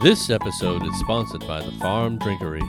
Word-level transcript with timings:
This 0.00 0.30
episode 0.30 0.86
is 0.86 0.96
sponsored 1.00 1.44
by 1.48 1.60
the 1.60 1.72
Farm 1.72 2.20
Drinkery, 2.20 2.62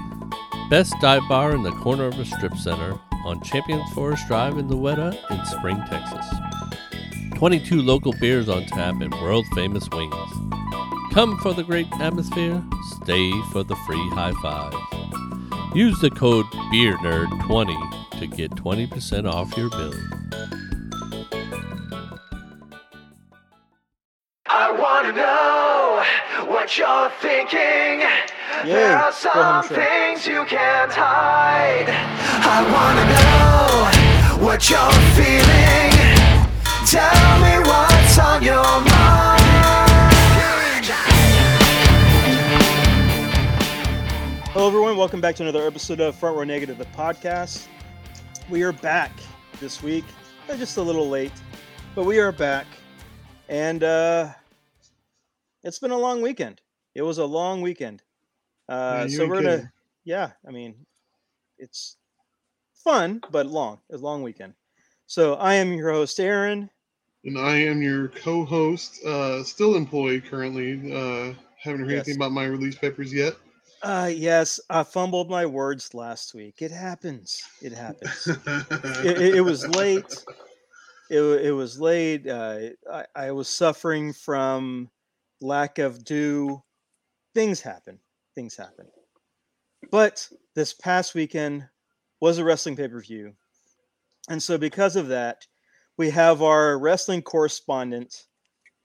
best 0.68 0.96
dive 1.00 1.22
bar 1.30 1.54
in 1.54 1.62
the 1.62 1.72
corner 1.74 2.06
of 2.06 2.18
a 2.18 2.26
strip 2.26 2.56
center 2.56 3.00
on 3.24 3.40
Champion 3.42 3.86
Forest 3.94 4.26
Drive 4.26 4.58
in 4.58 4.68
Louetta 4.68 5.16
in 5.30 5.46
Spring, 5.46 5.78
Texas. 5.88 6.26
22 7.36 7.84
local 7.84 8.14
beers 8.14 8.50
on 8.50 8.66
tap 8.66 9.00
and 9.00 9.14
world 9.14 9.46
famous 9.54 9.88
wings. 9.92 10.16
Come 11.14 11.38
for 11.38 11.54
the 11.54 11.64
great 11.64 11.88
atmosphere, 12.00 12.64
stay 13.04 13.32
for 13.52 13.62
the 13.62 13.76
free 13.86 14.10
high 14.10 14.34
fives. 14.42 15.76
Use 15.76 16.00
the 16.00 16.10
code 16.10 16.48
BeerNerd20 16.74 18.20
to 18.20 18.26
get 18.26 18.56
20% 18.56 19.32
off 19.32 19.56
your 19.56 19.70
bill. 19.70 19.94
What 26.70 26.78
you're 26.78 27.10
thinking. 27.20 28.08
there 28.64 28.96
are 28.96 29.12
some 29.12 29.64
things 29.64 30.28
you 30.28 30.46
can't 30.46 30.92
hide. 30.92 31.90
I 31.90 32.62
wanna 32.72 33.06
know 33.10 34.46
what 34.46 34.70
you're 34.70 34.92
feeling. 35.18 35.90
Tell 36.86 37.40
me 37.40 37.58
what's 37.68 38.20
on 38.20 38.44
your 38.44 38.82
mind. 38.82 39.42
Hello, 44.54 44.68
everyone. 44.68 44.96
Welcome 44.96 45.22
back 45.22 45.36
to 45.38 45.44
another 45.44 45.66
episode 45.66 46.00
of 46.00 46.16
Front 46.16 46.38
Row 46.38 46.44
Negative, 46.44 46.78
the 46.78 46.86
podcast. 46.86 47.66
We 48.48 48.62
are 48.62 48.74
back 48.74 49.12
this 49.60 49.82
week. 49.82 50.06
Just 50.48 50.78
a 50.78 50.84
little 50.84 51.10
late, 51.10 51.34
but 51.96 52.06
we 52.06 52.20
are 52.20 52.32
back. 52.32 52.68
And 53.48 53.84
uh, 53.84 54.34
it's 55.64 55.80
been 55.80 55.92
a 55.92 55.98
long 55.98 56.22
weekend. 56.22 56.62
It 56.96 57.02
was 57.02 57.18
a 57.18 57.26
long 57.26 57.62
weekend. 57.62 58.02
Uh, 58.68 59.08
so 59.08 59.28
we're 59.28 59.42
going 59.42 59.60
to, 59.60 59.72
yeah, 60.04 60.32
I 60.48 60.52
mean, 60.52 60.76
it's 61.58 61.98
fun, 62.74 63.22
but 63.32 63.46
long. 63.46 63.80
A 63.92 63.98
long 63.98 64.22
weekend. 64.24 64.54
So 65.08 65.34
I 65.36 65.56
am 65.56 65.74
your 65.74 65.92
host, 65.92 66.20
Aaron. 66.20 66.70
And 67.26 67.38
I 67.38 67.58
am 67.58 67.82
your 67.82 68.10
co-host, 68.10 69.04
uh, 69.04 69.44
still 69.44 69.76
employed 69.76 70.24
currently. 70.30 70.74
Uh, 70.94 71.34
haven't 71.62 71.82
heard 71.82 71.92
Yes. 71.92 72.08
anything 72.08 72.16
about 72.16 72.32
my 72.32 72.46
release 72.46 72.76
papers 72.76 73.12
yet. 73.14 73.36
Uh, 73.82 74.10
yes, 74.14 74.60
I 74.70 74.84
fumbled 74.84 75.30
my 75.30 75.46
words 75.46 75.94
last 75.94 76.34
week. 76.34 76.62
It 76.62 76.72
happens. 76.72 77.42
It 77.62 77.74
happens. 77.74 78.28
it, 78.28 79.22
it, 79.22 79.36
it 79.36 79.42
was 79.42 79.68
late. 79.68 80.06
It, 81.12 81.22
it 81.22 81.52
was 81.54 81.80
late. 81.80 82.28
Uh, 82.28 82.60
I, 82.92 83.06
I 83.16 83.32
was 83.32 83.48
suffering 83.50 84.14
from 84.14 84.92
lack 85.42 85.80
of 85.80 86.04
due. 86.04 86.62
Things 87.34 87.62
happen. 87.62 88.00
Things 88.36 88.56
happen. 88.56 88.88
But 89.92 90.28
this 90.56 90.74
past 90.74 91.16
weekend 91.16 91.68
was 92.22 92.38
a 92.38 92.44
wrestling 92.44 92.76
pay 92.76 92.88
per 92.88 93.02
view. 93.02 93.34
And 94.30 94.42
so, 94.42 94.58
because 94.58 94.96
of 94.96 95.08
that, 95.08 95.46
we 95.98 96.10
have 96.12 96.42
our 96.42 96.78
wrestling 96.78 97.22
correspondent, 97.22 98.26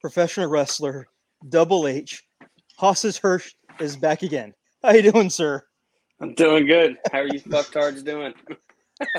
professional 0.00 0.48
wrestler, 0.48 1.06
Double 1.48 1.86
H, 1.86 2.22
Hosses 2.76 3.18
Hirsch, 3.18 3.54
is 3.80 3.96
back 3.96 4.22
again. 4.22 4.54
How 4.82 4.92
you 4.92 5.10
doing, 5.12 5.30
sir? 5.30 5.62
I'm 6.20 6.34
doing 6.34 6.66
good. 6.66 6.96
How 7.12 7.18
are 7.20 7.26
you 7.26 7.40
fucktards 7.40 8.04
doing? 8.04 8.32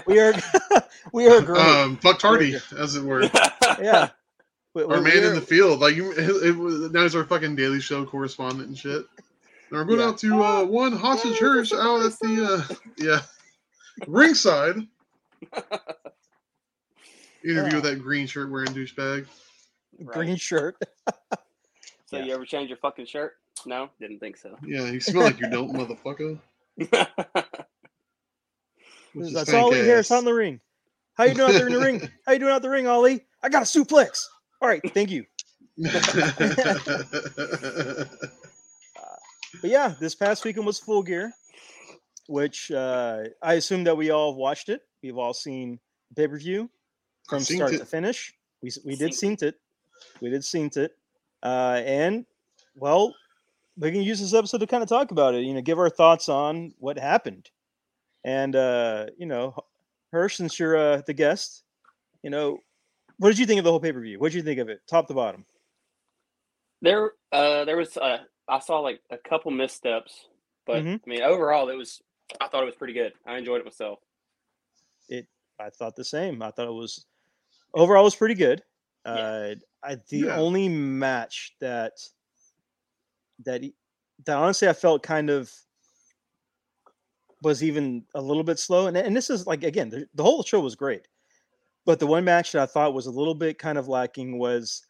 We 0.08 0.20
are 0.20 0.33
we 1.14 1.27
are 1.27 1.42
great. 1.42 1.59
um, 1.59 1.97
fuck 1.97 2.20
tardy, 2.20 2.55
as 2.77 2.95
it 2.95 3.03
were. 3.03 3.30
yeah. 3.81 4.09
We- 4.76 4.84
Our 4.84 4.98
we- 5.02 5.04
man 5.09 5.23
in 5.23 5.34
the 5.34 5.42
field, 5.42 5.80
like 5.80 5.95
you, 5.95 6.12
it, 6.18 6.20
it 6.50 6.56
was, 6.56 6.92
now 6.92 7.02
he's 7.04 7.16
our 7.16 7.23
fucking 7.23 7.56
Daily 7.56 7.80
Show 7.81 8.06
correspondent 8.06 8.68
and 8.68 8.78
shit. 8.78 9.06
And 9.72 9.72
we're 9.72 9.86
going 9.86 10.00
Yeah. 10.00 10.08
out 10.08 10.17
to 10.20 10.44
uh, 10.44 10.64
one 10.66 10.92
hostage 10.92 11.38
church 11.38 11.73
out 11.73 12.06
at 12.06 12.12
the 12.20 12.67
uh, 12.70 12.76
yeah 12.98 13.22
ringside. 14.08 14.76
Interview 17.44 17.64
Yeah. 17.70 17.76
with 17.76 17.83
that 17.83 17.99
green 18.02 18.27
shirt 18.27 18.49
wearing 18.52 18.70
douchebag. 18.73 19.26
green 20.04 20.36
shirt. 20.36 20.76
so 22.05 22.17
Yeah. 22.17 22.23
you 22.26 22.33
ever 22.33 22.45
change 22.45 22.70
your 22.70 22.78
fucking 22.78 23.05
shirt? 23.05 23.33
No, 23.66 23.89
didn't 23.99 24.20
think 24.20 24.36
so. 24.38 24.58
Yeah, 24.66 24.86
you 24.92 24.99
smell 24.99 25.23
like 25.23 25.39
you 25.39 25.49
don't, 25.49 25.72
motherfucker. 25.73 26.38
With 26.78 26.89
his 29.16 29.33
That's 29.33 29.49
stank 29.49 29.64
all 29.64 29.72
he 29.72 29.80
hears 29.82 30.11
ass. 30.11 30.17
on 30.17 30.26
the 30.26 30.33
ring. 30.33 30.60
How 31.14 31.23
you 31.23 31.33
doing 31.33 31.49
out 31.49 31.54
there 31.54 31.67
in 31.67 31.73
the 31.73 31.80
ring? 31.80 32.10
How 32.26 32.33
you 32.33 32.39
doing 32.39 32.52
out 32.52 32.61
the 32.61 32.70
ring, 32.70 32.86
Ollie? 32.88 33.26
I 33.42 33.48
got 33.49 33.61
a 33.61 33.66
suplex. 33.66 34.26
All 34.65 34.71
right, 34.71 34.81
thank 34.95 35.11
you. 35.11 35.26
But 39.61 39.70
yeah, 39.70 39.93
this 39.99 40.15
past 40.15 40.43
weekend 40.43 40.65
was 40.65 40.80
Full 40.80 41.03
Gear, 41.03 41.31
which 42.27 42.71
uh, 42.71 43.25
I 43.43 43.54
assume 43.54 43.83
that 43.83 43.95
we 43.95 44.09
all 44.09 44.33
watched 44.33 44.70
it. 44.70 44.81
We've 45.04 45.20
all 45.20 45.36
seen 45.36 45.80
the 46.09 46.15
pay 46.15 46.27
per 46.27 46.39
view 46.39 46.70
from 47.30 47.42
seen 47.42 47.58
start 47.58 47.73
it. 47.73 47.77
to 47.77 47.86
finish. 47.86 48.33
We 48.64 48.71
we 48.83 48.95
did 48.95 49.14
Seen 49.14 49.37
seen 49.37 49.49
it. 49.49 49.55
We 50.20 50.31
did 50.31 50.43
seen 50.43 50.71
it. 50.75 50.98
Uh, 51.43 51.81
and 51.86 52.25
well, 52.75 53.14
we 53.77 53.92
can 53.92 54.02
use 54.02 54.20
this 54.20 54.33
episode 54.33 54.61
to 54.61 54.67
kind 54.67 54.81
of 54.81 54.89
talk 54.89 55.11
about 55.11 55.36
it. 55.36 55.43
You 55.43 55.54
know, 55.54 55.61
give 55.61 55.77
our 55.77 55.92
thoughts 55.92 56.27
on 56.27 56.73
what 56.80 56.98
happened. 56.98 57.52
And 58.23 58.55
uh, 58.55 59.05
you 59.15 59.27
know, 59.27 59.55
Hirsch, 60.11 60.37
since 60.37 60.59
you're 60.59 60.75
uh, 60.75 61.02
the 61.05 61.14
guest, 61.14 61.64
you 62.23 62.31
know, 62.31 62.58
what 63.17 63.30
did 63.30 63.39
you 63.39 63.45
think 63.45 63.58
of 63.59 63.64
the 63.64 63.71
whole 63.71 63.80
pay 63.80 63.92
per 63.92 64.02
view? 64.02 64.20
What 64.20 64.31
did 64.31 64.37
you 64.37 64.43
think 64.43 64.59
of 64.59 64.70
it, 64.70 64.81
top 64.87 65.08
to 65.08 65.14
bottom? 65.14 65.45
there, 66.81 67.11
uh, 67.31 67.65
there 67.65 67.77
was. 67.77 67.98
Uh, 67.98 68.20
I 68.48 68.59
saw 68.59 68.80
like 68.80 69.02
a 69.09 69.17
couple 69.17 69.49
missteps, 69.52 70.27
but 70.67 70.83
Mhm. 70.83 71.02
I 71.05 71.09
mean, 71.09 71.21
overall, 71.23 71.70
it 71.70 71.75
was. 71.75 72.02
I 72.42 72.48
thought 72.48 72.64
it 72.64 72.67
was 72.67 72.75
pretty 72.75 72.93
good. 72.93 73.14
I 73.25 73.37
enjoyed 73.37 73.59
it 73.61 73.65
myself. 73.65 73.99
It 75.09 75.27
I 75.59 75.70
thought 75.70 75.95
the 75.95 76.04
same. 76.04 76.42
I 76.42 76.52
thought 76.52 76.67
it 76.67 76.71
was 76.71 77.05
overall 77.73 78.02
it 78.02 78.05
was 78.05 78.15
pretty 78.15 78.36
good. 78.36 78.64
Yeah. 79.05 79.11
Uh, 79.11 79.55
I 79.83 79.95
the 80.09 80.17
Yeah. 80.25 80.36
only 80.36 80.67
match 80.70 81.55
that 81.59 81.93
that 83.45 83.61
that 84.25 84.37
honestly 84.37 84.67
I 84.67 84.73
felt 84.73 85.04
kind 85.04 85.30
of 85.30 85.52
was 87.42 87.64
even 87.64 88.05
a 88.15 88.21
little 88.21 88.43
bit 88.43 88.58
slow. 88.59 88.87
And 88.87 88.98
and 88.98 89.15
this 89.15 89.30
is 89.30 89.45
like 89.48 89.64
again 89.64 89.89
the, 89.89 90.08
the 90.15 90.23
whole 90.23 90.43
show 90.43 90.59
was 90.59 90.75
great, 90.75 91.08
but 91.86 92.00
the 92.00 92.08
one 92.08 92.23
match 92.23 92.52
that 92.52 92.62
I 92.62 92.66
thought 92.66 92.94
was 92.94 93.06
a 93.06 93.12
little 93.12 93.36
bit 93.36 93.60
kind 93.60 93.78
of 93.78 93.88
lacking 93.88 94.38
was 94.40 94.84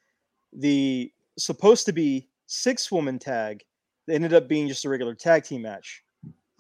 the 0.54 1.12
supposed 1.38 1.86
to 1.86 1.94
be 1.94 2.30
six 2.48 2.92
woman 2.92 3.20
tag. 3.20 3.64
that 4.08 4.14
ended 4.16 4.34
up 4.34 4.48
being 4.48 4.68
just 4.68 4.86
a 4.86 4.90
regular 4.90 5.16
tag 5.16 5.44
team 5.44 5.62
match 5.64 6.04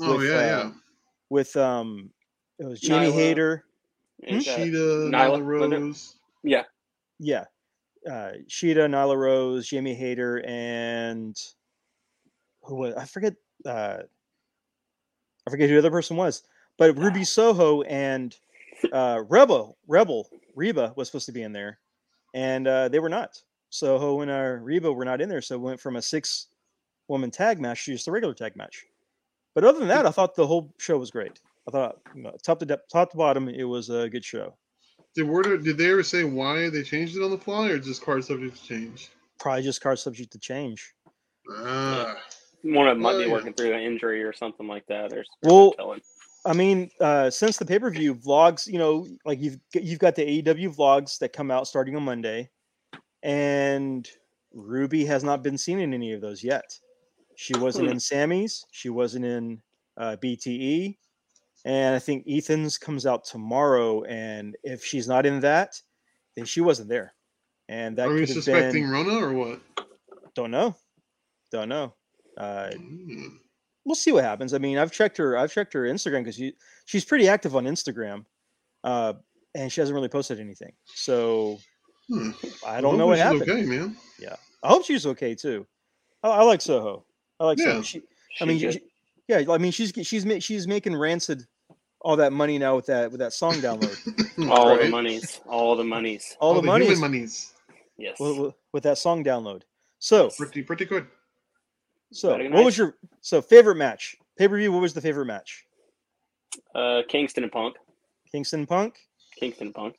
oh 0.01 0.17
with, 0.17 0.27
yeah, 0.29 0.45
yeah. 0.45 0.61
um, 0.61 0.81
with 1.29 1.55
um 1.55 2.09
it 2.59 2.65
was 2.65 2.79
Jamie 2.79 3.07
Nyla. 3.07 3.13
Hayter. 3.13 3.63
And, 4.23 4.37
uh, 4.39 4.43
Shida, 4.43 5.09
Nyla, 5.09 5.39
Nyla 5.39 5.59
wasn't? 5.59 5.81
Rose. 5.81 6.15
yeah, 6.43 6.63
Yeah. 7.19 7.45
Uh 8.09 8.31
Shida, 8.47 8.87
Nyla 8.89 9.17
Rose, 9.17 9.67
Jamie 9.67 9.95
Hayter, 9.95 10.43
and 10.45 11.35
who 12.63 12.75
was 12.75 12.95
I 12.95 13.05
forget 13.05 13.35
uh 13.65 13.97
I 15.47 15.49
forget 15.49 15.69
who 15.69 15.75
the 15.75 15.79
other 15.79 15.91
person 15.91 16.17
was. 16.17 16.43
But 16.77 16.97
Ruby 16.97 17.23
Soho 17.23 17.83
and 17.83 18.35
uh 18.91 19.23
Rebel 19.29 19.77
Rebel 19.87 20.29
Reba 20.55 20.93
was 20.95 21.07
supposed 21.07 21.25
to 21.27 21.31
be 21.31 21.43
in 21.43 21.53
there. 21.53 21.79
And 22.33 22.67
uh 22.67 22.89
they 22.89 22.99
were 22.99 23.09
not. 23.09 23.41
So 23.69 23.97
Soho 23.97 24.21
and 24.21 24.31
uh 24.31 24.57
Reba 24.61 24.91
were 24.91 25.05
not 25.05 25.21
in 25.21 25.29
there, 25.29 25.41
so 25.41 25.55
it 25.55 25.61
went 25.61 25.79
from 25.79 25.95
a 25.95 26.01
six 26.01 26.47
woman 27.07 27.31
tag 27.31 27.59
match 27.59 27.85
to 27.85 27.91
just 27.91 28.07
a 28.07 28.11
regular 28.11 28.33
tag 28.33 28.55
match. 28.55 28.85
But 29.53 29.63
other 29.63 29.79
than 29.79 29.87
that, 29.89 30.05
I 30.05 30.11
thought 30.11 30.35
the 30.35 30.47
whole 30.47 30.73
show 30.79 30.97
was 30.97 31.11
great. 31.11 31.39
I 31.67 31.71
thought 31.71 31.97
you 32.15 32.23
know, 32.23 32.35
top 32.43 32.59
to 32.59 32.65
dep- 32.65 32.87
top 32.89 33.11
to 33.11 33.17
bottom, 33.17 33.47
it 33.49 33.63
was 33.63 33.89
a 33.89 34.09
good 34.09 34.23
show. 34.25 34.55
Did 35.15 35.27
word 35.27 35.63
did 35.63 35.77
they 35.77 35.91
ever 35.91 36.03
say 36.03 36.23
why 36.25 36.69
they 36.69 36.83
changed 36.83 37.15
it 37.15 37.23
on 37.23 37.31
the 37.31 37.37
fly 37.37 37.69
or 37.69 37.79
just 37.79 38.03
card 38.03 38.23
subject 38.25 38.57
to 38.57 38.63
change? 38.67 39.09
Probably 39.39 39.63
just 39.63 39.81
card 39.81 39.99
subject 39.99 40.31
to 40.33 40.39
change. 40.39 40.93
Ah, 41.49 42.15
one 42.63 42.87
of 42.87 42.95
them 42.95 43.03
might 43.03 43.15
Oh, 43.15 43.19
be 43.19 43.25
yeah. 43.25 43.31
working 43.31 43.53
through 43.53 43.73
an 43.73 43.81
injury 43.81 44.23
or 44.23 44.33
something 44.33 44.67
like 44.67 44.85
that. 44.87 45.09
There's 45.09 45.29
Well, 45.41 45.71
telling. 45.73 46.01
I 46.45 46.53
mean, 46.53 46.89
uh, 47.01 47.29
since 47.29 47.57
the 47.57 47.65
pay 47.65 47.79
per 47.79 47.89
view 47.89 48.13
vlogs, 48.15 48.67
you 48.67 48.77
know, 48.77 49.07
like 49.25 49.41
you've 49.41 49.57
you've 49.73 49.99
got 49.99 50.15
the 50.15 50.41
AEW 50.43 50.75
vlogs 50.75 51.17
that 51.19 51.33
come 51.33 51.49
out 51.51 51.67
starting 51.67 51.95
on 51.95 52.03
Monday, 52.03 52.49
and 53.23 54.07
Ruby 54.53 55.05
has 55.05 55.23
not 55.23 55.43
been 55.43 55.57
seen 55.57 55.79
in 55.79 55.93
any 55.93 56.13
of 56.13 56.21
those 56.21 56.43
yet. 56.43 56.77
She 57.35 57.53
wasn't 57.57 57.87
Hmm. 57.87 57.93
in 57.93 57.99
Sammy's. 57.99 58.65
She 58.71 58.89
wasn't 58.89 59.25
in 59.25 59.61
uh, 59.97 60.17
BTE, 60.21 60.97
and 61.65 61.95
I 61.95 61.99
think 61.99 62.25
Ethan's 62.27 62.77
comes 62.77 63.05
out 63.05 63.25
tomorrow. 63.25 64.03
And 64.03 64.55
if 64.63 64.83
she's 64.85 65.07
not 65.07 65.25
in 65.25 65.39
that, 65.41 65.81
then 66.35 66.45
she 66.45 66.61
wasn't 66.61 66.89
there. 66.89 67.13
And 67.67 67.97
that 67.97 68.09
are 68.09 68.13
we 68.13 68.25
suspecting 68.27 68.83
been 68.83 68.91
Rona 68.91 69.15
or 69.25 69.33
what? 69.33 69.61
don't 70.35 70.51
know, 70.51 70.75
don't 71.51 71.69
know. 71.69 71.95
Uh, 72.37 72.71
Hmm. 72.71 73.37
We'll 73.85 73.95
see 73.95 74.11
what 74.11 74.23
happens. 74.23 74.53
I 74.53 74.57
mean, 74.57 74.77
I've 74.77 74.91
checked 74.91 75.17
her. 75.17 75.37
I've 75.37 75.51
checked 75.53 75.73
her 75.73 75.83
Instagram 75.83 76.21
because 76.23 76.35
she 76.35 76.53
she's 76.85 77.05
pretty 77.05 77.27
active 77.27 77.55
on 77.55 77.65
Instagram, 77.65 78.25
uh, 78.83 79.13
and 79.53 79.71
she 79.71 79.81
hasn't 79.81 79.95
really 79.95 80.09
posted 80.09 80.39
anything. 80.39 80.73
So 80.85 81.59
Hmm. 82.09 82.31
I 82.67 82.81
don't 82.81 82.97
know 82.99 83.07
what 83.07 83.17
happened. 83.17 83.41
she's 83.45 83.49
Okay, 83.51 83.65
man. 83.65 83.97
Yeah, 84.19 84.35
I 84.61 84.67
hope 84.67 84.85
she's 84.85 85.05
okay 85.07 85.33
too. 85.33 85.65
I, 86.21 86.29
I 86.29 86.43
like 86.43 86.61
Soho. 86.61 87.03
I 87.39 87.45
like 87.45 87.57
Yeah. 87.57 87.65
Sonya. 87.81 87.83
She, 87.83 88.01
I 88.41 88.45
mean, 88.45 88.59
she- 88.59 88.81
yeah, 89.27 89.41
I 89.49 89.57
mean, 89.57 89.71
she's 89.71 89.91
she's 90.03 90.43
she's 90.43 90.67
making 90.67 90.95
Rancid 90.95 91.47
all 92.01 92.15
that 92.17 92.31
money 92.31 92.59
now 92.59 92.75
with 92.75 92.85
that 92.85 93.09
with 93.11 93.19
that 93.21 93.33
song 93.33 93.53
download, 93.55 93.97
all 94.51 94.77
the 94.77 94.87
monies, 94.89 95.41
all 95.47 95.75
the 95.75 95.83
monies. 95.83 96.37
all, 96.39 96.53
the, 96.53 96.61
money 96.61 96.85
human 96.85 97.01
monies. 97.01 97.53
Yes. 97.97 98.19
with, 98.19 98.37
with, 98.37 98.53
with 98.73 98.83
that 98.83 98.99
song 98.99 99.23
download. 99.23 99.63
So, 99.97 100.29
Pretty 100.37 100.61
pretty 100.61 100.85
good. 100.85 101.07
So 102.11 102.29
Very 102.29 102.49
what 102.49 102.63
was 102.65 102.77
your 102.77 102.95
so 103.21 103.41
favorite 103.41 103.75
match? 103.75 104.15
Pay 104.37 104.47
per 104.47 104.57
view. 104.57 104.71
What 104.71 104.81
was 104.81 104.93
the 104.93 105.01
favorite 105.01 105.25
match? 105.25 105.65
Uh, 106.73 107.01
Kingston 107.07 107.43
and 107.43 107.51
Punk. 107.51 107.75
Kingston 108.31 108.65
Punk. 108.65 108.95
Kingston 109.39 109.67
and 109.67 109.75
Punk. 109.75 109.95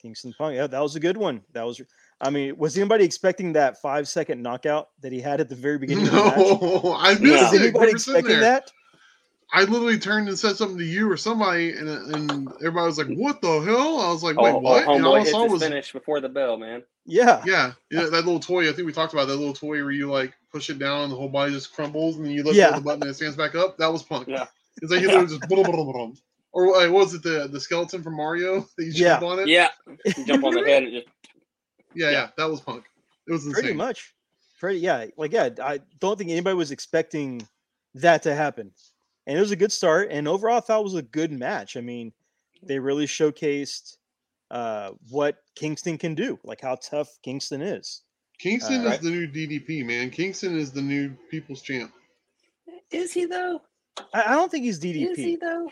Kingston 0.00 0.34
Punk. 0.36 0.56
Yeah, 0.56 0.66
that 0.66 0.80
was 0.80 0.96
a 0.96 1.00
good 1.00 1.16
one. 1.16 1.42
That 1.52 1.64
was. 1.64 1.80
I 2.20 2.30
mean, 2.30 2.56
was 2.56 2.76
anybody 2.76 3.04
expecting 3.04 3.52
that 3.54 3.80
five 3.80 4.06
second 4.06 4.42
knockout 4.42 4.90
that 5.00 5.12
he 5.12 5.20
had 5.20 5.40
at 5.40 5.48
the 5.48 5.56
very 5.56 5.78
beginning 5.78 6.06
of 6.06 6.12
the 6.12 6.22
match? 6.22 6.36
No, 6.36 6.94
I 6.98 7.14
No. 7.14 7.20
missed 7.20 7.42
Was 7.42 7.52
it. 7.54 7.60
We 7.60 7.68
anybody 7.68 7.90
expecting 7.90 8.40
that? 8.40 8.70
I 9.54 9.64
literally 9.64 9.98
turned 9.98 10.28
and 10.28 10.38
said 10.38 10.56
something 10.56 10.78
to 10.78 10.84
you 10.84 11.10
or 11.10 11.16
somebody, 11.18 11.72
and, 11.72 11.86
and 11.88 12.48
everybody 12.60 12.86
was 12.86 12.96
like, 12.96 13.08
"What 13.08 13.42
the 13.42 13.60
hell?" 13.60 14.00
I 14.00 14.10
was 14.10 14.22
like, 14.22 14.36
"Wait, 14.36 14.50
oh, 14.54 14.58
what?" 14.58 14.86
Oh, 14.86 14.94
and 14.94 15.04
all 15.04 15.16
I 15.16 15.24
saw 15.24 15.46
was, 15.46 15.62
finish 15.62 15.92
before 15.92 16.20
the 16.20 16.28
bell, 16.28 16.56
man. 16.56 16.82
Yeah. 17.04 17.42
yeah, 17.44 17.72
yeah, 17.90 18.04
that 18.04 18.12
little 18.24 18.40
toy. 18.40 18.68
I 18.70 18.72
think 18.72 18.86
we 18.86 18.92
talked 18.92 19.12
about 19.12 19.28
that 19.28 19.36
little 19.36 19.52
toy 19.52 19.82
where 19.82 19.90
you 19.90 20.10
like 20.10 20.32
push 20.52 20.70
it 20.70 20.78
down 20.78 21.04
and 21.04 21.12
the 21.12 21.16
whole 21.16 21.28
body 21.28 21.52
just 21.52 21.72
crumbles, 21.74 22.16
and 22.16 22.24
then 22.26 22.32
you 22.32 22.42
lift 22.42 22.56
Yeah. 22.56 22.72
the 22.76 22.80
button 22.82 23.02
and 23.02 23.10
it 23.10 23.14
stands 23.14 23.36
back 23.36 23.54
up. 23.54 23.78
That 23.78 23.92
was 23.92 24.02
Punk. 24.02 24.28
Yeah. 24.28 24.46
It's 24.80 24.90
like 24.90 25.00
he 25.00 25.06
literally 25.06 25.28
just 25.28 25.40
blah, 25.48 25.62
blah, 25.62 25.72
blah, 25.72 25.84
blah, 25.84 25.92
blah. 25.92 26.10
or 26.52 26.72
like, 26.72 26.90
what 26.90 27.04
was 27.04 27.14
it 27.14 27.22
the 27.22 27.48
the 27.48 27.60
skeleton 27.60 28.02
from 28.02 28.16
Mario 28.16 28.60
that 28.76 28.84
you 28.84 28.92
Yeah. 28.94 29.18
jump 29.20 29.22
on 29.24 29.38
it? 29.40 29.48
Yeah. 29.48 29.68
Jump 30.26 30.44
on 30.44 30.54
the 30.54 30.64
head 30.64 30.82
and 30.84 30.92
just 30.92 31.06
yeah, 31.94 32.06
Yeah. 32.06 32.10
yeah, 32.10 32.28
that 32.36 32.50
was 32.50 32.60
Punk. 32.60 32.84
It 33.26 33.32
was 33.32 33.46
insane. 33.46 33.62
Pretty 33.62 33.76
much. 33.76 34.14
Pretty 34.60 34.78
yeah. 34.80 35.06
Like 35.16 35.32
yeah, 35.32 35.48
I 35.62 35.80
don't 36.00 36.18
think 36.18 36.30
anybody 36.30 36.54
was 36.56 36.70
expecting 36.70 37.46
that 37.94 38.22
to 38.22 38.34
happen. 38.34 38.70
And 39.26 39.36
it 39.36 39.40
was 39.40 39.50
a 39.52 39.56
good 39.56 39.72
start. 39.72 40.08
And 40.10 40.26
overall 40.26 40.56
I 40.56 40.60
thought 40.60 40.80
it 40.80 40.84
was 40.84 40.94
a 40.94 41.02
good 41.02 41.32
match. 41.32 41.76
I 41.76 41.80
mean, 41.80 42.12
they 42.62 42.78
really 42.78 43.06
showcased 43.06 43.96
uh 44.50 44.92
what 45.10 45.36
Kingston 45.54 45.98
can 45.98 46.14
do, 46.14 46.38
like 46.44 46.60
how 46.60 46.76
tough 46.76 47.18
Kingston 47.22 47.60
is. 47.62 48.02
Kingston 48.38 48.86
Uh, 48.86 48.90
is 48.90 49.00
the 49.00 49.10
new 49.10 49.26
DDP 49.28 49.84
man. 49.84 50.10
Kingston 50.10 50.58
is 50.58 50.72
the 50.72 50.82
new 50.82 51.10
People's 51.30 51.62
Champ. 51.62 51.92
Is 52.90 53.12
he 53.12 53.26
though? 53.26 53.62
I, 54.12 54.22
I 54.22 54.30
don't 54.32 54.50
think 54.50 54.64
he's 54.64 54.80
DDP. 54.80 55.10
Is 55.12 55.16
he 55.18 55.36
though? 55.36 55.70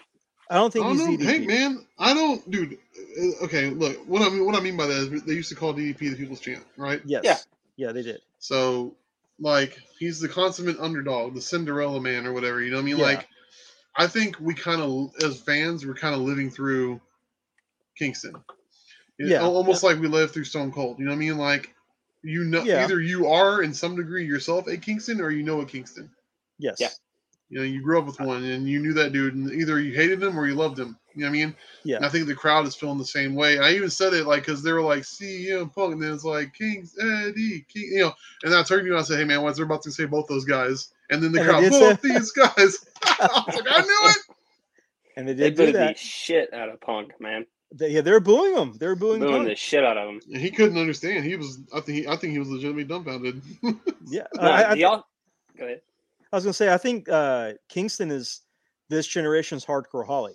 I 0.48 0.54
don't 0.56 0.66
I 0.66 0.70
think 0.70 0.84
don't 0.84 0.98
he's 0.98 1.18
know, 1.20 1.24
DDP. 1.26 1.38
hey 1.40 1.46
man, 1.46 1.86
I 1.98 2.12
don't, 2.14 2.50
dude. 2.50 2.74
uh, 2.74 3.44
Okay, 3.44 3.70
look, 3.70 3.96
what 4.08 4.22
I 4.22 4.28
mean, 4.28 4.44
what 4.44 4.54
I 4.56 4.60
mean 4.60 4.76
by 4.76 4.86
that 4.86 5.12
is 5.12 5.22
they 5.22 5.34
used 5.34 5.48
to 5.50 5.54
call 5.54 5.72
DDP 5.74 5.98
the 5.98 6.16
People's 6.16 6.40
Champ, 6.40 6.64
right? 6.76 7.00
Yes. 7.04 7.22
Yeah. 7.24 7.36
Yeah, 7.76 7.92
they 7.92 8.02
did. 8.02 8.20
So, 8.40 8.94
like, 9.38 9.78
he's 9.98 10.20
the 10.20 10.28
consummate 10.28 10.78
underdog, 10.80 11.34
the 11.34 11.40
Cinderella 11.40 12.00
man, 12.00 12.26
or 12.26 12.32
whatever. 12.32 12.60
You 12.62 12.70
know 12.70 12.76
what 12.76 12.82
I 12.82 12.86
mean? 12.86 12.96
Yeah. 12.98 13.04
Like, 13.04 13.28
I 13.96 14.06
think 14.06 14.38
we 14.40 14.54
kind 14.54 14.82
of, 14.82 15.12
as 15.22 15.40
fans, 15.40 15.86
we're 15.86 15.94
kind 15.94 16.14
of 16.14 16.20
living 16.20 16.50
through 16.50 17.00
Kingston. 17.98 18.34
It- 19.18 19.28
Yeah. 19.28 19.42
al- 19.42 19.56
almost 19.56 19.82
like 19.82 19.98
we 20.00 20.08
lived 20.08 20.34
through 20.34 20.44
Stone 20.44 20.72
Cold. 20.72 20.98
You 20.98 21.04
know 21.06 21.10
what 21.12 21.16
I 21.16 21.20
mean? 21.20 21.38
Like, 21.38 21.74
you 22.22 22.44
know, 22.44 22.62
Yeah. 22.62 22.84
either 22.84 23.00
you 23.00 23.26
are 23.28 23.62
in 23.62 23.72
some 23.74 23.96
degree 23.96 24.24
yourself 24.26 24.66
a 24.66 24.76
Kingston, 24.76 25.20
or 25.20 25.30
you 25.30 25.42
know 25.42 25.60
a 25.60 25.66
Kingston. 25.66 26.10
Yes. 26.58 26.76
Yeah. 26.80 26.88
You 27.48 27.58
know, 27.58 27.64
you 27.64 27.82
grew 27.82 27.98
up 27.98 28.06
with 28.06 28.20
uh, 28.20 28.24
one, 28.24 28.44
and 28.44 28.68
you 28.68 28.78
knew 28.78 28.92
that 28.92 29.12
dude, 29.12 29.34
and 29.34 29.50
either 29.52 29.80
you 29.80 29.92
hated 29.92 30.22
him 30.22 30.38
or 30.38 30.46
you 30.46 30.54
loved 30.54 30.78
him. 30.78 30.96
You 31.14 31.22
know 31.22 31.26
what 31.26 31.30
I 31.30 31.32
mean? 31.32 31.56
Yeah. 31.82 31.96
And 31.96 32.06
I 32.06 32.08
think 32.08 32.28
the 32.28 32.34
crowd 32.36 32.64
is 32.66 32.76
feeling 32.76 32.98
the 32.98 33.04
same 33.04 33.34
way. 33.34 33.58
I 33.58 33.72
even 33.72 33.90
said 33.90 34.14
it 34.14 34.24
like 34.26 34.42
because 34.42 34.62
they 34.62 34.72
were 34.72 34.82
like 34.82 35.02
CM 35.02 35.74
Punk, 35.74 35.94
and 35.94 36.02
then 36.02 36.12
it's 36.14 36.22
like 36.22 36.54
Kings 36.54 36.94
Eddie, 37.00 37.66
King, 37.68 37.88
you 37.92 37.98
know. 38.04 38.12
And 38.44 38.54
I 38.54 38.62
turned 38.62 38.82
to 38.82 38.86
you 38.86 38.92
and 38.92 39.00
I 39.00 39.02
said, 39.04 39.18
"Hey 39.18 39.24
man, 39.24 39.42
what's 39.42 39.56
they're 39.56 39.66
about 39.66 39.82
to 39.82 39.90
say 39.90 40.04
both 40.04 40.28
those 40.28 40.44
guys?" 40.44 40.92
And 41.10 41.20
then 41.20 41.32
the 41.32 41.40
And 41.40 41.48
crowd, 41.48 41.70
both 41.70 42.00
say- 42.00 42.08
these 42.08 42.30
guys. 42.36 42.78
I 43.02 43.42
was 43.48 43.56
like, 43.56 43.66
I 43.68 43.80
knew 43.82 44.10
it. 44.10 44.16
And 45.16 45.28
they 45.28 45.32
They 45.34 45.50
did 45.50 45.56
do 45.56 45.64
booed 45.66 45.74
the 45.74 45.78
that. 45.78 45.98
shit 45.98 46.54
out 46.54 46.68
of 46.68 46.80
Punk, 46.80 47.20
man. 47.20 47.46
They, 47.72 47.90
yeah, 47.90 48.00
they're 48.00 48.18
booing 48.20 48.56
him. 48.56 48.72
They're 48.78 48.96
booing 48.96 49.20
Booing 49.20 49.44
the 49.44 49.54
shit 49.54 49.84
out 49.84 49.96
of 49.96 50.08
him. 50.08 50.20
And 50.32 50.38
he 50.42 50.50
couldn't 50.50 50.76
understand. 50.78 51.24
He 51.24 51.36
was, 51.36 51.60
I 51.74 51.80
think, 51.80 51.98
he, 51.98 52.08
I 52.08 52.16
think 52.16 52.32
he 52.32 52.38
was 52.40 52.48
legitimately 52.48 52.84
dumbfounded. 52.84 53.42
Yeah. 54.06 54.26
No, 54.34 54.42
I, 54.42 54.72
I, 54.72 54.76
he 54.76 54.82
al- 54.84 55.06
Go 55.56 55.64
ahead. 55.66 55.82
I 56.32 56.36
was 56.36 56.44
gonna 56.44 56.52
say 56.54 56.72
I 56.72 56.78
think 56.78 57.08
uh, 57.08 57.52
Kingston 57.68 58.10
is 58.10 58.40
this 58.88 59.06
generation's 59.06 59.64
hardcore 59.64 60.04
Holly, 60.06 60.34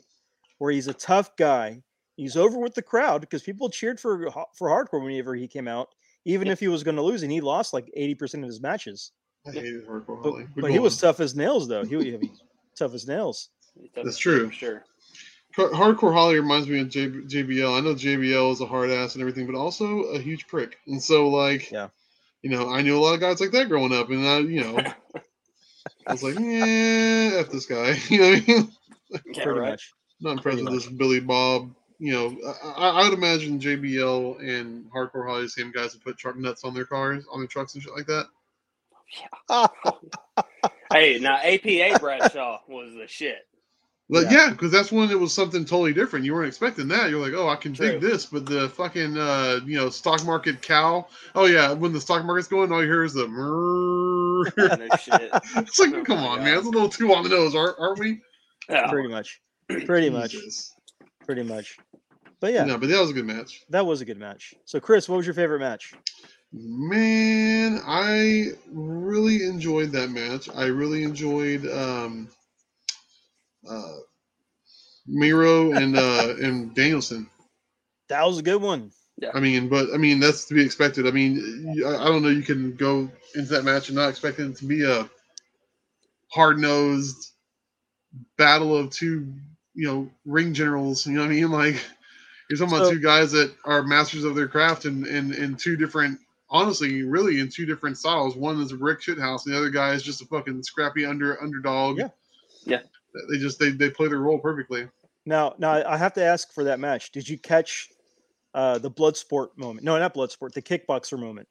where 0.59 0.71
he's 0.71 0.87
a 0.87 0.93
tough 0.93 1.35
guy. 1.35 1.81
He's 2.15 2.37
over 2.37 2.57
with 2.57 2.73
the 2.75 2.81
crowd 2.81 3.19
because 3.21 3.43
people 3.43 3.69
cheered 3.69 3.99
for 3.99 4.29
for 4.55 4.69
hardcore 4.69 5.03
whenever 5.03 5.35
he 5.35 5.47
came 5.47 5.67
out, 5.67 5.89
even 6.23 6.47
Yeah. 6.47 6.53
if 6.53 6.59
he 6.61 6.67
was 6.69 6.83
going 6.83 6.95
to 6.95 7.01
lose, 7.01 7.23
and 7.23 7.31
he 7.31 7.41
lost 7.41 7.73
like 7.73 7.89
eighty 7.95 8.15
percent 8.15 8.43
of 8.43 8.47
his 8.47 8.61
matches. 8.61 9.11
I 9.45 9.51
hated 9.51 9.85
hardcore 9.87 10.21
But, 10.23 10.29
Holly. 10.31 10.47
but 10.55 10.71
he 10.71 10.79
was 10.79 10.97
tough 10.97 11.19
as 11.19 11.35
nails, 11.35 11.67
though. 11.67 11.83
He, 11.83 11.97
he 11.97 12.31
tough 12.77 12.93
as 12.93 13.05
nails. 13.07 13.49
Tough 13.75 13.89
That's 13.95 14.07
as 14.09 14.17
shit, 14.19 14.39
true. 14.39 14.51
Sure. 14.51 14.83
Har- 15.55 15.69
Hardcore 15.69 16.13
Holly 16.13 16.35
reminds 16.35 16.67
me 16.67 16.81
of 16.81 16.89
J- 16.89 17.07
JBL. 17.07 17.77
I 17.77 17.81
know 17.81 17.95
JBL 17.95 18.51
is 18.53 18.61
a 18.61 18.65
hard 18.65 18.89
ass 18.91 19.13
and 19.15 19.21
everything, 19.21 19.45
but 19.45 19.55
also 19.55 20.03
a 20.03 20.19
huge 20.19 20.47
prick. 20.47 20.77
And 20.87 21.01
so, 21.01 21.29
like, 21.29 21.71
Yeah. 21.71 21.89
you 22.41 22.49
know, 22.49 22.69
I 22.69 22.81
knew 22.81 22.97
a 22.97 22.99
lot 22.99 23.13
of 23.13 23.19
guys 23.19 23.39
like 23.41 23.51
that 23.51 23.69
growing 23.69 23.93
up, 23.93 24.09
and 24.09 24.27
I, 24.27 24.39
you 24.39 24.61
know, 24.61 24.77
I 26.07 26.11
was 26.11 26.23
like, 26.23 26.35
yeah, 26.39 27.39
f 27.39 27.49
this 27.49 27.65
guy. 27.65 27.97
You 28.09 28.19
know, 28.19 28.29
what 28.31 28.43
I 28.43 28.45
mean? 28.47 28.71
Yeah, 29.33 29.43
pretty 29.43 29.59
right. 29.59 29.69
much. 29.71 29.93
not 30.21 30.31
impressed 30.37 30.57
Pretty 30.57 30.63
with 30.63 30.73
this 30.73 30.87
Billy 30.91 31.19
Bob. 31.19 31.73
You 31.99 32.11
know, 32.13 32.37
I, 32.65 32.71
I 32.71 32.89
I 32.89 33.03
would 33.09 33.17
imagine 33.17 33.59
JBL 33.59 34.39
and 34.41 34.85
Hardcore 34.91 35.25
Holly, 35.27 35.43
the 35.43 35.49
same 35.49 35.71
guys 35.71 35.93
that 35.93 36.03
put 36.03 36.17
truck 36.17 36.35
nuts 36.37 36.63
on 36.65 36.73
their 36.73 36.85
cars, 36.85 37.23
on 37.31 37.39
their 37.39 37.47
trucks 37.47 37.73
and 37.73 37.81
shit 37.83 37.93
like 37.95 38.07
that. 38.07 38.25
Oh, 39.49 39.67
hey, 40.91 41.19
now 41.19 41.37
APA 41.37 41.99
Bradshaw 41.99 42.59
was 42.67 42.93
the 42.95 43.07
shit. 43.07 43.47
But 44.09 44.25
Yeah. 44.25 44.31
yeah, 44.45 44.49
because 44.51 44.71
that's 44.71 44.91
when 44.91 45.09
it 45.09 45.19
was 45.19 45.33
something 45.33 45.65
totally 45.65 45.91
different. 45.93 46.25
You 46.25 46.33
weren't 46.33 46.47
expecting 46.47 46.87
that. 46.89 47.09
You're 47.09 47.19
like, 47.19 47.33
oh, 47.33 47.49
I 47.49 47.55
can 47.55 47.73
dig 47.73 47.99
True. 47.99 48.09
this, 48.09 48.25
but 48.27 48.45
the 48.45 48.69
fucking 48.69 49.17
uh, 49.17 49.61
you 49.65 49.77
know 49.77 49.89
stock 49.89 50.23
market 50.25 50.61
cow. 50.61 51.07
Oh 51.33 51.45
yeah, 51.45 51.73
when 51.73 51.91
the 51.91 51.99
stock 52.01 52.23
market's 52.23 52.47
going, 52.47 52.71
all 52.71 52.81
you 52.83 52.87
hear 52.87 53.03
is 53.03 53.13
the. 53.13 53.27
No 54.35 54.43
shit. 54.97 55.31
it's 55.57 55.79
like, 55.79 55.93
Oh 55.95 56.03
come 56.03 56.19
on, 56.19 56.37
God. 56.37 56.43
man, 56.43 56.57
it's 56.57 56.67
a 56.67 56.69
little 56.69 56.89
too 56.89 57.13
on 57.13 57.23
the 57.23 57.29
nose, 57.29 57.55
aren't, 57.55 57.79
aren't 57.79 57.99
we? 57.99 58.19
Yeah. 58.69 58.89
Pretty 58.89 59.07
much. 59.09 59.41
Pretty 59.85 60.09
much. 60.09 60.35
Pretty 61.25 61.41
much. 61.43 61.77
But 62.41 62.53
yeah, 62.53 62.65
No, 62.65 62.77
but 62.77 62.89
that 62.89 62.99
was 62.99 63.09
a 63.09 63.13
good 63.13 63.25
match. 63.25 63.63
that 63.69 63.85
was 63.85 64.01
a 64.01 64.05
good 64.05 64.17
match. 64.19 64.53
So, 64.65 64.79
Chris, 64.79 65.07
what 65.09 65.15
was 65.17 65.25
your 65.25 65.33
favorite 65.33 65.59
match? 65.59 65.93
Man, 66.51 67.79
I 67.87 68.49
really 68.71 69.45
enjoyed 69.45 69.91
that 69.93 70.09
match. 70.11 70.49
I 70.53 70.65
really 70.65 71.03
enjoyed 71.03 71.65
um, 71.71 72.29
uh, 73.69 73.97
Miro 75.07 75.71
and 75.73 75.97
uh, 75.97 76.35
and 76.41 76.73
Danielson. 76.75 77.29
That 78.09 78.25
was 78.25 78.39
a 78.39 78.43
good 78.43 78.61
one. 78.61 78.91
Yeah. 79.17 79.31
I 79.33 79.39
mean, 79.39 79.69
but 79.69 79.93
I 79.93 79.97
mean 79.97 80.19
that's 80.19 80.45
to 80.45 80.53
be 80.53 80.63
expected. 80.63 81.07
I 81.07 81.11
mean, 81.11 81.83
I, 81.85 81.95
I 81.95 82.05
don't 82.05 82.21
know. 82.21 82.29
You 82.29 82.41
can 82.41 82.75
go 82.75 83.09
into 83.33 83.49
that 83.53 83.63
match 83.63 83.89
and 83.89 83.95
not 83.95 84.09
expect 84.09 84.39
it 84.39 84.57
to 84.57 84.65
be 84.65 84.83
a 84.83 85.09
hard 86.31 86.59
nosed 86.59 87.31
battle 88.37 88.75
of 88.75 88.91
two, 88.91 89.33
you 89.73 89.87
know, 89.87 90.09
ring 90.25 90.53
generals. 90.53 91.05
You 91.05 91.13
know 91.13 91.21
what 91.21 91.31
I 91.31 91.33
mean? 91.33 91.51
Like 91.51 91.81
you're 92.49 92.59
talking 92.59 92.75
about 92.75 92.91
two 92.91 92.99
guys 92.99 93.31
that 93.31 93.55
are 93.63 93.81
masters 93.81 94.23
of 94.23 94.35
their 94.35 94.47
craft 94.47 94.85
and 94.85 95.07
in, 95.07 95.33
in, 95.33 95.43
in 95.43 95.55
two 95.55 95.75
different. 95.75 96.19
Honestly, 96.47 97.01
really, 97.01 97.39
in 97.39 97.49
two 97.49 97.65
different 97.65 97.97
styles. 97.97 98.35
One 98.35 98.61
is 98.61 98.71
a 98.71 98.77
brick 98.77 99.01
shit 99.01 99.17
house, 99.17 99.45
and 99.45 99.55
the 99.55 99.57
other 99.57 99.71
guy 99.71 99.93
is 99.93 100.03
just 100.03 100.21
a 100.21 100.25
fucking 100.25 100.61
scrappy 100.61 101.03
under 101.03 101.41
underdog. 101.41 101.97
Yeah. 101.97 102.09
Yeah. 102.65 102.81
They 103.31 103.37
just 103.37 103.59
they, 103.59 103.71
they 103.71 103.89
play 103.89 104.07
their 104.07 104.19
role 104.19 104.39
perfectly. 104.39 104.87
Now, 105.25 105.55
now 105.57 105.71
I 105.87 105.97
have 105.97 106.13
to 106.13 106.23
ask 106.23 106.53
for 106.53 106.63
that 106.65 106.79
match. 106.79 107.11
Did 107.11 107.27
you 107.27 107.37
catch 107.37 107.89
uh, 108.53 108.77
the 108.77 108.89
blood 108.89 109.17
sport 109.17 109.57
moment? 109.57 109.83
No, 109.83 109.97
not 109.97 110.13
blood 110.13 110.31
sport. 110.31 110.53
The 110.53 110.61
kickboxer 110.61 111.19
moment. 111.19 111.47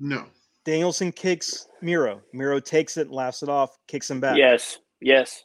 No. 0.00 0.26
Danielson 0.64 1.12
kicks 1.12 1.66
Miro. 1.80 2.20
Miro 2.32 2.60
takes 2.60 2.96
it, 2.96 3.10
laughs 3.10 3.42
it 3.42 3.48
off, 3.48 3.76
kicks 3.86 4.10
him 4.10 4.20
back. 4.20 4.36
Yes. 4.36 4.78
Yes. 5.00 5.44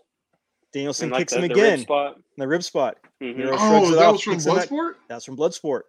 Danielson 0.73 1.11
like 1.11 1.19
kicks 1.19 1.33
the, 1.33 1.39
him 1.39 1.47
the 1.49 1.55
rib 1.55 1.63
again. 1.63 1.79
spot. 1.79 2.15
in 2.15 2.23
the 2.37 2.47
rib 2.47 2.63
spot. 2.63 2.97
Mhm. 3.21 3.37
Miro 3.37 3.57
shrugs 3.57 3.89
Oh, 3.89 3.93
it 3.93 3.95
that 3.95 4.05
off, 4.05 4.11
was 4.13 4.21
from 4.23 4.33
kicks 4.33 4.45
him. 4.45 4.55
Bloodsport. 4.55 4.91
That's 5.07 5.25
from 5.25 5.37
Bloodsport. 5.37 5.81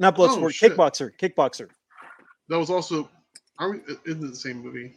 Not 0.00 0.16
Bloodsport. 0.16 0.42
Oh, 0.44 0.48
shit. 0.48 0.72
kickboxer. 0.72 1.10
Kickboxer. 1.18 1.68
That 2.48 2.58
was 2.58 2.68
also. 2.70 3.08
Are 3.60 3.70
we, 3.70 3.80
isn't 4.04 4.20
the 4.28 4.34
same 4.34 4.58
movie? 4.58 4.94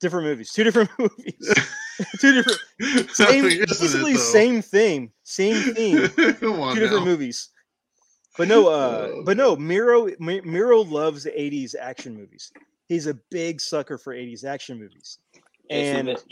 Different 0.00 0.26
movies. 0.26 0.52
Two 0.52 0.64
different 0.64 0.90
movies. 0.98 1.54
Two 2.18 2.32
different. 2.32 2.60
Same, 3.14 3.44
Isn't 3.44 3.62
it, 3.62 3.68
basically 3.68 4.14
same 4.16 4.62
thing, 4.62 5.12
Same 5.22 5.74
theme. 5.74 6.08
Come 6.40 6.60
on 6.60 6.74
two 6.74 6.80
different 6.80 7.04
now. 7.04 7.10
movies. 7.10 7.48
But 8.38 8.48
no, 8.48 8.68
uh, 8.68 9.08
Oh, 9.12 9.22
but 9.24 9.36
no, 9.36 9.56
Miro 9.56 10.08
Mi- 10.18 10.40
Miro 10.42 10.80
loves 10.82 11.26
80s 11.26 11.74
action 11.78 12.16
movies. 12.16 12.52
He's 12.88 13.06
a 13.06 13.14
big 13.30 13.60
sucker 13.60 13.98
for 13.98 14.14
80s 14.14 14.44
action 14.44 14.78
movies. 14.78 15.18
And 15.68 16.08
JCV 16.08 16.24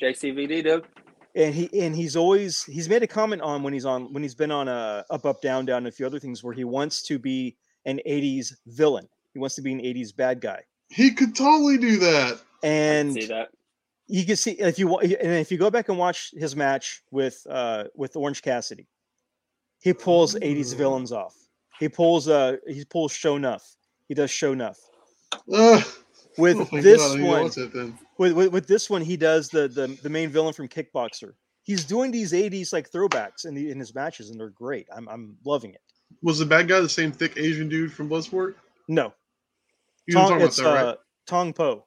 JCVD, 0.49 0.65
Doug. 0.65 0.87
and 1.35 1.55
he 1.55 1.69
and 1.83 1.95
he's 1.95 2.17
always 2.17 2.65
he's 2.65 2.89
made 2.89 3.03
a 3.03 3.07
comment 3.07 3.43
on 3.43 3.63
when 3.63 3.73
he's 3.73 3.85
on 3.85 4.13
when 4.13 4.23
he's 4.23 4.35
been 4.35 4.51
on 4.51 4.69
uh, 4.69 5.03
up 5.11 5.25
up 5.27 5.41
down 5.43 5.67
down 5.67 5.79
and 5.79 5.89
a 5.89 5.93
few 5.93 6.07
other 6.07 6.19
things 6.19 6.43
where 6.43 6.55
he 6.55 6.65
wants 6.65 7.03
to 7.03 7.19
be 7.19 7.57
an 7.85 8.01
80s 8.07 8.53
villain. 8.67 9.09
He 9.35 9.39
wants 9.39 9.55
to 9.57 9.63
be 9.63 9.73
an 9.73 9.81
80s 9.81 10.15
bad 10.17 10.41
guy. 10.41 10.63
He 10.91 11.11
could 11.13 11.37
totally 11.37 11.79
do 11.79 11.99
that. 11.99 12.39
See 12.39 12.69
And 12.69 13.15
that? 13.29 13.49
You 14.09 14.25
can 14.25 14.37
see 14.37 14.53
if 14.53 14.79
you 14.79 14.99
and 14.99 15.13
if 15.35 15.53
you 15.53 15.59
go 15.59 15.71
back 15.71 15.89
and 15.91 15.99
watch 15.99 16.31
his 16.37 16.57
match 16.57 17.03
with 17.11 17.47
uh 17.49 17.85
with 17.95 18.17
Orange 18.17 18.41
Cassidy, 18.43 18.89
he 19.81 19.93
pulls 19.93 20.35
80s 20.35 20.75
villains 20.75 21.13
off. 21.13 21.35
He 21.79 21.89
pulls 21.89 22.27
uh 22.29 22.57
he 22.67 22.85
pulls 22.85 23.13
Sho'nuff. 23.13 23.63
He 24.09 24.15
does 24.15 24.31
Sho'nuff. 24.31 24.79
Ugh. 25.53 25.85
With 26.39 26.57
Oh 26.57 26.81
this 26.81 26.99
God, 26.99 27.11
I 27.11 27.15
need 27.17 27.21
to 27.23 27.29
one, 27.29 27.43
watch 27.43 27.55
that 27.57 27.73
then. 27.75 27.99
with, 28.17 28.33
with 28.33 28.53
with 28.53 28.67
this 28.67 28.89
one, 28.89 29.03
he 29.03 29.17
does 29.17 29.49
the 29.51 29.69
the 29.69 29.89
the 30.03 30.09
main 30.09 30.31
villain 30.31 30.55
from 30.55 30.69
Kickboxer. 30.69 31.35
He's 31.65 31.85
doing 31.85 32.11
these 32.11 32.33
80s 32.33 32.73
like 32.73 32.91
throwbacks 32.91 33.45
in 33.45 33.55
the 33.55 33.71
in 33.71 33.79
his 33.79 33.95
matches, 33.95 34.31
and 34.31 34.41
they're 34.41 34.49
great. 34.51 34.87
I'm 34.95 35.07
I'm 35.09 35.37
loving 35.45 35.75
it. 35.75 35.83
Was 36.23 36.39
the 36.39 36.47
bad 36.47 36.67
guy 36.69 36.81
the 36.81 36.89
same 36.89 37.13
thick 37.13 37.37
Asian 37.37 37.69
dude 37.69 37.93
from 37.93 38.09
Bloodsport? 38.09 38.55
No, 38.89 39.13
You 40.07 40.15
Tong, 40.15 40.29
talking 40.31 40.47
it's 40.47 40.59
about, 40.59 40.73
that, 40.75 40.83
uh, 40.85 40.87
right? 40.87 40.97
Tong 41.27 41.53
Po. 41.53 41.85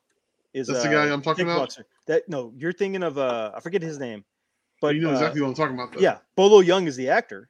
Is 0.54 0.68
That's 0.68 0.84
the 0.84 0.90
uh, 0.90 1.06
guy 1.06 1.12
I'm 1.12 1.22
talking 1.24 1.46
about? 1.46 1.76
Kickboxer. 2.02 2.08
That 2.08 2.30
no, 2.30 2.54
you're 2.58 2.74
thinking 2.74 3.04
of 3.04 3.18
uh, 3.18 3.52
I 3.56 3.60
forget 3.60 3.82
his 3.82 4.00
name, 4.00 4.24
but 4.82 4.96
you 4.96 5.02
know 5.02 5.10
uh, 5.10 5.14
exactly 5.14 5.42
what 5.42 5.48
I'm 5.50 5.54
talking 5.56 5.76
about. 5.76 5.94
Though. 5.94 6.00
yeah, 6.00 6.18
Bolo 6.36 6.62
Yeung 6.62 6.88
is 6.88 6.96
the 6.96 7.10
actor. 7.10 7.50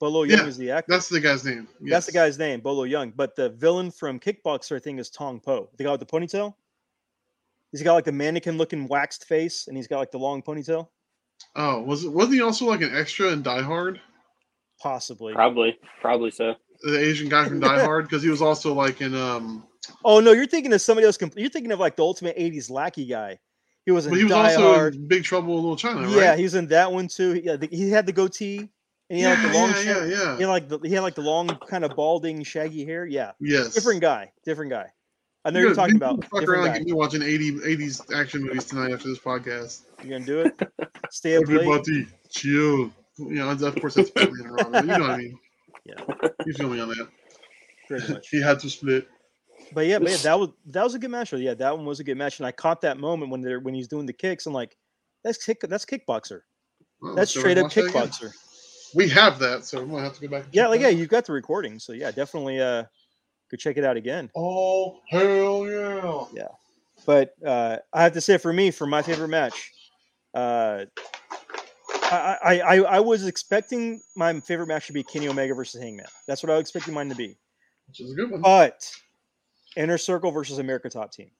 Bolo 0.00 0.24
Yeung 0.24 0.30
Yeah, 0.38 0.46
is 0.46 0.56
the 0.56 0.70
actor. 0.70 0.90
that's 0.92 1.08
the 1.08 1.20
guy's 1.20 1.44
name. 1.44 1.68
That's 1.80 2.06
the 2.06 2.12
guy's 2.12 2.38
name, 2.38 2.60
Bolo 2.60 2.84
Yeung. 2.84 3.12
But 3.14 3.36
the 3.36 3.50
villain 3.50 3.90
from 3.90 4.18
Kickboxer, 4.18 4.76
I 4.76 4.80
think, 4.80 4.98
is 4.98 5.08
Tong 5.08 5.40
Po. 5.40 5.70
The 5.76 5.84
guy 5.84 5.90
with 5.92 6.00
the 6.00 6.06
ponytail. 6.06 6.54
He's 7.72 7.82
got 7.82 7.94
like 7.94 8.04
the 8.04 8.12
mannequin-looking 8.12 8.86
waxed 8.88 9.24
face, 9.26 9.66
and 9.66 9.76
he's 9.76 9.86
got 9.88 9.98
like 9.98 10.10
the 10.10 10.18
long 10.18 10.42
ponytail. 10.42 10.88
Oh, 11.56 11.80
was 11.82 12.04
it? 12.04 12.12
Wasn't 12.12 12.34
he 12.34 12.40
also 12.40 12.66
like 12.66 12.82
an 12.82 12.94
extra 12.94 13.28
in 13.32 13.42
Die 13.42 13.62
Hard? 13.62 14.00
Possibly. 14.80 15.32
Probably, 15.32 15.78
probably 16.00 16.30
so. 16.30 16.54
The 16.82 16.98
Asian 16.98 17.28
guy 17.28 17.48
from 17.48 17.60
Die 17.60 17.80
Hard, 17.84 18.04
because 18.06 18.22
he 18.22 18.28
was 18.28 18.42
also 18.42 18.74
like 18.74 19.00
in 19.00 19.14
um. 19.14 19.64
Oh 20.04 20.20
no, 20.20 20.32
you're 20.32 20.46
thinking 20.46 20.72
of 20.72 20.80
somebody 20.80 21.06
else. 21.06 21.16
compl- 21.16 21.38
You're 21.38 21.50
thinking 21.50 21.72
of 21.72 21.78
like 21.80 21.96
the 21.96 22.02
ultimate 22.02 22.36
'80s 22.36 22.70
lackey 22.70 23.06
guy. 23.06 23.38
He 23.86 23.92
was 23.92 24.06
in 24.06 24.12
But 24.12 24.16
he 24.18 24.24
was 24.24 24.32
Die 24.32 24.54
also 24.54 24.74
Hard. 24.74 24.94
in 24.94 25.06
Big 25.06 25.24
Trouble 25.24 25.50
in 25.58 25.62
Little 25.62 25.76
China, 25.76 26.02
right? 26.06 26.16
Yeah, 26.16 26.36
he 26.36 26.42
was 26.44 26.54
in 26.54 26.66
that 26.68 26.90
one 26.90 27.08
too. 27.08 27.32
He, 27.32 27.40
yeah, 27.42 27.56
the- 27.56 27.68
he 27.68 27.90
had 27.90 28.06
the 28.06 28.12
goatee, 28.12 28.58
and 28.58 28.70
he 29.10 29.20
yeah, 29.22 29.34
had 29.34 29.44
like 29.44 29.52
the 29.52 29.58
long, 29.58 29.70
yeah, 29.70 29.82
hair. 29.82 30.06
yeah, 30.08 30.16
yeah. 30.24 30.36
He 30.36 30.42
had 30.42 30.48
like 30.48 30.68
the, 30.68 30.78
he 30.80 30.94
had 30.94 31.02
like 31.02 31.14
the 31.14 31.20
long, 31.22 31.48
kind 31.68 31.84
of 31.84 31.94
balding, 31.94 32.42
shaggy 32.44 32.84
hair. 32.84 33.04
Yeah, 33.04 33.32
Yes. 33.40 33.74
different 33.74 34.00
guy, 34.00 34.32
different 34.44 34.70
guy. 34.70 34.90
I 35.44 35.50
know 35.50 35.58
You 35.60 35.66
you're 35.66 35.74
gotta- 35.74 35.92
talking 35.92 36.00
you 36.00 36.16
about. 36.18 36.30
Fuck 36.30 36.48
around 36.48 36.68
and 36.68 36.74
get 36.78 36.86
me 36.86 36.92
watching 36.94 37.20
80, 37.22 37.58
80s 37.60 38.14
action 38.18 38.42
movies 38.44 38.64
tonight 38.64 38.92
after 38.92 39.08
this 39.08 39.18
podcast. 39.18 39.82
You're 40.02 40.18
gonna 40.18 40.24
do 40.24 40.40
it. 40.40 40.58
Stay 41.10 41.36
up 41.36 41.46
late. 41.46 41.56
Everybody, 41.60 42.06
chill. 42.30 42.90
You 43.18 43.28
know, 43.34 43.50
of 43.50 43.74
course, 43.80 43.94
that's 43.94 44.10
Batman 44.10 44.46
and 44.46 44.52
Robin. 44.54 44.88
You 44.88 44.98
know 44.98 45.00
what 45.00 45.10
I 45.10 45.16
mean? 45.18 45.38
Yeah. 45.84 45.94
You 46.46 46.52
feel 46.54 46.70
me 46.70 46.80
on 46.80 46.88
that? 46.88 47.08
Pretty 47.86 48.10
much. 48.14 48.28
He 48.30 48.40
had 48.40 48.58
to 48.60 48.70
split. 48.70 49.06
But 49.72 49.86
yeah, 49.86 49.98
but 49.98 50.10
yeah, 50.10 50.16
that 50.18 50.38
was 50.38 50.50
that 50.66 50.84
was 50.84 50.94
a 50.94 50.98
good 50.98 51.10
match. 51.10 51.32
Yeah, 51.32 51.54
that 51.54 51.76
one 51.76 51.86
was 51.86 52.00
a 52.00 52.04
good 52.04 52.16
match, 52.16 52.38
and 52.38 52.46
I 52.46 52.52
caught 52.52 52.80
that 52.82 52.98
moment 52.98 53.30
when 53.30 53.40
they're 53.40 53.60
when 53.60 53.74
he's 53.74 53.88
doing 53.88 54.06
the 54.06 54.12
kicks. 54.12 54.46
I'm 54.46 54.52
like, 54.52 54.76
that's 55.22 55.42
kick, 55.44 55.60
that's 55.62 55.84
kickboxer. 55.84 56.40
Well, 57.00 57.14
That's 57.14 57.30
straight 57.30 57.58
up 57.58 57.70
kickboxer. 57.70 58.32
We 58.94 59.08
have 59.08 59.38
that, 59.40 59.64
so 59.64 59.82
we 59.82 59.92
might 59.92 60.02
have 60.02 60.14
to 60.14 60.20
go 60.20 60.28
back. 60.28 60.44
and 60.44 60.54
Yeah, 60.54 60.68
like 60.68 60.80
that 60.80 60.92
yeah, 60.92 60.98
you've 60.98 61.08
got 61.08 61.26
the 61.26 61.32
recording, 61.32 61.78
so 61.78 61.92
yeah, 61.92 62.10
definitely 62.10 62.60
uh, 62.60 62.84
go 63.50 63.56
check 63.58 63.76
it 63.76 63.84
out 63.84 63.96
again. 63.96 64.30
Oh 64.36 65.00
hell 65.08 65.66
yeah! 65.68 66.24
yeah! 66.32 66.48
But 67.04 67.34
uh, 67.44 67.78
I 67.92 68.02
have 68.04 68.12
to 68.12 68.20
say, 68.20 68.38
for 68.38 68.52
me, 68.52 68.70
for 68.70 68.86
my 68.86 69.02
favorite 69.02 69.28
match, 69.28 69.72
uh, 70.34 70.84
I, 72.04 72.38
I, 72.44 72.60
I 72.60 72.76
I 72.76 73.00
was 73.00 73.26
expecting 73.26 74.00
my 74.14 74.38
favorite 74.40 74.68
match 74.68 74.86
to 74.86 74.92
be 74.92 75.02
Kenny 75.02 75.28
Omega 75.28 75.54
versus 75.54 75.82
Hangman. 75.82 76.06
That's 76.28 76.42
what 76.42 76.50
I 76.50 76.54
was 76.54 76.60
expecting 76.62 76.94
mine 76.94 77.08
to 77.08 77.16
be. 77.16 77.36
Which 77.88 78.00
is 78.00 78.12
a 78.12 78.14
good 78.14 78.30
one. 78.30 78.40
But 78.40 78.90
Inner 79.76 79.98
Circle 79.98 80.30
versus 80.30 80.58
America 80.58 80.88
Top 80.88 81.12
Team. 81.12 81.30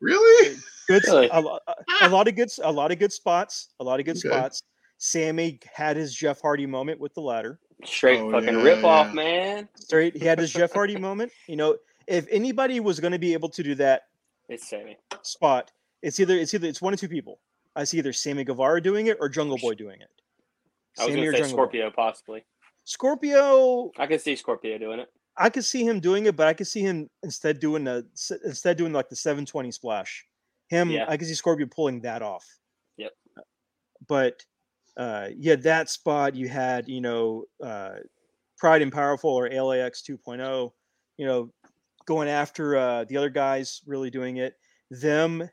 really? 0.00 0.56
Good, 0.88 1.02
Really? 1.08 1.28
a, 1.30 1.38
a, 1.38 1.58
a 2.02 2.08
lot 2.08 2.28
of 2.28 2.36
good, 2.36 2.50
a 2.62 2.70
lot 2.70 2.92
of 2.92 2.98
good 2.98 3.12
spots, 3.12 3.70
a 3.80 3.84
lot 3.84 4.00
of 4.00 4.06
good 4.06 4.16
Okay. 4.18 4.28
spots. 4.28 4.62
Sammy 4.98 5.58
had 5.72 5.96
his 5.96 6.14
Jeff 6.14 6.40
Hardy 6.40 6.66
moment 6.66 7.00
with 7.00 7.14
the 7.14 7.20
ladder. 7.20 7.58
Straight 7.84 8.20
Oh, 8.20 8.30
fucking 8.30 8.54
yeah, 8.54 8.62
rip 8.62 8.84
off, 8.84 9.12
man. 9.14 9.68
Straight, 9.76 10.14
he 10.16 10.24
had 10.24 10.38
his 10.38 10.52
Jeff 10.52 10.72
Hardy 10.72 10.96
moment. 11.00 11.32
You 11.48 11.56
know, 11.56 11.76
if 12.06 12.26
anybody 12.30 12.80
was 12.80 13.00
going 13.00 13.12
to 13.12 13.18
be 13.18 13.32
able 13.32 13.48
to 13.50 13.62
do 13.62 13.74
that 13.76 14.02
It's 14.48 14.68
Sammy. 14.68 14.98
spot, 15.22 15.72
it's 16.02 16.20
either 16.20 16.36
it's 16.36 16.52
either 16.54 16.68
it's 16.68 16.82
one 16.82 16.92
of 16.92 17.00
two 17.00 17.08
people. 17.08 17.40
I 17.76 17.84
see 17.84 17.98
either 17.98 18.12
Sammy 18.12 18.44
Guevara 18.44 18.80
doing 18.82 19.06
it 19.08 19.16
or 19.20 19.28
Jungle 19.28 19.56
Boy 19.58 19.74
doing 19.74 20.00
it. 20.00 20.08
I 20.98 21.04
was 21.06 21.14
Sammy 21.14 21.16
gonna 21.16 21.28
or 21.28 21.32
say 21.32 21.38
Jungle 21.38 21.56
Boy. 21.56 21.62
Scorpio, 21.62 21.90
possibly. 21.90 22.44
Scorpio, 22.84 23.90
I 23.98 24.06
can 24.06 24.18
see 24.18 24.36
Scorpio 24.36 24.76
doing 24.78 25.00
it. 25.00 25.08
I 25.36 25.50
could 25.50 25.64
see 25.64 25.84
him 25.86 26.00
doing 26.00 26.26
it, 26.26 26.36
but 26.36 26.46
I 26.46 26.54
could 26.54 26.66
see 26.66 26.80
him 26.80 27.10
instead 27.22 27.58
doing 27.60 27.84
the 27.84 28.06
instead 28.44 28.76
doing 28.76 28.92
like 28.92 29.08
the 29.08 29.16
720 29.16 29.70
splash. 29.72 30.26
Him, 30.68 30.90
Yeah. 30.90 31.06
I 31.08 31.16
could 31.16 31.26
see 31.26 31.34
Scorpio 31.34 31.66
pulling 31.66 32.00
that 32.02 32.22
off. 32.22 32.46
Yep. 32.96 33.12
But 34.06 34.44
uh, 34.96 35.28
yeah, 35.36 35.56
that 35.56 35.90
spot 35.90 36.34
you 36.36 36.48
had, 36.48 36.88
you 36.88 37.00
know, 37.00 37.44
uh, 37.62 37.96
Proud 38.58 38.80
and 38.82 38.92
Powerful 38.92 39.30
or 39.30 39.48
LAX 39.50 40.02
2.0, 40.02 40.72
you 41.16 41.26
know, 41.26 41.50
going 42.06 42.28
after 42.28 42.76
uh, 42.76 43.04
the 43.04 43.16
other 43.16 43.28
guys, 43.30 43.82
really 43.86 44.10
doing 44.10 44.36
it. 44.36 44.54
Them 44.90 45.50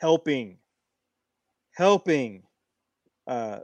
helping, 0.00 0.58
helping 1.72 2.44
uh, 3.26 3.60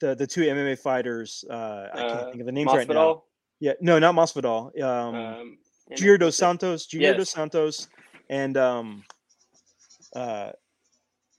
the 0.00 0.14
the 0.14 0.26
two 0.26 0.42
MMA 0.42 0.78
fighters. 0.78 1.44
Uh, 1.48 1.88
I 1.92 1.96
can't 1.98 2.12
Uh, 2.12 2.30
think 2.30 2.40
of 2.40 2.46
the 2.46 2.52
names 2.52 2.72
right 2.72 2.88
now. 2.88 3.24
Masvidal, 3.60 3.60
Yeah, 3.60 3.72
no, 3.80 3.98
not 3.98 4.14
Masvidal. 4.14 4.82
Um, 4.82 5.14
um, 5.14 5.58
and 5.90 5.98
Gio 5.98 6.18
dos 6.18 6.26
what's 6.26 6.36
that? 6.38 6.46
Santos, 6.46 6.86
Gio 6.86 7.16
dos 7.16 7.30
Santos, 7.30 7.88
and 8.30 8.56
um, 8.56 9.04
uh, 10.14 10.50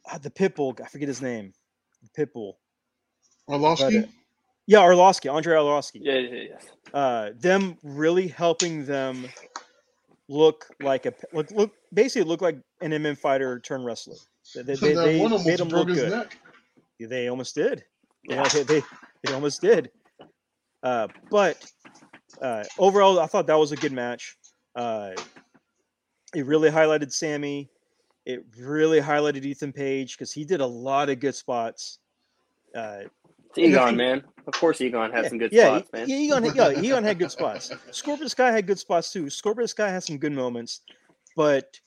ah, 0.07 0.17
the 0.21 0.29
Pitbull. 0.29 0.79
I 0.81 0.87
forget 0.87 1.07
his 1.07 1.21
name. 1.21 1.53
The 2.03 2.25
Pitbull. 2.25 2.53
Arlovsky? 3.49 4.01
But, 4.01 4.09
uh, 4.09 4.11
Yeah, 4.67 4.79
Arlovsky, 4.79 5.33
Andrei 5.33 5.55
Arlovsky. 5.55 5.99
Yeah, 6.01 6.17
yeah, 6.17 6.41
yeah. 6.49 6.99
Uh, 6.99 7.31
them 7.37 7.77
really 7.83 8.27
helping 8.27 8.85
them 8.85 9.27
look 10.27 10.65
like 10.81 11.05
a 11.05 11.13
look, 11.33 11.51
look 11.51 11.71
basically 11.93 12.27
look 12.27 12.41
like 12.41 12.57
an 12.81 12.91
MMA 12.91 13.17
fighter 13.17 13.59
turned 13.59 13.85
wrestler. 13.85 14.15
They, 14.55 14.61
they, 14.61 14.75
So 14.75 14.85
they, 14.87 14.93
they 14.93 15.05
made 15.13 15.21
almost 15.21 15.57
them 15.57 15.67
look 15.69 15.87
good. 15.87 16.11
neck. 16.11 16.37
They 16.99 17.27
almost 17.27 17.55
did. 17.55 17.83
Yeah. 18.27 18.43
Yeah, 18.43 18.49
they, 18.49 18.63
they, 18.63 18.81
they 19.23 19.33
almost 19.33 19.61
did. 19.61 19.91
Uh, 20.81 21.07
but 21.29 21.63
uh, 22.41 22.63
overall, 22.77 23.19
I 23.19 23.25
thought 23.27 23.47
that 23.47 23.59
was 23.59 23.71
a 23.71 23.75
good 23.75 23.91
match. 23.93 24.37
Uh, 24.75 25.11
it 26.33 26.45
really 26.45 26.69
highlighted 26.69 27.11
Sammy. 27.11 27.69
It 28.25 28.43
really 28.57 28.99
highlighted 28.99 29.45
Ethan 29.45 29.71
Page 29.71 30.17
because 30.17 30.31
he 30.31 30.43
did 30.45 30.61
a 30.61 30.65
lot 30.65 31.09
of 31.09 31.19
good 31.19 31.35
spots. 31.35 31.99
Uh, 32.75 33.01
It's 33.49 33.57
Egon, 33.59 33.95
man. 33.95 34.23
Of 34.47 34.53
course, 34.53 34.81
Egon 34.81 35.11
had 35.11 35.23
yeah, 35.23 35.29
some 35.29 35.37
good 35.37 35.51
yeah, 35.53 35.77
spots, 35.77 35.93
man. 35.93 36.09
yeah, 36.09 36.15
Egon, 36.17 36.45
yeah, 36.55 36.81
Egon 36.81 37.03
had 37.03 37.19
good 37.19 37.31
spots. 37.31 37.71
Scorpio 37.91 38.27
Sky 38.27 38.51
had 38.51 38.67
good 38.67 38.79
spots 38.79 39.11
too. 39.11 39.29
Scorpio 39.29 39.65
Sky 39.65 39.89
had 39.89 40.03
some 40.03 40.17
good 40.17 40.33
moments, 40.33 40.81
but 41.35 41.79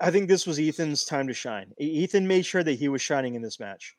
I 0.00 0.10
think 0.10 0.28
this 0.28 0.46
was 0.46 0.58
Ethan's 0.58 1.04
time 1.04 1.26
to 1.28 1.34
shine. 1.34 1.72
Ethan 1.78 2.26
made 2.26 2.44
sure 2.44 2.62
that 2.62 2.74
he 2.74 2.88
was 2.88 3.02
shining 3.02 3.34
in 3.34 3.42
this 3.42 3.58
match, 3.60 3.96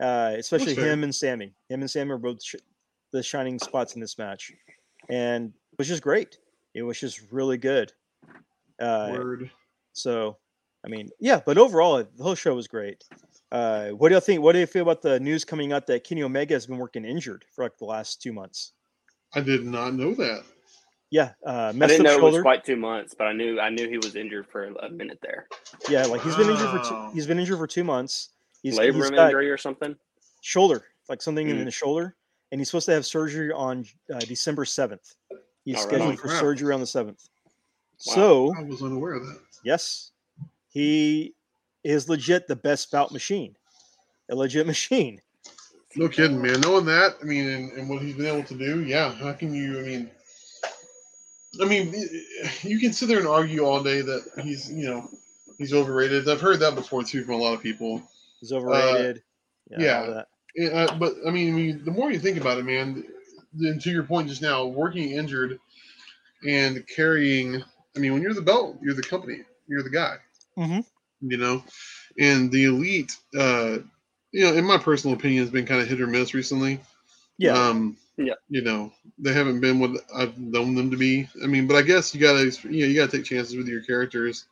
uh, 0.00 0.34
especially 0.36 0.74
him 0.74 1.04
and 1.04 1.14
Sammy. 1.14 1.54
Him 1.68 1.80
and 1.80 1.90
Sammy 1.90 2.10
were 2.10 2.18
both 2.18 2.42
sh- 2.42 2.56
the 3.12 3.22
shining 3.22 3.58
spots 3.58 3.94
in 3.94 4.00
this 4.00 4.16
match, 4.18 4.52
and 5.08 5.48
it 5.72 5.78
was 5.78 5.88
just 5.88 6.02
great. 6.02 6.38
It 6.74 6.82
was 6.82 6.98
just 6.98 7.20
really 7.30 7.58
good. 7.58 7.92
Uh, 8.80 9.08
Word. 9.12 9.50
so, 9.92 10.36
I 10.84 10.88
mean, 10.88 11.10
yeah, 11.20 11.40
but 11.44 11.58
overall, 11.58 12.02
the 12.16 12.22
whole 12.22 12.34
show 12.34 12.54
was 12.54 12.66
great. 12.66 13.04
Uh, 13.52 13.90
what 13.90 14.08
do 14.08 14.16
you 14.16 14.20
think? 14.20 14.42
What 14.42 14.52
do 14.52 14.58
you 14.58 14.66
feel 14.66 14.82
about 14.82 15.02
the 15.02 15.20
news 15.20 15.44
coming 15.44 15.72
out 15.72 15.86
that 15.86 16.02
Kenny 16.04 16.22
Omega 16.22 16.54
has 16.54 16.66
been 16.66 16.78
working 16.78 17.04
injured 17.04 17.44
for 17.54 17.64
like 17.64 17.78
the 17.78 17.84
last 17.84 18.20
two 18.20 18.32
months? 18.32 18.72
I 19.34 19.40
did 19.40 19.64
not 19.64 19.94
know 19.94 20.14
that. 20.14 20.42
Yeah, 21.10 21.30
uh, 21.46 21.72
I 21.80 21.86
didn't 21.86 22.06
up 22.06 22.18
know 22.20 22.26
it 22.26 22.32
was 22.32 22.42
quite 22.42 22.64
two 22.64 22.74
months, 22.76 23.14
but 23.16 23.28
I 23.28 23.32
knew 23.32 23.60
I 23.60 23.68
knew 23.70 23.88
he 23.88 23.98
was 23.98 24.16
injured 24.16 24.48
for 24.48 24.64
a 24.64 24.88
minute 24.90 25.18
there. 25.22 25.46
Yeah, 25.88 26.06
like 26.06 26.22
he's 26.22 26.34
been 26.34 26.50
injured 26.50 26.70
for 26.70 26.78
two, 26.80 26.94
Wow. 26.94 27.10
he's 27.14 27.26
been 27.28 27.38
injured 27.38 27.58
for 27.58 27.68
two 27.68 27.84
months. 27.84 28.30
He's, 28.62 28.76
Labor 28.76 28.96
he's 28.96 29.04
room 29.04 29.14
got 29.14 29.26
injury 29.26 29.50
or 29.50 29.58
something. 29.58 29.94
shoulder, 30.40 30.86
like 31.08 31.22
something 31.22 31.48
in 31.48 31.58
Mm. 31.58 31.64
the 31.66 31.70
shoulder, 31.70 32.16
and 32.54 32.60
he's 32.60 32.68
supposed 32.68 32.86
to 32.86 32.92
have 32.92 33.04
surgery 33.04 33.50
on 33.50 33.84
uh, 34.14 34.20
December 34.20 34.64
seventh. 34.64 35.16
He's 35.64 35.74
right 35.74 35.82
scheduled 35.82 36.10
on. 36.10 36.16
for 36.16 36.28
Crap. 36.28 36.40
surgery 36.40 36.72
on 36.72 36.78
the 36.78 36.86
seventh. 36.86 37.28
Wow. 38.06 38.14
So 38.14 38.54
I 38.56 38.62
was 38.62 38.80
unaware 38.80 39.14
of 39.14 39.26
that. 39.26 39.40
yes, 39.64 40.12
he 40.68 41.34
is 41.82 42.08
legit 42.08 42.46
the 42.46 42.54
best 42.54 42.84
spout 42.84 43.10
machine, 43.10 43.56
a 44.30 44.36
legit 44.36 44.66
machine. 44.68 45.20
No 45.96 46.08
kidding, 46.08 46.40
man. 46.40 46.60
Knowing 46.60 46.84
that, 46.84 47.16
I 47.20 47.24
mean, 47.24 47.48
and, 47.48 47.72
and 47.72 47.88
what 47.88 48.00
he's 48.02 48.14
been 48.14 48.26
able 48.26 48.44
to 48.44 48.54
do, 48.54 48.84
yeah. 48.84 49.12
How 49.12 49.32
can 49.32 49.52
you? 49.52 49.80
I 49.80 49.82
mean, 49.82 50.10
I 51.60 51.64
mean, 51.64 51.92
you 52.62 52.78
can 52.78 52.92
sit 52.92 53.08
there 53.08 53.18
and 53.18 53.26
argue 53.26 53.64
all 53.64 53.82
day 53.82 54.00
that 54.00 54.22
he's, 54.44 54.70
you 54.70 54.86
know, 54.86 55.10
he's 55.58 55.72
overrated. 55.72 56.28
I've 56.28 56.40
heard 56.40 56.60
that 56.60 56.76
before 56.76 57.02
too 57.02 57.24
from 57.24 57.34
a 57.34 57.38
lot 57.38 57.54
of 57.54 57.60
people. 57.60 58.00
He's 58.38 58.52
overrated. 58.52 59.22
all 59.72 59.80
yeah. 59.80 60.06
that. 60.06 60.08
Yeah, 60.08 60.22
uh, 60.60 60.96
but 60.98 61.14
I 61.26 61.30
mean, 61.30 61.52
I 61.52 61.56
mean, 61.56 61.84
the 61.84 61.90
more 61.90 62.10
you 62.10 62.18
think 62.18 62.38
about 62.38 62.58
it, 62.58 62.64
man, 62.64 63.04
then 63.52 63.78
to 63.80 63.90
your 63.90 64.04
point 64.04 64.28
just 64.28 64.42
now, 64.42 64.64
working 64.66 65.10
injured 65.12 65.58
and 66.46 66.86
carrying. 66.88 67.62
I 67.96 68.00
mean, 68.00 68.12
when 68.12 68.22
you're 68.22 68.34
the 68.34 68.42
belt, 68.42 68.78
you're 68.82 68.94
the 68.94 69.02
company, 69.02 69.38
you're 69.68 69.82
the 69.82 69.90
guy. 69.90 70.16
Mhm. 70.58 70.84
You 71.20 71.36
know, 71.36 71.64
And 72.18 72.50
the 72.50 72.64
elite, 72.64 73.16
uh, 73.36 73.78
you 74.32 74.44
know, 74.44 74.54
in 74.54 74.64
my 74.64 74.78
personal 74.78 75.16
opinion, 75.16 75.42
has 75.42 75.50
been 75.50 75.66
kind 75.66 75.80
of 75.80 75.88
hit 75.88 76.00
or 76.00 76.06
miss 76.06 76.34
recently. 76.34 76.80
Yeah. 77.38 77.52
Um, 77.52 77.96
Yeah. 78.16 78.34
You 78.48 78.62
know, 78.62 78.92
they 79.18 79.32
haven't 79.32 79.60
been 79.60 79.80
what 79.80 80.04
I've 80.14 80.38
known 80.38 80.76
them 80.76 80.90
to 80.92 80.96
be. 80.96 81.28
I 81.42 81.46
mean, 81.46 81.66
but 81.66 81.76
I 81.76 81.82
guess 81.82 82.14
you 82.14 82.20
gotta, 82.20 82.44
you 82.70 82.82
know, 82.82 82.86
you 82.86 82.94
gotta 82.94 83.10
take 83.10 83.24
chances 83.24 83.56
with 83.56 83.66
your 83.66 83.82
characters. 83.82 84.46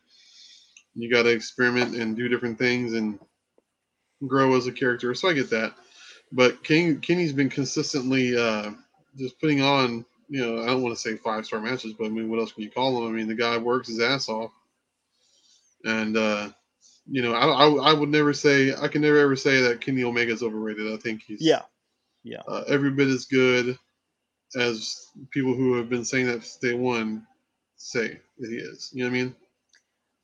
You 0.94 1.08
gotta 1.10 1.30
experiment 1.30 1.94
and 1.94 2.16
do 2.16 2.28
different 2.28 2.58
things 2.58 2.94
and 2.94 3.20
grow 4.26 4.56
as 4.56 4.66
a 4.66 4.72
character. 4.72 5.14
So 5.14 5.28
I 5.28 5.32
get 5.32 5.50
that. 5.50 5.74
But 6.32 6.64
Kenny, 6.64 6.94
Kenny's 6.96 7.32
been 7.32 7.50
consistently 7.50 8.36
uh, 8.36 8.70
just 9.16 9.38
putting 9.40 9.60
on. 9.60 10.04
You 10.28 10.40
know, 10.40 10.62
I 10.62 10.66
don't 10.66 10.82
want 10.82 10.94
to 10.94 11.00
say 11.00 11.16
five 11.16 11.44
star 11.44 11.60
matches, 11.60 11.92
but 11.92 12.06
I 12.06 12.08
mean, 12.08 12.30
what 12.30 12.38
else 12.38 12.52
can 12.52 12.62
you 12.62 12.70
call 12.70 12.96
him? 12.98 13.12
I 13.12 13.16
mean, 13.16 13.28
the 13.28 13.34
guy 13.34 13.58
works 13.58 13.88
his 13.88 14.00
ass 14.00 14.30
off, 14.30 14.50
and 15.84 16.16
uh, 16.16 16.48
you 17.06 17.20
know, 17.20 17.34
I, 17.34 17.46
I, 17.46 17.90
I 17.90 17.92
would 17.92 18.08
never 18.08 18.32
say 18.32 18.74
I 18.74 18.88
can 18.88 19.02
never 19.02 19.18
ever 19.18 19.36
say 19.36 19.60
that 19.60 19.80
Kenny 19.80 20.04
Omega's 20.04 20.42
overrated. 20.42 20.92
I 20.92 20.96
think 20.96 21.22
he's 21.26 21.42
yeah. 21.42 22.40
uh, 22.48 22.62
every 22.66 22.90
bit 22.90 23.08
as 23.08 23.26
good 23.26 23.78
as 24.56 25.08
people 25.30 25.54
who 25.54 25.74
have 25.74 25.88
been 25.88 26.04
saying 26.04 26.26
that 26.26 26.48
day 26.60 26.74
one 26.74 27.26
say 27.76 28.20
that 28.38 28.50
he 28.50 28.56
is. 28.56 28.90
You 28.92 29.04
know 29.04 29.10
what 29.10 29.16
I 29.16 29.22
mean? 29.22 29.34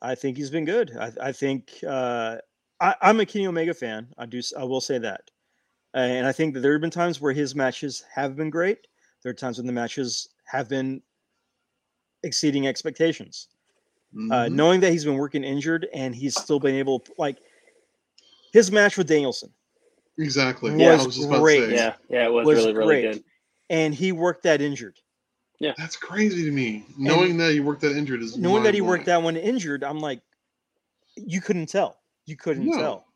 I 0.01 0.15
think 0.15 0.37
he's 0.37 0.51
been 0.51 0.65
good. 0.65 0.97
I, 0.99 1.13
I 1.21 1.33
think 1.33 1.73
uh, 1.87 2.37
I, 2.81 2.95
I'm 3.03 3.21
a 3.21 3.27
Kenny 3.27 3.47
Omega 3.47 3.75
fan. 3.75 4.09
I 4.17 4.27
do. 4.27 4.41
I 4.57 4.65
will 4.65 4.81
say 4.81 4.99
that, 4.99 5.31
and 6.01 6.27
I 6.27 6.33
think 6.33 6.55
that 6.55 6.61
there 6.61 6.73
have 6.73 6.81
been 6.81 6.91
times 6.91 7.21
where 7.21 7.33
his 7.33 7.55
matches 7.55 8.05
have 8.15 8.37
been 8.37 8.51
great. 8.51 8.87
There 9.23 9.31
are 9.31 9.35
times 9.35 9.59
when 9.59 9.67
the 9.67 9.73
matches 9.73 10.29
have 10.45 10.69
been 10.69 11.03
exceeding 12.23 12.67
expectations. 12.67 13.49
Uh, 14.15 14.47
Mhm. 14.47 14.53
knowing 14.53 14.81
that 14.81 14.91
he's 14.91 15.05
been 15.05 15.17
working 15.19 15.45
injured 15.45 15.87
and 15.93 16.15
he's 16.15 16.35
still 16.35 16.59
been 16.59 16.75
able, 16.75 17.05
like 17.19 17.37
his 18.55 18.73
match 18.73 18.97
with 18.97 19.07
Danielson, 19.07 19.53
exactly. 20.17 20.71
was 20.73 20.81
Yeah, 20.81 20.93
I 20.93 21.05
was 21.05 21.15
just 21.17 21.29
about 21.29 21.43
great. 21.43 21.61
to 21.61 21.67
say. 21.69 21.75
Yeah, 21.75 21.95
yeah, 22.09 22.25
it 22.25 22.33
was, 22.33 22.47
was 22.47 22.57
really, 22.57 22.73
really 22.75 23.03
great. 23.03 23.13
good. 23.15 23.25
and 23.71 23.95
he 23.95 24.13
worked 24.13 24.45
that 24.45 24.63
injured. 24.63 24.99
Yeah, 25.61 25.75
that's 25.77 25.95
crazy 25.97 26.43
to 26.45 26.51
me. 26.51 26.87
Knowing 26.97 27.37
that 27.37 27.53
he 27.53 27.61
worked 27.61 27.83
that 27.83 27.97
injured 27.97 28.23
is 28.23 28.39
Knowing 28.39 28.63
that 28.63 28.73
he 28.73 28.81
worked 28.81 29.05
that 29.07 29.23
one 29.23 29.37
injured, 29.37 29.85
I'm 29.85 29.99
like, 29.99 30.23
you 31.17 31.41
couldn't 31.43 31.67
tell. 31.67 32.01
You 32.25 32.37
couldn't 32.37 32.65
No. 32.67 32.79
tell. 32.79 33.08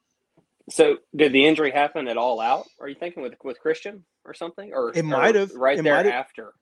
So, 0.70 0.98
did 1.16 1.32
the 1.32 1.44
injury 1.44 1.70
happen 1.70 2.06
at 2.08 2.16
all 2.16 2.40
out? 2.40 2.66
Are 2.80 2.88
you 2.88 2.94
thinking 2.94 3.22
with 3.22 3.34
with 3.44 3.58
Christian 3.60 4.04
or 4.24 4.32
something, 4.34 4.72
or 4.72 4.92
It 4.94 5.04
might 5.04 5.34
have. 5.34 5.52
right 5.54 5.78
It 5.78 5.82
there 5.82 5.94
might 5.96 6.06
have. 6.06 6.14
after? 6.14 6.52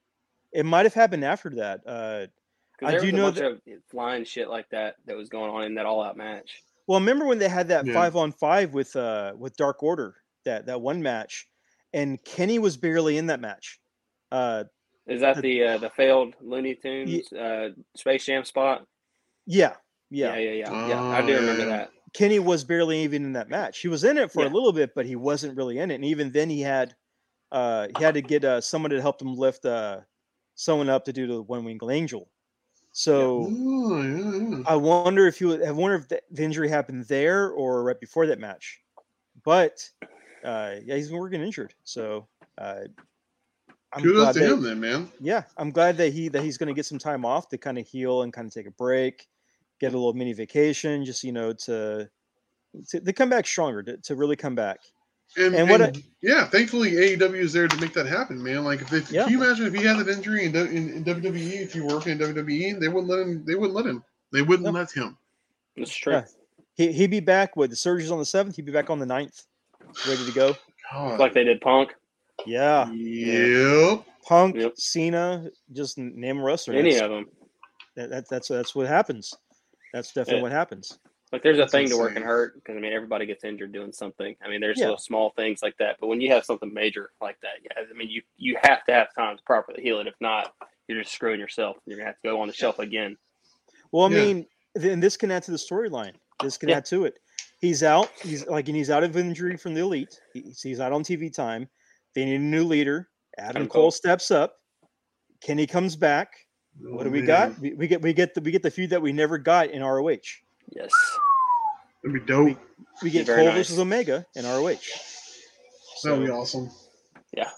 It 0.52 0.64
might 0.64 0.86
have 0.86 0.94
happened 0.94 1.24
after 1.24 1.50
that. 1.56 1.80
Uh, 1.86 2.26
'Cause 2.78 2.88
I 2.88 2.90
there 2.92 3.00
do 3.00 3.06
was 3.06 3.12
a 3.12 3.16
know 3.16 3.22
bunch 3.24 3.36
that- 3.66 3.74
of 3.76 3.84
flying 3.90 4.24
shit 4.24 4.48
like 4.48 4.68
that 4.70 4.96
that 5.04 5.16
was 5.16 5.28
going 5.28 5.50
on 5.50 5.64
in 5.64 5.74
that 5.74 5.84
all 5.86 6.02
out 6.02 6.16
match. 6.16 6.62
Well, 6.86 6.98
remember 6.98 7.26
when 7.26 7.38
they 7.38 7.48
had 7.48 7.68
that 7.68 7.86
Yeah. 7.86 7.92
five 7.92 8.16
on 8.16 8.32
five 8.32 8.72
with 8.72 8.96
uh 8.96 9.34
with 9.36 9.54
Dark 9.56 9.82
Order 9.82 10.16
that 10.44 10.66
that 10.66 10.80
one 10.80 11.02
match, 11.02 11.46
and 11.92 12.22
Kenny 12.24 12.58
was 12.58 12.76
barely 12.78 13.18
in 13.18 13.26
that 13.26 13.40
match. 13.40 13.78
Uh, 14.32 14.64
Is 15.06 15.20
that 15.20 15.36
Uh, 15.38 15.40
the 15.42 15.64
uh, 15.64 15.78
the 15.78 15.90
failed 15.90 16.34
Looney 16.40 16.74
Tunes 16.74 17.30
uh, 17.32 17.70
Space 17.96 18.24
Jam 18.24 18.44
spot? 18.44 18.86
yeah, 19.46 19.76
Yeah, 20.08 20.36
yeah, 20.36 20.38
yeah, 20.38 20.52
yeah. 20.70 20.88
Yeah, 20.88 21.02
I 21.02 21.22
Oh, 21.22 21.26
do 21.26 21.34
remember 21.34 21.62
yeah. 21.62 21.68
that. 21.68 21.90
Kenny 22.12 22.38
was 22.38 22.64
barely 22.64 23.02
even 23.02 23.24
in 23.24 23.32
that 23.34 23.48
match. 23.48 23.78
He 23.80 23.88
was 23.88 24.04
in 24.04 24.18
it 24.18 24.30
for 24.32 24.42
Yeah. 24.42 24.48
a 24.48 24.52
little 24.52 24.72
bit, 24.72 24.94
but 24.94 25.06
he 25.06 25.16
wasn't 25.16 25.56
really 25.56 25.78
in 25.78 25.90
it. 25.90 25.94
And 25.96 26.04
even 26.04 26.30
then, 26.32 26.50
he 26.50 26.60
had 26.60 26.94
uh 27.52 27.88
he 27.96 28.04
had 28.04 28.14
to 28.14 28.22
get 28.22 28.44
uh 28.44 28.60
someone 28.60 28.90
to 28.90 29.00
help 29.00 29.20
him 29.20 29.34
lift 29.34 29.64
uh 29.64 30.00
someone 30.54 30.88
up 30.88 31.04
to 31.06 31.12
do 31.12 31.26
the 31.26 31.42
one 31.42 31.64
winged 31.64 31.82
angel. 31.90 32.28
So 32.92 33.48
yeah. 33.48 34.62
I 34.66 34.76
wonder 34.76 35.26
if 35.26 35.40
you 35.40 35.64
I 35.64 35.70
wonder 35.70 35.96
if 35.96 36.08
the, 36.08 36.20
the 36.30 36.42
injury 36.42 36.68
happened 36.68 37.06
there 37.06 37.50
or 37.50 37.82
right 37.84 37.98
before 37.98 38.26
that 38.26 38.38
match. 38.40 38.80
But 39.44 39.88
uh 40.44 40.76
yeah, 40.84 40.96
he's 40.96 41.08
been 41.08 41.18
working 41.18 41.42
injured. 41.42 41.74
So 41.84 42.26
uh 42.58 42.82
I'm 43.92 44.02
Kudos 44.02 44.22
glad 44.22 44.32
to 44.34 44.38
that- 44.40 44.52
him 44.52 44.62
then, 44.62 44.80
man. 44.80 45.12
yeah, 45.20 45.42
I'm 45.56 45.70
glad 45.72 45.96
that 45.96 46.12
he 46.12 46.28
that 46.28 46.42
he's 46.42 46.56
going 46.58 46.68
to 46.68 46.74
get 46.74 46.86
some 46.86 46.98
time 46.98 47.24
off 47.24 47.48
to 47.48 47.58
kind 47.58 47.76
of 47.78 47.86
heal 47.88 48.22
and 48.22 48.32
kind 48.32 48.46
of 48.46 48.54
take 48.54 48.68
a 48.68 48.70
break, 48.70 49.26
get 49.80 49.92
a 49.94 49.96
little 49.96 50.12
mini 50.12 50.32
vacation, 50.32 51.04
just 51.04 51.24
you 51.24 51.32
know 51.32 51.52
to 51.52 52.08
to, 52.88 53.00
to 53.00 53.12
come 53.12 53.28
back 53.28 53.46
stronger, 53.46 53.82
to, 53.82 53.96
to 53.98 54.14
really 54.14 54.36
come 54.36 54.54
back. 54.54 54.78
And, 55.36 55.54
And 55.54 55.70
what 55.70 55.80
and, 55.80 56.02
yeah, 56.22 56.44
thankfully 56.46 56.90
AEW 56.92 57.34
is 57.36 57.52
there 57.52 57.68
to 57.68 57.76
make 57.80 57.92
that 57.94 58.06
happen, 58.06 58.42
man. 58.42 58.64
Like, 58.64 58.80
if, 58.82 58.92
if 58.92 59.12
Yeah. 59.12 59.24
can 59.24 59.32
you 59.32 59.42
imagine 59.44 59.66
if 59.66 59.74
he 59.74 59.84
had 59.84 59.96
an 59.98 60.08
injury 60.08 60.44
in, 60.44 60.56
in, 60.56 60.88
in 60.92 61.04
WWE, 61.04 61.60
if 61.62 61.72
he 61.72 61.80
were 61.80 61.94
working 61.94 62.12
in 62.12 62.18
WWE, 62.18 62.80
they 62.80 62.88
wouldn't 62.88 63.08
let 63.08 63.20
him. 63.20 63.44
They 63.44 63.54
wouldn't 63.54 63.74
let 63.74 63.86
him. 63.86 64.02
They 64.32 64.42
wouldn't 64.42 64.66
No. 64.66 64.72
let 64.72 64.90
him. 64.90 65.16
It's 65.76 65.94
true. 65.94 66.14
Yeah. 66.14 66.24
He 66.74 66.92
he'd 66.92 67.10
be 67.10 67.20
back 67.20 67.56
with 67.56 67.70
the 67.70 67.76
surgeries 67.76 68.10
on 68.10 68.18
the 68.18 68.24
seventh. 68.24 68.56
He'd 68.56 68.64
be 68.66 68.72
back 68.72 68.90
on 68.90 68.98
the 68.98 69.06
9th, 69.06 69.44
ready 70.08 70.24
to 70.26 70.32
go. 70.32 70.56
God. 70.92 71.20
Like 71.20 71.32
they 71.34 71.44
did 71.44 71.60
Punk. 71.60 71.94
Yeah, 72.46 72.90
Yep. 72.90 74.04
Punk, 74.26 74.56
Yep. 74.56 74.72
Cena, 74.78 75.48
just 75.72 75.98
n- 75.98 76.12
name 76.16 76.38
a 76.38 76.42
wrestler. 76.42 76.74
Any 76.74 76.90
That's, 76.92 77.02
of 77.02 77.10
them. 77.10 77.26
that, 77.96 78.10
that, 78.10 78.28
that's 78.28 78.48
that's 78.48 78.74
what 78.74 78.86
happens. 78.86 79.32
That's 79.92 80.08
eh, 80.16 80.20
definitely 80.20 80.38
Yeah. 80.38 80.42
what 80.42 80.52
happens. 80.52 80.98
Like 81.32 81.42
there's 81.42 81.58
a 81.58 81.60
That's 81.60 81.72
thing 81.72 81.88
to 81.90 81.96
work 81.96 82.16
and 82.16 82.24
hurt 82.24 82.54
because 82.54 82.76
I 82.76 82.80
mean 82.80 82.92
everybody 82.92 83.24
gets 83.24 83.44
injured 83.44 83.72
doing 83.72 83.92
something. 83.92 84.34
I 84.42 84.48
mean 84.48 84.60
there's 84.60 84.78
Yeah. 84.78 84.86
little 84.86 84.98
small 84.98 85.30
things 85.36 85.62
like 85.62 85.76
that, 85.78 85.96
but 86.00 86.08
when 86.08 86.20
you 86.20 86.28
have 86.30 86.44
something 86.44 86.72
major 86.74 87.10
like 87.20 87.38
that, 87.42 87.62
yeah, 87.62 87.84
I 87.88 87.92
mean 87.96 88.08
you 88.10 88.22
you 88.36 88.56
have 88.64 88.84
to 88.86 88.92
have 88.92 89.14
time 89.14 89.36
to 89.36 89.42
properly 89.44 89.82
heal 89.82 90.00
it. 90.00 90.06
If 90.08 90.14
not, 90.20 90.52
you're 90.88 91.00
just 91.02 91.14
screwing 91.14 91.38
yourself. 91.38 91.76
You're 91.86 91.98
gonna 91.98 92.08
have 92.08 92.20
to 92.22 92.28
go 92.28 92.40
on 92.40 92.48
the 92.48 92.54
shelf 92.54 92.78
again. 92.80 93.16
Well, 93.92 94.06
I 94.06 94.10
Yeah. 94.10 94.24
mean, 94.24 94.46
and 94.82 95.02
this 95.02 95.16
can 95.16 95.30
add 95.30 95.44
to 95.44 95.50
the 95.52 95.56
storyline. 95.56 96.14
This 96.42 96.56
can 96.58 96.68
Yeah. 96.68 96.78
add 96.78 96.84
to 96.86 97.04
it. 97.04 97.18
He's 97.60 97.82
out. 97.82 98.08
He's 98.22 98.46
like, 98.46 98.66
and 98.68 98.76
he's 98.76 98.90
out 98.90 99.04
of 99.04 99.16
injury 99.16 99.56
from 99.56 99.74
the 99.74 99.82
elite. 99.82 100.18
He's, 100.32 100.62
he's 100.62 100.80
out 100.80 100.92
on 100.92 101.02
TV 101.04 101.30
time. 101.30 101.68
They 102.14 102.24
need 102.24 102.36
a 102.36 102.38
new 102.38 102.64
leader. 102.64 103.08
Adam 103.38 103.50
Adam 103.56 103.68
Cole 103.68 103.82
Cole. 103.84 103.90
steps 103.92 104.30
up. 104.30 104.56
Kenny 105.42 105.66
comes 105.66 105.94
back. 105.94 106.32
What 106.82 107.04
do 107.04 107.10
we 107.10 107.18
man. 107.18 107.26
got? 107.26 107.58
We, 107.58 107.74
we 107.74 107.86
get 107.86 108.02
we 108.02 108.12
get 108.12 108.34
the 108.34 108.40
we 108.40 108.50
get 108.50 108.62
the 108.62 108.70
feud 108.70 108.90
that 108.90 109.02
we 109.02 109.12
never 109.12 109.38
got 109.38 109.70
in 109.70 109.82
ROH. 109.82 110.16
Yes. 110.70 110.90
That'd 112.02 112.14
be 112.14 112.20
dope. 112.20 112.58
We 113.02 113.10
get 113.10 113.26
Very 113.26 113.38
Cole 113.38 113.46
nice. 113.48 113.56
versus 113.56 113.78
Omega 113.78 114.26
in 114.34 114.44
ROH. 114.44 114.76
That'd 116.02 116.24
be 116.24 116.30
awesome. 116.30 116.70
yeah, 117.36 117.50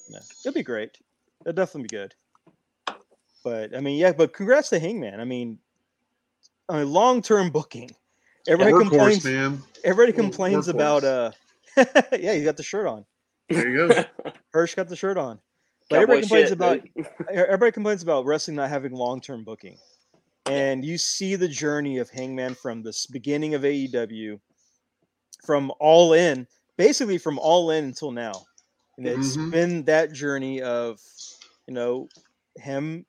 it'll 0.44 0.52
be 0.54 0.62
great. 0.62 0.98
It'll 1.42 1.52
definitely 1.52 1.82
be 1.84 1.96
good. 1.96 2.14
But 3.44 3.76
I 3.76 3.80
mean, 3.80 3.98
yeah, 3.98 4.12
but 4.12 4.32
congrats 4.32 4.68
to 4.70 4.78
Hangman. 4.78 5.20
I 5.20 5.24
mean, 5.24 5.58
I 6.68 6.78
mean, 6.78 6.92
long 6.92 7.22
term 7.22 7.50
booking. 7.50 7.90
Everybody 8.48 8.72
Workhorse, 8.72 8.88
complains. 8.90 9.24
man. 9.24 9.62
Everybody 9.84 10.12
Little 10.12 10.30
complains 10.30 10.68
about 10.68 11.04
uh 11.04 11.30
yeah, 12.12 12.32
you 12.32 12.44
got 12.44 12.56
the 12.56 12.62
shirt 12.62 12.86
on. 12.86 13.04
There 13.48 13.68
you 13.68 13.88
go. 13.88 14.04
Hirsch 14.52 14.74
got 14.74 14.88
the 14.88 14.96
shirt 14.96 15.16
on. 15.16 15.38
But 15.92 16.00
Cowboy 16.00 16.02
everybody 16.14 16.20
complains 16.22 16.48
shit, 16.48 16.52
about 16.56 16.80
dude. 16.96 17.06
everybody 17.30 17.72
complains 17.72 18.02
about 18.02 18.24
wrestling 18.24 18.56
not 18.56 18.70
having 18.70 18.92
long 18.92 19.20
term 19.20 19.44
booking. 19.44 19.76
And 20.46 20.84
you 20.84 20.98
see 20.98 21.36
the 21.36 21.46
journey 21.48 21.98
of 21.98 22.10
Hangman 22.10 22.54
from 22.54 22.82
the 22.82 22.92
beginning 23.12 23.54
of 23.54 23.62
AEW, 23.62 24.40
from 25.44 25.70
all 25.78 26.14
in, 26.14 26.46
basically 26.76 27.18
from 27.18 27.38
all 27.38 27.70
in 27.70 27.84
until 27.84 28.10
now. 28.10 28.32
And 28.98 29.06
it's 29.06 29.36
Mhm. 29.36 29.50
been 29.50 29.84
that 29.84 30.12
journey 30.12 30.60
of, 30.62 31.00
you 31.66 31.74
know, 31.74 32.08
him 32.56 33.06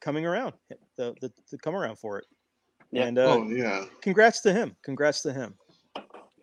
coming 0.00 0.26
around, 0.26 0.54
the, 0.96 1.14
the, 1.20 1.32
the 1.50 1.58
come 1.58 1.74
around 1.74 1.96
for 1.96 2.18
it. 2.18 2.26
Yeah. 2.92 3.04
And 3.06 3.18
uh, 3.18 3.36
oh 3.38 3.48
yeah. 3.48 3.84
congrats 4.02 4.40
to 4.40 4.52
him. 4.52 4.76
Congrats 4.82 5.22
to 5.22 5.32
him. 5.32 5.54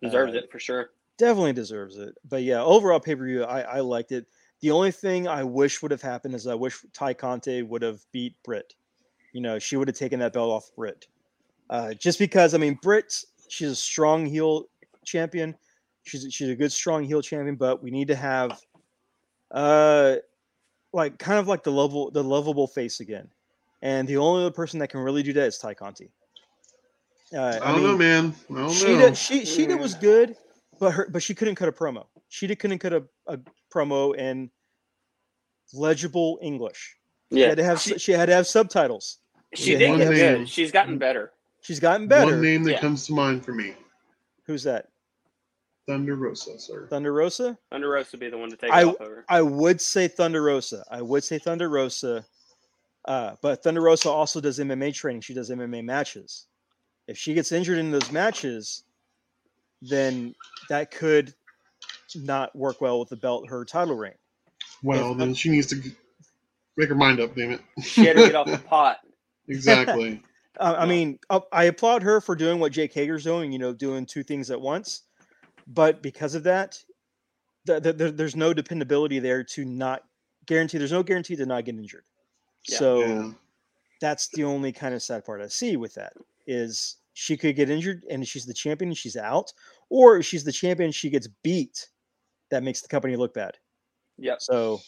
deserves 0.02 0.34
uh, 0.34 0.38
it 0.38 0.50
for 0.50 0.58
sure. 0.58 0.90
definitely 1.18 1.52
deserves 1.52 1.96
it. 1.98 2.14
But 2.28 2.42
yeah, 2.42 2.62
overall 2.62 3.00
pay 3.00 3.14
per 3.14 3.24
view, 3.26 3.44
I, 3.44 3.60
I 3.60 3.80
liked 3.80 4.12
it. 4.12 4.26
The 4.60 4.70
only 4.70 4.90
thing 4.90 5.28
I 5.28 5.44
wish 5.44 5.82
would 5.82 5.90
have 5.90 6.02
happened 6.02 6.34
is 6.34 6.46
I 6.46 6.54
wish 6.54 6.84
Ty 6.92 7.14
Conti 7.14 7.62
would 7.62 7.82
have 7.82 8.00
beat 8.12 8.34
Britt. 8.42 8.74
You 9.32 9.40
know, 9.40 9.58
she 9.58 9.76
would 9.76 9.88
have 9.88 9.96
taken 9.96 10.18
that 10.20 10.32
belt 10.32 10.50
off 10.50 10.70
Britt. 10.74 11.06
Uh, 11.70 11.94
just 11.94 12.18
because 12.18 12.54
I 12.54 12.58
mean, 12.58 12.78
Britt, 12.82 13.14
she's 13.48 13.70
a 13.70 13.76
strong 13.76 14.26
heel 14.26 14.64
champion. 15.04 15.54
She's 16.04 16.26
she's 16.30 16.48
a 16.48 16.56
good 16.56 16.72
strong 16.72 17.04
heel 17.04 17.22
champion, 17.22 17.56
but 17.56 17.82
we 17.82 17.90
need 17.90 18.08
to 18.08 18.16
have, 18.16 18.60
uh, 19.50 20.16
like 20.92 21.18
kind 21.18 21.38
of 21.38 21.46
like 21.46 21.62
the 21.62 21.70
level 21.70 22.10
the 22.10 22.24
lovable 22.24 22.66
face 22.66 23.00
again. 23.00 23.28
And 23.82 24.08
the 24.08 24.16
only 24.16 24.42
other 24.42 24.50
person 24.50 24.80
that 24.80 24.88
can 24.88 25.00
really 25.00 25.22
do 25.22 25.32
that 25.34 25.46
is 25.46 25.58
Ty 25.58 25.74
Conti. 25.74 26.10
Uh, 27.32 27.60
I 27.62 27.72
don't 27.72 27.82
know, 27.82 27.96
man. 27.96 28.34
I 28.50 28.54
don't 28.54 28.82
know. 28.82 29.14
She, 29.14 29.42
Shida 29.42 29.78
was 29.78 29.94
good, 29.94 30.34
but 30.80 30.92
her 30.92 31.08
but 31.10 31.22
she 31.22 31.34
couldn't 31.34 31.56
cut 31.56 31.68
a 31.68 31.72
promo. 31.72 32.06
Shida 32.30 32.58
couldn't 32.58 32.78
cut 32.78 32.94
a, 32.94 33.04
a 33.26 33.38
promo 33.72 34.16
in 34.16 34.50
legible 35.72 36.38
English. 36.42 36.96
She 37.32 37.40
Yeah. 37.40 37.48
had 37.48 37.58
to 37.58 37.64
have 37.64 37.80
she, 37.80 37.98
she 37.98 38.12
had 38.12 38.26
to 38.26 38.34
have 38.34 38.46
subtitles. 38.46 39.18
she 39.54 39.72
yeah, 39.72 39.78
did 39.78 39.90
one 39.90 39.98
get 39.98 40.10
name. 40.10 40.38
good. 40.38 40.48
She's 40.48 40.72
gotten 40.72 40.98
better. 40.98 41.32
She's 41.62 41.80
gotten 41.80 42.06
better. 42.08 42.32
One 42.32 42.40
name 42.42 42.62
that 42.64 42.72
Yeah. 42.72 42.80
comes 42.80 43.06
to 43.06 43.12
mind 43.12 43.44
for 43.44 43.52
me: 43.52 43.74
Who's 44.46 44.62
that? 44.64 44.88
Thunder 45.86 46.16
Rosa, 46.16 46.58
sir. 46.58 46.86
Thunder 46.88 47.12
Rosa? 47.14 47.58
Thunder 47.70 47.88
Rose 47.90 48.12
would 48.12 48.20
be 48.20 48.28
the 48.28 48.36
one 48.36 48.50
to 48.50 48.56
take 48.56 48.70
I- 48.70 48.82
it 48.82 48.86
off 48.88 49.00
over. 49.00 49.24
I 49.28 49.40
would 49.42 49.80
say 49.80 50.06
Thunder 50.06 50.42
Rosa. 50.42 50.84
I 50.90 51.00
would 51.02 51.24
say 51.24 51.38
Thunder 51.38 51.68
Rosa. 51.68 52.24
Uh, 53.06 53.36
but 53.40 53.62
Thunder 53.62 53.80
Rosa 53.80 54.10
also 54.10 54.38
does 54.40 54.58
MMA 54.58 54.92
training. 54.92 55.22
She 55.22 55.32
does 55.32 55.50
MMA 55.50 55.82
matches. 55.82 56.46
If 57.06 57.16
she 57.16 57.32
gets 57.32 57.52
injured 57.52 57.78
in 57.78 57.90
those 57.90 58.12
matches, 58.12 58.84
then 59.80 60.34
that 60.68 60.90
could 60.90 61.34
not 62.16 62.54
work 62.56 62.80
well 62.80 62.98
with 63.00 63.08
the 63.08 63.16
belt 63.16 63.48
her 63.48 63.64
title 63.64 63.96
reign. 63.96 64.14
Well, 64.82 65.12
If- 65.12 65.18
then 65.18 65.34
she 65.34 65.48
needs 65.50 65.66
to 65.68 65.82
make 66.76 66.88
her 66.88 66.94
mind 66.94 67.20
up. 67.20 67.34
Damn 67.34 67.52
it. 67.52 67.60
She 67.82 68.04
had 68.06 68.16
to 68.16 68.26
get 68.26 68.34
off 68.34 68.46
the 68.46 68.58
pot. 68.68 68.98
exactly. 69.48 70.22
Uh, 70.58 70.74
I 70.78 70.86
mean, 70.86 71.18
uh, 71.30 71.40
I 71.52 71.64
applaud 71.64 72.02
her 72.02 72.20
for 72.20 72.34
doing 72.36 72.58
what 72.60 72.72
Jake 72.72 72.92
Hager's 72.92 73.24
doing, 73.24 73.52
you 73.52 73.58
know, 73.58 73.72
doing 73.72 74.06
two 74.06 74.22
things 74.22 74.50
at 74.50 74.60
once. 74.60 75.02
But 75.66 76.02
because 76.02 76.34
of 76.34 76.44
that, 76.44 76.78
th- 77.66 77.82
th- 77.82 77.96
there- 77.96 78.10
there's 78.10 78.36
no 78.36 78.52
dependability 78.54 79.18
there 79.18 79.44
to 79.44 79.64
not 79.64 80.02
guarantee. 80.46 80.78
There's 80.78 80.92
no 80.92 81.02
guarantee 81.02 81.36
to 81.36 81.46
not 81.46 81.64
get 81.64 81.74
injured. 81.74 82.04
Yeah. 82.68 82.78
So 82.78 83.00
Yeah. 83.04 83.30
that's 84.00 84.28
the 84.28 84.44
only 84.44 84.72
kind 84.72 84.94
of 84.94 85.02
sad 85.02 85.24
part 85.24 85.40
I 85.42 85.48
see 85.48 85.76
with 85.76 85.94
that 85.94 86.12
is 86.46 86.96
she 87.12 87.36
could 87.36 87.56
get 87.56 87.68
injured 87.68 88.04
and 88.08 88.26
she's 88.26 88.46
the 88.46 88.54
champion 88.54 88.90
and 88.90 88.96
she's 88.96 89.16
out, 89.16 89.52
or 89.90 90.16
if 90.18 90.24
she's 90.26 90.44
the 90.44 90.52
champion, 90.52 90.90
she 90.92 91.10
gets 91.10 91.26
beat. 91.42 91.88
That 92.50 92.62
makes 92.62 92.80
the 92.80 92.88
company 92.88 93.16
look 93.16 93.34
bad. 93.34 93.56
Yeah. 94.16 94.36
So, 94.38 94.80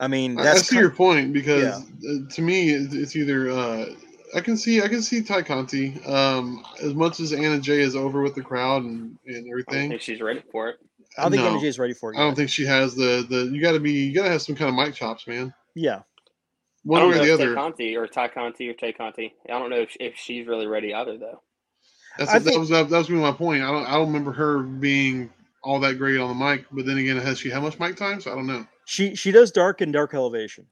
I 0.00 0.08
mean, 0.08 0.38
I, 0.38 0.42
I 0.42 0.44
that's 0.44 0.68
see 0.68 0.76
ki- 0.76 0.80
your 0.80 0.90
point 0.90 1.32
because 1.32 1.62
Yeah. 1.62 2.10
uh, 2.10 2.28
to 2.30 2.42
me 2.42 2.70
it's, 2.70 2.94
it's 2.94 3.16
either 3.16 3.50
uh, 3.50 3.86
I 4.34 4.40
can 4.40 4.56
see 4.56 4.82
I 4.82 4.88
can 4.88 5.02
see 5.02 5.22
Ty 5.22 5.42
Conti 5.42 6.02
um, 6.04 6.64
as 6.82 6.94
much 6.94 7.20
as 7.20 7.32
Anna 7.32 7.60
Jay 7.60 7.80
is 7.80 7.94
over 7.94 8.22
with 8.22 8.34
the 8.34 8.42
crowd 8.42 8.82
and, 8.82 9.16
and 9.26 9.46
everything, 9.48 9.48
I 9.48 9.50
don't 9.50 9.50
everything. 9.50 9.90
think 9.90 10.02
she's 10.02 10.20
ready 10.20 10.42
for 10.50 10.70
it. 10.70 10.76
I 11.16 11.22
don't 11.22 11.30
think 11.30 11.44
no. 11.44 11.50
Anna 11.50 11.60
Jay's 11.60 11.78
ready 11.78 11.94
for 11.94 12.12
it. 12.12 12.16
I 12.16 12.20
don't 12.20 12.34
think 12.34 12.50
she 12.50 12.64
has 12.64 12.94
the 12.96 13.24
the 13.28 13.44
you 13.52 13.60
got 13.62 13.72
to 13.72 13.80
be 13.80 13.92
you 13.92 14.14
got 14.14 14.24
to 14.24 14.30
have 14.30 14.42
some 14.42 14.56
kind 14.56 14.68
of 14.68 14.74
mic 14.74 14.94
chops, 14.94 15.26
man. 15.26 15.54
Yeah, 15.76 16.00
One 16.82 17.00
I 17.00 17.04
way 17.04 17.10
don't 17.10 17.14
or 17.14 17.18
know 17.18 17.24
the 17.26 17.34
other. 17.34 17.48
Tay 17.50 17.54
Conti 17.54 17.96
or 17.96 18.06
Ty 18.08 18.28
Conti 18.28 18.68
or 18.68 18.74
Tay 18.74 18.92
Conti. 18.92 19.34
I 19.48 19.58
don't 19.58 19.70
know 19.70 19.80
if, 19.80 19.96
if 20.00 20.16
she's 20.16 20.46
really 20.46 20.66
ready 20.66 20.94
either, 20.94 21.16
though. 21.18 21.40
That's 22.18 22.30
I 22.32 22.38
that 22.38 22.58
was 22.58 22.68
that 22.70 22.90
was 22.90 23.08
gonna 23.08 23.20
my 23.20 23.32
point. 23.32 23.62
I 23.62 23.70
don't 23.70 23.86
I 23.86 23.92
don't 23.92 24.06
remember 24.06 24.32
her 24.32 24.62
being 24.62 25.30
all 25.64 25.80
that 25.80 25.98
great 25.98 26.18
on 26.20 26.28
the 26.28 26.44
mic, 26.44 26.66
but 26.70 26.86
then 26.86 26.98
again, 26.98 27.16
has 27.16 27.38
she 27.38 27.50
had 27.50 27.62
much 27.62 27.78
mic 27.78 27.96
time? 27.96 28.20
So 28.20 28.32
I 28.32 28.34
don't 28.34 28.46
know. 28.46 28.66
she 28.86 29.14
she 29.14 29.32
does 29.32 29.50
dark 29.50 29.80
and 29.80 29.92
dark 29.92 30.14
elevation, 30.14 30.66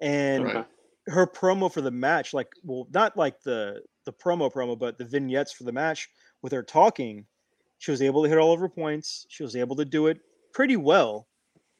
and 0.00 0.44
Right. 0.44 0.66
her 1.06 1.26
promo 1.26 1.72
for 1.72 1.80
the 1.80 1.90
match, 1.90 2.34
like 2.34 2.48
well, 2.62 2.88
not 2.92 3.16
like 3.16 3.40
the 3.42 3.82
the 4.04 4.12
promo 4.12 4.52
promo, 4.52 4.78
but 4.78 4.98
the 4.98 5.04
vignettes 5.04 5.52
for 5.52 5.64
the 5.64 5.72
match 5.72 6.08
with 6.42 6.52
her 6.52 6.62
talking, 6.62 7.26
she 7.78 7.90
was 7.90 8.02
able 8.02 8.22
to 8.22 8.28
hit 8.28 8.38
all 8.38 8.52
of 8.52 8.60
her 8.60 8.68
points. 8.68 9.24
She 9.28 9.42
was 9.42 9.56
able 9.56 9.76
to 9.76 9.84
do 9.84 10.08
it 10.08 10.18
pretty 10.52 10.76
well. 10.76 11.26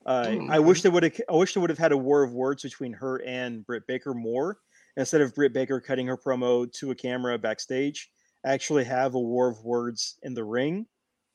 Uh, 0.07 0.33
Oh, 0.39 0.47
I 0.51 0.59
wish 0.59 0.83
they 0.83 0.89
would 0.91 1.03
have. 1.03 1.21
I 1.29 1.35
wish 1.35 1.55
they 1.55 1.61
would 1.61 1.71
have 1.71 1.79
had 1.79 1.93
a 1.93 1.97
war 1.99 2.23
of 2.23 2.33
words 2.33 2.63
between 2.63 2.93
her 2.95 3.23
and 3.27 3.65
Britt 3.67 3.87
Baker 3.87 4.15
more 4.15 4.59
instead 4.97 5.21
of 5.23 5.35
Britt 5.35 5.53
Baker 5.53 5.81
cutting 5.81 6.07
her 6.07 6.17
promo 6.17 6.71
to 6.75 6.91
a 6.91 6.95
camera 6.95 7.37
backstage. 7.39 8.11
Actually, 8.47 8.85
have 8.85 9.15
a 9.15 9.19
war 9.21 9.49
of 9.49 9.65
words 9.65 10.19
in 10.23 10.35
the 10.35 10.45
ring. 10.45 10.87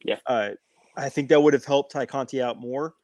Yeah. 0.06 0.20
uh, 0.28 0.52
I 1.00 1.10
think 1.10 1.30
that 1.30 1.42
would 1.42 1.54
have 1.54 1.66
helped 1.66 1.92
Ty 1.92 2.06
Conti 2.06 2.42
out 2.42 2.60
more. 2.60 2.96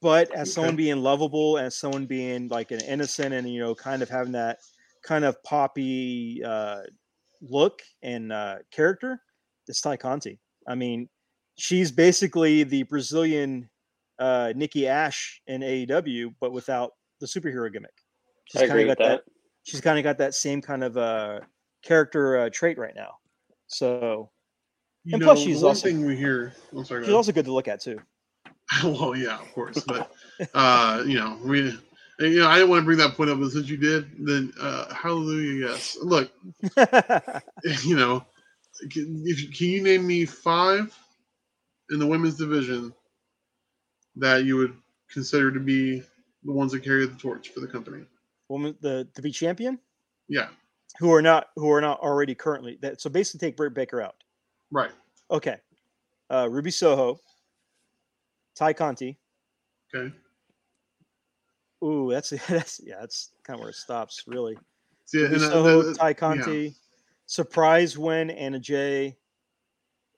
But 0.00 0.32
as 0.32 0.52
someone 0.52 0.76
being 0.76 1.02
lovable, 1.02 1.58
as 1.58 1.76
someone 1.76 2.06
being 2.06 2.48
like 2.48 2.70
an 2.70 2.80
innocent, 2.82 3.34
and 3.34 3.52
you 3.52 3.58
know, 3.58 3.74
kind 3.74 4.00
of 4.00 4.08
having 4.08 4.32
that 4.32 4.58
kind 5.02 5.24
of 5.24 5.42
poppy 5.42 6.42
uh, 6.44 6.82
look 7.42 7.82
and 8.02 8.32
uh, 8.32 8.58
character, 8.70 9.20
it's 9.66 9.80
Ty 9.80 9.96
Conti. 9.96 10.38
I 10.68 10.76
mean, 10.76 11.08
she's 11.56 11.90
basically 11.90 12.62
the 12.62 12.84
Brazilian 12.84 13.68
uh, 14.20 14.52
Nikki 14.54 14.86
Ash 14.86 15.42
in 15.48 15.62
AEW, 15.62 16.34
but 16.40 16.52
without 16.52 16.92
the 17.20 17.26
superhero 17.26 17.72
gimmick. 17.72 17.90
She's 18.44 18.62
kinda 18.62 18.76
with 18.76 18.98
got 18.98 18.98
that. 18.98 19.22
She's 19.64 19.80
kind 19.80 19.98
of 19.98 20.04
got 20.04 20.18
that 20.18 20.34
same 20.34 20.62
kind 20.62 20.84
of 20.84 20.96
uh, 20.96 21.40
character 21.82 22.38
uh, 22.38 22.50
trait 22.52 22.78
right 22.78 22.94
now. 22.94 23.16
So 23.66 24.30
You 25.08 25.14
And 25.14 25.20
know, 25.22 25.28
plus 25.28 25.38
she's 25.40 25.62
also- 25.62 25.88
thing 25.88 26.04
we 26.04 26.16
hear. 26.16 26.52
I'm 26.76 26.84
sorry. 26.84 27.02
she's 27.06 27.14
also 27.14 27.32
good 27.32 27.46
to 27.46 27.52
look 27.52 27.66
at 27.66 27.80
too. 27.80 27.98
well, 28.84 29.16
yeah, 29.16 29.38
of 29.40 29.50
course, 29.54 29.82
but 29.86 30.12
uh, 30.52 31.02
you 31.06 31.14
know, 31.18 31.38
we, 31.42 31.60
you 32.18 32.40
know, 32.40 32.46
I 32.46 32.56
didn't 32.56 32.68
want 32.68 32.82
to 32.82 32.84
bring 32.84 32.98
that 32.98 33.14
point 33.14 33.30
up, 33.30 33.40
but 33.40 33.48
since 33.52 33.70
you 33.70 33.78
did, 33.78 34.10
then 34.18 34.52
uh, 34.60 34.92
hallelujah, 34.92 35.68
yes. 35.68 35.96
Look, 36.02 36.30
you 37.86 37.96
know, 37.96 38.26
can, 38.90 39.22
if, 39.24 39.56
can 39.56 39.68
you 39.68 39.82
name 39.82 40.06
me 40.06 40.26
five 40.26 40.94
in 41.88 41.98
the 41.98 42.06
women's 42.06 42.36
division 42.36 42.92
that 44.16 44.44
you 44.44 44.58
would 44.58 44.76
consider 45.10 45.50
to 45.50 45.60
be 45.60 46.02
the 46.44 46.52
ones 46.52 46.72
that 46.72 46.84
carry 46.84 47.06
the 47.06 47.14
torch 47.14 47.48
for 47.48 47.60
the 47.60 47.66
company? 47.68 48.04
Woman, 48.50 48.76
the 48.82 49.08
to 49.14 49.22
be 49.22 49.30
champion, 49.30 49.78
Yeah, 50.28 50.48
who 50.98 51.10
are 51.14 51.22
not 51.22 51.46
who 51.56 51.70
are 51.70 51.80
not 51.80 52.00
already 52.00 52.34
currently 52.34 52.76
that. 52.82 53.00
So 53.00 53.08
basically, 53.08 53.46
take 53.46 53.56
Britt 53.56 53.72
Baker 53.72 54.02
out. 54.02 54.16
Right. 54.70 54.90
Okay, 55.30 55.56
uh, 56.30 56.48
Ruby 56.50 56.70
Soho, 56.70 57.18
Ty 58.56 58.72
Conti. 58.72 59.18
Okay. 59.94 60.14
Ooh, 61.84 62.10
that's 62.10 62.30
that's 62.48 62.80
yeah, 62.84 62.96
that's 63.00 63.30
kind 63.44 63.58
of 63.58 63.60
where 63.60 63.70
it 63.70 63.76
stops, 63.76 64.24
really. 64.26 64.56
See, 65.04 65.22
Ruby 65.22 65.36
uh, 65.36 65.38
Soho, 65.38 65.92
Ty 65.94 66.14
Conti, 66.14 66.74
surprise 67.26 67.96
win, 67.96 68.30
Anna 68.30 68.58
Jay. 68.58 69.16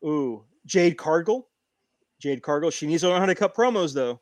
Ooh, 0.04 0.44
Jade 0.66 0.96
Cargill. 0.96 1.48
Jade 2.20 2.42
Cargill. 2.42 2.70
She 2.70 2.86
needs 2.86 3.02
to 3.02 3.08
learn 3.08 3.20
how 3.20 3.26
to 3.26 3.34
cut 3.34 3.54
promos, 3.54 3.94
though. 3.94 4.20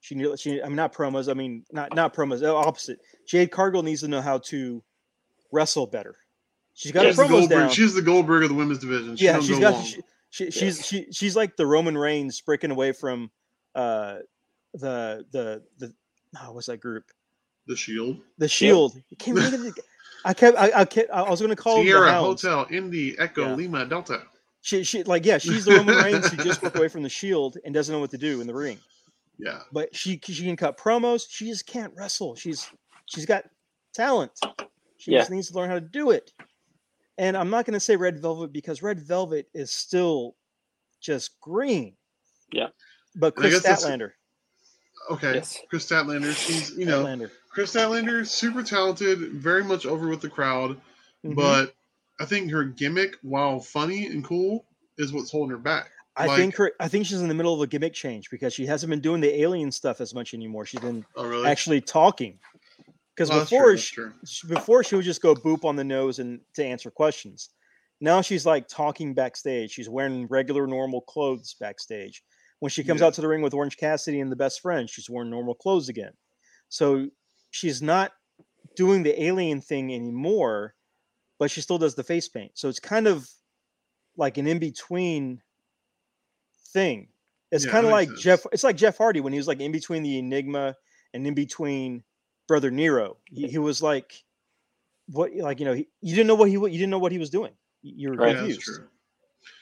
She 0.00 0.14
need, 0.14 0.38
she. 0.38 0.62
I 0.62 0.66
mean, 0.66 0.76
not 0.76 0.94
promos. 0.94 1.30
I 1.30 1.34
mean, 1.34 1.64
not 1.72 1.94
not 1.94 2.14
promos. 2.14 2.42
Opposite. 2.42 3.00
Jade 3.26 3.50
Cargill 3.50 3.82
needs 3.82 4.00
to 4.02 4.08
know 4.08 4.20
how 4.20 4.38
to 4.38 4.82
wrestle 5.52 5.86
better. 5.86 6.16
She's 6.78 6.92
got 6.92 7.06
she's, 7.06 7.16
her 7.16 7.24
the 7.24 7.28
promos 7.28 7.30
Goldberg, 7.40 7.58
down. 7.58 7.70
she's 7.70 7.92
the 7.94 8.02
Goldberg 8.02 8.42
of 8.44 8.50
the 8.50 8.54
women's 8.54 8.78
division. 8.78 9.16
She 9.16 9.24
yeah, 9.24 9.32
don't 9.32 9.42
she's 9.42 9.58
go 9.58 9.60
got. 9.60 9.74
long. 9.74 9.84
She, 9.84 10.00
she, 10.30 10.50
she's 10.52 10.86
she, 10.86 11.06
she's 11.10 11.34
like 11.34 11.56
the 11.56 11.66
Roman 11.66 11.98
Reigns 11.98 12.40
breaking 12.40 12.70
away 12.70 12.92
from 12.92 13.32
uh 13.74 14.18
the 14.74 15.24
the 15.32 15.64
the 15.78 15.92
oh, 16.40 16.52
what's 16.52 16.68
that 16.68 16.78
group? 16.78 17.04
the 17.66 17.76
Shield, 17.76 18.20
The 18.38 18.46
Shield. 18.48 18.94
I 19.12 19.14
can't 19.16 19.36
the- 19.36 19.74
I 20.24 20.34
kept 20.34 20.56
I, 20.56 20.70
I 20.74 20.84
kept 20.84 21.10
I 21.10 21.28
was 21.28 21.40
going 21.40 21.50
to 21.50 21.56
call 21.56 21.76
them 21.78 21.84
the 21.84 21.90
Sierra 21.90 22.12
Hounds. 22.12 22.42
Hotel, 22.42 22.66
Indy, 22.70 23.18
Echo, 23.18 23.48
Yeah. 23.48 23.54
Lima, 23.56 23.84
Delta. 23.86 24.22
She, 24.62 24.84
she 24.84 25.02
like 25.02 25.26
yeah, 25.26 25.38
she's 25.38 25.64
the 25.64 25.74
Roman 25.76 25.96
Reigns 25.96 26.28
who 26.30 26.42
just 26.44 26.60
broke 26.60 26.74
away 26.78 26.88
from 26.88 27.02
the 27.02 27.08
Shield 27.08 27.56
and 27.64 27.74
doesn't 27.74 27.92
know 27.92 28.00
what 28.00 28.10
to 28.12 28.18
do 28.18 28.40
in 28.40 28.46
the 28.46 28.54
ring. 28.54 28.78
Yeah, 29.38 29.60
But 29.72 29.94
she 29.94 30.20
she 30.22 30.44
can 30.44 30.56
cut 30.56 30.76
promos. 30.78 31.26
She 31.28 31.46
just 31.46 31.66
can't 31.66 31.92
wrestle. 31.96 32.34
She's 32.36 32.68
she's 33.06 33.26
got 33.26 33.44
talent. 33.94 34.32
She 34.98 35.12
Yeah. 35.12 35.18
just 35.18 35.30
needs 35.30 35.48
to 35.48 35.54
learn 35.54 35.68
how 35.70 35.76
to 35.76 35.80
do 35.80 36.10
it. 36.10 36.32
And 37.18 37.36
I'm 37.36 37.50
not 37.50 37.66
going 37.66 37.74
to 37.74 37.80
say 37.80 37.96
Red 37.96 38.20
Velvet 38.20 38.52
because 38.52 38.80
Red 38.82 39.00
Velvet 39.00 39.48
is 39.52 39.70
still 39.72 40.36
just 41.00 41.38
green. 41.40 41.94
Yeah. 42.52 42.68
But 43.16 43.34
Chris 43.34 43.54
guess 43.54 43.62
that's- 43.62 43.84
Statlander, 43.84 44.12
okay. 45.10 45.34
Yes. 45.34 45.58
Kris 45.68 45.86
Statlander, 45.86 46.34
she's 46.34 46.70
you 46.76 46.86
know 46.86 47.04
Statlander. 47.04 47.30
Kris 47.50 47.74
Statlander, 47.74 48.26
super 48.26 48.62
talented, 48.62 49.18
very 49.32 49.64
much 49.64 49.84
over 49.86 50.08
with 50.08 50.20
the 50.20 50.28
crowd, 50.28 50.80
Mhm. 51.24 51.34
but 51.34 51.74
I 52.20 52.24
think 52.24 52.50
her 52.52 52.64
gimmick, 52.64 53.16
while 53.22 53.58
funny 53.60 54.06
and 54.06 54.24
cool, 54.24 54.64
is 54.98 55.12
what's 55.12 55.30
holding 55.32 55.50
her 55.50 55.58
back. 55.58 55.90
I 56.16 56.26
like- 56.26 56.36
think 56.38 56.56
her 56.56 56.72
I 56.78 56.88
think 56.88 57.06
she's 57.06 57.20
in 57.20 57.28
the 57.28 57.34
middle 57.34 57.54
of 57.54 57.60
a 57.60 57.66
gimmick 57.66 57.94
change 57.94 58.30
because 58.30 58.52
she 58.54 58.66
hasn't 58.66 58.90
been 58.90 59.00
doing 59.00 59.20
the 59.20 59.40
alien 59.40 59.72
stuff 59.72 60.00
as 60.00 60.14
much 60.14 60.34
anymore. 60.34 60.64
She's 60.66 60.80
been 60.80 61.04
Oh, 61.16 61.24
really? 61.26 61.48
actually 61.48 61.80
talking. 61.80 62.38
Because 63.18 63.30
Oh, 63.32 63.40
before 63.40 63.76
true. 63.76 64.14
she- 64.24 64.46
before 64.46 64.84
she 64.84 64.94
would 64.94 65.04
just 65.04 65.20
go 65.20 65.34
boop 65.34 65.64
on 65.64 65.74
the 65.74 65.82
nose 65.82 66.20
and 66.20 66.40
to 66.54 66.64
answer 66.64 66.88
questions. 66.88 67.50
Now 68.00 68.20
she's 68.22 68.46
like 68.46 68.68
talking 68.68 69.12
backstage. 69.12 69.72
She's 69.72 69.88
wearing 69.88 70.28
regular 70.28 70.68
normal 70.68 71.00
clothes 71.00 71.56
backstage. 71.58 72.22
When 72.60 72.70
she 72.70 72.84
comes 72.84 73.00
Yeah. 73.00 73.08
out 73.08 73.14
to 73.14 73.20
the 73.20 73.26
ring 73.26 73.42
with 73.42 73.54
Orange 73.54 73.76
Cassidy 73.76 74.20
and 74.20 74.30
the 74.30 74.36
best 74.36 74.60
friend, 74.60 74.88
she's 74.88 75.10
wearing 75.10 75.30
normal 75.30 75.56
clothes 75.56 75.88
again. 75.88 76.12
So 76.68 77.10
she's 77.50 77.82
not 77.82 78.12
doing 78.76 79.02
the 79.02 79.20
alien 79.20 79.60
thing 79.62 79.92
anymore, 79.92 80.76
but 81.40 81.50
she 81.50 81.60
still 81.60 81.78
does 81.78 81.96
the 81.96 82.04
face 82.04 82.28
paint. 82.28 82.52
So 82.54 82.68
it's 82.68 82.78
kind 82.78 83.08
of 83.08 83.28
like 84.16 84.38
an 84.38 84.46
in 84.46 84.60
between 84.60 85.42
thing. 86.72 87.08
It's 87.50 87.64
Yeah, 87.64 87.72
kind 87.72 87.84
of 87.86 87.90
like 87.90 88.10
makes 88.10 88.22
Jeff. 88.22 88.46
It's 88.52 88.62
like 88.62 88.76
Jeff 88.76 88.96
Hardy 88.96 89.20
when 89.20 89.32
he 89.32 89.40
was 89.40 89.48
like 89.48 89.58
in 89.58 89.72
between 89.72 90.04
the 90.04 90.18
Enigma 90.18 90.76
and 91.14 91.26
in 91.26 91.34
between 91.34 92.04
Brother 92.48 92.70
Nero. 92.70 93.18
He, 93.26 93.46
he 93.46 93.58
was 93.58 93.80
like, 93.82 94.24
what? 95.06 95.32
Like 95.36 95.60
you 95.60 95.66
know, 95.66 95.74
he, 95.74 95.86
you 96.00 96.16
didn't 96.16 96.26
know 96.26 96.34
what 96.34 96.48
he 96.48 96.54
you 96.54 96.68
didn't 96.70 96.90
know 96.90 96.98
what 96.98 97.12
he 97.12 97.18
was 97.18 97.30
doing. 97.30 97.52
You 97.82 97.92
you 97.96 98.10
were 98.10 98.16
Right. 98.16 98.34
Yeah, 98.34 98.42
that's 98.42 98.54
confused. 98.56 98.78
true. 98.78 98.88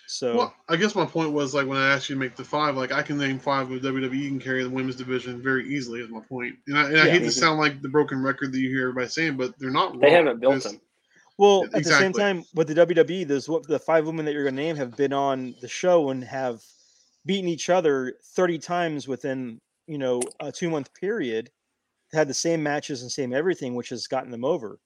So 0.09 0.37
Well, 0.37 0.55
I 0.68 0.77
guess 0.77 0.94
my 0.94 1.05
point 1.05 1.33
was 1.33 1.53
like 1.53 1.66
when 1.66 1.77
I 1.79 1.92
asked 1.92 2.09
you 2.09 2.14
to 2.14 2.20
make 2.20 2.37
the 2.37 2.44
five, 2.44 2.77
like 2.77 2.92
I 2.92 3.03
can 3.03 3.18
name 3.18 3.38
five 3.38 3.70
of 3.70 3.83
WWE 3.83 4.29
can 4.29 4.38
carry 4.40 4.62
the 4.62 4.70
women's 4.70 4.96
division 4.96 5.42
very 5.42 5.68
easily. 5.68 6.01
Is 6.01 6.09
my 6.09 6.20
point, 6.20 6.57
and 6.68 6.79
I, 6.79 6.85
and 6.88 7.01
I 7.01 7.07
Yeah. 7.07 7.12
hate 7.12 7.18
to 7.25 7.27
Mhm. 7.27 7.33
sound 7.33 7.59
like 7.59 7.83
the 7.83 7.88
broken 7.88 8.22
record 8.22 8.53
that 8.53 8.59
you 8.61 8.70
hear 8.70 8.83
everybody 8.88 9.09
saying, 9.09 9.37
but 9.37 9.59
they're 9.59 9.70
not. 9.70 10.01
They 10.01 10.11
haven't 10.11 10.40
built 10.40 10.62
them. 10.62 10.81
Well, 11.38 11.64
at 11.75 11.83
the 11.85 11.90
same 11.90 12.12
time, 12.14 12.44
with 12.55 12.68
the 12.68 12.75
WWE, 12.75 13.25
there's 13.25 13.49
what 13.49 13.66
the 13.66 13.79
five 13.79 14.07
women 14.07 14.25
that 14.25 14.33
you're 14.33 14.44
going 14.44 14.57
to 14.57 14.62
name 14.62 14.77
have 14.77 14.96
been 14.96 15.12
on 15.12 15.55
the 15.61 15.68
show 15.68 16.09
and 16.09 16.25
have 16.25 16.64
beaten 17.27 17.49
each 17.49 17.68
other 17.68 18.14
30 18.22 18.59
times 18.59 19.07
within 19.07 19.61
you 19.87 19.99
know 19.99 20.22
a 20.40 20.51
two 20.51 20.70
month 20.70 20.94
period. 20.94 21.51
Had 22.12 22.29
the 22.29 22.35
same 22.35 22.62
matches 22.62 23.03
and 23.03 23.11
same 23.11 23.33
everything, 23.35 23.75
which 23.75 23.88
has 23.90 24.07
gotten 24.07 24.31
them 24.31 24.45
over. 24.45 24.79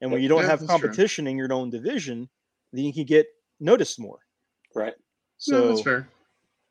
And 0.00 0.12
when 0.12 0.22
you 0.22 0.28
don't 0.28 0.42
Yeah, 0.42 0.50
have 0.50 0.60
that's 0.60 0.70
true. 0.70 0.80
competition 0.80 1.26
in 1.26 1.36
your 1.36 1.52
own 1.52 1.70
division, 1.70 2.28
then 2.72 2.84
you 2.84 2.92
can 2.92 3.04
get 3.04 3.26
noticed 3.60 3.98
more. 3.98 4.20
Right. 4.74 4.94
no, 4.96 4.98
So 5.38 5.68
that's 5.68 5.82
fair. 5.82 6.08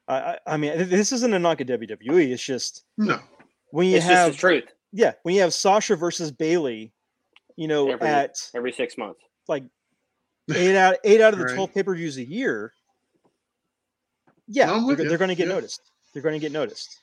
I, 0.08 0.15
I 0.15 0.39
I 0.54 0.58
mean, 0.58 0.88
this 0.89 1.12
isn't 1.12 1.34
a 1.34 1.39
knock 1.39 1.60
at 1.60 1.67
WWE. 1.67 2.32
It's 2.32 2.43
just 2.43 2.86
No, 2.98 3.20
when 3.72 3.88
you 3.88 3.98
It's 3.98 4.06
have 4.06 4.30
just 4.30 4.38
the 4.41 4.48
truth. 4.48 4.74
yeah, 4.93 5.13
when 5.24 5.36
you 5.36 5.41
have 5.41 5.54
Sasha 5.54 5.98
versus 5.98 6.32
Bayley, 6.32 6.93
you 7.58 7.67
know, 7.67 7.89
Every- 7.91 8.08
at 8.08 8.38
Every 8.56 8.72
six 8.72 8.98
months. 8.98 9.20
like 9.50 9.63
eight 10.56 10.78
out 10.78 10.96
eight 11.04 11.20
out 11.20 11.34
of 11.34 11.39
the 11.39 11.46
Right. 11.46 11.54
twelve 11.56 11.74
pay 11.74 11.84
per 11.84 11.93
views 11.96 12.15
a 12.17 12.24
year. 12.24 12.74
Yeah, 14.48 14.67
No, 14.67 14.74
they're, 14.78 14.86
with 14.88 14.98
go- 14.98 15.04
you. 15.04 15.10
they're 15.10 15.17
going 15.17 15.28
to 15.30 15.36
get 15.36 15.48
Yeah. 15.50 15.56
noticed. 15.56 15.82
They're 16.13 16.24
going 16.24 16.36
to 16.36 16.39
get 16.39 16.54
noticed. 16.54 17.00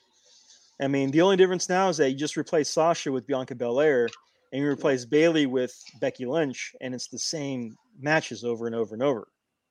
I 0.80 0.88
mean, 0.88 1.10
the 1.10 1.20
only 1.20 1.36
difference 1.36 1.68
now 1.68 1.88
is 1.88 1.96
that 1.98 2.10
you 2.10 2.16
just 2.16 2.36
replace 2.36 2.68
Sasha 2.68 3.12
with 3.12 3.26
Bianca 3.26 3.54
Belair, 3.54 4.08
and 4.52 4.62
you 4.62 4.68
replace 4.68 5.04
Bayley 5.04 5.46
with 5.46 5.74
Becky 6.00 6.26
Lynch, 6.26 6.74
and 6.80 6.94
it's 6.94 7.08
the 7.08 7.18
same 7.18 7.76
matches 8.00 8.44
over 8.44 8.66
and 8.66 8.74
over 8.74 8.94
and 8.94 9.02
over. 9.02 9.28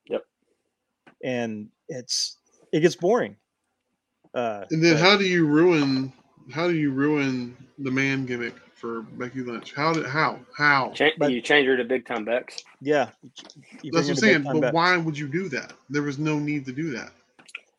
Yep. 0.08 0.24
And 1.24 1.70
it's 1.90 2.38
it 2.72 2.80
gets 2.82 2.96
boring. 2.96 3.36
Uh, 4.34 4.66
and 4.72 4.84
then 4.84 4.94
but 4.94 5.02
how 5.02 5.18
do 5.18 5.26
you 5.26 5.46
ruin? 5.46 6.12
How 6.52 6.68
do 6.68 6.76
you 6.76 6.92
ruin 6.92 7.56
the 7.80 7.92
man 7.92 8.26
gimmick 8.26 8.56
for 8.76 9.02
Becky 9.04 9.42
Lynch? 9.42 9.74
How 9.74 9.94
did 9.94 10.06
how 10.06 10.40
how? 10.58 10.92
Cha- 10.94 11.10
But- 11.18 11.32
you 11.32 11.42
change 11.42 11.68
her 11.68 11.78
to 11.78 11.84
Big 11.84 12.06
Time 12.06 12.26
Bex. 12.26 12.64
yeah, 12.82 13.10
That's 13.84 13.84
what 13.94 14.10
I'm 14.10 14.16
saying. 14.16 14.44
But 14.44 14.60
bet. 14.62 14.74
why 14.74 14.98
would 14.98 15.18
you 15.18 15.28
do 15.28 15.50
that? 15.50 15.74
There 15.90 16.02
was 16.04 16.18
no 16.18 16.40
need 16.40 16.66
to 16.66 16.72
do 16.72 16.92
that. 16.92 17.12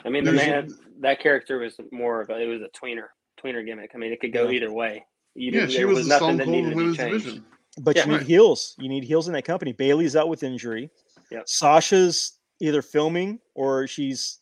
I 0.04 0.10
mean, 0.10 0.24
the 0.24 0.32
man 0.32 0.68
that 1.00 1.20
character 1.20 1.58
was 1.58 1.74
more 1.92 2.20
of 2.20 2.30
a 2.30 2.40
it 2.40 2.46
was 2.46 2.60
a 2.62 2.68
tweener 2.78 3.06
tweener 3.42 3.64
gimmick. 3.64 3.92
I 3.94 3.98
mean, 3.98 4.12
it 4.12 4.20
could 4.20 4.32
go 4.32 4.44
Yeah. 4.48 4.56
either 4.56 4.72
way. 4.72 5.04
You 5.34 5.50
Yeah, 5.52 5.66
she 5.66 5.84
was 5.84 5.96
was 5.98 6.04
the 6.06 6.10
nothing 6.10 6.26
Stone 6.28 6.36
that 6.38 6.48
needed 6.48 6.70
to 6.70 6.76
be 6.76 6.76
Women's 6.76 6.96
changed. 6.96 7.24
Division. 7.24 7.44
But 7.80 7.96
Yeah. 7.96 8.06
you 8.06 8.12
need 8.18 8.22
heels. 8.26 8.74
You 8.78 8.88
need 8.88 9.04
heels 9.04 9.26
in 9.26 9.34
that 9.34 9.44
company. 9.44 9.72
Bayley's 9.72 10.14
out 10.14 10.28
with 10.28 10.42
injury. 10.42 10.90
Yep. 11.30 11.48
Sasha's 11.48 12.38
either 12.60 12.82
filming 12.82 13.40
or 13.54 13.86
she's 13.88 14.38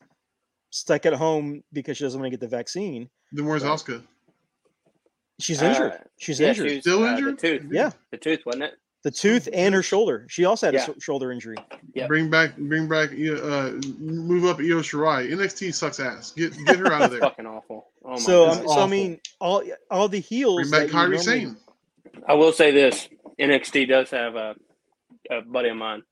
stuck 0.70 1.06
at 1.06 1.14
home 1.14 1.62
because 1.72 1.96
she 1.96 2.04
doesn't 2.04 2.20
want 2.20 2.26
to 2.30 2.36
get 2.36 2.40
the 2.40 2.48
vaccine. 2.48 3.08
Then 3.32 3.46
where's 3.46 3.62
Asuka? 3.62 4.02
She's 5.40 5.62
Uh, 5.62 5.66
injured. 5.66 6.08
She's 6.18 6.40
Yeah, 6.40 6.48
injured. 6.48 6.68
she 6.68 6.74
was, 6.76 6.82
Still 6.84 7.04
uh, 7.04 7.12
injured? 7.16 7.38
The 7.38 7.58
tooth. 7.58 7.66
Yeah. 7.72 7.90
The 8.10 8.16
tooth, 8.18 8.44
wasn't 8.44 8.64
it? 8.64 8.74
The 9.02 9.10
tooth 9.10 9.48
and 9.52 9.74
her 9.74 9.82
shoulder. 9.82 10.26
She 10.30 10.44
also 10.44 10.66
had 10.68 10.74
a 10.74 10.78
Yeah. 10.78 10.84
sho- 10.86 10.98
shoulder 11.00 11.32
injury. 11.32 11.56
Yep. 11.94 12.06
Bring 12.08 12.30
back, 12.30 12.56
bring 12.56 12.88
back, 12.88 13.10
uh, 13.10 13.72
move 13.98 14.44
up 14.44 14.58
Io 14.60 14.78
Shirai. 14.80 15.28
NXT 15.32 15.74
sucks 15.74 15.98
ass. 15.98 16.30
Get 16.32 16.52
get 16.64 16.76
her 16.78 16.92
out 16.92 17.02
of 17.02 17.10
there. 17.12 17.20
fucking 17.20 17.46
awful. 17.46 17.90
Oh 18.04 18.10
my 18.12 18.16
so, 18.18 18.48
um, 18.50 18.58
God. 18.64 18.68
so 18.74 18.80
I 18.80 18.86
mean, 18.86 19.20
all 19.40 19.62
all 19.90 20.08
the 20.08 20.20
heels. 20.20 20.70
Bring 20.70 20.70
back 20.70 20.88
Kairi 20.92 20.92
normally- 21.10 21.18
Sane. 21.18 21.56
I 22.28 22.34
will 22.34 22.52
say 22.52 22.70
this: 22.70 23.08
NXT 23.40 23.88
does 23.88 24.10
have 24.10 24.36
a, 24.36 24.54
a 25.30 25.42
buddy 25.42 25.70
of 25.70 25.76
mine, 25.76 26.02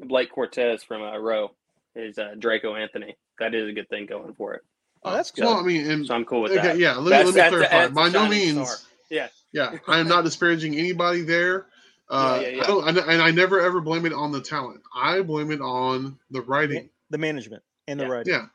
Blake 0.00 0.32
Cortez 0.32 0.82
from 0.82 1.02
uh, 1.02 1.16
Row, 1.18 1.52
is 1.94 2.18
uh, 2.18 2.34
Draco 2.38 2.74
Anthony. 2.74 3.16
That 3.38 3.54
is 3.54 3.68
a 3.68 3.72
good 3.72 3.88
thing 3.88 4.06
going 4.06 4.34
for 4.34 4.54
it. 4.54 4.62
Oh, 5.04 5.12
that's 5.12 5.30
good. 5.30 5.44
Well, 5.44 5.54
I 5.58 5.62
mean, 5.62 5.88
and 5.90 6.06
So 6.06 6.14
I'm 6.14 6.24
cool 6.24 6.42
with 6.42 6.52
okay, 6.52 6.62
that. 6.62 6.78
yeah. 6.78 6.96
Let 6.96 7.04
me, 7.04 7.10
That's- 7.10 7.26
let 7.26 7.34
me 7.34 7.36
that's- 7.36 7.50
clarify. 7.52 7.78
that's 7.78 7.92
By 7.94 8.08
no 8.10 8.28
means, 8.28 8.68
star. 8.68 8.88
Yeah. 9.10 9.28
yeah, 9.52 9.78
I 9.88 9.98
am 9.98 10.08
not 10.08 10.24
disparaging 10.24 10.76
anybody 10.76 11.22
there. 11.22 11.66
Uh, 12.10 12.38
Yeah, 12.42 12.48
yeah, 12.48 12.56
yeah. 12.56 12.62
I 12.62 12.66
don't, 12.92 13.08
and 13.08 13.22
I 13.22 13.30
never 13.30 13.60
ever 13.60 13.80
blame 13.80 14.04
it 14.04 14.12
on 14.12 14.32
the 14.32 14.40
talent. 14.40 14.82
I 14.94 15.22
blame 15.22 15.50
it 15.52 15.60
on 15.60 16.18
the 16.30 16.42
writing. 16.42 16.90
the 17.10 17.18
management 17.18 17.62
and 17.88 17.98
the 17.98 18.04
Yeah. 18.04 18.10
writing. 18.10 18.32
Yeah, 18.34 18.46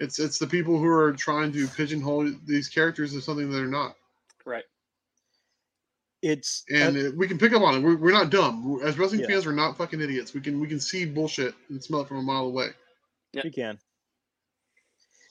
it's 0.00 0.18
it's 0.18 0.38
the 0.38 0.46
people 0.46 0.78
who 0.78 0.86
are 0.88 1.12
trying 1.12 1.52
to 1.52 1.66
pigeonhole 1.68 2.30
these 2.44 2.68
characters 2.68 3.14
as 3.14 3.24
something 3.24 3.48
that 3.50 3.56
they're 3.56 3.66
not. 3.66 3.96
Right. 4.44 4.64
It's 6.22 6.64
And 6.70 6.96
uh, 6.96 7.00
uh, 7.00 7.10
we 7.16 7.28
can 7.28 7.38
pick 7.38 7.52
up 7.52 7.62
on 7.62 7.74
it. 7.76 7.80
We're, 7.80 7.96
we're 7.96 8.12
not 8.12 8.30
dumb. 8.30 8.80
As 8.82 8.98
wrestling 8.98 9.20
Yeah. 9.20 9.26
fans, 9.28 9.46
we're 9.46 9.52
not 9.52 9.76
fucking 9.76 10.00
idiots. 10.00 10.32
We 10.34 10.40
can 10.40 10.58
we 10.58 10.66
can 10.66 10.80
see 10.80 11.04
bullshit 11.04 11.54
and 11.68 11.82
smell 11.82 12.00
it 12.00 12.08
from 12.08 12.18
a 12.18 12.22
mile 12.22 12.46
away. 12.46 12.68
Yeah. 13.32 13.42
you 13.44 13.52
can. 13.52 13.78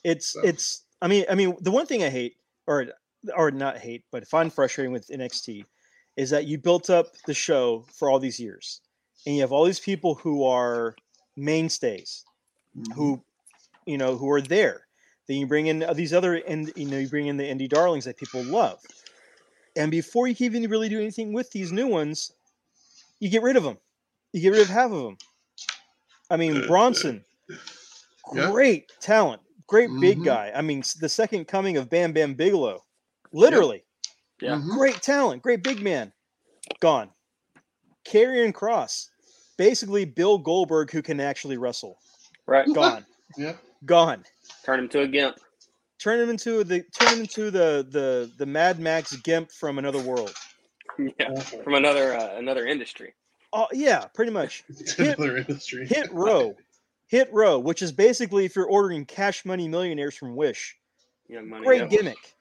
It's 0.04 0.34
So. 0.34 0.42
it's. 0.42 0.84
I 1.02 1.08
mean, 1.08 1.26
I 1.30 1.36
mean, 1.36 1.56
the 1.62 1.72
one 1.72 1.86
thing 1.86 2.04
I 2.04 2.10
hate, 2.10 2.36
or 2.68 2.88
or 3.36 3.52
not 3.52 3.78
hate, 3.78 4.04
but 4.12 4.28
find 4.28 4.54
frustrating 4.54 4.92
with 4.94 5.08
NXT, 5.08 5.66
is 6.18 6.30
that 6.30 6.46
you 6.46 6.58
built 6.58 6.90
up 6.90 7.14
the 7.26 7.34
show 7.34 7.86
for 7.94 8.10
all 8.10 8.20
these 8.20 8.40
years, 8.40 8.82
and 9.26 9.36
you 9.36 9.42
have 9.42 9.52
all 9.52 9.66
these 9.66 9.80
people 9.80 10.16
who 10.16 10.44
are 10.44 10.96
mainstays, 11.36 12.26
who, 12.96 13.24
you 13.86 13.98
know, 13.98 14.18
who 14.18 14.30
are 14.32 14.42
there. 14.42 14.88
Then 15.28 15.38
you 15.38 15.48
bring 15.48 15.68
in 15.68 15.86
these 15.96 16.14
other, 16.14 16.36
and 16.36 16.72
you 16.76 16.86
know, 16.86 16.98
you 17.00 17.08
bring 17.10 17.28
in 17.28 17.38
the 17.38 17.44
indie 17.44 17.70
darlings 17.70 18.06
that 18.06 18.18
people 18.18 18.46
love, 18.46 18.80
and 19.76 19.92
before 19.92 20.28
you 20.28 20.36
can 20.36 20.46
even 20.46 20.70
really 20.70 20.90
do 20.90 21.00
anything 21.00 21.34
with 21.34 21.52
these 21.52 21.72
new 21.72 21.88
ones, 21.88 22.32
you 23.20 23.30
get 23.30 23.44
rid 23.44 23.58
of 23.58 23.64
them. 23.64 23.78
You 24.34 24.42
get 24.42 24.50
rid 24.50 24.62
of 24.62 24.70
half 24.70 24.92
of 24.92 25.04
them. 25.04 25.18
I 26.30 26.38
mean, 26.38 26.66
Bronson, 26.68 27.26
Yeah. 28.34 28.52
great 28.52 28.88
talent, 29.00 29.42
great 29.68 30.00
big 30.00 30.20
Mhm. 30.20 30.24
guy. 30.24 30.52
I 30.54 30.62
mean, 30.62 30.84
the 31.00 31.10
second 31.10 31.46
coming 31.48 31.78
of 31.78 31.90
Bam 31.90 32.14
Bam 32.14 32.34
Bigelow, 32.34 32.84
literally 33.32 33.84
Yeah. 34.42 34.56
Mhm. 34.56 34.70
great 34.78 35.02
talent, 35.02 35.42
great 35.42 35.64
big 35.64 35.82
man, 35.82 36.12
gone. 36.80 37.12
Karrion 38.06 38.52
Kross, 38.54 39.10
basically 39.58 40.06
Bill 40.06 40.38
Goldberg 40.38 40.92
who 40.92 41.02
can 41.02 41.20
actually 41.20 41.58
wrestle, 41.58 41.98
Right. 42.46 42.68
gone, 42.74 43.06
Yeah. 43.38 43.56
gone. 43.86 44.26
Turn 44.66 44.80
him 44.80 44.90
to 44.90 45.02
a 45.02 45.08
gimp. 45.08 45.38
Turn 46.00 46.20
him 46.20 46.30
into 46.30 46.64
the 46.66 46.84
turn 47.00 47.14
him 47.14 47.20
into 47.22 47.50
the 47.50 47.88
the 47.90 48.30
the 48.38 48.46
Mad 48.46 48.80
Max 48.80 49.16
Gimp 49.18 49.52
from 49.52 49.78
another 49.80 50.02
world. 50.02 50.34
Yeah. 51.20 51.40
From 51.40 51.74
another 51.74 52.14
uh, 52.16 52.38
another 52.38 52.68
industry. 52.68 53.16
Oh 53.52 53.66
yeah, 53.72 54.06
pretty 54.14 54.32
much. 54.32 54.64
Hit- 54.98 55.18
another 55.18 55.38
industry. 55.38 55.88
Hit 55.88 56.12
row, 56.14 56.56
hit 57.08 57.30
row, 57.34 57.58
which 57.58 57.82
is 57.82 57.92
basically 57.92 58.46
if 58.46 58.56
you're 58.56 58.68
ordering 58.68 59.06
Cash 59.06 59.44
Money 59.44 59.68
Millionaires 59.68 60.16
from 60.16 60.36
Wish. 60.36 60.76
Young 61.28 61.50
money. 61.50 61.66
Great 61.66 61.82
yeah. 61.84 61.88
gimmick. 61.88 62.33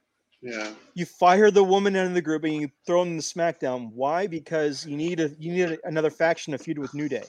Yeah. 0.43 0.73
You 0.95 1.07
fire 1.07 1.51
the 1.51 1.63
woman 1.63 1.95
out 1.95 2.07
of 2.07 2.15
the 2.15 2.23
group 2.23 2.43
and 2.45 2.55
you 2.55 2.71
throw 2.85 3.01
them 3.01 3.11
in 3.13 3.17
the 3.17 3.23
SmackDown. 3.23 3.93
Why? 3.93 4.27
Because 4.27 4.85
you 4.85 4.97
need 4.97 5.21
a 5.21 5.31
you 5.39 5.53
need 5.53 5.79
a, 5.79 5.87
another 5.87 6.11
faction 6.11 6.53
to 6.53 6.59
feud 6.59 6.79
with 6.79 6.93
New 6.95 7.09
Day. 7.09 7.23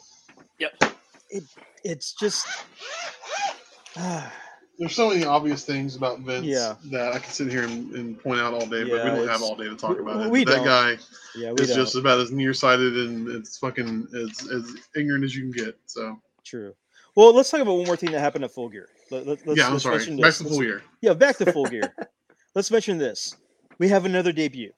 Yep. 0.59 0.83
It 1.29 1.43
it's 1.83 2.13
just 2.13 2.47
There's 4.79 4.95
so 4.95 5.09
many 5.09 5.23
obvious 5.23 5.63
things 5.63 5.95
about 5.95 6.21
Vince 6.21 6.47
Yeah. 6.47 6.73
that 6.85 7.13
I 7.13 7.19
can 7.19 7.31
sit 7.31 7.51
here 7.51 7.63
and, 7.63 7.93
and 7.93 8.19
point 8.19 8.39
out 8.41 8.55
all 8.55 8.61
day, 8.65 8.83
but 8.83 8.95
Yeah, 8.95 9.03
we 9.13 9.19
don't 9.19 9.27
have 9.27 9.43
all 9.43 9.55
day 9.55 9.65
to 9.65 9.75
talk 9.75 9.97
we- 9.97 10.01
about 10.01 10.25
it. 10.25 10.31
we 10.31 10.43
that 10.45 10.55
don't. 10.55 10.65
guy 10.65 10.97
yeah, 11.35 11.51
we 11.51 11.61
is 11.61 11.67
don't. 11.69 11.77
just 11.77 11.95
about 11.95 12.19
as 12.19 12.31
nearsighted 12.31 12.97
and 12.97 13.27
it's 13.29 13.57
fucking 13.59 14.07
as, 14.15 14.49
as 14.49 14.75
ignorant 14.95 15.23
as 15.23 15.35
you 15.35 15.43
can 15.43 15.51
get. 15.65 15.77
So 15.85 16.19
True. 16.43 16.73
Well, 17.15 17.33
let's 17.35 17.51
talk 17.51 17.59
about 17.61 17.75
one 17.75 17.85
more 17.85 17.95
thing 17.95 18.11
that 18.11 18.19
happened 18.19 18.43
at 18.45 18.51
Full 18.51 18.69
Gear. 18.69 18.89
Let, 19.11 19.27
let, 19.27 19.45
let's, 19.45 19.59
yeah, 19.59 19.67
I'm 19.67 19.73
let's 19.73 19.83
sorry. 19.83 20.17
Back 20.19 20.33
to 20.33 20.43
full 20.45 20.63
year. 20.63 20.81
Yeah, 21.01 21.13
back 21.13 21.37
to 21.37 21.51
Full 21.51 21.65
Gear. 21.65 21.93
let's 22.55 22.71
mention 22.71 22.97
this. 22.97 23.35
We 23.79 23.87
have 23.89 24.05
another 24.05 24.31
debut. 24.31 24.71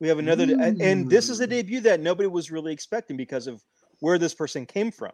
We 0.00 0.08
have 0.08 0.18
another, 0.18 0.44
and, 0.44 0.80
and 0.80 1.10
this 1.10 1.28
is 1.28 1.40
a 1.40 1.46
debut 1.46 1.80
that 1.80 2.00
nobody 2.00 2.26
was 2.26 2.50
really 2.50 2.72
expecting 2.72 3.16
because 3.18 3.46
of 3.46 3.62
where 4.00 4.16
this 4.18 4.32
person 4.34 4.64
came 4.64 4.90
from. 4.90 5.12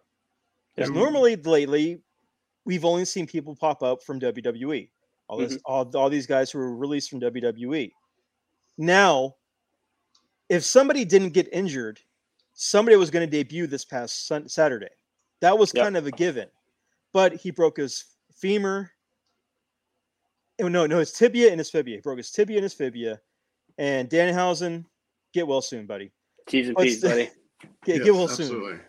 Because 0.74 0.90
Ooh. 0.90 0.94
normally, 0.94 1.34
lately, 1.36 1.98
we've 2.64 2.84
only 2.84 3.04
seen 3.04 3.26
people 3.26 3.56
pop 3.56 3.82
up 3.82 4.02
from 4.04 4.20
WWE. 4.20 4.90
All 5.28 5.40
Mm-hmm. 5.40 5.56
all, 5.64 5.90
all 5.96 6.08
these 6.08 6.26
guys 6.26 6.52
who 6.52 6.58
were 6.58 6.76
released 6.76 7.10
from 7.10 7.20
WWE. 7.20 7.90
Now, 8.78 9.34
if 10.48 10.62
somebody 10.64 11.04
didn't 11.04 11.30
get 11.30 11.48
injured, 11.52 11.98
somebody 12.54 12.96
was 12.96 13.10
going 13.10 13.28
to 13.28 13.30
debut 13.30 13.66
this 13.66 13.84
past 13.84 14.28
sun- 14.28 14.48
Saturday. 14.48 14.88
That 15.40 15.58
was 15.58 15.72
Yep. 15.74 15.82
kind 15.84 15.96
of 15.96 16.06
a 16.06 16.12
given, 16.12 16.48
but 17.12 17.34
he 17.34 17.50
broke 17.50 17.76
his 17.78 18.04
femur. 18.36 18.92
Oh, 20.60 20.68
no, 20.68 20.86
no, 20.86 20.98
his 20.98 21.12
tibia 21.12 21.50
and 21.50 21.58
his 21.60 21.70
fibia. 21.70 21.96
He 21.96 22.00
broke 22.00 22.18
his 22.18 22.30
tibia 22.30 22.56
and 22.56 22.64
his 22.64 22.72
fibia. 22.74 23.20
And 23.78 24.08
Danhausen, 24.08 24.84
get 25.34 25.46
well 25.46 25.60
soon, 25.60 25.86
buddy. 25.86 26.12
T's 26.48 26.68
and 26.68 26.76
What's 26.76 26.84
P's, 26.90 27.00
the- 27.00 27.08
buddy. 27.08 27.30
Get, 27.86 27.96
Yes, 27.96 28.04
get 28.04 28.14
well 28.14 28.28
soon. 28.28 28.80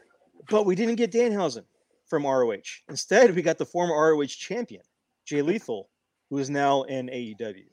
But 0.50 0.66
we 0.66 0.76
didn't 0.76 0.96
get 0.96 1.10
Danhausen 1.12 1.64
from 2.06 2.26
ROH. 2.26 2.58
Instead, 2.90 3.34
we 3.34 3.42
got 3.42 3.58
the 3.58 3.66
former 3.66 3.94
ROH 3.96 4.26
champion, 4.26 4.82
Jay 5.26 5.42
Lethal, 5.42 5.90
who 6.30 6.38
is 6.38 6.50
now 6.50 6.84
in 6.84 7.08
AEW. 7.08 7.64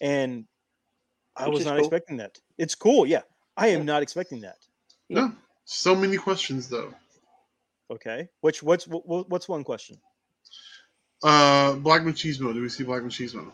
And 0.00 0.46
I 1.36 1.48
Which 1.48 1.58
was 1.58 1.64
not 1.66 1.72
cool. 1.76 1.80
expecting 1.80 2.16
that. 2.16 2.38
It's 2.56 2.74
cool, 2.74 3.06
yeah. 3.06 3.20
I 3.58 3.68
am 3.68 3.84
not 3.84 4.02
expecting 4.02 4.40
that. 4.40 4.56
No, 5.10 5.32
so 5.66 5.94
many 5.94 6.16
questions 6.16 6.68
though. 6.68 6.94
Okay. 7.90 8.28
Which 8.40 8.62
what's 8.62 8.88
what, 8.88 9.28
what's 9.28 9.48
one 9.50 9.64
question? 9.64 9.98
Uh, 11.22 11.74
Black 11.74 12.02
Machismo. 12.02 12.52
Do 12.52 12.60
we 12.62 12.68
see 12.68 12.84
Black 12.84 13.02
Machismo? 13.02 13.52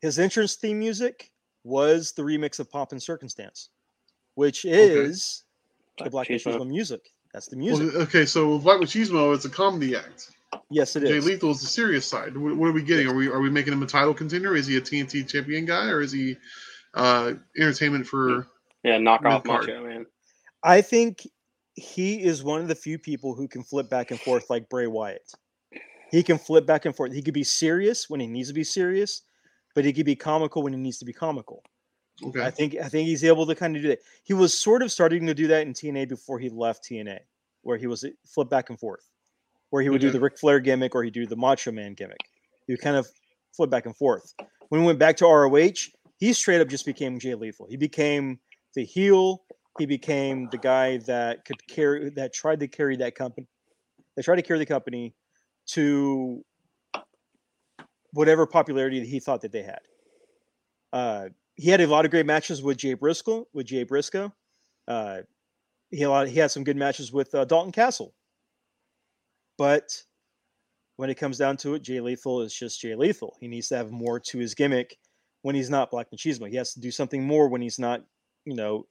His 0.00 0.18
entrance 0.18 0.54
theme 0.54 0.78
music 0.78 1.30
was 1.64 2.12
the 2.12 2.22
remix 2.22 2.60
of 2.60 2.70
Pomp 2.70 2.92
and 2.92 3.02
Circumstance, 3.02 3.70
which 4.34 4.64
is 4.64 5.44
the 5.98 6.10
Black 6.10 6.28
Machismo. 6.28 6.56
Machismo 6.58 6.68
music. 6.68 7.12
That's 7.32 7.46
the 7.46 7.56
Well, 7.56 7.78
music. 7.78 7.94
okay, 8.00 8.24
so 8.26 8.54
with 8.54 8.62
Black 8.64 8.80
Machismo, 8.80 9.34
is 9.36 9.44
a 9.44 9.50
comedy 9.50 9.96
act. 9.96 10.30
yes, 10.70 10.94
it 10.96 11.00
Jay 11.00 11.18
is. 11.18 11.26
Lethal 11.26 11.50
is 11.50 11.60
the 11.60 11.66
serious 11.66 12.06
side. 12.06 12.36
What, 12.36 12.56
what 12.56 12.68
are 12.68 12.72
we 12.72 12.82
getting? 12.82 13.08
Are 13.08 13.14
we 13.14 13.28
are 13.28 13.40
we 13.40 13.50
making 13.50 13.72
him 13.72 13.82
a 13.82 13.86
title 13.86 14.14
contender? 14.14 14.54
Is 14.56 14.66
he 14.66 14.76
a 14.76 14.80
TNT 14.80 15.28
champion 15.28 15.64
guy, 15.66 15.88
or 15.88 16.00
is 16.00 16.12
he 16.12 16.36
uh, 16.94 17.34
entertainment 17.58 18.06
for? 18.06 18.46
Yeah, 18.84 18.98
knock 18.98 19.24
off 19.24 19.44
Mid-card. 19.44 19.66
Macho 19.66 19.84
Man. 19.84 20.06
I 20.62 20.80
think 20.80 21.26
he 21.74 22.22
is 22.22 22.42
one 22.42 22.60
of 22.60 22.68
the 22.68 22.74
few 22.74 22.98
people 22.98 23.34
who 23.34 23.46
can 23.48 23.62
flip 23.62 23.90
back 23.90 24.10
and 24.10 24.20
forth 24.20 24.48
like 24.48 24.68
Bray 24.68 24.86
Wyatt. 24.86 25.30
He 26.10 26.22
can 26.22 26.38
flip 26.38 26.66
back 26.66 26.84
and 26.84 26.94
forth. 26.96 27.12
He 27.12 27.22
could 27.22 27.34
be 27.34 27.44
serious 27.44 28.08
when 28.08 28.20
he 28.20 28.26
needs 28.26 28.48
to 28.48 28.54
be 28.54 28.64
serious, 28.64 29.22
but 29.74 29.84
he 29.84 29.92
could 29.92 30.06
be 30.06 30.16
comical 30.16 30.62
when 30.62 30.72
he 30.72 30.78
needs 30.78 30.98
to 30.98 31.04
be 31.04 31.12
comical. 31.12 31.62
Okay. 32.24 32.42
I 32.42 32.50
think 32.50 32.76
I 32.76 32.88
think 32.88 33.06
he's 33.06 33.24
able 33.24 33.46
to 33.46 33.54
kind 33.54 33.76
of 33.76 33.82
do 33.82 33.88
that. 33.88 34.00
He 34.24 34.34
was 34.34 34.58
sort 34.58 34.82
of 34.82 34.90
starting 34.90 35.26
to 35.26 35.34
do 35.34 35.46
that 35.48 35.66
in 35.66 35.72
TNA 35.72 36.08
before 36.08 36.38
he 36.38 36.48
left 36.48 36.84
TNA, 36.84 37.20
where 37.62 37.76
he 37.76 37.86
was 37.86 38.02
eh, 38.04 38.10
flip 38.26 38.48
back 38.48 38.70
and 38.70 38.78
forth, 38.78 39.08
where 39.70 39.82
he 39.82 39.88
would 39.88 40.00
do 40.00 40.10
the 40.10 40.18
Ric 40.18 40.38
Flair 40.38 40.58
gimmick 40.58 40.94
or 40.94 41.04
he'd 41.04 41.14
do 41.14 41.26
the 41.26 41.36
Macho 41.36 41.70
Man 41.70 41.94
gimmick. 41.94 42.18
He 42.66 42.72
would 42.72 42.80
kind 42.80 42.96
of 42.96 43.06
flip 43.54 43.70
back 43.70 43.86
and 43.86 43.96
forth. 43.96 44.34
When 44.68 44.80
he 44.80 44.86
went 44.86 44.98
back 44.98 45.16
to 45.18 45.26
ROH, 45.26 45.90
he 46.18 46.32
straight 46.32 46.60
up 46.60 46.68
just 46.68 46.84
became 46.84 47.20
Jay 47.20 47.34
Lethal. 47.34 47.66
He 47.68 47.76
became 47.76 48.40
the 48.74 48.84
heel. 48.84 49.44
He 49.78 49.86
became 49.86 50.48
the 50.50 50.58
guy 50.58 50.96
that 50.98 51.44
could 51.44 51.64
carry 51.68 52.10
that 52.10 52.32
tried 52.32 52.60
to 52.60 52.68
carry 52.68 52.96
that 52.96 53.14
company. 53.14 53.46
They 54.16 54.22
tried 54.22 54.36
to 54.36 54.42
carry 54.42 54.58
the 54.58 54.66
company 54.66 55.14
to 55.68 56.44
whatever 58.12 58.46
popularity 58.46 59.00
that 59.00 59.08
he 59.08 59.20
thought 59.20 59.40
that 59.42 59.52
they 59.52 59.62
had. 59.62 59.80
Uh, 60.92 61.28
he 61.56 61.70
had 61.70 61.80
a 61.80 61.86
lot 61.86 62.04
of 62.04 62.10
great 62.10 62.26
matches 62.26 62.62
with 62.62 62.78
Jay 62.78 62.94
Briscoe. 62.94 63.46
With 63.52 63.66
Jay 63.66 63.84
Briscoe, 63.84 64.32
uh, 64.86 65.18
he 65.90 66.00
had 66.00 66.08
a 66.08 66.10
lot, 66.10 66.28
he 66.28 66.38
had 66.38 66.50
some 66.50 66.64
good 66.64 66.76
matches 66.76 67.12
with 67.12 67.34
uh, 67.34 67.44
Dalton 67.44 67.72
Castle. 67.72 68.14
But 69.58 69.90
when 70.96 71.10
it 71.10 71.16
comes 71.16 71.36
down 71.38 71.56
to 71.58 71.74
it, 71.74 71.82
Jay 71.82 72.00
Lethal 72.00 72.42
is 72.42 72.54
just 72.54 72.80
Jay 72.80 72.94
Lethal. 72.94 73.36
He 73.40 73.48
needs 73.48 73.68
to 73.68 73.76
have 73.76 73.90
more 73.90 74.20
to 74.20 74.38
his 74.38 74.54
gimmick 74.54 74.96
when 75.42 75.54
he's 75.54 75.70
not 75.70 75.90
Black 75.90 76.10
Machismo. 76.10 76.48
He 76.48 76.56
has 76.56 76.72
to 76.74 76.80
do 76.80 76.90
something 76.90 77.24
more 77.26 77.48
when 77.48 77.60
he's 77.60 77.78
not, 77.78 78.04
you 78.44 78.54
know, 78.54 78.86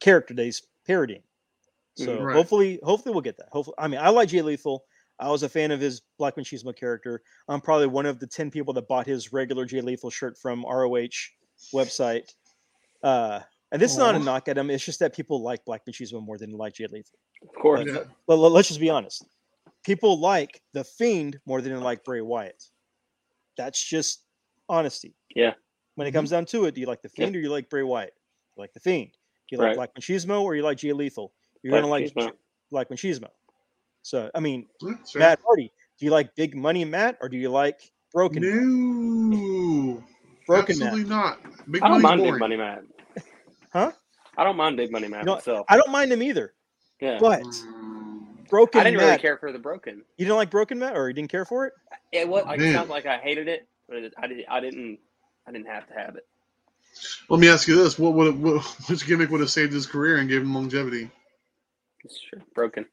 character 0.00 0.34
that 0.34 0.44
he's 0.44 0.62
parodying. 0.86 1.22
So 1.96 2.18
Mhm. 2.18 2.24
Right. 2.24 2.36
hopefully, 2.36 2.80
hopefully 2.82 3.12
we'll 3.12 3.22
get 3.22 3.36
that. 3.38 3.48
Hopefully, 3.50 3.74
I 3.78 3.88
mean, 3.88 4.00
I 4.00 4.10
like 4.10 4.28
Jay 4.28 4.42
Lethal. 4.42 4.84
I 5.20 5.28
was 5.28 5.42
a 5.42 5.48
fan 5.48 5.70
of 5.70 5.80
his 5.80 6.02
Black 6.18 6.36
Machismo 6.36 6.74
character. 6.74 7.22
I'm 7.48 7.60
probably 7.60 7.86
one 7.86 8.06
of 8.06 8.18
the 8.18 8.26
ten 8.26 8.50
people 8.50 8.72
that 8.74 8.88
bought 8.88 9.06
his 9.06 9.32
regular 9.32 9.64
Jay 9.66 9.80
Lethal 9.80 10.10
shirt 10.10 10.38
from 10.38 10.64
ROH 10.64 11.08
website. 11.74 12.32
Uh, 13.02 13.40
and 13.72 13.80
this 13.80 13.92
is 13.92 13.98
not 13.98 14.14
a 14.14 14.18
knock 14.18 14.48
at 14.48 14.58
him. 14.58 14.70
It's 14.70 14.84
just 14.84 14.98
that 15.00 15.14
people 15.14 15.42
like 15.42 15.64
Black 15.64 15.82
Machismo 15.86 16.24
more 16.24 16.38
than 16.38 16.50
they 16.50 16.56
like 16.56 16.74
Jay 16.74 16.86
Lethal. 16.90 17.18
Of 17.42 17.54
course. 17.60 17.82
Yeah. 17.86 18.04
Let, 18.26 18.38
let, 18.38 18.60
us 18.60 18.68
just 18.68 18.80
be 18.80 18.90
honest. 18.90 19.24
People 19.84 20.18
like 20.18 20.60
the 20.72 20.84
Fiend 20.84 21.38
more 21.46 21.60
than 21.60 21.72
they 21.72 21.78
like 21.78 22.02
Bray 22.04 22.20
Wyatt. 22.20 22.62
That's 23.56 23.82
just 23.82 24.24
honesty. 24.68 25.14
Yeah. 25.34 25.52
When 25.94 26.06
it 26.06 26.12
comes 26.12 26.30
down 26.30 26.46
to 26.46 26.64
it, 26.64 26.74
do 26.74 26.80
you 26.80 26.86
like 26.86 27.02
the 27.02 27.10
Yeah. 27.14 27.24
Fiend 27.24 27.36
or 27.36 27.40
you 27.40 27.50
like 27.50 27.70
Bray 27.70 27.82
Wyatt? 27.82 28.14
You 28.56 28.60
like 28.62 28.72
the 28.72 28.80
Fiend. 28.80 29.12
Do 29.12 29.56
you 29.56 29.58
like 29.58 29.68
Right. 29.68 29.76
Black 29.76 29.94
Machismo 29.94 30.42
or 30.42 30.54
you 30.56 30.62
like 30.62 30.78
Jay 30.78 30.92
Lethal? 30.92 31.32
You're 31.62 31.72
gonna 31.72 31.86
like 31.86 32.06
Machismo. 32.06 32.32
like 32.70 32.88
Machismo. 32.88 33.28
So 34.02 34.30
I 34.34 34.40
mean, 34.40 34.66
Yeah, 34.80 34.90
that's. 34.94 35.14
Matt 35.16 35.40
Hardy. 35.44 35.72
Do 35.98 36.04
you 36.06 36.10
like 36.10 36.34
Big 36.34 36.56
Money 36.56 36.84
Matt 36.84 37.18
or 37.20 37.28
do 37.28 37.36
you 37.36 37.50
like 37.50 37.80
Broken 38.12 38.42
No. 39.30 40.02
Broken 40.46 40.82
Absolutely 40.82 41.00
Matt? 41.00 41.08
not. 41.10 41.38
Big 41.70 41.82
I 41.82 41.88
don't 41.88 42.02
mind 42.02 42.18
boring. 42.18 42.32
Big 42.34 42.40
Money 42.40 42.56
Matt. 42.56 42.82
Huh? 43.72 43.92
I 44.36 44.44
don't 44.44 44.56
mind 44.56 44.76
Big 44.76 44.90
Money 44.90 45.08
Matt 45.08 45.24
know, 45.26 45.34
myself. 45.34 45.66
I 45.68 45.76
don't 45.76 45.90
mind 45.90 46.12
him 46.12 46.22
either. 46.22 46.54
yeah. 47.00 47.18
But 47.20 47.42
Mm, 47.42 48.48
Broken 48.48 48.80
I 48.80 48.84
didn't 48.84 48.98
Matt, 48.98 49.06
really 49.06 49.18
care 49.18 49.36
for 49.36 49.52
the 49.52 49.58
Broken. 49.58 50.02
you 50.16 50.24
didn't 50.24 50.36
like 50.36 50.50
Broken 50.50 50.78
Matt 50.78 50.96
or 50.96 51.08
you 51.08 51.14
didn't 51.14 51.30
care 51.30 51.44
for 51.44 51.66
it? 51.66 51.72
It 52.12 52.28
was 52.28 52.44
like 52.46 52.58
Man. 52.58 52.74
sounds 52.74 52.90
like 52.90 53.06
I 53.06 53.18
hated 53.18 53.46
it, 53.46 53.68
but 53.88 53.98
it, 53.98 54.14
I 54.18 54.26
did. 54.26 54.44
I 54.48 54.60
didn't. 54.60 54.98
I 55.46 55.52
didn't 55.52 55.68
have 55.68 55.86
to 55.88 55.94
have 55.94 56.16
it. 56.16 56.26
Let 57.28 57.38
me 57.40 57.48
ask 57.48 57.68
you 57.68 57.76
this: 57.76 57.98
What 57.98 58.14
would 58.14 58.42
what, 58.42 58.64
which 58.88 59.06
gimmick 59.06 59.30
would 59.30 59.40
have 59.40 59.50
saved 59.50 59.72
his 59.72 59.86
career 59.86 60.16
and 60.16 60.28
gave 60.28 60.42
him 60.42 60.54
longevity? 60.54 61.10
It's 62.04 62.20
true. 62.20 62.40
Broken. 62.54 62.86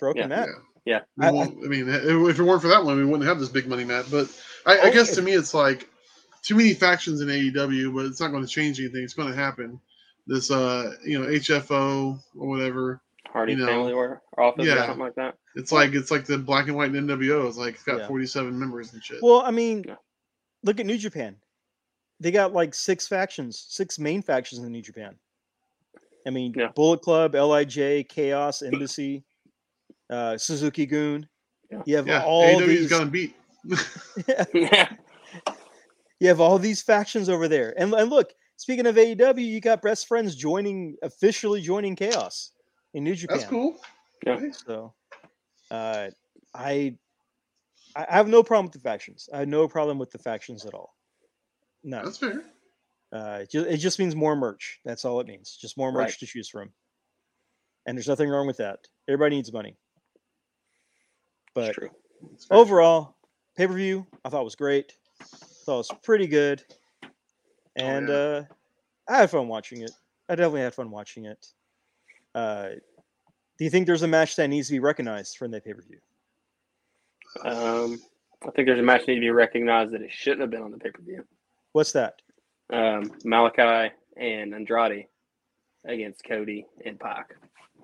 Broken 0.00 0.22
Yeah. 0.22 0.26
Matt. 0.26 0.48
Yeah. 0.84 1.00
We 1.16 1.26
I- 1.26 1.28
I, 1.28 1.48
mean, 1.68 1.88
if 1.88 2.38
it 2.38 2.42
weren't 2.42 2.62
for 2.62 2.68
that 2.68 2.84
one, 2.84 2.96
we 2.96 3.04
wouldn't 3.04 3.28
have 3.28 3.38
this 3.38 3.48
big 3.50 3.68
money 3.68 3.84
Matt. 3.84 4.10
But 4.10 4.28
I, 4.66 4.78
I 4.78 4.80
Oh, 4.88 4.92
guess 4.92 5.14
to 5.14 5.22
me, 5.22 5.32
it's 5.32 5.54
like 5.54 5.88
too 6.42 6.56
many 6.56 6.74
factions 6.74 7.20
in 7.20 7.28
AEW, 7.28 7.94
but 7.94 8.06
it's 8.06 8.18
not 8.20 8.30
going 8.32 8.42
to 8.44 8.48
change 8.48 8.80
anything. 8.80 9.04
It's 9.04 9.14
going 9.14 9.28
to 9.28 9.34
happen. 9.36 9.78
This, 10.26 10.50
uh, 10.50 10.94
you 11.04 11.20
know, 11.20 11.26
HFO 11.28 12.18
or 12.36 12.48
whatever. 12.48 13.00
Hardy 13.28 13.52
You 13.52 13.58
know, 13.58 13.66
Family 13.66 13.92
or 13.92 14.22
Office 14.38 14.64
or 14.66 14.68
yeah. 14.68 14.86
something 14.86 14.98
like 15.04 15.14
that. 15.14 15.36
It's 15.54 15.70
like 15.70 15.92
it's 15.94 16.10
like 16.10 16.24
the 16.24 16.38
black 16.38 16.66
and 16.66 16.76
white 16.76 16.92
in 16.94 17.06
NWO. 17.06 17.46
It's 17.46 17.56
like 17.56 17.74
it's 17.74 17.84
got 17.84 17.98
Yeah. 18.00 18.08
47 18.08 18.58
members 18.58 18.92
and 18.92 19.02
shit. 19.04 19.18
Well, 19.22 19.42
I 19.42 19.50
mean, 19.52 19.84
Yeah. 19.86 19.94
look 20.64 20.80
at 20.80 20.86
New 20.86 20.98
Japan. 20.98 21.36
They 22.18 22.30
got 22.32 22.52
like 22.52 22.74
six 22.74 23.06
factions, 23.06 23.64
six 23.68 23.98
main 23.98 24.20
factions 24.22 24.62
in 24.64 24.72
New 24.72 24.82
Japan. 24.82 25.16
I 26.26 26.30
mean, 26.30 26.52
Yeah. 26.56 26.68
Bullet 26.74 27.02
Club, 27.02 27.34
Lij, 27.34 28.06
Chaos, 28.08 28.62
Embassy, 28.62 29.24
uh, 30.10 30.36
Suzuki 30.36 30.86
Goon. 30.86 31.28
Yeah. 31.70 31.82
You 31.86 31.96
have 31.96 32.06
yeah, 32.06 32.24
all 32.24 32.44
AEW's 32.60 32.66
these. 32.66 32.90
got 32.90 33.02
him 33.02 33.10
beat. 33.10 33.36
yeah. 34.54 34.88
you 36.18 36.28
have 36.28 36.40
all 36.40 36.58
these 36.58 36.82
factions 36.82 37.28
over 37.28 37.46
there. 37.48 37.74
And, 37.78 37.92
and 37.94 38.10
look, 38.10 38.32
speaking 38.56 38.86
of 38.86 38.96
AEW, 38.96 39.44
you 39.46 39.60
got 39.60 39.82
best 39.82 40.08
friends 40.08 40.34
joining 40.34 40.96
officially 41.02 41.60
joining 41.60 41.94
Chaos 41.96 42.50
in 42.94 43.04
New 43.04 43.14
Japan. 43.14 43.38
That's 43.38 43.48
cool. 43.48 43.76
Yeah. 44.26 44.40
So, 44.66 44.94
uh, 45.70 46.08
I 46.54 46.96
I 47.96 48.04
I 48.08 48.16
have 48.16 48.28
no 48.28 48.42
problem 48.42 48.66
with 48.66 48.72
the 48.74 48.80
factions. 48.80 49.28
I 49.32 49.40
have 49.40 49.48
no 49.48 49.68
problem 49.68 49.98
with 49.98 50.10
the 50.10 50.18
factions 50.18 50.64
at 50.66 50.74
all. 50.74 50.94
No, 51.82 52.04
That's 52.04 52.18
fair. 52.18 52.44
uh, 53.12 53.38
it, 53.42 53.50
ju- 53.50 53.64
it 53.64 53.78
just 53.78 53.98
means 53.98 54.14
more 54.14 54.36
merch. 54.36 54.80
That's 54.84 55.04
all 55.04 55.18
it 55.20 55.26
means. 55.26 55.56
Just 55.60 55.76
more 55.78 55.90
merch 55.92 56.00
Right. 56.10 56.18
to 56.18 56.26
choose 56.26 56.48
from. 56.48 56.70
And 57.86 57.96
there's 57.96 58.06
nothing 58.08 58.28
wrong 58.28 58.46
with 58.46 58.58
that. 58.58 58.80
Everybody 59.08 59.36
needs 59.36 59.52
money. 59.52 59.76
But. 61.54 61.76
Overall, 62.50 63.16
pay 63.56 63.66
per 63.66 63.72
view 63.72 64.06
I 64.24 64.28
thought 64.28 64.44
was 64.44 64.54
great. 64.54 64.92
thought 65.64 65.74
it 65.74 65.76
was 65.78 65.90
pretty 66.02 66.26
good, 66.26 66.62
and 67.76 68.08
yeah. 68.08 68.14
uh, 68.14 68.44
I 69.08 69.18
had 69.18 69.30
fun 69.30 69.48
watching 69.48 69.82
it. 69.82 69.90
I 70.28 70.34
definitely 70.34 70.60
had 70.60 70.74
fun 70.74 70.90
watching 70.90 71.24
it. 71.24 71.46
Uh, 72.34 72.70
do 73.58 73.64
you 73.64 73.70
think 73.70 73.86
there's 73.86 74.02
a 74.02 74.08
match 74.08 74.36
that 74.36 74.48
needs 74.48 74.68
to 74.68 74.72
be 74.72 74.78
recognized 74.80 75.36
from 75.36 75.50
that 75.52 75.64
pay 75.64 75.72
per 75.72 75.82
view? 75.82 75.98
Um, 77.44 78.00
I 78.46 78.50
think 78.50 78.66
there's 78.66 78.78
a 78.78 78.82
match 78.82 79.00
that 79.02 79.08
need 79.08 79.16
to 79.16 79.20
be 79.20 79.30
recognized 79.30 79.92
that 79.92 80.02
it 80.02 80.12
shouldn't 80.12 80.40
have 80.42 80.50
been 80.50 80.62
on 80.62 80.70
the 80.70 80.78
pay 80.78 80.90
per 80.90 81.02
view. 81.02 81.24
What's 81.72 81.92
that? 81.92 82.20
Um, 82.72 83.10
Malakai 83.24 83.90
and 84.16 84.54
Andrade 84.54 85.06
against 85.84 86.24
Cody 86.24 86.66
and 86.84 86.98
Pac. 86.98 87.34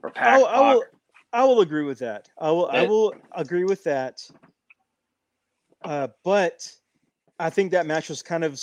Or 0.02 0.10
Pac. 0.10 0.26
I, 0.26 0.38
will- 0.38 0.46
I 0.46 0.74
will. 0.74 0.80
Pac. 0.80 0.90
I 1.32 1.44
will 1.44 1.60
agree 1.60 1.84
with 1.84 1.98
that. 1.98 2.28
I 2.38 2.50
will. 2.50 2.66
I 2.70 2.82
will 2.86 3.14
agree 3.32 3.64
with 3.64 3.84
that. 3.84 4.18
Uh, 5.84 6.08
but 6.24 6.66
I 7.38 7.50
think 7.50 7.72
that 7.72 7.86
match 7.86 8.08
was 8.08 8.22
kind 8.22 8.44
of 8.44 8.58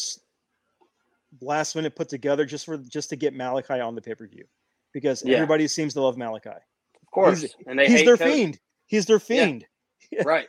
last 1.41 1.75
minute 1.75 1.95
put 1.95 2.09
together 2.09 2.45
just 2.45 2.65
for 2.65 2.77
just 2.77 3.09
to 3.09 3.15
get 3.15 3.35
Malakai 3.35 3.85
on 3.85 3.95
the 3.95 4.01
pay 4.01 4.15
per 4.15 4.27
view 4.27 4.45
because 4.93 5.23
Yeah. 5.23 5.35
everybody 5.35 5.67
seems 5.67 5.93
to 5.93 6.01
love 6.01 6.15
Malakai. 6.15 6.57
Of 6.57 7.11
course. 7.11 7.41
He's- 7.41 7.53
and 7.67 7.77
they 7.77 7.87
He's 7.87 7.99
hate 7.99 8.05
their 8.05 8.17
Cody. 8.17 8.31
fiend. 8.31 8.59
He's 8.87 9.05
their 9.05 9.19
fiend. 9.19 9.65
Right. 10.23 10.47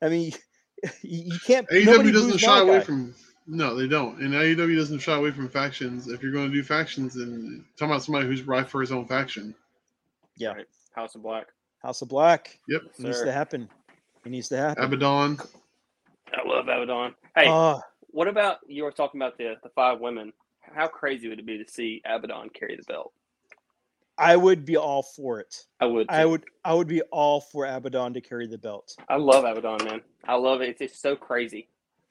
I 0.00 0.08
mean, 0.08 0.32
you, 1.02 1.24
you 1.32 1.38
can't. 1.46 1.66
nobody 1.70 2.08
AEW 2.10 2.12
doesn't 2.12 2.30
boos 2.30 2.40
shy 2.40 2.60
away 2.60 2.80
from. 2.80 3.14
No, 3.46 3.74
they 3.74 3.86
don't. 3.86 4.18
And 4.22 4.32
AEW 4.32 4.76
doesn't 4.76 5.00
shy 5.00 5.14
away 5.14 5.30
from 5.30 5.48
factions. 5.50 6.08
If 6.08 6.22
you're 6.22 6.32
going 6.32 6.48
to 6.48 6.54
do 6.54 6.62
factions, 6.62 7.16
and 7.16 7.62
talking 7.76 7.90
about 7.92 8.02
somebody 8.02 8.26
who's 8.26 8.42
right 8.44 8.66
for 8.66 8.80
his 8.80 8.90
own 8.90 9.06
faction. 9.06 9.54
Yeah, 10.38 10.52
Right. 10.52 10.66
House 10.94 11.14
of 11.14 11.22
Black. 11.22 11.46
House 11.82 12.02
of 12.02 12.08
Black 12.08 12.58
Yep. 12.68 12.82
it 12.98 13.00
needs 13.00 13.22
to 13.22 13.32
happen. 13.32 13.68
It 14.24 14.30
needs 14.30 14.48
to 14.50 14.56
happen. 14.56 14.84
Abaddon. 14.84 15.38
I 16.32 16.46
love 16.48 16.68
Abaddon. 16.68 17.14
Hey, 17.36 17.46
Uh, 17.48 17.78
what 18.08 18.28
about 18.28 18.58
you 18.66 18.84
were 18.84 18.92
talking 18.92 19.20
about 19.20 19.36
the 19.38 19.56
the 19.62 19.68
five 19.70 20.00
women? 20.00 20.32
How 20.60 20.86
crazy 20.86 21.28
would 21.28 21.38
it 21.40 21.46
be 21.46 21.62
to 21.62 21.70
see 21.70 22.00
Abaddon 22.04 22.50
carry 22.50 22.76
the 22.76 22.84
belt? 22.84 23.12
I 24.18 24.36
would 24.36 24.64
be 24.64 24.76
all 24.76 25.02
for 25.02 25.40
it. 25.40 25.64
I 25.80 25.86
would. 25.86 26.06
I 26.10 26.24
would. 26.24 26.44
I 26.64 26.74
would 26.74 26.86
be 26.86 27.02
all 27.10 27.40
for 27.40 27.66
Abaddon 27.66 28.14
to 28.14 28.20
carry 28.20 28.46
the 28.46 28.58
belt. 28.58 28.94
I 29.08 29.16
love 29.16 29.44
Abaddon, 29.44 29.84
man. 29.86 30.02
I 30.24 30.34
love 30.36 30.60
it. 30.60 30.68
It's 30.68 30.78
just 30.92 31.00
so 31.02 31.16
crazy. 31.16 31.68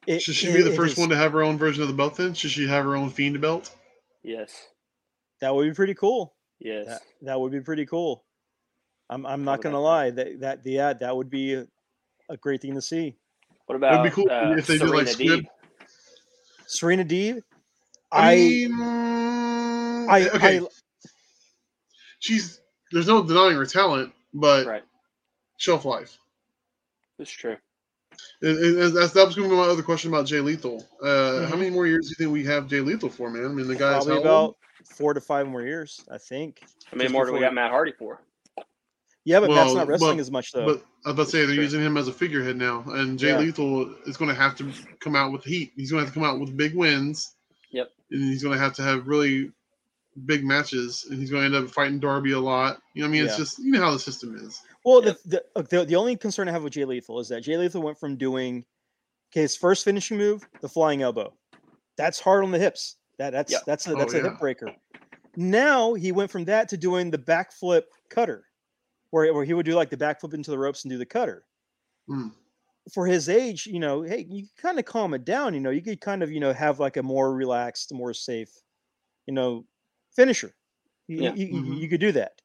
It, 0.07 0.21
Should 0.21 0.35
she 0.35 0.47
it- 0.49 0.55
be 0.57 0.61
the 0.63 0.75
first 0.75 0.93
is- 0.93 0.99
one 0.99 1.09
to 1.09 1.15
have 1.15 1.31
her 1.31 1.43
own 1.43 1.57
version 1.57 1.81
of 1.83 1.87
the 1.87 1.93
belt 1.95 2.17
then? 2.17 2.33
Should 2.33 2.51
she 2.51 2.67
have 2.67 2.83
her 2.85 2.95
own 2.95 3.09
fiend 3.11 3.39
belt? 3.39 3.73
Yes. 4.23 4.67
That 5.39 5.53
would 5.55 5.63
be 5.69 5.73
pretty 5.75 5.93
cool. 5.93 6.33
Yes. 6.59 6.87
That, 6.87 7.01
that 7.21 7.39
would 7.39 7.51
be 7.51 7.61
pretty 7.61 7.85
cool. 7.85 8.23
I'm. 9.11 9.25
I'm 9.25 9.43
not 9.43 9.61
gonna 9.61 9.79
lie. 9.79 10.09
That 10.09 10.39
that 10.39 10.63
the 10.63 10.71
yeah, 10.71 10.93
that 10.93 11.15
would 11.15 11.29
be 11.29 11.53
a, 11.53 11.67
a 12.29 12.37
great 12.37 12.61
thing 12.61 12.73
to 12.75 12.81
see. 12.81 13.15
What 13.67 13.75
about 13.75 13.93
It'd 13.93 14.03
be 14.05 14.09
cool 14.23 14.31
uh, 14.31 14.55
if 14.57 14.65
they 14.67 14.73
did, 14.77 14.87
Serena 14.87 14.97
like, 14.97 15.07
Squid. 15.07 15.27
Deeb? 15.41 15.45
Serena 16.65 17.05
Deeb. 17.05 17.41
I, 18.11 18.31
I. 18.31 18.35
mean, 18.35 18.73
I. 20.09 20.29
okay. 20.35 20.59
I. 20.59 20.67
She's 22.19 22.61
there's 22.91 23.07
no 23.07 23.23
denying 23.23 23.55
her 23.55 23.65
talent, 23.65 24.13
but 24.33 24.65
Right. 24.65 24.83
shelf 25.57 25.85
life. 25.85 26.17
That's 27.17 27.31
true. 27.31 27.57
And- 28.41 28.57
and- 28.57 28.77
and 28.79 28.95
that's 28.97 29.13
that 29.13 29.25
was 29.25 29.35
going 29.35 29.49
to 29.49 29.55
be 29.55 29.59
my 29.59 29.67
other 29.67 29.81
question 29.83 30.11
about 30.11 30.25
Jay 30.25 30.39
Lethal. 30.41 30.85
Uh, 31.01 31.45
How 31.47 31.55
Mhm. 31.55 31.59
many 31.59 31.69
more 31.69 31.87
years 31.87 32.05
do 32.07 32.09
you 32.09 32.15
think 32.15 32.31
we 32.31 32.43
have 32.45 32.67
Jay 32.67 32.79
Lethal 32.81 33.09
for, 33.09 33.29
man? 33.29 33.45
I 33.45 33.47
mean, 33.47 33.67
the 33.67 33.75
guy's 33.75 34.05
Probably 34.05 34.23
how 34.23 34.29
old? 34.29 34.55
about 34.83 34.87
four 34.95 35.13
to 35.13 35.21
five 35.21 35.47
more 35.47 35.61
years, 35.63 36.03
I 36.11 36.17
think. 36.17 36.61
How 36.85 36.97
many 36.97 37.05
Just 37.05 37.13
more 37.13 37.25
do 37.25 37.31
we 37.31 37.37
before- 37.39 37.47
got 37.49 37.53
Matt 37.55 37.71
Hardy 37.71 37.93
for? 37.93 38.19
Yeah, 39.23 39.39
but 39.39 39.49
Matt's 39.51 39.73
not 39.73 39.87
wrestling 39.87 40.17
but- 40.17 40.21
as 40.21 40.31
much 40.31 40.51
though. 40.51 40.65
But 40.65 40.83
I 41.05 41.09
was 41.09 41.13
about 41.13 41.23
to 41.25 41.29
say 41.29 41.39
they're 41.45 41.53
Sure. 41.55 41.63
using 41.63 41.81
him 41.81 41.97
as 41.97 42.07
a 42.07 42.13
figurehead 42.13 42.57
now, 42.57 42.83
and 42.87 43.17
Jay 43.19 43.29
Yeah. 43.29 43.39
Lethal 43.39 43.93
is 44.05 44.17
going 44.17 44.29
to 44.29 44.35
have 44.35 44.55
to 44.57 44.71
come 44.99 45.15
out 45.15 45.31
with 45.31 45.43
heat. 45.43 45.73
He's 45.75 45.91
going 45.91 46.01
to 46.01 46.05
have 46.05 46.13
to 46.13 46.19
come 46.19 46.27
out 46.27 46.39
with 46.39 46.55
big 46.57 46.75
wins. 46.75 47.35
Yep. 47.71 47.91
And 48.11 48.23
he's 48.23 48.43
going 48.43 48.55
to 48.57 48.63
have 48.63 48.73
to 48.75 48.81
have 48.83 49.07
really 49.07 49.51
big 50.25 50.43
matches, 50.43 51.05
and 51.09 51.19
he's 51.19 51.29
going 51.31 51.49
to 51.49 51.57
end 51.57 51.65
up 51.65 51.71
fighting 51.71 51.99
Darby 51.99 52.31
a 52.33 52.39
lot. 52.39 52.81
You 52.93 53.01
know, 53.03 53.07
what 53.07 53.09
I 53.09 53.19
mean, 53.19 53.25
it's 53.25 53.37
just 53.37 53.59
you 53.59 53.71
know 53.71 53.79
how 53.81 53.91
the 53.91 53.99
system 53.99 54.35
is. 54.35 54.61
Well, 54.83 55.03
Yep. 55.05 55.17
the, 55.25 55.43
the, 55.55 55.63
the 55.63 55.85
the 55.85 55.95
only 55.95 56.15
concern 56.17 56.49
I 56.49 56.51
have 56.51 56.63
with 56.63 56.73
Jay 56.73 56.85
Lethal 56.85 57.19
is 57.19 57.29
that 57.29 57.41
Jay 57.41 57.57
Lethal 57.57 57.81
went 57.83 57.99
from 57.99 58.15
doing 58.17 58.65
okay 59.31 59.41
his 59.41 59.55
first 59.55 59.85
finishing 59.85 60.17
move, 60.17 60.47
the 60.61 60.67
flying 60.69 61.01
elbow. 61.03 61.33
That's 61.97 62.19
hard 62.19 62.43
on 62.43 62.51
the 62.51 62.59
hips. 62.59 62.95
That 63.19 63.29
that's 63.31 63.51
Yep. 63.51 63.61
that's 63.65 63.87
a 63.87 63.93
Oh, 63.93 63.99
that's 63.99 64.13
a 64.13 64.17
yeah. 64.17 64.23
hip 64.23 64.39
breaker. 64.39 64.75
Now 65.37 65.93
he 65.93 66.11
went 66.11 66.29
from 66.31 66.45
that 66.45 66.67
to 66.69 66.77
doing 66.77 67.11
the 67.11 67.17
backflip 67.17 67.83
cutter, 68.09 68.43
where 69.11 69.33
where 69.33 69.45
he 69.45 69.53
would 69.53 69.65
do 69.65 69.75
like 69.75 69.89
the 69.91 69.97
backflip 69.97 70.33
into 70.33 70.51
the 70.51 70.59
ropes 70.59 70.83
and 70.83 70.91
do 70.91 70.97
the 70.97 71.05
cutter. 71.05 71.45
Mm. 72.07 72.31
For 72.91 73.05
his 73.05 73.29
age, 73.29 73.67
you 73.67 73.79
know, 73.79 74.01
hey, 74.01 74.25
you 74.27 74.47
kind 74.57 74.79
of 74.79 74.85
calm 74.85 75.13
it 75.13 75.23
down. 75.23 75.53
You 75.53 75.59
know, 75.59 75.69
you 75.69 75.81
could 75.83 76.01
kind 76.01 76.23
of 76.23 76.31
you 76.31 76.39
know 76.39 76.51
have 76.53 76.79
like 76.79 76.97
a 76.97 77.03
more 77.03 77.33
relaxed, 77.33 77.93
more 77.93 78.13
safe, 78.13 78.49
you 79.27 79.33
know, 79.33 79.67
finisher. 80.15 80.55
You, 81.07 81.17
Yeah. 81.17 81.35
you, 81.35 81.47
Mhm. 81.51 81.81
you 81.81 81.89
could 81.89 82.01
do 82.01 82.11
that 82.13 82.41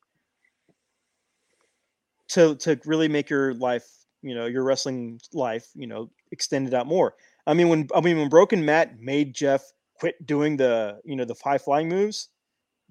to 2.29 2.57
to 2.57 2.81
really 2.85 3.09
make 3.09 3.31
your 3.31 3.55
life, 3.55 3.89
you 4.23 4.35
know, 4.35 4.47
your 4.47 4.65
wrestling 4.65 5.21
life, 5.33 5.69
you 5.75 5.87
know, 5.87 6.11
extended 6.33 6.75
out 6.75 6.87
more. 6.87 7.15
I 7.47 7.55
mean, 7.55 7.69
when 7.69 7.89
I 7.95 8.01
mean 8.01 8.19
when 8.19 8.29
Broken 8.29 8.65
Matt 8.65 8.99
made 8.99 9.35
Jeff 9.35 9.63
quit 9.95 10.25
doing 10.27 10.57
the 10.57 11.01
you 11.05 11.17
know 11.17 11.25
the 11.25 11.37
high 11.43 11.59
flying 11.59 11.89
moves, 11.89 12.29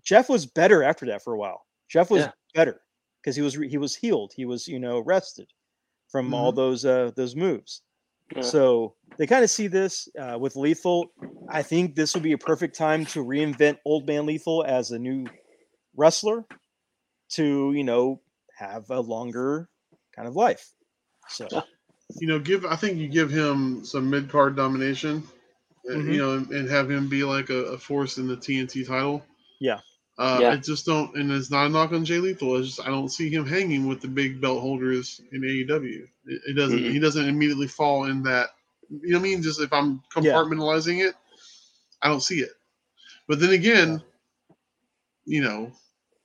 Jeff 0.04 0.30
was 0.30 0.48
better 0.48 0.84
after 0.84 1.08
that 1.08 1.24
for 1.24 1.34
a 1.34 1.40
while. 1.40 1.68
Jeff 1.90 2.12
was 2.12 2.28
Yeah. 2.28 2.32
better 2.56 2.82
because 3.26 3.36
he 3.36 3.42
was 3.42 3.56
he 3.56 3.80
was 3.80 3.96
healed. 3.96 4.34
He 4.36 4.46
was 4.46 4.68
you 4.68 4.80
know 4.80 5.00
rested 5.00 5.52
from 6.10 6.34
all 6.36 6.52
those 6.52 6.86
uh 6.86 7.12
those 7.16 7.36
moves. 7.36 7.82
Yeah. 8.36 8.44
So 8.44 8.96
they 9.18 9.26
kind 9.26 9.44
of 9.44 9.50
see 9.50 9.66
this 9.66 10.08
uh, 10.20 10.38
with 10.40 10.56
Lethal. 10.56 11.12
I 11.50 11.64
think 11.64 11.96
this 11.96 12.14
would 12.14 12.24
be 12.24 12.34
a 12.34 12.38
perfect 12.38 12.76
time 12.76 13.06
to 13.08 13.24
reinvent 13.24 13.80
Old 13.84 14.06
Man 14.06 14.28
Lethal 14.28 14.64
as 14.64 14.92
a 14.92 15.00
new 15.00 15.26
wrestler 15.96 16.46
to, 17.30 17.74
you 17.74 17.84
know, 17.84 18.22
have 18.58 18.90
a 18.90 19.00
longer 19.00 19.70
kind 20.16 20.28
of 20.28 20.36
life. 20.36 20.74
So, 21.30 21.48
You 22.20 22.28
know, 22.28 22.40
give 22.40 22.66
I 22.66 22.76
think 22.76 22.98
you 22.98 23.08
give 23.08 23.32
him 23.32 23.84
some 23.86 24.10
mid 24.10 24.30
card 24.30 24.56
domination, 24.56 25.24
uh, 25.90 25.94
Mhm. 25.94 26.14
you 26.14 26.18
know, 26.20 26.38
and, 26.38 26.52
and 26.52 26.70
have 26.70 26.92
him 26.92 27.10
be 27.10 27.24
like 27.24 27.50
a, 27.50 27.74
a 27.74 27.78
force 27.78 28.18
in 28.18 28.28
the 28.28 28.38
TNT 28.38 28.86
title. 28.86 29.26
Yeah. 29.60 29.80
Uh, 30.18 30.38
Yeah. 30.41 30.51
I 30.51 30.55
just 30.57 30.86
don't, 30.86 31.13
and 31.18 31.30
it's 31.32 31.51
not 31.51 31.66
a 31.66 31.70
knock 31.70 31.91
on 31.91 32.05
Jay 32.05 32.20
Lethal. 32.20 32.57
It's 32.57 32.76
just 32.76 32.82
I 32.88 32.89
don't 32.89 33.09
see 33.09 33.30
him 33.30 33.45
hanging 33.45 33.86
with 33.88 34.01
the 34.01 34.07
big 34.07 34.39
belt 34.39 34.61
holders 34.61 35.20
in 35.32 35.41
AEW. 35.41 36.07
It, 36.28 36.41
it 36.47 36.53
doesn't. 36.55 36.80
Mhm. 36.80 36.91
He 36.91 36.99
doesn't 36.99 37.28
immediately 37.28 37.68
fall 37.68 38.05
in 38.05 38.24
that. 38.24 38.49
You 38.89 39.11
know 39.13 39.20
what 39.20 39.26
I 39.26 39.30
mean? 39.30 39.41
Just 39.43 39.59
if 39.59 39.74
I'm 39.74 40.01
Yeah. 40.22 40.32
compartmentalizing 40.34 41.05
it, 41.05 41.16
I 42.01 42.07
don't 42.07 42.22
see 42.22 42.39
it. 42.39 42.51
But 43.28 43.39
then 43.39 43.49
again, 43.49 44.01
you 45.26 45.41
know, 45.41 45.72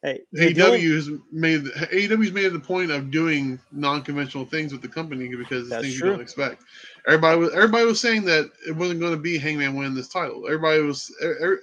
hey, 0.03 0.21
the- 0.33 0.53
the 0.53 0.61
AEW 0.61 0.95
has 0.95 1.11
made 1.33 1.65
AEW's 1.91 2.33
made 2.33 2.55
a 2.55 2.61
point 2.61 2.91
of 2.91 3.11
doing 3.11 3.59
non-conventional 3.73 4.45
things 4.47 4.73
with 4.73 4.83
the 4.83 4.89
company 4.89 5.29
because 5.35 5.71
it's 5.71 5.81
things 5.83 5.97
true. 5.97 6.09
you 6.09 6.13
don't 6.13 6.23
expect. 6.23 6.63
Everybody 7.07 7.39
was 7.39 7.53
everybody 7.55 7.85
was 7.87 8.01
saying 8.01 8.25
that 8.27 8.51
it 8.69 8.73
wasn't 8.77 9.01
going 9.01 9.13
to 9.15 9.19
be 9.21 9.39
Hangman 9.39 9.75
winning 9.75 9.95
this 9.95 10.09
title. 10.09 10.47
Everybody 10.47 10.83
was 10.83 11.11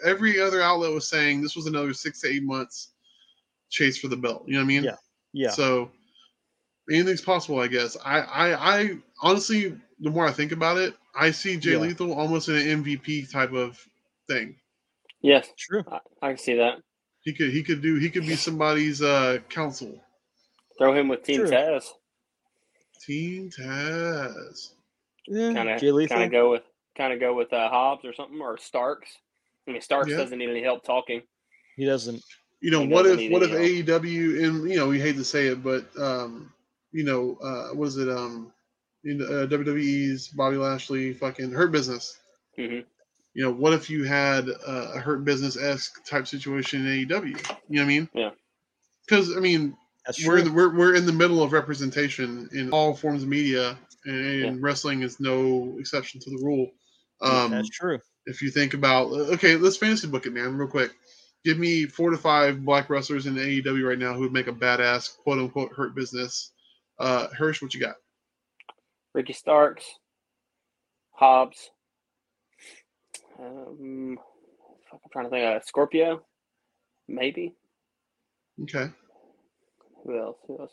every 0.04 0.40
other 0.40 0.62
outlet 0.62 0.92
was 0.92 1.08
saying 1.08 1.42
this 1.42 1.56
was 1.56 1.68
another 1.68 1.94
six 1.94 2.22
to 2.22 2.28
eight 2.30 2.44
months 2.44 2.92
chase 3.70 3.98
for 3.98 4.08
the 4.08 4.18
belt. 4.18 4.44
You 4.48 4.54
know 4.54 4.60
what 4.60 4.66
I 4.66 4.68
mean? 4.68 4.84
Yeah. 4.84 4.96
yeah. 5.34 5.50
So 5.52 5.92
anything's 6.92 7.22
possible, 7.22 7.60
I 7.60 7.68
guess. 7.68 7.96
I 8.04 8.20
I, 8.22 8.78
I 8.80 8.98
honestly, 9.22 9.78
the 10.00 10.10
more 10.10 10.26
I 10.26 10.32
think 10.32 10.52
about 10.52 10.78
it, 10.78 10.96
I 11.16 11.32
see 11.32 11.58
Jay 11.58 11.72
Yeah. 11.74 11.78
Lethal 11.80 12.14
almost 12.14 12.50
in 12.50 12.56
an 12.56 12.84
MVP 12.84 13.32
type 13.32 13.54
of 13.54 13.80
thing. 14.28 14.56
yes, 15.22 15.48
True. 15.58 15.84
I, 15.92 16.00
I 16.22 16.28
can 16.30 16.38
see 16.38 16.56
that. 16.56 16.80
He 17.22 17.34
could 17.34 17.52
he 17.52 17.62
could 17.62 17.82
do 17.82 17.96
he 17.96 18.10
could 18.10 18.26
be 18.26 18.36
somebody's 18.36 19.02
uh 19.02 19.40
counsel. 19.50 20.02
Throw 20.80 20.94
him 20.94 21.08
with 21.10 21.24
Team 21.24 21.42
True. 21.42 21.50
Taz. 21.50 21.84
Team 23.06 23.50
Taz. 23.50 24.72
Yeah, 25.28 25.54
Kind 25.54 25.70
of 25.70 26.10
kind 26.10 26.24
of 26.24 26.32
go 26.32 26.52
with 26.52 26.64
kind 26.98 27.14
of 27.14 27.20
go 27.20 27.34
with 27.34 27.52
uh, 27.54 27.70
Hobbs 27.70 28.06
or 28.06 28.14
something 28.14 28.40
or 28.40 28.58
Starks. 28.58 29.10
I 29.68 29.72
mean, 29.72 29.82
Starks 29.82 30.10
Yeah. 30.10 30.18
doesn't 30.18 30.38
need 30.38 30.50
any 30.50 30.64
help 30.64 30.84
talking. 30.84 31.22
He 31.76 31.86
doesn't. 31.86 32.24
You 32.62 32.72
know, 32.72 32.86
what 32.86 33.06
if 33.06 33.32
what 33.32 33.44
if 33.44 33.52
any 33.52 33.84
AEW 33.84 34.44
and 34.44 34.70
you 34.70 34.78
know 34.78 34.88
we 34.88 35.00
hate 35.00 35.18
to 35.18 35.24
say 35.24 35.48
it, 35.48 35.64
but 35.64 35.86
um, 36.00 36.52
you 36.92 37.04
know, 37.04 37.38
uh, 37.44 37.76
what 37.76 37.88
is 37.88 37.98
it 37.98 38.10
um, 38.10 38.52
in 39.04 39.22
uh, 39.22 39.48
WWE's 39.48 40.28
Bobby 40.30 40.58
Lashley 40.58 41.14
fucking 41.14 41.52
Hurt 41.52 41.72
Business. 41.72 42.18
hmm 42.56 42.80
You 43.34 43.44
know, 43.44 43.52
what 43.52 43.74
if 43.74 43.90
you 43.90 44.04
had 44.04 44.50
uh, 44.50 44.92
a 44.96 45.00
Hurt 45.00 45.24
Business 45.24 45.58
esque 45.58 46.04
type 46.06 46.28
situation 46.28 46.86
in 46.86 47.08
AEW? 47.08 47.28
You 47.28 47.30
know 47.30 47.36
what 47.70 47.82
I 47.82 47.86
mean? 47.86 48.10
Yeah. 48.14 48.32
Because 49.06 49.36
I 49.36 49.40
mean, 49.40 49.78
That's 50.06 50.26
we're 50.26 50.40
in 50.40 50.46
the, 50.46 50.52
we're 50.52 50.76
we're 50.76 50.96
in 50.96 51.06
the 51.06 51.14
middle 51.14 51.42
of 51.42 51.54
representation 51.54 52.50
in 52.54 52.72
all 52.72 52.94
forms 52.94 53.24
of 53.24 53.30
media, 53.30 53.78
and, 54.08 54.64
wrestling 54.64 55.02
is 55.02 55.20
no 55.20 55.76
exception 55.80 56.20
to 56.22 56.30
the 56.30 56.44
rule. 56.44 56.70
Um, 57.22 57.52
That's 57.52 57.70
true. 57.70 58.00
if 58.26 58.42
you 58.42 58.52
think 58.52 58.74
about 58.74 59.12
okay, 59.12 59.56
let's 59.56 59.78
fantasy 59.78 60.08
book 60.08 60.26
it, 60.26 60.34
man, 60.34 60.58
real 60.58 60.68
quick. 60.68 60.92
Give 61.44 61.58
me 61.58 61.86
four 61.86 62.10
to 62.10 62.18
five 62.18 62.64
black 62.66 62.90
wrestlers 62.90 63.26
in 63.26 63.36
AEW 63.36 63.88
right 63.88 64.00
now 64.00 64.14
who 64.14 64.22
would 64.22 64.34
make 64.34 64.48
a 64.48 64.54
badass 64.54 65.18
quote 65.18 65.40
unquote 65.40 65.74
hurt 65.74 65.96
business. 65.96 66.52
Uh 67.00 67.28
Hirsch, 67.38 67.62
what 67.62 67.74
you 67.74 67.80
got? 67.80 67.96
Ricky 69.14 69.34
Starks, 69.34 69.86
Hobbs. 71.12 71.70
Um, 73.40 74.18
I'm 74.92 75.00
trying 75.12 75.26
to 75.26 75.32
think. 75.32 75.46
Uh, 75.46 75.60
Scorpio, 75.66 76.24
maybe. 77.08 77.56
Okay. 78.64 78.90
Who 80.04 80.20
else? 80.20 80.38
Who 80.48 80.60
else? 80.60 80.72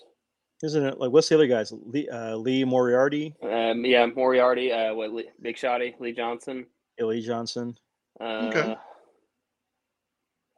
Isn't 0.65 0.85
it 0.85 0.99
like 0.99 1.11
what's 1.11 1.29
the 1.29 1.35
other 1.35 1.47
guys? 1.47 1.73
Lee, 1.87 2.09
uh, 2.09 2.37
Lee 2.37 2.65
Moriarty, 2.65 3.35
Um, 3.43 3.85
yeah, 3.85 4.07
Moriarty. 4.07 4.73
Uh, 4.73 4.95
what? 4.95 5.13
Lee, 5.13 5.29
Big 5.43 5.57
Shotty, 5.57 5.95
Lee 6.01 6.13
Johnson. 6.13 6.67
Lee 6.99 7.21
Johnson, 7.21 7.77
Uh, 8.21 8.49
Okay. 8.49 8.77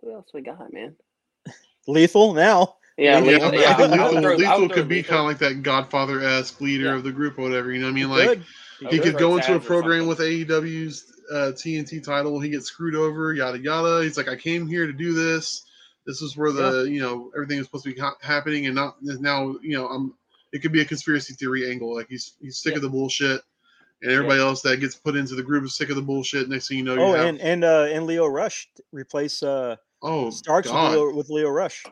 Who 0.02 0.12
else 0.14 0.28
we 0.32 0.42
got, 0.42 0.72
man? 0.72 0.94
Lethal 1.88 2.34
now. 2.34 2.76
Yeah, 2.96 3.18
Yeah, 3.18 3.24
Lethal- 3.48 3.54
yeah, 3.54 3.74
think 3.76 3.78
I 3.78 3.80
would 3.80 3.90
Lethal, 3.90 4.22
throw- 4.22 4.36
Lethal 4.36 4.68
could 4.68 4.88
be 4.88 4.96
Lethal- 4.96 5.08
kind 5.10 5.20
of 5.20 5.26
like 5.26 5.38
that 5.38 5.62
Godfather 5.62 6.20
esque 6.22 6.60
leader 6.60 6.84
Yeah. 6.86 6.94
of 6.96 7.02
the 7.04 7.12
group 7.12 7.38
or 7.38 7.42
whatever. 7.42 7.72
You 7.72 7.80
know 7.80 7.86
what 7.86 7.90
I 7.90 7.94
mean? 7.94 8.08
He 8.08 8.14
Like 8.14 8.28
could. 8.78 8.90
He 8.92 8.98
could 8.98 9.16
go 9.18 9.36
into 9.36 9.54
a 9.56 9.60
program 9.60 10.06
with 10.06 10.18
AEW's 10.20 11.10
uh, 11.32 11.52
TNT 11.56 12.04
title. 12.04 12.38
He 12.38 12.50
gets 12.50 12.66
screwed 12.66 12.94
over, 12.94 13.32
yada 13.32 13.58
yada. 13.58 14.02
He's 14.04 14.16
like, 14.18 14.28
I 14.28 14.36
came 14.36 14.66
here 14.68 14.86
to 14.86 14.92
do 14.92 15.14
this. 15.14 15.64
This 16.06 16.22
is 16.22 16.36
where 16.36 16.52
the 16.52 16.84
you 16.84 17.00
know 17.00 17.30
everything 17.34 17.58
is 17.58 17.66
supposed 17.66 17.84
to 17.84 17.92
be 17.94 18.00
ha- 18.00 18.16
happening, 18.22 18.66
and 18.66 18.74
not 18.74 18.96
now. 19.02 19.56
You 19.62 19.76
know, 19.78 19.88
I'm. 19.88 20.14
It 20.52 20.60
could 20.62 20.72
be 20.72 20.80
a 20.80 20.84
conspiracy 20.84 21.34
theory 21.34 21.68
angle. 21.70 21.94
Like 21.94 22.08
he's 22.08 22.34
he's 22.40 22.58
sick 22.58 22.72
Yeah. 22.72 22.76
of 22.76 22.82
the 22.82 22.88
bullshit, 22.88 23.42
and 24.02 24.12
everybody 24.12 24.40
else 24.40 24.62
that 24.62 24.78
gets 24.78 24.94
put 24.94 25.16
into 25.16 25.34
the 25.34 25.42
group 25.42 25.64
is 25.64 25.76
sick 25.76 25.90
of 25.90 25.96
the 25.96 26.02
bullshit. 26.02 26.48
Next 26.48 26.68
thing 26.68 26.78
you 26.78 26.84
know, 26.84 26.94
you 26.94 27.00
Oh, 27.00 27.12
have 27.14 27.26
and 27.26 27.40
and 27.40 27.64
uh, 27.64 27.88
and 27.90 28.06
Lio 28.06 28.26
Rush 28.26 28.68
replace 28.92 29.42
uh, 29.42 29.76
oh 30.02 30.30
Starks 30.30 30.68
with 30.68 30.76
Lio, 30.92 31.14
with 31.14 31.28
Lio 31.28 31.48
Rush. 31.50 31.84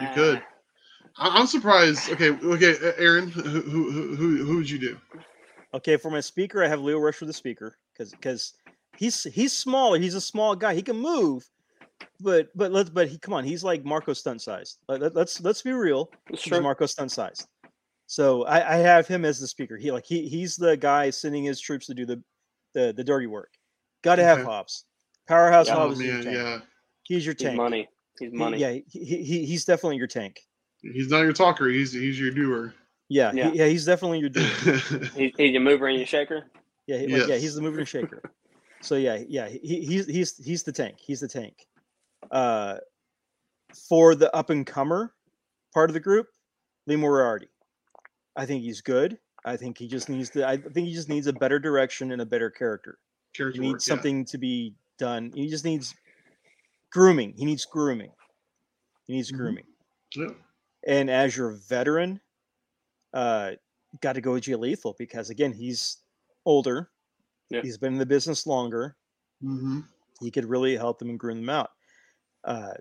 You 0.00 0.08
could. 0.14 0.42
I- 1.18 1.38
I'm 1.38 1.46
surprised. 1.46 2.10
Okay, 2.10 2.30
okay, 2.30 2.74
Aaron, 2.96 3.28
who 3.28 3.42
who 3.42 3.60
who 3.92 4.16
who, 4.16 4.44
who 4.46 4.56
would 4.56 4.70
you 4.70 4.78
do? 4.78 4.98
Okay, 5.74 5.96
for 5.98 6.10
my 6.10 6.20
speaker, 6.20 6.64
I 6.64 6.68
have 6.68 6.80
Lio 6.80 6.98
Rush 6.98 7.16
for 7.16 7.26
the 7.26 7.32
speaker 7.34 7.76
because 7.92 8.12
because 8.12 8.54
he's 8.96 9.22
he's 9.24 9.52
smaller. 9.52 9.98
He's 9.98 10.14
a 10.14 10.20
small 10.20 10.56
guy. 10.56 10.74
He 10.74 10.82
can 10.82 10.96
move, 10.96 11.48
but 12.22 12.48
but 12.56 12.72
let's 12.72 12.90
but 12.90 13.08
he 13.08 13.18
come 13.18 13.34
on. 13.34 13.44
He's 13.44 13.64
like 13.64 13.84
Marko 13.84 14.12
Stunt 14.12 14.40
sized. 14.42 14.78
Let, 14.88 15.00
let, 15.00 15.14
let's 15.14 15.40
let's 15.40 15.62
be 15.62 15.72
real. 15.72 16.10
It's 16.30 16.42
He's. 16.44 16.60
Marko 16.60 16.86
Stunt 16.86 17.10
sized. 17.12 17.46
So 18.06 18.44
I, 18.44 18.74
I 18.74 18.76
have 18.76 19.06
him 19.08 19.24
as 19.24 19.40
the 19.40 19.46
speaker. 19.46 19.76
He 19.76 19.90
like 19.90 20.04
he 20.06 20.28
he's 20.28 20.56
the 20.56 20.76
guy 20.76 21.10
sending 21.10 21.44
his 21.44 21.60
troops 21.60 21.86
to 21.86 21.94
do 21.94 22.04
the 22.06 22.22
the, 22.74 22.92
the 22.96 23.04
dirty 23.04 23.26
work. 23.26 23.50
Got 24.02 24.16
to 24.16 24.24
have 24.24 24.38
Okay. 24.38 24.46
Hobbs. 24.46 24.84
Powerhouse 25.28 25.68
Yeah. 25.68 25.74
Hobbs 25.74 26.00
is 26.00 26.06
your 26.06 26.14
man, 26.14 26.24
tank. 26.24 26.36
yeah. 26.36 26.58
He's 27.04 27.24
your 27.26 27.34
He's 27.34 27.42
tank. 27.42 27.56
money. 27.56 27.88
He's 28.18 28.30
He- 28.32 28.36
money. 28.36 28.58
yeah, 28.58 28.72
he, 28.88 29.04
he, 29.22 29.44
he's 29.46 29.64
definitely 29.64 29.96
your 29.96 30.06
tank. 30.06 30.40
He's 30.82 31.08
not 31.08 31.20
your 31.20 31.32
talker. 31.32 31.68
He's 31.68 31.92
he's 31.92 32.18
your 32.18 32.30
doer. 32.32 32.74
Yeah, 33.08 33.30
Yeah. 33.34 33.50
He, 33.50 33.58
yeah, 33.58 33.66
he's 33.66 33.84
definitely 33.84 34.18
your 34.20 34.30
dude. 34.30 34.44
He, 35.14 35.34
he's 35.36 35.52
your 35.52 35.60
mover 35.60 35.86
and 35.86 35.96
your 35.98 36.06
shaker. 36.06 36.46
Yeah, 36.86 36.98
he, 36.98 37.06
like, 37.06 37.28
yeah, 37.28 37.36
he's 37.36 37.54
the 37.54 37.60
mover 37.62 37.78
and 37.78 37.88
shaker. 37.88 38.22
So 38.80 38.96
yeah, 38.96 39.18
yeah, 39.28 39.48
he, 39.48 39.84
he's 39.84 40.06
he's 40.06 40.36
he's 40.44 40.62
the 40.64 40.72
tank. 40.72 40.96
He's 40.98 41.20
the 41.20 41.28
tank. 41.28 41.66
Uh, 42.32 42.78
for 43.88 44.14
the 44.14 44.34
up 44.34 44.50
and 44.50 44.66
comer 44.66 45.14
part 45.72 45.90
of 45.90 45.94
the 45.94 46.00
group, 46.00 46.28
Lee 46.86 46.96
Moriarty. 46.96 47.48
I 48.36 48.46
think 48.46 48.62
he's 48.62 48.80
good. 48.80 49.18
I 49.44 49.56
think 49.56 49.78
he 49.78 49.86
just 49.88 50.08
needs 50.08 50.30
to. 50.30 50.46
I 50.48 50.56
think 50.56 50.88
he 50.88 50.94
just 50.94 51.08
needs 51.08 51.26
a 51.26 51.32
better 51.32 51.58
direction 51.58 52.12
and 52.12 52.22
a 52.22 52.26
better 52.26 52.50
character. 52.50 52.98
He 53.36 53.44
needs 53.44 53.60
work, 53.60 53.64
yeah. 53.64 53.78
something 53.78 54.24
to 54.26 54.38
be 54.38 54.74
done. 54.98 55.32
He 55.34 55.48
just 55.48 55.64
needs 55.64 55.94
grooming. 56.90 57.34
He 57.36 57.44
needs 57.44 57.64
grooming. 57.64 58.12
He 59.06 59.14
needs 59.14 59.32
Mhm. 59.32 59.36
grooming. 59.36 59.66
Yeah. 60.14 60.28
And 60.86 61.10
as 61.10 61.36
your 61.36 61.52
veteran, 61.52 62.20
uh, 63.14 63.52
got 64.00 64.14
to 64.14 64.20
go 64.20 64.32
with 64.32 64.44
Jay 64.44 64.54
Lethal 64.54 64.94
because 64.98 65.30
again, 65.30 65.52
he's 65.52 65.98
older. 66.44 66.90
Yeah. 67.50 67.62
He's 67.62 67.78
been 67.78 67.94
in 67.94 67.98
the 67.98 68.06
business 68.06 68.46
longer. 68.46 68.96
Mm-hmm. 69.42 69.80
He 70.20 70.30
could 70.30 70.44
really 70.44 70.76
help 70.76 70.98
them 70.98 71.10
and 71.10 71.18
groom 71.18 71.40
them 71.40 71.50
out. 71.50 71.70
Uh, 72.44 72.74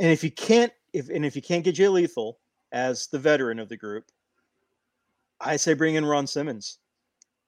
and 0.00 0.10
if 0.10 0.24
you 0.24 0.30
can't, 0.30 0.72
if 0.92 1.08
and 1.08 1.24
if 1.24 1.36
you 1.36 1.42
can't 1.42 1.64
get 1.64 1.74
Jay 1.74 1.88
Lethal 1.88 2.38
as 2.72 3.06
the 3.08 3.18
veteran 3.18 3.58
of 3.58 3.68
the 3.68 3.76
group, 3.76 4.04
I 5.40 5.56
say 5.56 5.74
bring 5.74 5.94
in 5.94 6.04
Ron 6.04 6.26
Simmons 6.26 6.78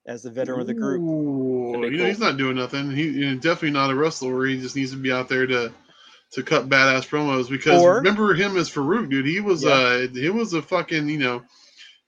as 0.06 0.22
the 0.22 0.30
veteran 0.30 0.60
of 0.60 0.66
the 0.66 0.74
group. 0.74 1.02
Ooh, 1.02 1.86
you 1.90 1.96
know, 1.98 2.06
he's 2.06 2.18
not 2.20 2.36
doing 2.36 2.56
nothing. 2.56 2.90
He 2.90 3.08
you 3.08 3.30
know, 3.30 3.34
definitely 3.36 3.70
not 3.72 3.90
a 3.90 3.94
wrestler. 3.94 4.44
He 4.46 4.60
just 4.60 4.76
needs 4.76 4.92
to 4.92 4.96
be 4.96 5.12
out 5.12 5.28
there 5.28 5.46
to 5.46 5.72
to 6.32 6.42
cut 6.42 6.68
badass 6.68 7.08
promos. 7.08 7.48
Because 7.48 7.82
Or- 7.82 7.96
remember 7.96 8.34
him 8.34 8.56
as 8.56 8.70
Farouk, 8.70 9.10
dude. 9.10 9.26
He 9.26 9.40
was 9.40 9.64
Yeah. 9.64 9.70
uh 9.70 10.06
he 10.08 10.30
was 10.30 10.52
a 10.52 10.62
fucking 10.62 11.08
you 11.08 11.18
know. 11.18 11.42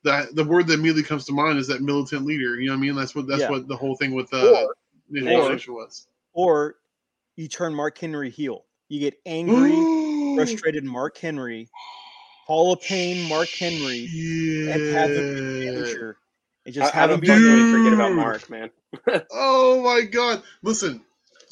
That 0.05 0.37
the 0.37 0.45
word 0.45 0.69
that 0.69 0.75
immediately 0.75 1.03
comes 1.03 1.25
to 1.27 1.33
mind 1.33 1.59
is 1.59 1.67
that 1.67 1.83
militant 1.83 2.25
leader. 2.25 2.61
You 2.61 2.69
know 2.69 2.75
what 2.75 2.79
I 2.79 2.83
mean? 2.83 2.95
That's 2.95 3.17
what 3.17 3.27
that's 3.27 3.41
Yeah. 3.43 3.51
what 3.51 3.67
the 3.67 3.77
whole 3.77 3.97
thing 3.97 4.13
with 4.15 4.33
uh 4.33 4.49
Or- 4.67 4.75
the 5.11 5.35
or- 5.35 5.75
was. 5.75 6.07
Or 6.35 6.77
you 7.35 7.49
turn 7.49 7.75
Mark 7.75 7.99
Henry 7.99 8.31
heel. 8.31 8.65
You 8.89 9.01
get 9.01 9.19
angry, 9.27 10.35
frustrated 10.37 10.85
Mark 10.85 11.19
Henry, 11.19 11.69
Hall 12.47 12.73
of 12.73 12.81
Pain 12.83 13.29
Mark 13.29 13.49
Henry, 13.49 14.09
Yeah. 14.11 14.73
and 14.75 14.95
have 14.97 15.11
him 15.11 15.35
be 15.35 15.67
manager. 15.67 16.17
And 16.65 16.75
just 16.75 16.95
I, 16.95 16.99
I 16.99 17.01
have 17.03 17.11
him 17.11 17.21
don't 17.21 17.41
be 17.41 17.47
think 17.47 17.77
forget 17.77 17.93
about 17.93 18.13
Mark, 18.15 18.49
man. 18.51 18.71
Oh 19.31 19.83
my 19.83 20.03
god! 20.03 20.43
Listen, 20.63 21.03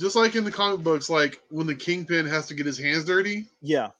just 0.00 0.16
like 0.16 0.34
in 0.36 0.44
the 0.44 0.50
comic 0.50 0.80
books, 0.80 1.10
like 1.10 1.40
when 1.50 1.66
the 1.66 1.74
Kingpin 1.74 2.26
has 2.26 2.46
to 2.48 2.54
get 2.54 2.64
his 2.66 2.78
hands 2.78 3.04
dirty, 3.04 3.46
Yeah. 3.60 3.90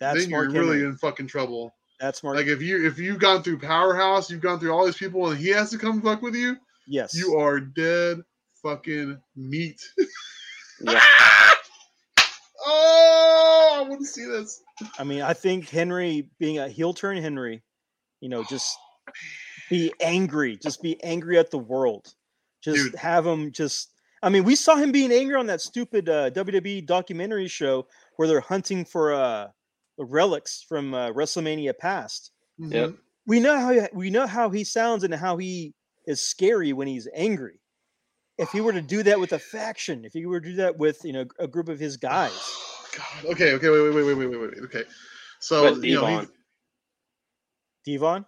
That's 0.00 0.22
then 0.22 0.30
Mark 0.30 0.52
you're 0.52 0.62
really 0.62 0.78
Henry. 0.78 0.90
in 0.90 0.96
fucking 0.96 1.26
trouble. 1.28 1.74
That's 2.00 2.22
Mark 2.24 2.34
Like 2.36 2.46
if 2.46 2.62
you 2.62 2.86
if 2.86 2.98
you've 2.98 3.18
gone 3.20 3.42
through 3.44 3.58
Powerhouse, 3.60 4.30
you've 4.30 4.40
gone 4.40 4.58
through 4.58 4.72
all 4.72 4.84
these 4.86 4.96
people, 4.96 5.30
and 5.30 5.38
he 5.38 5.48
has 5.50 5.70
to 5.70 5.78
come 5.78 6.00
fuck 6.02 6.22
with 6.22 6.34
you, 6.34 6.56
Yes. 6.88 7.14
you 7.14 7.36
are 7.38 7.60
dead 7.60 8.18
fucking 8.62 9.20
meat. 9.36 9.80
Yeah. 10.80 11.00
oh, 12.70 13.82
I 13.84 13.88
want 13.88 14.00
to 14.00 14.06
see 14.06 14.24
this. 14.24 14.62
I 14.98 15.04
mean, 15.04 15.22
I 15.22 15.32
think 15.34 15.68
Henry 15.68 16.28
being 16.38 16.58
a 16.58 16.68
heel 16.68 16.94
turn 16.94 17.16
Henry, 17.16 17.62
you 18.20 18.28
know, 18.28 18.44
just 18.44 18.76
be 19.68 19.92
angry, 20.00 20.56
just 20.56 20.82
be 20.82 21.02
angry 21.02 21.38
at 21.38 21.50
the 21.50 21.58
world. 21.58 22.14
Just 22.62 22.92
Dude. 22.92 22.94
have 22.96 23.26
him 23.26 23.52
just 23.52 23.90
I 24.22 24.28
mean, 24.28 24.44
we 24.44 24.54
saw 24.54 24.76
him 24.76 24.92
being 24.92 25.12
angry 25.12 25.34
on 25.34 25.46
that 25.46 25.62
stupid 25.62 26.08
uh, 26.08 26.30
WWE 26.30 26.84
documentary 26.84 27.48
show 27.48 27.86
where 28.16 28.28
they're 28.28 28.40
hunting 28.40 28.84
for 28.84 29.12
uh 29.14 29.48
relics 29.98 30.64
from 30.66 30.94
uh, 30.94 31.10
WrestleMania 31.10 31.76
past. 31.78 32.32
Yep. 32.58 32.90
Mhm. 32.90 32.98
We 33.26 33.40
know 33.40 33.58
how 33.58 33.88
we 33.92 34.10
know 34.10 34.26
how 34.26 34.50
he 34.50 34.64
sounds 34.64 35.04
and 35.04 35.14
how 35.14 35.36
he 35.36 35.74
is 36.06 36.22
scary 36.22 36.72
when 36.72 36.88
he's 36.88 37.08
angry. 37.14 37.59
If 38.40 38.50
he 38.50 38.60
were 38.60 38.72
to 38.72 38.80
do 38.82 39.02
that 39.04 39.20
with 39.20 39.32
a 39.32 39.38
faction, 39.38 40.04
if 40.04 40.12
he 40.12 40.26
were 40.26 40.40
to 40.40 40.48
do 40.48 40.56
that 40.56 40.76
with, 40.78 41.04
you 41.04 41.12
know, 41.12 41.26
a 41.38 41.46
group 41.46 41.68
of 41.68 41.78
his 41.78 41.96
guys. 41.96 42.32
God. 42.96 43.32
Okay. 43.32 43.52
Okay. 43.52 43.68
Wait. 43.68 43.80
Wait. 43.82 43.94
Wait. 43.94 44.02
Wait. 44.04 44.14
Wait. 44.16 44.26
Wait. 44.40 44.40
Wait. 44.54 44.64
Okay. 44.64 44.84
So 45.38 45.74
But 45.74 45.84
you 45.84 45.94
know, 45.94 46.06
Devon, 46.06 46.28
Devon? 47.84 48.26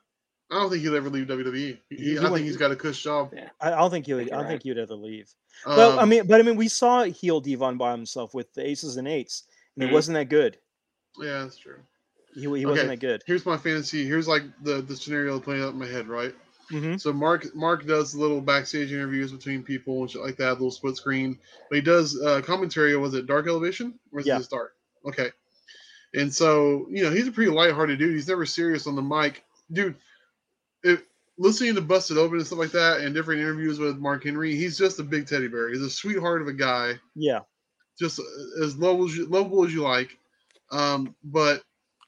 I 0.50 0.54
don't 0.60 0.70
think 0.70 0.82
he'll 0.82 0.96
ever 0.96 1.08
leave 1.08 1.26
WWE. 1.26 1.54
He, 1.54 1.78
He- 1.96 1.96
he 2.12 2.18
I 2.18 2.22
went- 2.22 2.34
think 2.34 2.46
he's 2.46 2.56
got 2.58 2.70
a 2.70 2.76
cush 2.76 3.02
job. 3.02 3.34
I, 3.60 3.72
I 3.72 3.78
don't 3.78 3.90
think 3.90 4.06
he 4.06 4.12
would. 4.14 4.24
I 4.30 4.34
you're 4.34 4.38
don't 4.42 4.48
think 4.48 4.62
he 4.62 4.70
would 4.70 4.78
ever 4.78 4.94
leave. 4.94 5.30
Um, 5.66 5.76
Well, 5.76 5.98
I 5.98 6.04
mean, 6.04 6.26
but 6.26 6.40
I 6.40 6.44
mean, 6.44 6.56
we 6.56 6.68
saw 6.68 7.04
heel 7.04 7.40
Devon 7.40 7.78
by 7.78 7.92
himself 7.92 8.34
with 8.34 8.52
the 8.54 8.66
aces 8.66 8.96
and 8.98 9.08
eights, 9.08 9.44
and 9.76 9.84
Mhm. 9.84 9.90
it 9.90 9.92
wasn't 9.94 10.14
that 10.16 10.28
good. 10.28 10.58
yeah, 11.18 11.42
that's 11.42 11.56
true. 11.58 11.78
He, 12.34 12.40
he 12.42 12.46
Okay. 12.48 12.64
wasn't 12.66 12.88
that 12.88 13.00
good. 13.00 13.22
Here's 13.26 13.44
my 13.44 13.56
fantasy. 13.58 14.04
Here's 14.06 14.26
like 14.28 14.42
the 14.62 14.80
the 14.82 14.96
scenario 14.96 15.38
playing 15.40 15.62
out 15.62 15.72
in 15.72 15.78
my 15.78 15.86
head, 15.86 16.06
right? 16.08 16.34
Hmm 16.68 16.96
So 16.96 17.12
Mark 17.12 17.54
Mark 17.54 17.86
does 17.86 18.14
little 18.14 18.40
backstage 18.40 18.92
interviews 18.92 19.32
between 19.32 19.62
people 19.62 20.00
and 20.02 20.10
shit 20.10 20.22
like 20.22 20.36
that, 20.36 20.52
little 20.52 20.70
split 20.70 20.96
screen. 20.96 21.38
But 21.68 21.76
he 21.76 21.82
does 21.82 22.20
uh, 22.20 22.40
commentary. 22.42 22.96
Was 22.96 23.14
it 23.14 23.26
Dark 23.26 23.46
Elevation 23.46 23.98
or 24.12 24.20
is 24.20 24.26
Yeah. 24.26 24.36
it 24.36 24.38
just 24.40 24.50
Dark? 24.50 24.74
Okay. 25.06 25.30
And 26.14 26.32
so 26.34 26.86
you 26.90 27.02
know 27.02 27.10
he's 27.10 27.26
a 27.28 27.32
pretty 27.32 27.50
lighthearted 27.50 27.98
dude. 27.98 28.14
He's 28.14 28.28
never 28.28 28.44
serious 28.46 28.86
on 28.86 28.96
the 28.96 29.02
mic, 29.02 29.44
dude. 29.72 29.94
If 30.82 31.02
listening 31.38 31.74
to 31.76 31.80
Busted 31.80 32.18
Open 32.18 32.36
and 32.38 32.46
stuff 32.46 32.58
like 32.58 32.72
that, 32.72 33.00
and 33.00 33.14
different 33.14 33.40
interviews 33.40 33.78
with 33.78 33.96
Mark 33.98 34.24
Henry, 34.24 34.54
he's 34.54 34.76
just 34.76 34.98
a 34.98 35.02
big 35.02 35.26
teddy 35.26 35.48
bear. 35.48 35.68
He's 35.70 35.80
a 35.80 35.88
sweetheart 35.90 36.42
of 36.42 36.48
a 36.48 36.52
guy, 36.52 36.94
Yeah, 37.14 37.40
just 37.98 38.20
as 38.62 38.76
lovable 38.76 39.06
as 39.06 39.16
you, 39.16 39.26
lovable 39.26 39.64
as 39.64 39.72
you 39.72 39.82
like. 39.82 40.18
Um, 40.70 41.14
but 41.24 41.62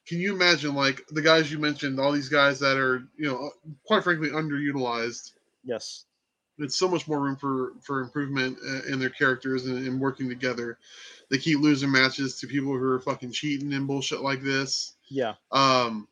can 0.07 0.19
you 0.19 0.33
imagine 0.33 0.75
like 0.75 1.05
the 1.09 1.21
guys 1.21 1.51
you 1.51 1.59
mentioned, 1.59 1.99
all 1.99 2.11
these 2.11 2.29
guys 2.29 2.59
that 2.59 2.77
are 2.77 3.07
you 3.17 3.27
know 3.27 3.51
quite 3.85 4.03
frankly 4.03 4.29
underutilized? 4.29 5.31
yes, 5.63 6.05
it's 6.57 6.77
so 6.77 6.87
much 6.87 7.07
more 7.07 7.19
room 7.21 7.35
for 7.35 7.73
for 7.81 8.01
improvement 8.01 8.57
uh, 8.65 8.81
in 8.91 8.99
their 8.99 9.09
characters 9.09 9.65
and, 9.65 9.85
and 9.85 9.99
working 9.99 10.29
together. 10.29 10.77
They 11.29 11.37
keep 11.37 11.59
losing 11.59 11.91
matches 11.91 12.39
to 12.39 12.47
people 12.47 12.71
who 12.77 12.83
are 12.83 12.99
fucking 12.99 13.31
cheating 13.31 13.73
and 13.73 13.87
bullshit 13.87 14.21
like 14.21 14.41
this. 14.41 14.95
yeah, 15.09 15.33
Um, 15.51 16.07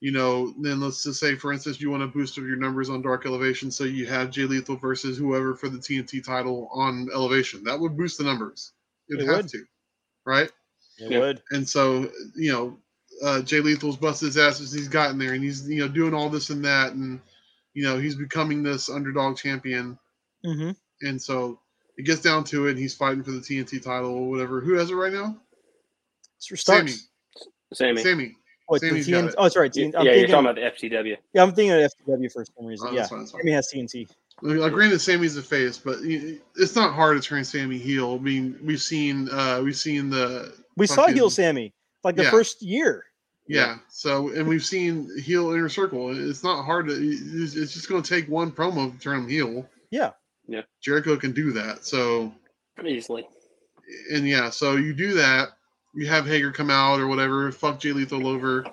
you 0.00 0.12
know, 0.12 0.54
then 0.60 0.80
let's 0.80 1.02
just 1.02 1.20
say, 1.20 1.34
for 1.36 1.52
instance, 1.52 1.80
you 1.80 1.90
want 1.90 2.02
to 2.02 2.06
boost 2.06 2.38
up 2.38 2.44
your 2.44 2.56
numbers 2.56 2.88
on 2.90 3.02
Dark 3.02 3.26
Elevation, 3.26 3.70
so 3.70 3.84
you 3.84 4.06
have 4.06 4.30
Jay 4.30 4.44
Lethal 4.44 4.76
versus 4.76 5.18
whoever 5.18 5.54
for 5.54 5.68
the 5.68 5.78
TNT 5.78 6.22
title 6.24 6.68
on 6.72 7.08
Elevation. 7.14 7.64
That 7.64 7.78
would 7.80 7.96
boost 7.96 8.18
the 8.18 8.24
numbers. 8.24 8.72
It 9.08 9.16
would 9.16 9.22
It 9.22 9.28
have 9.28 9.44
would. 9.44 9.46
to, 9.46 9.64
right? 10.24 10.50
it 10.98 11.10
Yeah. 11.10 11.18
would. 11.18 11.42
And 11.50 11.68
so, 11.68 12.10
you 12.36 12.52
know, 12.52 12.78
uh, 13.22 13.42
Jay 13.42 13.60
Lethal's 13.60 13.96
busted 13.96 14.26
his 14.26 14.38
ass 14.38 14.60
as 14.60 14.72
he's 14.72 14.88
gotten 14.88 15.18
there, 15.18 15.32
and 15.34 15.42
he's 15.42 15.68
you 15.68 15.80
know 15.80 15.88
doing 15.88 16.14
all 16.14 16.28
this 16.28 16.50
and 16.50 16.64
that, 16.64 16.92
and 16.92 17.20
you 17.74 17.82
know 17.82 17.98
he's 17.98 18.14
becoming 18.16 18.62
this 18.62 18.88
underdog 18.88 19.36
champion. 19.36 19.98
hmm 20.44 20.70
And 21.02 21.20
so 21.20 21.58
it 21.96 22.04
gets 22.04 22.20
down 22.22 22.44
to 22.44 22.66
it. 22.66 22.70
And 22.70 22.78
he's 22.78 22.94
fighting 22.94 23.22
for 23.22 23.30
the 23.32 23.40
TNT 23.40 23.82
title 23.82 24.10
or 24.10 24.28
whatever. 24.30 24.60
Who 24.60 24.74
has 24.74 24.90
it 24.90 24.94
right 24.94 25.12
now? 25.12 25.36
It's 26.38 26.46
for 26.46 26.56
Sammy. 26.56 26.92
Starks. 26.92 27.08
Sammy. 27.74 28.02
Sammy. 28.02 28.36
What, 28.66 28.80
the 28.80 28.88
Sammy's 28.88 29.08
got 29.08 29.24
it. 29.24 29.34
Oh, 29.36 29.42
that's 29.42 29.56
right. 29.56 29.74
Yeah, 29.76 29.86
TNT. 29.86 29.94
I'm 29.98 30.06
you're 30.06 30.26
talking 30.28 30.46
about 30.46 30.54
the 30.54 30.88
FTW. 30.88 31.16
yeah, 31.34 31.42
I'm 31.42 31.52
thinking 31.52 31.72
of 31.72 31.92
FTW 32.06 32.32
for 32.32 32.44
some 32.44 32.66
reason. 32.66 32.88
Oh, 32.88 32.94
yeah, 32.94 33.06
fine, 33.06 33.26
fine. 33.26 33.40
Sammy 33.40 33.50
has 33.52 33.70
TNT. 33.72 34.08
Uh, 34.42 34.68
granted, 34.70 35.00
Sammy's 35.00 35.34
the 35.34 35.42
face, 35.42 35.76
but 35.76 35.98
it's 36.00 36.74
not 36.74 36.94
hard 36.94 37.20
to 37.20 37.28
turn 37.28 37.44
Sammy 37.44 37.76
heel. 37.76 38.14
I 38.14 38.22
mean, 38.22 38.58
we've 38.64 38.80
seen 38.80 39.28
uh 39.30 39.60
we've 39.62 39.76
seen 39.76 40.08
the 40.08 40.54
We 40.76 40.86
saw 40.86 41.08
heel 41.08 41.28
Sammy 41.28 41.74
like 42.04 42.16
the 42.16 42.22
Yeah. 42.22 42.30
first 42.30 42.62
year. 42.62 43.04
Yeah. 43.46 43.78
So 43.88 44.28
and 44.30 44.46
we've 44.46 44.64
seen 44.64 45.08
heel 45.20 45.50
inner 45.52 45.68
circle. 45.68 46.16
It's 46.28 46.44
not 46.44 46.64
hard 46.64 46.86
to. 46.88 46.92
It's 46.94 47.56
it's 47.56 47.72
just 47.74 47.88
going 47.88 48.02
to 48.02 48.08
take 48.08 48.28
one 48.28 48.52
promo 48.52 48.92
to 48.92 48.98
turn 48.98 49.20
him 49.20 49.28
heel. 49.28 49.68
Yeah. 49.90 50.10
Yeah. 50.46 50.62
Jericho 50.82 51.16
can 51.16 51.32
do 51.32 51.52
that. 51.52 51.84
So 51.84 52.32
Easily. 52.84 53.26
and 54.12 54.26
yeah, 54.26 54.50
so 54.50 54.76
you 54.76 54.94
do 54.94 55.14
that. 55.14 55.50
You 55.94 56.06
have 56.06 56.26
Hager 56.26 56.52
come 56.52 56.70
out 56.70 57.00
or 57.00 57.08
whatever, 57.08 57.50
fuck 57.50 57.80
Jay 57.80 57.92
Lethal 57.92 58.26
over, 58.28 58.64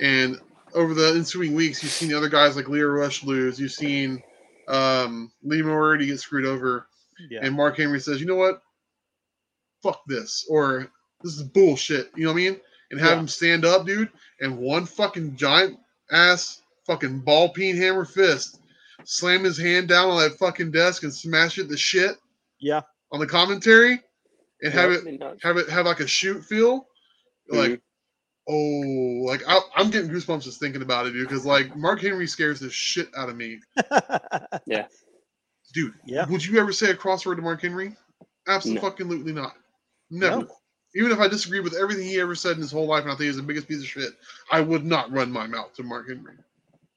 and 0.00 0.36
over 0.74 0.94
the 0.94 1.14
ensuing 1.14 1.54
weeks, 1.54 1.82
you've 1.82 1.92
seen 1.92 2.08
the 2.08 2.16
other 2.16 2.28
guys 2.28 2.56
like 2.56 2.68
Lio 2.68 2.86
Rush 2.88 3.22
lose. 3.22 3.58
You've 3.58 3.70
seen 3.72 4.20
um, 4.68 5.30
Lee 5.44 5.62
Moriarty 5.62 6.06
get 6.06 6.18
screwed 6.20 6.44
over, 6.44 6.88
Yeah, 7.30 7.40
and 7.42 7.54
Mark 7.54 7.76
Henry 7.78 8.00
says, 8.00 8.20
"You 8.20 8.26
know 8.26 8.34
what? 8.34 8.62
Fuck 9.82 10.02
this," 10.06 10.44
or 10.50 10.90
"This 11.22 11.34
is 11.36 11.44
bullshit." 11.44 12.10
You 12.16 12.24
know 12.24 12.32
what 12.32 12.40
I 12.40 12.50
mean? 12.50 12.60
And 12.90 13.00
have 13.00 13.12
Yeah. 13.12 13.20
him 13.20 13.28
stand 13.28 13.64
up, 13.64 13.86
dude, 13.86 14.10
and 14.40 14.58
one 14.58 14.86
fucking 14.86 15.36
giant 15.36 15.78
ass 16.12 16.62
fucking 16.86 17.20
ball 17.20 17.48
peen 17.48 17.76
hammer 17.76 18.04
fist 18.04 18.60
slam 19.04 19.44
his 19.44 19.58
hand 19.58 19.88
down 19.88 20.10
on 20.10 20.18
that 20.18 20.38
fucking 20.38 20.70
desk 20.70 21.02
and 21.02 21.14
smash 21.14 21.58
it 21.58 21.68
to 21.68 21.76
shit 21.76 22.16
yeah, 22.58 22.80
on 23.12 23.20
the 23.20 23.26
commentary, 23.26 24.00
and 24.62 24.72
have 24.72 24.90
Yeah, 24.90 24.98
it 24.98 25.22
I 25.22 25.46
have 25.46 25.56
it 25.56 25.68
have 25.68 25.86
like 25.86 26.00
a 26.00 26.06
shoot 26.06 26.44
feel, 26.44 26.86
like 27.48 27.72
mm-hmm. 27.72 28.52
oh, 28.54 29.26
like 29.26 29.42
I, 29.46 29.60
I'm 29.76 29.90
getting 29.90 30.10
goosebumps 30.10 30.42
just 30.42 30.60
thinking 30.60 30.82
about 30.82 31.06
it, 31.06 31.12
dude. 31.12 31.28
Because 31.28 31.44
like 31.46 31.76
Mark 31.76 32.00
Henry 32.00 32.26
scares 32.26 32.60
the 32.60 32.70
shit 32.70 33.08
out 33.16 33.28
of 33.28 33.36
me, 33.36 33.60
yeah. 34.66 34.86
dude. 35.74 35.94
Yeah. 36.04 36.26
Would 36.28 36.44
you 36.44 36.58
ever 36.58 36.72
say 36.72 36.90
a 36.90 36.94
crossword 36.94 37.36
to 37.36 37.42
Mark 37.42 37.62
Henry? 37.62 37.96
Absolutely 38.48 39.32
not. 39.32 39.54
Never. 40.10 40.40
No. 40.42 40.48
Even 40.96 41.12
if 41.12 41.18
I 41.18 41.28
disagree 41.28 41.60
with 41.60 41.74
everything 41.74 42.06
he 42.06 42.20
ever 42.20 42.34
said 42.34 42.56
in 42.56 42.62
his 42.62 42.72
whole 42.72 42.86
life, 42.86 43.02
and 43.02 43.12
I 43.12 43.16
think 43.16 43.26
he's 43.26 43.36
the 43.36 43.42
biggest 43.42 43.68
piece 43.68 43.80
of 43.80 43.86
shit, 43.86 44.14
I 44.50 44.60
would 44.60 44.84
not 44.84 45.12
run 45.12 45.30
my 45.30 45.46
mouth 45.46 45.74
to 45.74 45.82
Mark 45.82 46.08
Henry. 46.08 46.34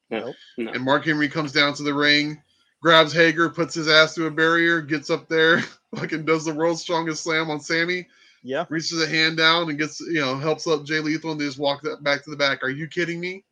no, 0.09 0.33
no. 0.57 0.71
And 0.71 0.83
Mark 0.83 1.05
Henry 1.05 1.27
comes 1.27 1.51
down 1.51 1.73
to 1.75 1.83
the 1.83 1.93
ring, 1.93 2.41
grabs 2.81 3.13
Hager, 3.13 3.49
puts 3.49 3.75
his 3.75 3.89
ass 3.89 4.15
through 4.15 4.27
a 4.27 4.31
barrier, 4.31 4.81
gets 4.81 5.09
up 5.09 5.27
there, 5.27 5.59
fucking 5.95 6.23
does 6.23 6.45
the 6.45 6.53
world's 6.53 6.81
strongest 6.81 7.23
slam 7.23 7.51
on 7.51 7.59
Sammy, 7.59 8.07
yeah. 8.41 8.65
reaches 8.69 9.01
a 9.01 9.07
hand 9.07 9.37
down 9.37 9.69
and 9.69 9.77
gets 9.77 9.99
you 9.99 10.21
know 10.21 10.37
helps 10.37 10.65
up 10.65 10.85
Jay 10.85 10.99
Lethal 10.99 11.31
and 11.31 11.41
they 11.41 11.45
just 11.45 11.59
walk 11.59 11.81
that 11.81 12.03
back 12.03 12.23
to 12.23 12.29
the 12.29 12.37
back. 12.37 12.63
Are 12.63 12.69
you 12.69 12.87
kidding 12.87 13.19
me? 13.19 13.43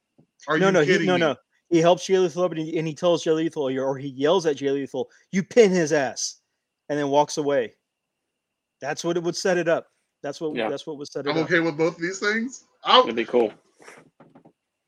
Are 0.48 0.58
no, 0.58 0.68
you 0.68 0.72
no, 0.72 0.80
he, 0.82 0.86
kidding 0.86 1.08
no, 1.08 1.14
me? 1.16 1.20
no. 1.20 1.36
He 1.70 1.80
helps 1.80 2.06
Jay 2.06 2.18
Lethal 2.18 2.44
up 2.44 2.52
and 2.52 2.62
he, 2.62 2.78
and 2.78 2.88
he 2.88 2.94
tells 2.94 3.24
Jay 3.24 3.32
Lethal, 3.32 3.70
or 3.70 3.98
he 3.98 4.08
yells 4.08 4.46
at 4.46 4.56
Jay 4.56 4.72
Lethal, 4.72 5.10
"You 5.32 5.44
pin 5.44 5.72
his 5.72 5.92
ass," 5.92 6.38
and 6.88 6.98
then 6.98 7.10
walks 7.10 7.38
away. 7.38 7.74
That's 8.80 9.04
what 9.04 9.18
it 9.18 9.24
would 9.24 9.36
set 9.36 9.58
it 9.58 9.68
up. 9.68 9.88
That's 10.24 10.42
what. 10.42 10.56
Yeah. 10.56 10.70
That's 10.70 10.86
what 10.88 10.98
would 10.98 11.08
set 11.08 11.26
it 11.26 11.30
I'm 11.30 11.38
up. 11.38 11.46
okay 11.46 11.60
with 11.60 11.78
both 11.78 11.96
of 11.96 12.02
these 12.02 12.20
things. 12.20 12.66
I'll, 12.84 13.02
That'd 13.04 13.16
be 13.16 13.26
cool. 13.26 13.54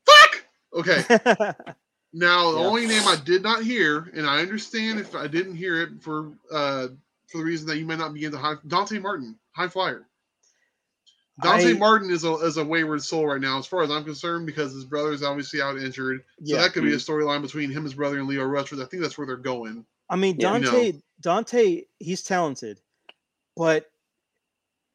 Fuck. 0.05 0.45
Okay. 0.73 1.03
Now, 2.11 2.51
the 2.53 2.57
Yeah. 2.59 2.65
only 2.65 2.87
name 2.87 3.03
I 3.07 3.17
did 3.23 3.43
not 3.43 3.61
hear, 3.63 4.09
and 4.15 4.25
I 4.25 4.39
understand 4.41 4.99
if 4.99 5.13
I 5.13 5.27
didn't 5.27 5.55
hear 5.55 5.79
it 5.83 6.01
for 6.01 6.31
uh 6.51 6.87
for 7.27 7.37
the 7.37 7.43
reason 7.43 7.67
that 7.67 7.77
you 7.77 7.85
might 7.85 7.99
not 7.99 8.15
be 8.15 8.25
into 8.25 8.39
high 8.39 8.55
Dante 8.67 8.97
Martin, 8.97 9.37
high 9.51 9.67
flyer. 9.67 10.07
Dante 11.41 11.69
I- 11.75 11.77
Martin 11.77 12.09
is 12.09 12.23
a 12.23 12.33
is 12.37 12.57
a 12.57 12.65
wayward 12.65 13.03
soul 13.03 13.27
right 13.27 13.39
now, 13.39 13.59
as 13.59 13.67
far 13.67 13.83
as 13.83 13.91
I'm 13.91 14.03
concerned, 14.03 14.47
because 14.47 14.73
his 14.73 14.85
brother 14.85 15.13
is 15.13 15.21
obviously 15.21 15.61
out 15.61 15.77
injured. 15.77 16.23
So 16.43 16.55
yeah. 16.55 16.61
that 16.63 16.73
could 16.73 16.81
be 16.83 16.93
a 16.93 16.97
storyline 16.97 17.43
between 17.43 17.69
him, 17.69 17.77
and 17.77 17.85
his 17.85 17.93
brother, 17.93 18.17
and 18.17 18.27
Lio 18.27 18.43
Rush. 18.43 18.73
I 18.73 18.77
think 18.85 19.03
that's 19.03 19.17
where 19.19 19.27
they're 19.27 19.37
going. 19.37 19.85
I 20.09 20.15
mean, 20.15 20.37
Yeah. 20.39 20.55
You 20.55 20.61
know. 20.61 20.71
Dante, 20.71 20.99
Dante, 21.21 21.83
he's 21.99 22.23
talented, 22.23 22.81
but 23.55 23.85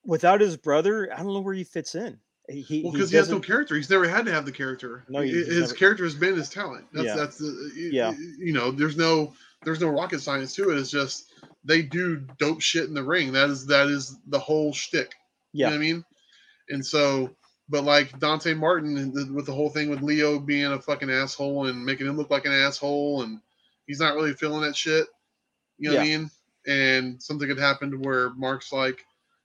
without 0.04 0.40
his 0.40 0.56
brother, 0.56 1.12
I 1.12 1.16
don't 1.16 1.32
know 1.32 1.40
where 1.40 1.54
he 1.54 1.64
fits 1.64 1.94
in. 1.94 2.18
He, 2.48 2.60
he, 2.60 2.82
Well, 2.82 2.92
because 2.92 3.10
he, 3.10 3.16
has 3.16 3.30
no 3.30 3.40
character. 3.40 3.74
He's 3.74 3.88
never 3.88 4.06
had 4.06 4.26
to 4.26 4.32
have 4.32 4.44
the 4.44 4.52
character. 4.52 5.04
No, 5.08 5.20
he- 5.20 5.30
his 5.30 5.60
never- 5.60 5.74
character 5.74 6.04
has 6.04 6.14
been 6.14 6.36
his 6.36 6.50
talent. 6.50 6.86
That's 6.92 7.06
Yeah. 7.06 7.16
that's 7.16 7.38
the 7.38 7.72
Yeah. 7.74 8.12
You 8.38 8.52
know, 8.52 8.70
there's 8.70 8.96
no 8.96 9.34
there's 9.64 9.80
no 9.80 9.88
rocket 9.88 10.20
science 10.20 10.54
to 10.56 10.70
it. 10.70 10.78
It's 10.78 10.90
just 10.90 11.32
they 11.64 11.80
do 11.80 12.16
dope 12.38 12.60
shit 12.60 12.84
in 12.84 12.94
the 12.94 13.02
ring. 13.02 13.32
That 13.32 13.48
is 13.48 13.66
that 13.66 13.88
is 13.88 14.18
the 14.26 14.38
whole 14.38 14.74
shtick. 14.74 15.14
You 15.52 15.60
yeah, 15.60 15.66
know 15.68 15.76
what 15.76 15.78
I 15.78 15.86
mean? 15.86 16.04
And 16.68 16.84
so, 16.84 17.30
but 17.70 17.84
like 17.84 18.18
Dante 18.18 18.52
Martin 18.52 19.12
with 19.34 19.46
the 19.46 19.52
whole 19.54 19.70
thing 19.70 19.88
with 19.88 20.02
Lio 20.02 20.38
being 20.38 20.66
a 20.66 20.80
fucking 20.80 21.10
asshole 21.10 21.66
and 21.66 21.84
making 21.84 22.06
him 22.06 22.16
look 22.18 22.30
like 22.30 22.44
an 22.44 22.52
asshole, 22.52 23.22
and 23.22 23.40
he's 23.86 24.00
not 24.00 24.16
really 24.16 24.34
feeling 24.34 24.60
that 24.62 24.76
shit. 24.76 25.06
You 25.78 25.90
know 25.90 25.96
what 25.96 26.02
I 26.02 26.04
mean? 26.04 26.30
And 26.66 27.22
something 27.22 27.48
could 27.48 27.58
happen 27.58 27.90
to 27.90 27.96
where 27.96 28.30
Mark's 28.34 28.72
like, 28.72 29.04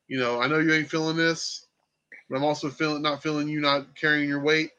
you 0.09 0.19
know, 0.19 0.41
I 0.41 0.47
know 0.47 0.59
you 0.59 0.73
ain't 0.73 0.89
feeling 0.89 1.15
this, 1.15 1.67
but 2.29 2.35
I'm 2.35 2.43
also 2.43 2.69
feeling 2.69 3.01
not 3.01 3.23
feeling 3.23 3.47
you 3.47 3.61
not 3.61 3.95
carrying 3.95 4.27
your 4.27 4.41
weight. 4.41 4.71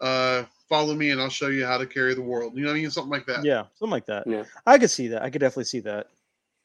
Uh, 0.00 0.44
follow 0.68 0.94
me 0.94 1.10
and 1.10 1.20
I'll 1.20 1.28
show 1.28 1.46
you 1.48 1.64
how 1.64 1.78
to 1.78 1.86
carry 1.86 2.14
the 2.14 2.22
world. 2.22 2.54
You 2.56 2.62
know 2.62 2.70
what 2.70 2.76
I 2.76 2.80
mean? 2.80 2.90
Something 2.90 3.12
like 3.12 3.26
that. 3.26 3.44
yeah, 3.44 3.64
something 3.78 3.92
like 3.92 4.06
that. 4.06 4.26
Yeah. 4.26 4.44
I 4.66 4.78
could 4.78 4.90
see 4.90 5.06
that. 5.08 5.22
I 5.22 5.30
could 5.30 5.40
definitely 5.40 5.64
see 5.64 5.80
that. 5.80 6.08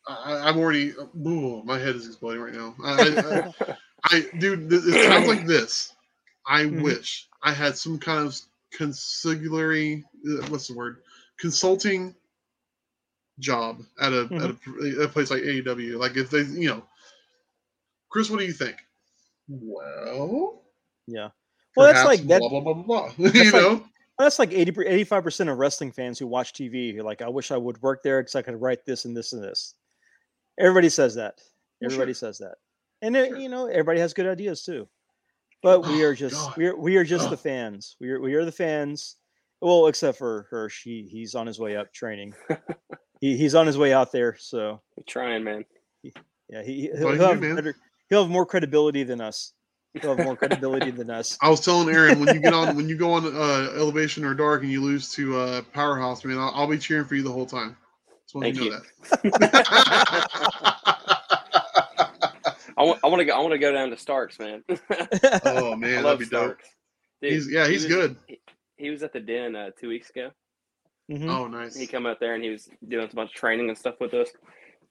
I, 0.08 0.50
I'm 0.50 0.58
already. 0.58 0.94
Ooh, 1.28 1.62
my 1.64 1.78
head 1.78 1.96
is 1.96 2.08
exploding 2.08 2.42
right 2.42 2.54
now. 2.54 2.74
I, 2.84 2.92
I, 2.94 3.40
I, 3.40 3.44
I 4.06 4.26
dude, 4.40 4.72
it 4.72 4.82
sounds 5.06 5.28
like 5.28 5.46
this. 5.46 5.94
I 6.48 6.64
Mhm. 6.64 6.82
wish 6.82 7.28
I 7.44 7.52
had 7.52 7.78
some 7.78 8.00
kind 8.00 8.26
of 8.26 8.40
consigliary. 8.74 10.04
uh, 10.26 10.48
What's 10.48 10.68
the 10.68 10.74
word? 10.76 10.98
Consulting 11.40 12.16
job 13.40 13.82
at 14.02 14.14
a 14.14 14.30
at 14.36 14.50
a, 14.50 15.02
a 15.04 15.08
place 15.08 15.30
like 15.30 15.44
AEW. 15.44 15.98
Like 16.00 16.16
if 16.18 16.30
they, 16.30 16.42
you 16.42 16.70
know, 16.70 16.84
Chris, 18.10 18.30
what 18.30 18.40
do 18.40 18.46
you 18.46 18.54
think? 18.54 18.78
Well, 19.48 20.62
Yeah. 21.08 21.30
Well, 21.76 21.92
that's 21.94 22.06
like 22.06 22.22
that. 22.28 22.40
Blah 22.40 22.50
blah 22.50 22.62
blah 22.62 22.74
blah. 22.74 22.84
blah. 22.84 23.12
you 23.18 23.30
That's 23.32 23.54
like- 23.54 23.62
know, 23.62 23.84
That's 24.18 24.40
like 24.40 24.52
80, 24.52 24.82
85 24.88 25.24
percent 25.24 25.50
of 25.50 25.58
wrestling 25.58 25.92
fans 25.92 26.18
who 26.18 26.26
watch 26.28 26.54
TV. 26.54 26.94
Who 26.94 27.02
are 27.02 27.04
like, 27.04 27.22
I 27.22 27.30
wish 27.30 27.52
I 27.52 27.58
would 27.58 27.82
work 27.82 28.02
there 28.04 28.20
because 28.22 28.36
I 28.36 28.42
could 28.42 28.60
write 28.60 28.86
this 28.86 29.06
and 29.06 29.16
this 29.16 29.34
and 29.34 29.44
this. 29.44 29.76
Everybody 30.60 30.90
says 30.90 31.14
that. 31.16 31.40
Everybody 31.84 32.14
sure. 32.14 32.16
says 32.32 32.40
that, 32.40 32.56
and 33.04 33.16
it- 33.16 33.38
you 33.40 33.50
know, 33.50 33.68
everybody 33.68 34.00
has 34.00 34.14
good 34.14 34.26
ideas 34.28 34.64
too. 34.64 34.88
But 35.62 35.86
we 35.88 36.04
Oh, 36.04 36.10
are 36.10 36.16
just 36.16 36.36
God. 36.36 36.58
we 36.58 36.66
are 36.68 36.76
we 36.76 36.96
are 36.98 37.04
just 37.04 37.26
Ugh. 37.26 37.32
the 37.32 37.38
fans. 37.38 37.96
We 38.00 38.10
are 38.12 38.20
we 38.20 38.34
are 38.34 38.46
the 38.46 38.52
fans. 38.52 39.18
Well, 39.62 39.88
except 39.88 40.18
for 40.18 40.48
Hirsch, 40.50 40.84
he 40.84 41.08
he's 41.12 41.36
on 41.36 41.46
his 41.48 41.60
way 41.60 41.76
up 41.76 41.92
training. 41.94 42.34
he, 43.22 43.38
he's 43.38 43.54
on 43.56 43.66
his 43.68 43.78
way 43.78 43.92
out 43.94 44.12
there. 44.12 44.36
So 44.40 44.82
We're 44.96 45.04
trying, 45.08 45.44
man. 45.44 45.66
yeah, 46.04 46.64
he 46.64 46.90
he'll, 46.98 47.14
you 47.16 47.22
have 47.22 47.40
man. 47.42 47.56
better, 47.56 47.76
he'll 48.10 48.24
have 48.24 48.32
more 48.32 48.46
credibility 48.46 49.04
than 49.04 49.22
us. 49.22 49.54
He'll 50.02 50.16
have 50.16 50.26
more 50.26 50.36
credibility 50.36 50.92
than 50.92 51.10
us. 51.10 51.38
I 51.42 51.50
was 51.50 51.60
telling 51.62 51.90
Aaron 51.94 52.20
when 52.20 52.36
you 52.36 52.42
get 52.42 52.54
on 52.54 52.76
when 52.76 52.88
you 52.90 52.96
go 52.98 53.14
on 53.14 53.26
uh, 53.26 53.72
Elevation 53.76 54.24
or 54.26 54.34
Dark 54.34 54.62
and 54.64 54.72
you 54.72 54.82
lose 54.82 55.12
to 55.14 55.38
uh, 55.38 55.62
Powerhouse, 55.74 56.24
man, 56.24 56.38
I'll, 56.38 56.52
I'll 56.54 56.68
be 56.68 56.78
cheering 56.78 57.06
for 57.06 57.16
you 57.16 57.24
the 57.24 57.32
whole 57.32 57.46
time. 57.48 57.76
Just 58.24 58.36
want 58.36 58.46
Thank 58.46 58.58
you 58.58 58.72
know 58.72 58.78
you. 59.24 59.32
that. 59.32 60.28
I 62.80 62.84
want, 62.84 63.00
I 63.04 63.08
want 63.08 63.20
to 63.22 63.26
go. 63.26 63.34
I 63.34 63.40
want 63.40 63.54
to 63.54 63.58
go 63.58 63.72
down 63.72 63.90
to 63.90 63.98
Starks, 63.98 64.38
man. 64.40 64.64
oh 65.46 65.74
I 65.74 65.76
man, 65.76 66.04
love 66.04 66.20
that'd 66.20 66.20
be 66.20 66.26
dope. 66.26 66.44
Starks. 66.60 66.70
Dude, 67.22 67.32
He's 67.34 67.52
yeah, 67.52 67.66
he 67.66 67.74
he's 67.74 67.86
was- 67.86 67.94
good. 67.94 68.16
He, 68.28 68.40
he 68.78 68.90
was 68.92 69.02
at 69.02 69.14
the 69.14 69.20
den 69.20 69.56
uh, 69.56 69.72
two 69.80 69.90
weeks 69.90 70.10
ago. 70.12 70.30
Mhm. 71.10 71.28
Oh 71.30 71.48
nice. 71.48 71.76
He 71.76 71.88
come 71.88 72.06
out 72.06 72.20
there 72.20 72.36
and 72.36 72.44
he 72.44 72.50
was 72.52 72.70
doing 72.88 73.08
a 73.12 73.16
bunch 73.16 73.32
of 73.32 73.36
training 73.36 73.70
and 73.70 73.78
stuff 73.78 73.96
with 74.00 74.14
us. 74.14 74.30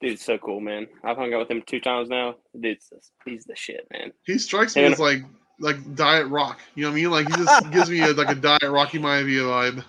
Dude's 0.00 0.24
so 0.24 0.36
cool, 0.38 0.60
man. 0.60 0.86
I've 1.04 1.16
hung 1.16 1.32
out 1.32 1.40
with 1.40 1.50
him 1.50 1.62
two 1.66 1.80
times 1.80 2.08
now. 2.08 2.36
Dude's 2.58 2.90
he's 3.24 3.44
the 3.44 3.56
shit, 3.56 3.86
man. 3.92 4.12
He 4.26 4.38
strikes 4.38 4.76
me 4.76 4.84
And- 4.84 4.94
as 4.94 5.00
like 5.00 5.22
like 5.58 5.94
Diet 5.94 6.26
Rock. 6.28 6.60
You 6.74 6.82
know 6.82 6.90
what 6.90 6.92
I 6.92 7.00
mean? 7.00 7.10
Like 7.10 7.28
he 7.28 7.34
just 7.44 7.70
gives 7.72 7.88
me 7.90 8.00
a, 8.00 8.12
like 8.12 8.28
a 8.28 8.34
Diet 8.34 8.70
Rocky 8.70 8.98
Maivia 8.98 9.42
vibe. 9.44 9.84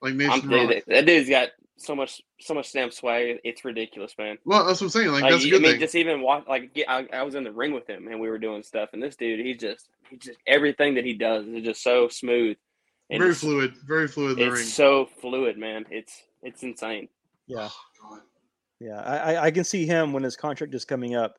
Like 0.00 0.12
I'm, 0.12 0.16
Nation 0.16 0.48
dude, 0.48 0.52
Rock. 0.52 0.68
that, 0.70 0.84
that 0.86 1.06
dude's 1.06 1.28
got 1.28 1.50
so 1.76 1.94
much 1.94 2.22
so 2.40 2.54
much 2.54 2.72
damn 2.72 2.90
swag. 2.90 3.38
It's 3.44 3.64
ridiculous, 3.64 4.14
man. 4.18 4.38
Well, 4.46 4.64
that's 4.64 4.80
what 4.80 4.86
I'm 4.86 4.90
saying. 4.90 5.08
Like, 5.08 5.22
Like, 5.24 5.32
that's 5.32 5.44
a 5.44 5.46
I 5.46 5.50
good 5.50 5.56
I 5.60 5.62
mean, 5.62 5.70
thing. 5.72 5.80
just 5.80 5.94
even 5.94 6.22
watch 6.22 6.44
like 6.48 6.72
get, 6.74 6.88
I, 6.88 7.06
I 7.12 7.22
was 7.22 7.34
in 7.34 7.44
the 7.44 7.52
ring 7.52 7.72
with 7.74 7.88
him 7.88 8.08
and 8.08 8.18
we 8.18 8.28
were 8.30 8.38
doing 8.38 8.62
stuff, 8.62 8.90
and 8.94 9.02
this 9.02 9.14
dude, 9.16 9.44
he 9.44 9.54
just 9.54 9.88
he 10.08 10.16
just 10.16 10.38
everything 10.46 10.94
that 10.94 11.04
he 11.04 11.12
does 11.14 11.46
is 11.46 11.62
just 11.64 11.82
so 11.82 12.08
smooth. 12.08 12.56
And 13.10 13.20
very 13.20 13.34
fluid. 13.34 13.74
Very 13.86 14.08
fluid 14.08 14.32
in 14.32 14.36
the 14.38 14.52
It's 14.52 14.60
ring. 14.60 14.68
so 14.68 15.06
fluid, 15.20 15.58
man. 15.58 15.84
It's 15.90 16.22
it's 16.42 16.62
insane. 16.62 17.08
Yeah. 17.46 17.68
Oh, 17.70 18.08
God. 18.10 18.20
Yeah, 18.82 19.00
I, 19.00 19.34
I- 19.34 19.42
I 19.44 19.50
can 19.50 19.64
see 19.64 19.86
him 19.86 20.12
when 20.12 20.22
his 20.22 20.36
contract 20.36 20.74
is 20.74 20.84
coming 20.84 21.14
up. 21.14 21.36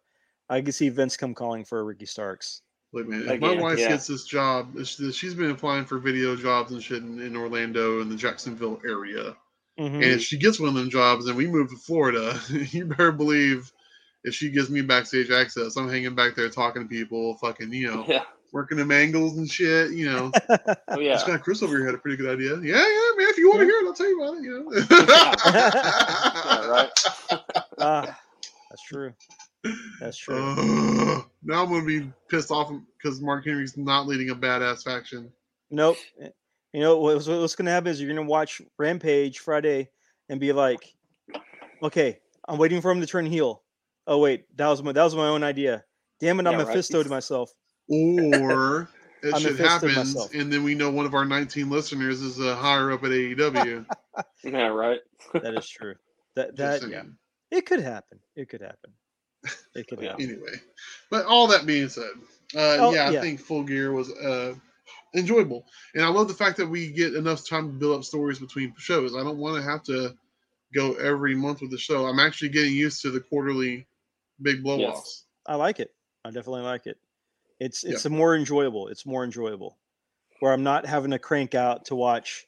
I 0.49 0.61
can 0.61 0.71
see 0.71 0.89
Vince 0.89 1.17
come 1.17 1.33
calling 1.33 1.65
for 1.65 1.83
Ricky 1.83 2.05
Starks. 2.05 2.61
Look, 2.93 3.07
man, 3.07 3.27
if 3.27 3.39
my 3.41 3.55
wife 3.55 3.79
yeah. 3.79 3.89
gets 3.89 4.07
this 4.07 4.25
job, 4.25 4.75
she- 4.85 5.11
she's 5.11 5.33
been 5.33 5.49
applying 5.51 5.85
for 5.85 5.97
video 5.99 6.35
jobs 6.35 6.71
and 6.71 6.81
shit 6.83 7.01
in, 7.01 7.19
in 7.19 7.35
Orlando 7.35 8.01
and 8.01 8.11
the 8.11 8.15
Jacksonville 8.15 8.79
area. 8.85 9.35
Mhm. 9.79 9.95
And 9.95 10.03
if 10.03 10.21
she 10.21 10.37
gets 10.37 10.59
one 10.59 10.69
of 10.69 10.75
them 10.75 10.89
jobs 10.89 11.25
and 11.27 11.35
we 11.35 11.47
move 11.47 11.69
to 11.71 11.77
Florida, 11.77 12.39
you 12.49 12.85
better 12.85 13.11
believe 13.11 13.71
if 14.23 14.33
she 14.35 14.49
gives 14.51 14.69
me 14.69 14.81
backstage 14.81 15.31
access, 15.31 15.75
I'm 15.75 15.89
hanging 15.89 16.13
back 16.15 16.35
there 16.35 16.47
talking 16.49 16.83
to 16.83 16.87
people, 16.87 17.35
fucking, 17.39 17.73
you 17.73 17.87
know, 17.91 18.05
Yeah. 18.07 18.23
working 18.51 18.77
them 18.77 18.91
angles 18.91 19.37
and 19.37 19.49
shit, 19.51 19.91
you 19.91 20.05
know. 20.09 20.31
Oh 20.89 20.99
yeah. 20.99 21.13
This 21.15 21.23
guy 21.23 21.37
Chris 21.37 21.63
over 21.63 21.75
here 21.75 21.87
had 21.87 21.95
a 21.95 21.97
pretty 21.97 22.17
good 22.17 22.29
idea. 22.31 22.55
Yeah, 22.57 22.85
yeah, 22.87 23.11
man. 23.17 23.22
If 23.34 23.39
you 23.39 23.49
want 23.49 23.61
to 23.61 23.65
hear 23.65 23.77
it, 23.79 23.88
I'll 23.88 23.93
tell 23.93 24.07
you 24.07 24.21
about 24.21 24.38
it. 24.38 24.43
You 24.43 24.67
Yeah, 25.09 26.61
know. 26.61 26.69
right. 26.69 26.89
Ah, 27.79 28.19
that's 28.69 28.84
true. 28.84 29.13
That's 29.99 30.17
true. 30.17 30.36
Ugh. 30.38 31.25
now 31.43 31.63
I'm 31.63 31.69
gonna 31.69 31.84
be 31.84 32.11
pissed 32.29 32.51
off 32.51 32.71
because 33.01 33.19
Mark 33.21 33.45
Henry's 33.45 33.75
not 33.75 34.05
leading 34.07 34.29
a 34.29 34.36
badass 34.36 34.84
faction. 34.84 35.31
nope. 35.71 35.97
You 36.73 36.79
know 36.79 36.97
what's, 36.99 37.27
what's 37.27 37.55
going 37.55 37.65
to 37.65 37.71
happen 37.71 37.89
is 37.91 38.01
you're 38.01 38.11
going 38.13 38.25
to 38.25 38.29
watch 38.29 38.61
Rampage 38.79 39.39
Friday 39.39 39.89
and 40.29 40.39
be 40.39 40.53
like, 40.53 40.95
"Okay, 41.84 42.19
I'm 42.47 42.57
waiting 42.57 42.81
for 42.81 42.91
him 42.91 42.99
to 43.01 43.05
turn 43.07 43.25
heel." 43.25 43.63
Oh 44.07 44.17
wait, 44.19 44.45
that 44.57 44.67
was 44.67 44.81
my 44.81 44.91
that 44.91 45.03
was 45.03 45.15
my 45.15 45.27
own 45.27 45.43
idea. 45.43 45.84
Damn 46.19 46.39
it, 46.39 46.47
I'm 46.47 46.53
Yeah, 46.53 46.59
right. 46.59 46.67
Mephisto 46.67 47.03
to 47.03 47.09
myself. 47.09 47.51
Or 47.89 48.89
it 49.24 49.34
I'm 49.34 49.41
should 49.41 49.57
happen, 49.57 49.91
and 50.34 50.51
then 50.51 50.63
we 50.63 50.76
know 50.76 50.91
one 50.91 51.05
of 51.05 51.13
our 51.13 51.24
19 51.24 51.69
listeners 51.69 52.21
is 52.21 52.39
uh, 52.41 52.55
higher 52.55 52.91
up 52.91 53.03
at 53.03 53.11
AEW. 53.11 53.86
Yeah, 54.43 54.67
right. 54.67 54.99
That 55.34 55.55
is 55.57 55.67
true. 55.67 55.95
That 56.36 56.55
that 56.57 56.88
yeah, 56.88 57.01
it 57.49 57.65
could 57.65 57.80
happen. 57.80 58.19
It 58.36 58.49
could 58.49 58.61
happen. 58.61 58.91
It 59.76 59.88
could 59.88 60.03
happen. 60.03 60.21
Anyway, 60.21 60.53
but 61.09 61.26
all 61.26 61.47
that 61.47 61.65
being 61.65 61.89
said, 61.89 62.11
uh, 62.55 62.78
Oh, 62.80 62.93
yeah, 62.93 63.07
I 63.07 63.09
yeah. 63.11 63.21
think 63.21 63.39
Full 63.39 63.63
Gear 63.63 63.91
was 63.91 64.11
uh, 64.11 64.53
enjoyable, 65.15 65.65
and 65.95 66.03
I 66.03 66.09
love 66.09 66.28
the 66.28 66.36
fact 66.36 66.57
that 66.57 66.67
we 66.67 66.91
get 66.91 67.15
enough 67.15 67.47
time 67.47 67.71
to 67.71 67.80
build 67.80 67.97
up 67.97 68.03
stories 68.03 68.38
between 68.38 68.71
shows. 68.78 69.15
I 69.15 69.24
don't 69.24 69.39
want 69.39 69.55
to 69.55 69.67
have 69.67 69.82
to 69.84 70.15
go 70.76 70.93
every 70.93 71.34
month 71.34 71.61
with 71.61 71.71
the 71.71 71.78
show. 71.80 72.05
I'm 72.05 72.19
actually 72.19 72.49
getting 72.49 72.74
used 72.74 73.01
to 73.01 73.09
the 73.09 73.19
quarterly 73.21 73.88
big 74.41 74.61
blow 74.61 74.80
offs. 74.84 75.26
I 75.47 75.55
like 75.55 75.80
it. 75.80 75.91
I 76.24 76.30
definitely 76.30 76.61
like 76.61 76.86
it. 76.86 76.97
It's 77.64 77.86
it's 77.86 78.03
a 78.05 78.09
more 78.09 78.36
enjoyable. 78.36 78.89
It's 78.89 79.05
more 79.05 79.24
enjoyable. 79.24 79.78
Where 80.41 80.51
I'm 80.51 80.64
not 80.64 80.86
having 80.86 81.11
to 81.11 81.20
crank 81.20 81.55
out 81.55 81.86
to 81.86 81.95
watch 81.95 82.45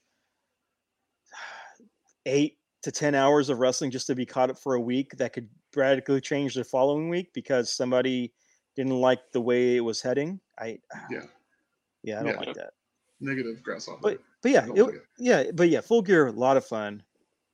eight 2.26 2.58
to 2.84 2.92
ten 2.92 3.16
hours 3.16 3.50
of 3.50 3.60
wrestling 3.60 3.92
just 3.92 4.08
to 4.08 4.16
be 4.16 4.26
caught 4.26 4.50
up 4.50 4.60
for 4.60 4.76
a 4.76 4.82
week 4.82 5.16
that 5.18 5.32
could 5.32 5.48
radically 5.74 6.20
change 6.20 6.54
the 6.54 6.66
following 6.66 7.08
week 7.10 7.32
because 7.34 7.72
somebody 7.72 8.34
didn't 8.76 9.00
like 9.00 9.32
the 9.32 9.40
way 9.40 9.78
it 9.78 9.80
was 9.80 10.02
heading. 10.02 10.42
I 10.60 10.80
Yeah. 11.10 11.22
yeah, 12.04 12.20
I 12.20 12.24
don't 12.24 12.34
Yeah. 12.34 12.40
like 12.40 12.56
that. 12.56 12.74
Negative 13.22 13.64
grasshopper. 13.64 14.00
But 14.02 14.20
but 14.42 14.52
yeah, 14.52 14.66
it, 14.76 14.84
like 14.84 14.96
yeah, 15.18 15.44
but 15.54 15.70
yeah, 15.70 15.80
full 15.80 16.02
gear, 16.02 16.28
a 16.28 16.32
lot 16.32 16.58
of 16.58 16.66
fun. 16.66 17.02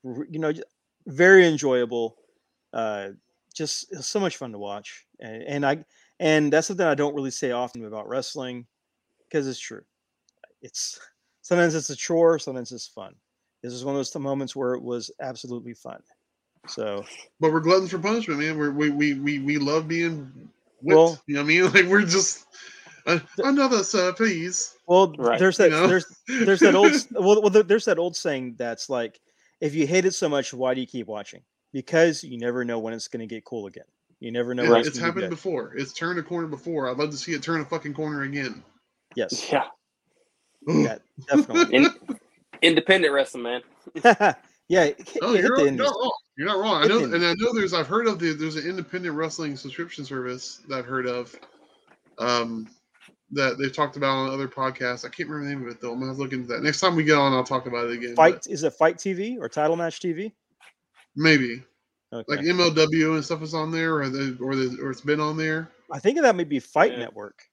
You 0.04 0.40
know, 0.40 0.52
very 1.06 1.46
enjoyable. 1.46 2.18
Uh, 2.74 3.10
just 3.54 3.94
so 4.04 4.20
much 4.20 4.38
fun 4.38 4.52
to 4.54 4.58
watch, 4.58 5.06
and, 5.20 5.44
and 5.44 5.66
I 5.66 5.86
and 6.22 6.54
that's 6.54 6.68
something 6.68 6.86
I 6.86 6.96
don't 6.96 7.16
really 7.16 7.32
say 7.32 7.52
often 7.52 7.84
about 7.86 8.08
wrestling 8.08 8.68
because 9.28 9.48
it's 9.48 9.60
true. 9.60 9.82
It's 10.62 11.00
sometimes 11.42 11.74
it's 11.76 11.90
a 11.90 11.96
chore, 11.96 12.38
sometimes 12.40 12.72
it's 12.72 12.88
fun. 12.88 13.16
This 13.64 13.74
is 13.74 13.84
one 13.84 13.96
of 13.96 14.00
those 14.00 14.16
moments 14.16 14.56
where 14.56 14.74
it 14.76 14.84
was 14.84 15.12
absolutely 15.20 15.74
fun. 15.74 16.02
So 16.68 17.04
But 17.40 17.52
we're 17.52 17.60
gluttons 17.60 17.92
for 17.92 18.00
punishment, 18.00 18.40
man. 18.40 18.58
We're, 18.58 18.72
we 18.72 18.90
we 18.92 19.14
we 19.16 19.40
we 19.40 19.58
love 19.58 19.88
being 19.88 20.32
whipped. 20.82 20.98
Well- 20.98 21.22
you 21.26 21.36
know 21.36 21.42
what 21.42 21.46
I 21.46 21.48
mean? 21.48 21.64
Like 21.74 21.86
we're 21.86 22.04
just 22.06 22.46
Uh, 23.08 23.20
another 23.40 23.84
sir, 23.84 24.14
please. 24.14 24.76
Well, 24.86 25.12
Right. 25.18 25.40
there's 25.40 25.58
You 25.58 25.70
that 25.70 25.72
know? 25.72 25.88
there's 25.88 26.06
there's 26.28 26.60
that 26.60 26.76
old 26.76 26.94
well, 27.12 27.42
well 27.42 27.50
there's 27.50 27.86
that 27.86 27.98
old 27.98 28.16
saying 28.16 28.56
that's 28.60 28.90
like 28.90 29.20
if 29.60 29.74
you 29.74 29.88
hate 29.88 30.06
it 30.06 30.14
so 30.14 30.30
much, 30.30 30.54
why 30.54 30.76
do 30.76 30.82
you 30.82 30.88
keep 30.88 31.08
watching? 31.08 31.42
Because 31.74 32.24
you 32.24 32.38
never 32.38 32.64
know 32.64 32.78
when 32.78 32.94
it's 32.94 33.08
going 33.08 33.28
to 33.28 33.34
get 33.36 33.44
cool 33.46 33.66
again. 33.66 33.86
You 34.22 34.32
never 34.32 34.54
know 34.54 34.64
Yeah, 34.64 34.70
when 34.70 34.80
it's 34.80 34.90
it's, 34.90 35.00
gonna 35.00 35.12
be 35.12 35.22
happened 35.22 35.32
good. 35.32 35.36
before. 35.36 35.74
It's 35.76 35.94
turned 35.94 36.20
a 36.20 36.24
corner 36.24 36.48
before. 36.48 36.90
I'd 36.90 36.98
love 36.98 37.10
to 37.10 37.18
see 37.18 37.34
it 37.34 37.42
turn 37.42 37.60
a 37.60 37.66
fucking 37.66 37.96
corner 37.96 38.22
again. 38.22 38.64
Yes, 39.16 39.52
Yeah. 39.52 39.64
yeah, 40.68 41.00
definitely. 41.28 41.76
In, 41.76 41.88
independent 42.62 43.14
wrestling, 43.14 43.44
man. 43.44 43.62
yeah, 44.70 44.84
hit, 44.86 45.18
Oh, 45.24 45.34
you're, 45.34 45.58
the 45.58 45.72
not 45.72 45.90
wrong. 45.90 46.12
You're 46.38 46.48
not 46.48 46.60
wrong. 46.60 46.84
I 46.84 46.88
know, 46.88 47.04
and 47.04 47.26
I 47.26 47.34
know 47.34 47.52
there's. 47.54 47.74
I've 47.74 47.88
heard 47.88 48.08
of 48.08 48.20
the. 48.20 48.34
There's 48.34 48.58
an 48.58 48.70
independent 48.70 49.16
wrestling 49.16 49.58
subscription 49.58 50.06
service 50.06 50.62
that 50.70 50.78
I've 50.78 50.86
heard 50.86 51.08
of. 51.08 51.36
Um, 52.20 52.70
that 53.32 53.58
they've 53.58 53.76
talked 53.76 53.98
about 53.98 54.16
on 54.16 54.30
other 54.30 54.48
podcasts. 54.48 55.04
I 55.04 55.10
can't 55.10 55.30
remember 55.30 55.50
the 55.50 55.56
name 55.56 55.68
of 55.68 55.74
it 55.74 55.82
though. 55.82 55.94
I'm 55.94 56.00
gonna 56.00 56.08
have 56.12 56.18
to 56.18 56.22
look 56.24 56.34
into 56.34 56.48
that. 56.50 56.62
Next 56.62 56.80
time 56.80 56.96
we 56.96 57.04
get 57.04 57.18
on, 57.18 57.34
I'll 57.34 57.44
talk 57.44 57.66
about 57.66 57.88
it 57.90 57.94
again. 57.94 58.16
Fight 58.16 58.44
but 58.44 58.48
is 58.48 58.64
it 58.64 58.74
Fight 58.74 58.98
TV 58.98 59.38
or 59.40 59.50
Title 59.50 59.76
Match 59.76 60.00
TV? 60.00 60.32
maybe 61.16 61.62
Okay. 62.14 62.26
like 62.28 62.40
MLW 62.46 63.16
and 63.16 63.24
stuff 63.24 63.42
is 63.42 63.54
on 63.54 63.72
there, 63.72 63.96
or 63.96 64.10
the, 64.10 64.38
or 64.42 64.56
the, 64.56 64.78
or 64.82 64.92
it's 64.92 65.00
been 65.02 65.20
on 65.22 65.38
there. 65.38 65.70
I 65.92 66.00
think 66.00 66.20
that 66.22 66.36
may 66.36 66.44
be 66.44 66.60
Fight 66.60 66.92
Yeah. 66.94 67.00
Network. 67.00 67.44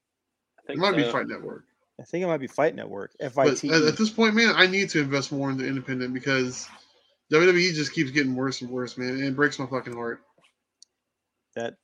I 0.59 0.63
It 0.63 0.67
think 0.67 0.81
might 0.81 0.97
be. 0.97 1.05
Fight 1.05 1.29
Network. 1.29 1.65
I 2.01 2.05
think 2.05 2.25
it 2.25 2.27
might 2.29 2.39
be 2.41 2.47
Fight 2.47 2.75
Network. 2.75 3.13
F 3.21 3.39
I 3.39 3.45
But 3.45 3.65
at, 3.65 3.97
this 3.97 4.11
point, 4.11 4.35
man, 4.35 4.53
I 4.57 4.67
need 4.67 4.91
to 4.91 5.01
invest 5.01 5.33
more 5.33 5.51
in 5.51 5.57
the 5.59 5.67
independent 5.67 6.13
because 6.15 6.69
WWE 7.33 7.75
just 7.75 7.93
keeps 7.93 8.11
getting 8.11 8.35
worse 8.35 8.61
and 8.63 8.71
worse, 8.71 8.97
man. 8.97 9.11
And 9.11 9.25
it 9.25 9.37
breaks 9.37 9.59
my 9.59 9.67
fucking 9.67 9.95
heart. 9.95 10.23
That 11.55 11.75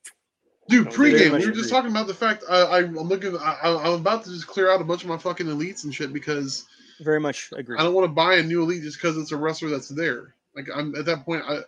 Dude, 0.67 0.87
pregame, 0.87 1.31
much 1.31 1.41
we 1.41 1.47
were 1.47 1.53
just 1.53 1.67
agree. 1.67 1.69
talking 1.69 1.91
about 1.91 2.07
the 2.07 2.13
fact 2.13 2.43
I, 2.49 2.61
I, 2.61 2.77
I'm 2.79 2.95
looking. 2.95 3.37
I, 3.37 3.57
I- 3.63 3.83
I'm 3.87 3.93
about 4.01 4.23
to 4.25 4.31
just 4.31 4.47
clear 4.47 4.69
out 4.71 4.81
a 4.81 4.85
bunch 4.85 5.03
of 5.03 5.09
my 5.09 5.17
fucking 5.17 5.45
elites 5.47 5.83
and 5.83 5.93
shit 5.93 6.11
because 6.11 6.65
very 7.01 7.19
much 7.19 7.51
agree. 7.55 7.77
I 7.77 7.83
don't 7.83 7.93
want 7.93 8.05
to 8.05 8.13
buy 8.13 8.35
a 8.35 8.43
new 8.43 8.61
elite 8.63 8.81
just 8.83 8.97
because 8.97 9.17
it's 9.17 9.31
a 9.31 9.37
wrestler 9.37 9.69
that's 9.69 9.89
there. 9.89 10.33
Like 10.55 10.67
I'm 10.73 10.95
at 10.95 11.05
that 11.05 11.23
point, 11.25 11.43
I 11.47 11.59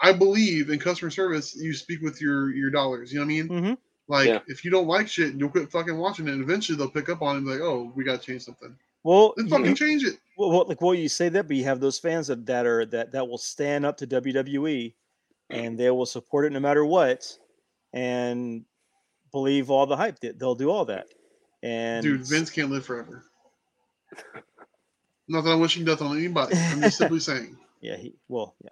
I 0.00 0.12
believe 0.12 0.70
in 0.70 0.78
customer 0.78 1.10
service. 1.10 1.54
You 1.56 1.74
speak 1.74 2.00
with 2.02 2.20
your 2.20 2.50
your 2.54 2.70
dollars. 2.70 3.12
You 3.12 3.18
know 3.20 3.26
what 3.26 3.32
I 3.32 3.42
mean? 3.42 3.48
hmm 3.48 3.74
Like 4.06 4.26
Yeah. 4.28 4.40
if 4.46 4.64
you 4.64 4.70
don't 4.70 4.86
like 4.86 5.08
shit, 5.08 5.34
you'll 5.34 5.48
quit 5.50 5.70
fucking 5.70 5.96
watching 5.96 6.28
it. 6.28 6.32
And 6.34 6.42
eventually 6.42 6.76
they'll 6.78 6.90
pick 6.90 7.08
up 7.08 7.20
on 7.22 7.34
it 7.34 7.38
and 7.38 7.46
be 7.46 7.52
like, 7.52 7.60
oh, 7.60 7.92
we 7.94 8.04
got 8.04 8.20
to 8.20 8.26
change 8.26 8.42
something. 8.42 8.74
Well, 9.04 9.34
Then 9.36 9.46
you- 9.46 9.50
fucking 9.50 9.74
change 9.74 10.04
it. 10.04 10.18
well, 10.36 10.50
well, 10.50 10.66
like 10.68 10.80
well, 10.80 10.94
you 10.94 11.08
say 11.08 11.28
that, 11.30 11.46
but 11.48 11.56
you 11.56 11.64
have 11.64 11.80
those 11.80 11.98
fans 11.98 12.26
that, 12.28 12.46
that 12.46 12.66
are 12.66 12.84
that 12.86 13.12
that 13.12 13.28
will 13.28 13.38
stand 13.38 13.84
up 13.86 13.96
to 13.98 14.06
WWE, 14.06 14.94
and 15.50 15.78
they 15.78 15.90
will 15.90 16.06
support 16.06 16.44
it 16.46 16.52
no 16.52 16.60
matter 16.60 16.84
what, 16.84 17.36
and 17.92 18.64
believe 19.32 19.70
all 19.70 19.86
the 19.86 19.96
hype. 19.96 20.20
That 20.20 20.38
they'll 20.38 20.54
do 20.54 20.70
all 20.70 20.84
that. 20.86 21.06
And 21.62 22.02
Dude, 22.04 22.24
Vince 22.26 22.50
can't 22.50 22.70
live 22.70 22.86
forever. 22.86 23.24
Not 25.28 25.42
that 25.44 25.50
I'm 25.52 25.60
wishing 25.60 25.84
death 25.84 26.00
on 26.02 26.16
anybody. 26.16 26.56
I'm 26.56 26.80
just 26.82 26.98
simply 26.98 27.20
saying 27.20 27.56
yeah, 27.80 27.96
he 27.96 28.14
well, 28.28 28.54
yeah, 28.62 28.70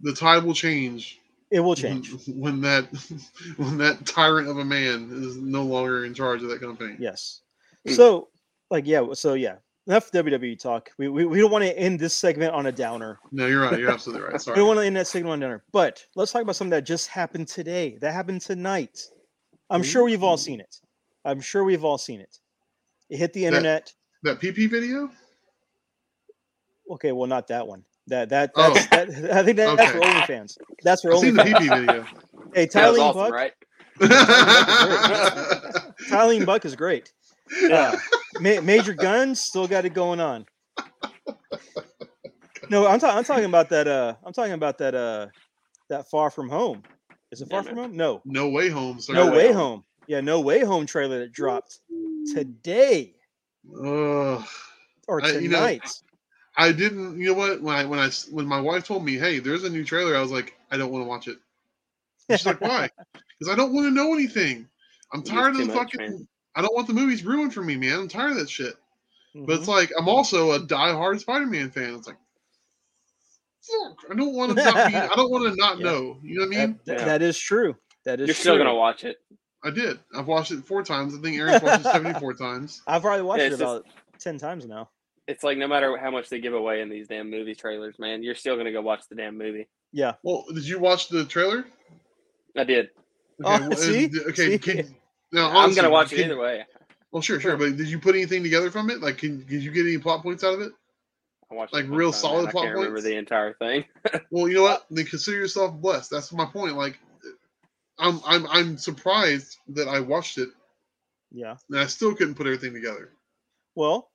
the 0.00 0.14
tide 0.14 0.44
will 0.44 0.54
change 0.54 1.20
it 1.50 1.60
will 1.60 1.74
change. 1.74 2.12
when 2.28 2.60
that 2.62 2.86
when 3.56 3.78
that 3.78 4.04
tyrant 4.06 4.48
of 4.48 4.58
a 4.58 4.64
man 4.64 5.10
is 5.12 5.36
no 5.36 5.62
longer 5.62 6.04
in 6.04 6.14
charge 6.14 6.42
of 6.42 6.48
that 6.48 6.60
company. 6.60 6.96
Yes. 6.98 7.42
So, 7.86 8.28
like, 8.70 8.86
yeah. 8.86 9.04
So, 9.14 9.34
yeah. 9.34 9.56
Enough 9.86 10.10
WWE 10.10 10.60
talk. 10.60 10.90
We, 10.98 11.08
we, 11.08 11.24
we 11.24 11.40
don't 11.40 11.50
want 11.50 11.64
to 11.64 11.78
end 11.78 11.98
this 11.98 12.12
segment 12.12 12.52
on 12.52 12.66
a 12.66 12.72
downer. 12.72 13.18
No, 13.32 13.46
you're 13.46 13.62
right. 13.62 13.78
You're 13.78 13.90
absolutely 13.94 14.28
right. 14.28 14.38
Sorry. 14.38 14.54
We 14.54 14.60
don't 14.60 14.68
want 14.68 14.80
to 14.80 14.84
end 14.84 14.96
that 14.96 15.06
segment 15.06 15.32
on 15.32 15.38
a 15.38 15.46
downer. 15.46 15.64
But 15.72 16.04
let's 16.14 16.30
talk 16.30 16.42
about 16.42 16.56
something 16.56 16.72
that 16.72 16.84
just 16.84 17.08
happened 17.08 17.48
today. 17.48 17.96
That 18.02 18.12
happened 18.12 18.42
tonight. 18.42 19.00
I'm 19.70 19.82
sure 19.82 20.04
we've 20.04 20.22
all 20.22 20.36
seen 20.36 20.60
it. 20.60 20.76
I'm 21.24 21.40
sure 21.40 21.64
we've 21.64 21.84
all 21.84 21.96
seen 21.96 22.20
it. 22.20 22.36
It 23.08 23.16
hit 23.16 23.32
the 23.32 23.42
That- 23.42 23.46
internet. 23.46 23.94
That 24.24 24.40
PP 24.40 24.68
video? 24.68 25.10
Okay, 26.90 27.12
well, 27.12 27.28
not 27.28 27.46
that 27.48 27.66
one. 27.66 27.84
That 28.08 28.28
that 28.30 28.50
Oh. 28.56 28.74
that's, 28.74 28.86
that, 28.88 29.08
I 29.36 29.42
think 29.42 29.56
that, 29.58 29.76
that's 29.76 29.92
for 29.92 29.98
Okay. 29.98 30.10
OnlyFans. 30.10 30.56
That's 30.82 31.02
for 31.02 31.12
I've 31.12 31.18
seen 31.20 31.34
the 31.34 31.42
PP 31.42 31.60
video. 31.86 32.04
Hey, 32.54 32.66
That 32.66 32.90
was 32.90 32.98
Tylene 32.98 33.00
awesome, 33.00 33.20
Buck. 33.22 33.32
right? 33.32 33.52
Tylene 36.10 36.46
Buck 36.46 36.64
is 36.64 36.76
great. 36.76 37.12
Uh, 37.70 37.96
Ma- 38.40 38.60
Major 38.60 38.92
Gunns 38.94 39.40
still 39.40 39.66
got 39.66 39.84
it 39.84 39.94
going 39.94 40.20
on. 40.20 40.46
No, 42.70 42.86
I'm, 42.86 42.98
ta- 43.00 43.16
I'm 43.16 43.24
talking 43.24 43.44
about 43.46 43.70
that. 43.70 43.88
Uh, 43.88 44.14
I'm 44.24 44.32
talking 44.32 44.52
about 44.52 44.78
that. 44.78 44.94
Uh, 44.94 45.26
that 45.88 46.08
Far 46.10 46.30
From 46.30 46.48
Home. 46.50 46.82
Is 47.32 47.40
it 47.40 47.48
Yeah, 47.50 47.56
Far 47.56 47.62
man. 47.64 47.74
From 47.74 47.82
Home? 47.84 47.96
No. 47.96 48.20
no 48.26 48.48
way 48.50 48.68
home. 48.68 49.00
Sir. 49.00 49.14
No 49.14 49.30
Way 49.30 49.36
Way 49.36 49.46
Home. 49.48 49.56
Home. 49.56 49.84
Yeah, 50.06 50.20
No 50.20 50.40
Way 50.40 50.60
Home 50.64 50.84
trailer 50.86 51.20
that 51.20 51.32
dropped 51.32 51.80
today 52.34 53.14
Ugh. 53.74 54.44
or 55.06 55.24
I- 55.24 55.30
you 55.32 55.48
know, 55.48 55.58
tonight. 55.58 55.90
I 56.58 56.72
didn't. 56.72 57.18
You 57.20 57.28
know 57.28 57.34
what? 57.34 57.62
When 57.62 57.74
I 57.74 57.84
when 57.84 57.98
I 58.00 58.10
when 58.30 58.44
my 58.46 58.60
wife 58.60 58.84
told 58.84 59.04
me, 59.04 59.14
"Hey, 59.16 59.38
there's 59.38 59.64
a 59.64 59.70
new 59.70 59.84
trailer," 59.84 60.16
I 60.16 60.20
was 60.20 60.32
like, 60.32 60.54
"I 60.70 60.76
don't 60.76 60.90
want 60.90 61.04
to 61.04 61.08
watch 61.08 61.28
it." 61.28 61.38
And 62.28 62.38
she's 62.38 62.46
like, 62.46 62.60
"Why?" 62.60 62.90
Because 63.38 63.52
I 63.52 63.56
don't 63.56 63.72
want 63.72 63.86
to 63.86 63.92
know 63.92 64.12
anything. 64.12 64.68
I'm 65.12 65.22
tired 65.22 65.50
of 65.52 65.58
the 65.58 65.66
much, 65.66 65.76
fucking. 65.76 66.00
man. 66.00 66.28
I 66.56 66.60
don't 66.60 66.74
want 66.74 66.88
the 66.88 66.92
movies 66.92 67.24
ruined 67.24 67.54
for 67.54 67.62
me, 67.62 67.76
man. 67.76 68.00
I'm 68.00 68.08
tired 68.08 68.32
of 68.32 68.38
that 68.38 68.50
shit. 68.50 68.74
But 69.32 69.42
Mhm. 69.46 69.58
it's 69.60 69.68
like 69.68 69.92
I'm 69.96 70.08
also 70.08 70.50
a 70.52 70.58
die-hard 70.58 71.20
Spider-Man 71.20 71.70
fan. 71.70 71.94
It's 71.94 72.08
like, 72.08 72.16
fuck, 73.62 73.96
I 74.10 74.14
don't 74.14 74.34
want 74.34 74.56
to 74.56 74.64
not 74.64 74.74
be. 74.88 74.96
I 74.96 75.14
don't 75.14 75.30
want 75.30 75.44
to 75.44 75.54
not 75.60 75.78
Yeah. 75.78 75.84
know. 75.84 76.18
You 76.22 76.40
know 76.40 76.46
what 76.46 76.56
I 76.56 76.66
mean? 76.66 76.72
That- 76.72 76.84
that- 76.86 76.98
Yeah. 76.98 77.04
that 77.04 77.22
is 77.22 77.38
true. 77.38 77.76
That 78.04 78.20
is 78.20 78.26
You're 78.26 78.34
still 78.34 78.56
true. 78.56 78.64
gonna 78.64 78.74
watch 78.76 79.04
it. 79.04 79.18
I 79.62 79.70
did. 79.70 80.00
I've 80.14 80.26
watched 80.26 80.50
it 80.50 80.64
four 80.66 80.82
times. 80.82 81.14
I 81.14 81.20
think 81.20 81.36
Aaron's 81.38 81.62
watched 81.62 81.86
it 81.86 81.92
74 81.92 82.34
times. 82.34 82.82
I've 82.88 83.02
probably 83.02 83.22
watched 83.22 83.40
Yeah, 83.40 83.46
it 83.46 83.52
it's 83.52 83.60
just- 83.60 83.76
about 83.76 83.86
ten 84.18 84.38
times 84.38 84.66
now. 84.66 84.90
It's 85.28 85.44
like 85.44 85.58
no 85.58 85.68
matter 85.68 85.96
how 85.98 86.10
much 86.10 86.28
they 86.30 86.40
give 86.40 86.54
away 86.54 86.80
in 86.80 86.88
these 86.88 87.06
damn 87.06 87.30
movie 87.30 87.54
trailers, 87.54 87.98
man, 87.98 88.22
you're 88.22 88.34
still 88.34 88.56
gonna 88.56 88.72
go 88.72 88.80
watch 88.80 89.02
the 89.08 89.14
damn 89.14 89.36
movie. 89.38 89.68
Yeah. 89.92 90.14
Well, 90.22 90.44
did 90.52 90.66
you 90.66 90.78
watch 90.80 91.08
the 91.08 91.24
trailer? 91.26 91.66
I 92.56 92.64
did. 92.64 92.88
Oh, 93.44 93.68
well, 93.68 93.76
see? 93.76 94.10
Okay. 94.30 94.52
See? 94.52 94.58
Can, 94.58 94.96
now, 95.32 95.50
I'm 95.56 95.74
gonna 95.74 95.90
watch 95.90 96.12
it 96.12 96.16
can- 96.16 96.24
either 96.24 96.38
way. 96.40 96.64
Well, 97.12 97.22
sure, 97.22 97.40
sure. 97.40 97.56
But 97.56 97.76
did 97.76 97.88
you 97.88 97.98
put 97.98 98.14
anything 98.14 98.42
together 98.42 98.70
from 98.70 98.90
it? 98.90 99.00
Like, 99.00 99.18
can 99.18 99.44
did 99.46 99.62
you 99.62 99.70
get 99.70 99.86
any 99.86 99.98
plot 99.98 100.22
points 100.22 100.42
out 100.44 100.54
of 100.54 100.60
it? 100.62 100.72
I 101.50 101.54
watched 101.54 101.72
Like 101.72 101.86
real 101.88 102.12
time, 102.12 102.20
solid 102.20 102.38
man. 102.40 102.48
I 102.48 102.50
plot 102.50 102.64
can't 102.64 102.74
remember 102.76 103.00
the 103.00 103.16
entire 103.16 103.54
thing. 103.54 103.84
Well, 104.30 104.48
you 104.48 104.54
know 104.56 104.62
what? 104.62 104.84
Then 104.90 105.06
consider 105.06 105.36
yourself 105.38 105.74
blessed. 105.74 106.10
That's 106.10 106.32
my 106.32 106.44
point. 106.46 106.76
Like, 106.76 106.98
I'm 107.98 108.20
I'm 108.26 108.46
I'm 108.46 108.76
surprised 108.78 109.56
that 109.68 109.88
I 109.88 110.00
watched 110.00 110.38
it 110.38 110.48
Yeah. 111.32 111.56
and 111.70 111.78
I 111.80 111.86
still 111.86 112.14
couldn't 112.14 112.34
put 112.34 112.46
everything 112.46 112.74
together. 112.74 113.12
Well, 113.74 114.07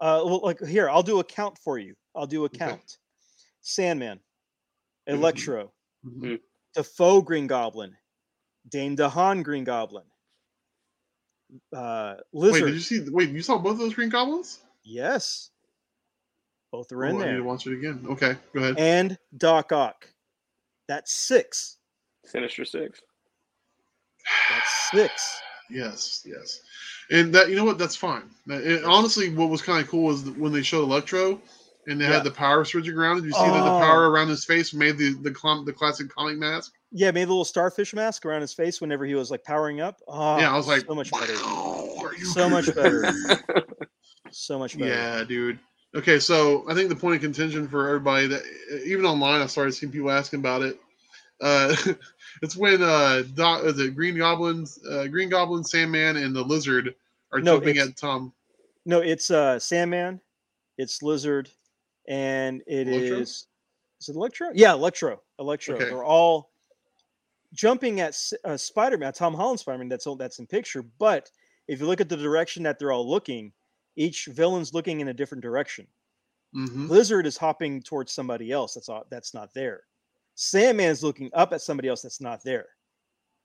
uh, 0.00 0.22
well, 0.24 0.40
like 0.42 0.60
here, 0.64 0.88
I'll 0.90 1.02
do 1.02 1.20
a 1.20 1.24
count 1.24 1.58
for 1.58 1.78
you. 1.78 1.94
I'll 2.14 2.26
do 2.26 2.42
a 2.42 2.46
Okay. 2.46 2.58
count. 2.58 2.98
Sandman, 3.60 4.18
Mhm. 5.08 5.14
Electro, 5.14 5.72
Mhm. 6.04 6.40
Dafoe 6.74 7.22
Green 7.22 7.46
Goblin, 7.46 7.96
Dane 8.68 8.96
DeHaan 8.96 9.42
Green 9.42 9.64
Goblin, 9.64 10.04
uh, 11.72 12.16
Wait, 12.32 12.60
did 12.60 12.74
you 12.74 12.80
see? 12.80 13.08
Wait, 13.10 13.30
you 13.30 13.42
saw 13.42 13.58
both 13.58 13.72
of 13.72 13.78
those 13.78 13.94
Green 13.94 14.08
Goblins? 14.10 14.60
yes, 14.82 15.50
both 16.72 16.90
are 16.92 17.04
in 17.04 17.16
Oh, 17.16 17.20
I 17.22 17.30
need 17.30 17.36
to 17.36 17.42
watch 17.42 17.66
it 17.66 17.72
again. 17.74 18.04
Okay, 18.06 18.36
go 18.52 18.60
ahead. 18.60 18.78
And 18.78 19.18
Doc 19.36 19.72
Ock. 19.72 20.08
That's 20.88 21.12
six. 21.12 21.78
Sinister 22.26 22.64
Six. 22.64 23.00
That's 24.50 24.90
six. 24.90 25.40
Yes, 25.70 26.22
yes. 26.26 26.60
And 27.10 27.34
that 27.34 27.48
you 27.50 27.56
know 27.56 27.64
what? 27.64 27.78
That's 27.78 27.96
fine. 27.96 28.22
And 28.48 28.84
honestly, 28.84 29.32
what 29.34 29.48
was 29.50 29.62
kind 29.62 29.80
of 29.82 29.88
cool 29.88 30.04
was 30.04 30.22
when 30.30 30.52
they 30.52 30.62
showed 30.62 30.82
Electro 30.84 31.40
and 31.86 32.00
they 32.00 32.06
Yeah. 32.06 32.14
had 32.14 32.24
the 32.24 32.30
power 32.30 32.64
switching 32.64 32.96
around. 32.96 33.16
Did 33.16 33.26
you 33.26 33.32
see 33.32 33.44
that 33.44 33.64
the 33.64 33.74
Oh. 33.74 33.78
power 33.78 34.10
around 34.10 34.28
his 34.28 34.44
face 34.44 34.72
made 34.72 34.96
the 34.98 35.14
the 35.14 35.30
clom- 35.30 35.64
the 35.66 35.72
classic 35.72 36.08
comic 36.14 36.38
mask? 36.38 36.72
Yeah, 36.92 37.10
made 37.10 37.24
a 37.24 37.28
little 37.28 37.44
starfish 37.44 37.92
mask 37.92 38.24
around 38.24 38.40
his 38.42 38.54
face 38.54 38.80
whenever 38.80 39.04
he 39.04 39.14
was 39.14 39.30
like 39.30 39.42
powering 39.44 39.80
up. 39.80 40.00
Oh, 40.08 40.38
yeah, 40.38 40.52
I 40.52 40.56
was 40.56 40.66
like, 40.68 40.86
so 40.86 40.94
much 40.94 41.10
better. 41.10 41.34
"Wow, 41.34 42.10
So 42.32 42.48
much 42.48 42.74
better. 42.74 43.04
So 44.30 44.58
much 44.58 44.78
better. 44.78 44.90
Yeah, 44.90 45.24
dude. 45.24 45.58
Okay, 45.94 46.18
so 46.18 46.64
I 46.68 46.74
think 46.74 46.88
the 46.88 46.96
point 46.96 47.16
of 47.16 47.20
contention 47.22 47.68
for 47.68 47.86
everybody 47.88 48.26
that 48.28 48.42
even 48.84 49.04
online, 49.06 49.40
I 49.42 49.46
started 49.46 49.72
seeing 49.72 49.92
people 49.92 50.10
asking 50.10 50.40
about 50.40 50.62
it. 50.62 50.80
Uh, 51.40 51.74
it's 52.42 52.56
when 52.56 52.82
uh, 52.82 53.22
Doc, 53.34 53.64
is 53.64 53.78
it 53.78 53.94
Green 53.94 54.16
Goblins, 54.18 54.78
uh, 54.90 55.06
Green 55.06 55.28
Goblin, 55.28 55.64
Sandman, 55.64 56.16
and 56.16 56.34
the 56.34 56.42
Lizard 56.42 56.94
are 57.32 57.40
No, 57.40 57.56
jumping 57.56 57.78
at 57.78 57.96
Tom. 57.96 58.32
No, 58.86 59.00
it's 59.00 59.30
uh 59.30 59.58
Sandman, 59.58 60.20
it's 60.76 61.02
Lizard, 61.02 61.48
and 62.06 62.62
it 62.66 62.86
is 62.88 62.88
Electro? 62.88 63.20
is 63.20 64.08
it 64.08 64.16
Electro? 64.16 64.48
Yeah, 64.54 64.72
Electro. 64.74 65.20
Electro. 65.38 65.76
Okay. 65.76 65.84
They're 65.86 66.04
all 66.04 66.50
jumping 67.52 68.00
at 68.00 68.16
uh, 68.44 68.56
Spider-Man, 68.56 69.12
Tom 69.12 69.32
Holland 69.34 69.60
Spider-Man. 69.60 69.88
That's 69.88 70.06
all 70.06 70.16
that's 70.16 70.38
in 70.38 70.46
picture. 70.46 70.82
But 70.98 71.30
if 71.68 71.80
you 71.80 71.86
look 71.86 72.00
at 72.00 72.08
the 72.08 72.16
direction 72.16 72.62
that 72.64 72.78
they're 72.78 72.92
all 72.92 73.08
looking, 73.08 73.52
each 73.96 74.26
villain's 74.26 74.74
looking 74.74 75.00
in 75.00 75.08
a 75.08 75.14
different 75.14 75.42
direction. 75.42 75.86
hmm 76.52 76.88
Lizard 76.88 77.26
is 77.26 77.36
hopping 77.36 77.80
towards 77.80 78.12
somebody 78.12 78.52
else. 78.52 78.74
That's 78.74 78.88
all, 78.88 79.04
that's 79.08 79.32
not 79.34 79.54
there. 79.54 79.84
Sandman 80.34 80.90
is 80.90 81.02
looking 81.02 81.30
up 81.34 81.52
at 81.52 81.60
somebody 81.60 81.88
else 81.88 82.02
that's 82.02 82.20
not 82.20 82.42
there. 82.44 82.66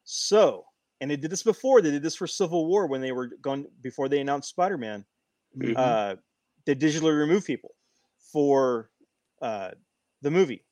So 0.03 0.65
and 1.01 1.09
they 1.09 1.15
did 1.15 1.31
this 1.31 1.43
before. 1.43 1.81
They 1.81 1.91
did 1.91 2.03
this 2.03 2.15
for 2.15 2.27
Civil 2.27 2.67
War 2.67 2.87
when 2.87 2.99
they 3.01 3.11
were 3.11 3.27
going 3.41 3.65
before 3.81 4.09
they 4.09 4.19
announced 4.19 4.49
Spider 4.49 4.77
Man. 4.77 5.05
Mhm. 5.57 5.73
Uh, 5.77 6.15
they 6.65 6.75
digitally 6.75 7.17
remove 7.17 7.45
people 7.45 7.75
for 8.33 8.89
uh, 9.41 9.71
the 10.21 10.29
movie. 10.31 10.65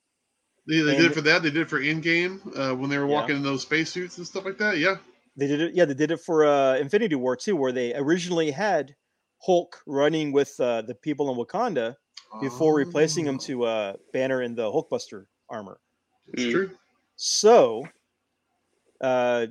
They, 0.66 0.80
they 0.82 0.96
did 0.96 1.06
it 1.06 1.14
for 1.14 1.22
that. 1.22 1.42
They 1.42 1.50
did 1.50 1.62
it 1.62 1.70
for 1.70 1.80
Endgame 1.80 2.40
uh, 2.56 2.74
when 2.74 2.90
they 2.90 2.98
were 2.98 3.08
Yeah. 3.08 3.14
walking 3.14 3.36
in 3.36 3.42
those 3.42 3.62
spacesuits 3.62 4.18
and 4.18 4.26
stuff 4.26 4.44
like 4.44 4.58
that. 4.58 4.76
Yeah. 4.78 4.96
They 5.36 5.46
did 5.46 5.60
it. 5.62 5.74
Yeah, 5.74 5.86
they 5.86 5.94
did 5.94 6.10
it 6.10 6.20
for 6.20 6.44
uh, 6.44 6.76
Infinity 6.76 7.14
War 7.14 7.36
too, 7.36 7.56
where 7.56 7.72
they 7.72 7.94
originally 7.94 8.50
had 8.50 8.94
Hulk 9.46 9.80
running 9.86 10.30
with 10.32 10.52
uh, 10.60 10.82
the 10.82 10.94
people 10.94 11.30
in 11.30 11.38
Wakanda 11.38 11.94
before 12.42 12.74
replacing 12.74 13.24
him 13.26 13.36
Oh, 13.36 13.46
to 13.46 13.64
uh, 13.64 13.92
Banner 14.12 14.42
in 14.42 14.54
the 14.54 14.70
Hulkbuster 14.70 15.24
armor. 15.48 15.80
It's 16.32 16.44
Mm. 16.44 16.50
true. 16.52 16.70
So, 17.16 17.88
uh, 19.00 19.46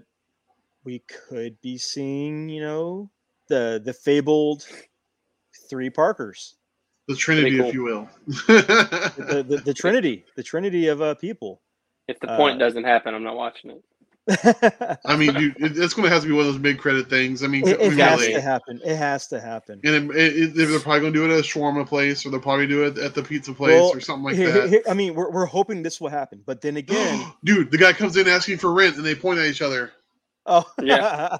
we 0.83 0.99
could 0.99 1.59
be 1.61 1.77
seeing, 1.77 2.49
you 2.49 2.61
know, 2.61 3.09
the 3.49 3.81
the 3.83 3.93
fabled 3.93 4.65
three 5.69 5.89
Parkers, 5.89 6.55
The 7.07 7.15
Trinity, 7.15 7.57
cool. 7.57 7.67
if 7.67 7.73
you 7.73 7.83
will. 7.83 8.09
the 8.47 9.43
the, 9.47 9.57
the 9.65 9.73
Trinity, 9.73 10.25
the 10.35 10.43
Trinity 10.43 10.87
of 10.87 11.01
uh, 11.01 11.15
people. 11.15 11.61
If 12.07 12.19
the 12.21 12.27
point 12.27 12.55
Uh, 12.55 12.59
doesn't 12.59 12.85
happen, 12.85 13.13
I'm 13.13 13.23
not 13.23 13.35
watching 13.35 13.71
it. 13.71 13.83
It 14.27 14.99
I 15.05 15.15
mean, 15.15 15.33
dude, 15.33 15.55
it, 15.57 15.77
it's 15.77 15.93
going 15.93 16.07
to 16.07 16.09
have 16.13 16.21
to 16.21 16.27
be 16.27 16.33
one 16.33 16.41
of 16.41 16.47
those 16.47 16.57
big 16.61 16.77
credit 16.77 17.09
things. 17.09 17.43
I 17.43 17.47
mean, 17.47 17.67
it 17.67 17.77
really. 17.79 17.95
has 17.97 18.19
really. 18.21 18.33
to 18.33 18.41
happen. 18.41 18.81
It 18.85 18.95
has 18.95 19.27
to 19.27 19.39
happen. 19.39 19.79
And 19.83 20.11
it, 20.11 20.15
it, 20.15 20.53
they're 20.55 20.79
probably 20.79 21.01
going 21.01 21.13
to 21.13 21.19
do 21.19 21.25
it 21.25 21.31
at 21.33 21.39
a 21.39 21.43
shawarma 21.43 21.87
place, 21.87 22.25
or 22.25 22.29
they'll 22.31 22.39
probably 22.39 22.67
do 22.67 22.83
it 22.85 22.97
at 22.97 23.15
the 23.15 23.23
pizza 23.23 23.53
place, 23.53 23.73
Well, 23.73 23.95
or 23.95 23.99
something 24.01 24.23
like 24.23 24.35
Here- 24.35 24.51
that. 24.51 24.69
here- 24.69 24.83
I 24.89 24.93
mean, 24.93 25.15
we're, 25.15 25.31
we're 25.31 25.45
hoping 25.45 25.81
this 25.83 25.99
will 26.01 26.09
happen, 26.09 26.43
but 26.45 26.61
then 26.61 26.77
again, 26.77 27.25
Dude, 27.43 27.71
the 27.71 27.77
guy 27.77 27.93
comes 27.93 28.17
in 28.17 28.27
asking 28.27 28.57
for 28.57 28.73
rent, 28.73 28.97
and 28.97 29.05
they 29.05 29.15
point 29.15 29.39
at 29.39 29.45
each 29.45 29.61
other. 29.61 29.91
oh 30.45 30.65
Yeah. 30.81 31.37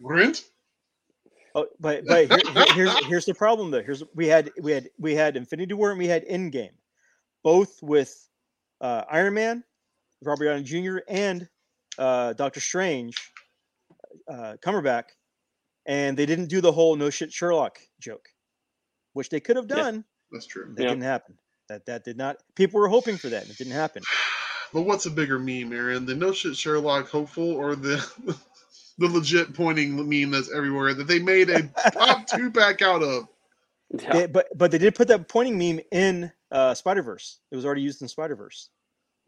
Rent? 0.00 0.44
Oh, 1.54 1.66
but 1.80 2.04
but 2.06 2.26
here, 2.30 2.38
here- 2.52 2.74
here's 2.74 3.06
here's 3.06 3.24
the 3.24 3.34
problem 3.34 3.70
though. 3.70 3.82
Here's 3.82 4.02
we 4.14 4.26
had 4.28 4.50
we 4.60 4.70
had 4.72 4.88
we 4.98 5.14
had 5.14 5.36
Infinity 5.36 5.74
War 5.74 5.90
and 5.90 5.98
we 5.98 6.06
had 6.06 6.26
Endgame, 6.28 6.70
both 7.42 7.82
with 7.82 8.28
uh, 8.80 9.02
Iron 9.10 9.34
Man, 9.34 9.64
Robert 10.22 10.44
Downey 10.44 10.62
Jr. 10.62 10.98
and 11.08 11.48
uh, 11.98 12.32
Doctor 12.34 12.60
Strange, 12.60 13.16
uh, 14.30 14.56
Cumberbatch, 14.64 15.04
and 15.86 16.16
they 16.16 16.26
didn't 16.26 16.46
do 16.46 16.60
the 16.60 16.72
whole 16.72 16.96
no 16.96 17.10
shit 17.10 17.32
Sherlock 17.32 17.78
joke, 18.00 18.28
which 19.12 19.28
they 19.30 19.40
could 19.40 19.56
have 19.56 19.66
Yeah. 19.68 19.76
done. 19.76 20.04
That's 20.32 20.46
true. 20.46 20.72
That 20.76 20.82
Yeah. 20.82 20.88
didn't 20.90 21.02
happen. 21.04 21.38
That 21.68 21.86
that 21.86 22.04
did 22.04 22.16
not. 22.16 22.38
People 22.54 22.80
were 22.80 22.88
hoping 22.88 23.16
for 23.18 23.28
that, 23.28 23.42
and 23.42 23.50
it 23.50 23.58
didn't 23.58 23.74
happen. 23.74 24.02
But 24.70 24.82
what's 24.82 25.06
a 25.06 25.10
bigger 25.10 25.38
meme, 25.38 25.72
Aaron? 25.72 26.04
The 26.04 26.14
no 26.14 26.30
shit 26.30 26.54
Sherlock 26.54 27.08
hopeful, 27.08 27.52
or 27.52 27.74
the 27.74 27.96
the 28.98 29.06
legit 29.08 29.54
pointing 29.54 29.96
meme 29.96 30.30
that's 30.30 30.52
everywhere 30.52 30.92
that 30.92 31.04
they 31.06 31.18
made 31.18 31.48
a 31.48 31.62
pop 31.94 32.26
two 32.34 32.50
pack 32.50 32.82
out 32.82 33.02
of? 33.02 33.28
Yeah. 33.98 34.12
They- 34.12 34.26
but 34.26 34.46
but 34.58 34.70
they 34.70 34.76
did 34.76 34.94
put 34.94 35.08
that 35.08 35.26
pointing 35.26 35.56
meme 35.56 35.80
in 35.90 36.30
uh, 36.50 36.74
Spider 36.74 37.02
Verse. 37.02 37.40
It 37.50 37.56
was 37.56 37.64
already 37.64 37.80
used 37.80 38.02
in 38.02 38.08
Spider 38.08 38.36
Verse. 38.36 38.68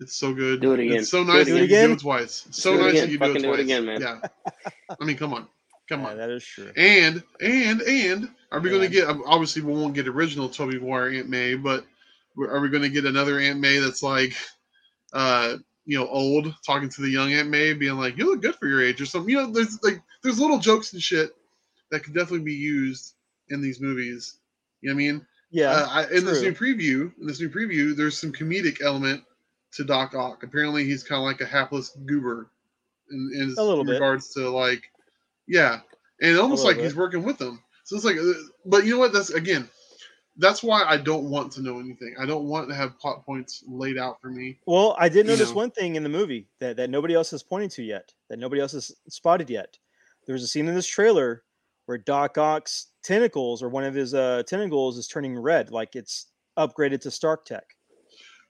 It's 0.01 0.17
so 0.17 0.33
good. 0.33 0.61
Do 0.61 0.73
it 0.73 0.81
again. 0.81 0.97
It's 0.99 1.11
so 1.11 1.25
Do 1.25 1.33
nice 1.33 1.47
it 1.47 1.51
that 1.53 1.59
you 1.59 1.65
again. 1.65 1.89
do 1.89 1.93
it 1.95 2.01
twice. 2.01 2.47
So 2.51 2.73
it 2.75 2.79
nice 2.79 2.91
again. 2.93 3.03
that 3.05 3.11
you 3.13 3.19
do 3.19 3.25
it 3.25 3.29
Fucking 3.29 3.43
do 3.43 3.53
it 3.55 3.61
again, 3.61 3.85
man. 3.85 4.01
Yeah. 4.01 4.21
I 4.99 5.05
mean, 5.05 5.17
come 5.17 5.35
on, 5.35 5.47
come 5.89 6.01
Yeah, 6.03 6.09
on. 6.09 6.17
that 6.17 6.31
is 6.31 6.45
true. 6.45 6.73
And 6.77 7.23
and 7.41 7.83
and 7.83 8.29
are 8.51 8.61
we 8.61 8.71
going 8.71 8.83
to 8.83 8.89
get? 8.89 9.09
Obviously, 9.27 9.63
we 9.63 9.73
won't 9.73 9.95
get 9.95 10.09
original 10.09 10.49
Tobey 10.49 10.79
Maguire 10.79 11.11
Aunt 11.13 11.29
May, 11.29 11.55
but 11.55 11.85
we're- 12.37 12.59
we 12.61 12.69
going 12.71 12.83
to 12.83 12.89
get 12.89 13.05
another 13.05 13.39
Aunt 13.39 13.61
May 13.61 13.79
that's 13.79 14.03
like, 14.03 14.35
uh, 15.13 15.57
you 15.85 15.99
know, 15.99 16.07
old 16.09 16.55
talking 16.65 16.89
to 16.89 17.01
the 17.03 17.11
young 17.11 17.33
Aunt 17.33 17.51
May, 17.51 17.75
being 17.75 17.97
like, 17.99 18.17
"You 18.17 18.27
look 18.27 18.41
good 18.41 18.55
for 18.57 18.67
your 18.69 18.83
age" 18.83 19.01
or 19.03 19.07
something? 19.07 19.31
You 19.31 19.37
know, 19.43 19.51
there's 19.53 19.83
like 19.83 20.01
there's 20.23 20.39
little 20.41 20.59
jokes 20.59 20.93
and 20.95 21.03
shit 21.03 21.31
that 21.91 22.05
could 22.05 22.15
definitely 22.15 22.41
be 22.45 22.55
used 22.55 23.15
in 23.51 23.61
these 23.61 23.81
movies. 23.81 24.39
You 24.81 24.89
know 24.91 24.95
what 24.95 25.03
I 25.03 25.05
mean? 25.13 25.27
Yeah, 25.51 25.71
uh, 25.73 25.89
I, 25.91 26.03
in 26.15 26.25
this 26.25 26.41
new 26.43 26.55
preview, 26.55 27.13
in 27.21 27.27
this 27.27 27.41
new 27.41 27.51
preview, 27.51 27.95
there's 27.95 28.17
some 28.17 28.33
comedic 28.33 28.81
element 28.81 29.23
to 29.75 29.85
Doc 29.85 30.15
Ock. 30.15 30.43
Apparently, 30.43 30.85
he's 30.85 31.03
kind 31.03 31.21
of 31.21 31.25
like 31.25 31.41
a 31.41 31.47
hapless 31.47 31.97
goober 32.07 32.51
in, 33.11 33.31
in, 33.35 33.55
in 33.57 33.87
bit. 33.87 33.93
regards 33.93 34.33
to 34.35 34.49
like, 34.49 34.83
yeah, 35.47 35.81
and 36.21 36.39
almost 36.39 36.65
like 36.65 36.79
he's 36.79 36.97
working 36.97 37.23
with 37.23 37.39
them. 37.39 37.63
So 37.85 37.97
it's 37.97 38.05
like, 38.05 38.17
uh, 38.17 38.33
but 38.67 38.85
you 38.85 38.93
know 38.93 38.99
what? 38.99 39.13
That's 39.13 39.31
again, 39.31 39.69
that's 40.37 40.63
why 40.63 40.85
I 40.85 40.97
don't 40.97 41.25
want 41.25 41.53
to 41.53 41.63
know 41.63 41.79
anything. 41.81 42.15
I 42.19 42.27
don't 42.27 42.45
want 42.45 42.69
to 42.69 42.75
have 42.75 42.99
plot 42.99 43.25
points 43.25 43.65
laid 43.67 43.99
out 43.99 44.21
for 44.21 44.31
me. 44.31 44.59
Well, 44.67 44.97
I 44.99 45.09
did 45.09 45.27
you 45.27 45.33
notice 45.33 45.51
know. 45.51 45.57
one 45.57 45.71
thing 45.71 45.97
in 45.97 46.03
the 46.03 46.09
movie 46.09 46.49
that, 46.61 46.77
that 46.77 46.91
nobody 46.91 47.15
else 47.15 47.31
has 47.33 47.43
pointed 47.43 47.71
to 47.73 47.83
yet, 47.83 48.13
that 48.29 48.39
nobody 48.39 48.61
else 48.61 48.73
has 48.73 48.93
spotted 49.09 49.51
yet. 49.51 49.79
There 50.27 50.33
was 50.33 50.43
a 50.43 50.47
scene 50.47 50.69
in 50.69 50.75
this 50.75 50.87
trailer 50.87 51.43
where 51.87 51.99
Doc 51.99 52.39
Ock's 52.39 52.89
tentacles 53.03 53.63
or 53.63 53.69
one 53.69 53.85
of 53.85 53.95
his 53.95 54.15
uh, 54.15 54.45
tentacles 54.47 54.97
is 54.97 55.09
turning 55.09 55.39
red, 55.39 55.71
like 55.71 55.97
it's 55.97 56.27
upgraded 56.59 57.01
to 57.01 57.11
Stark 57.11 57.45
Tech. 57.45 57.65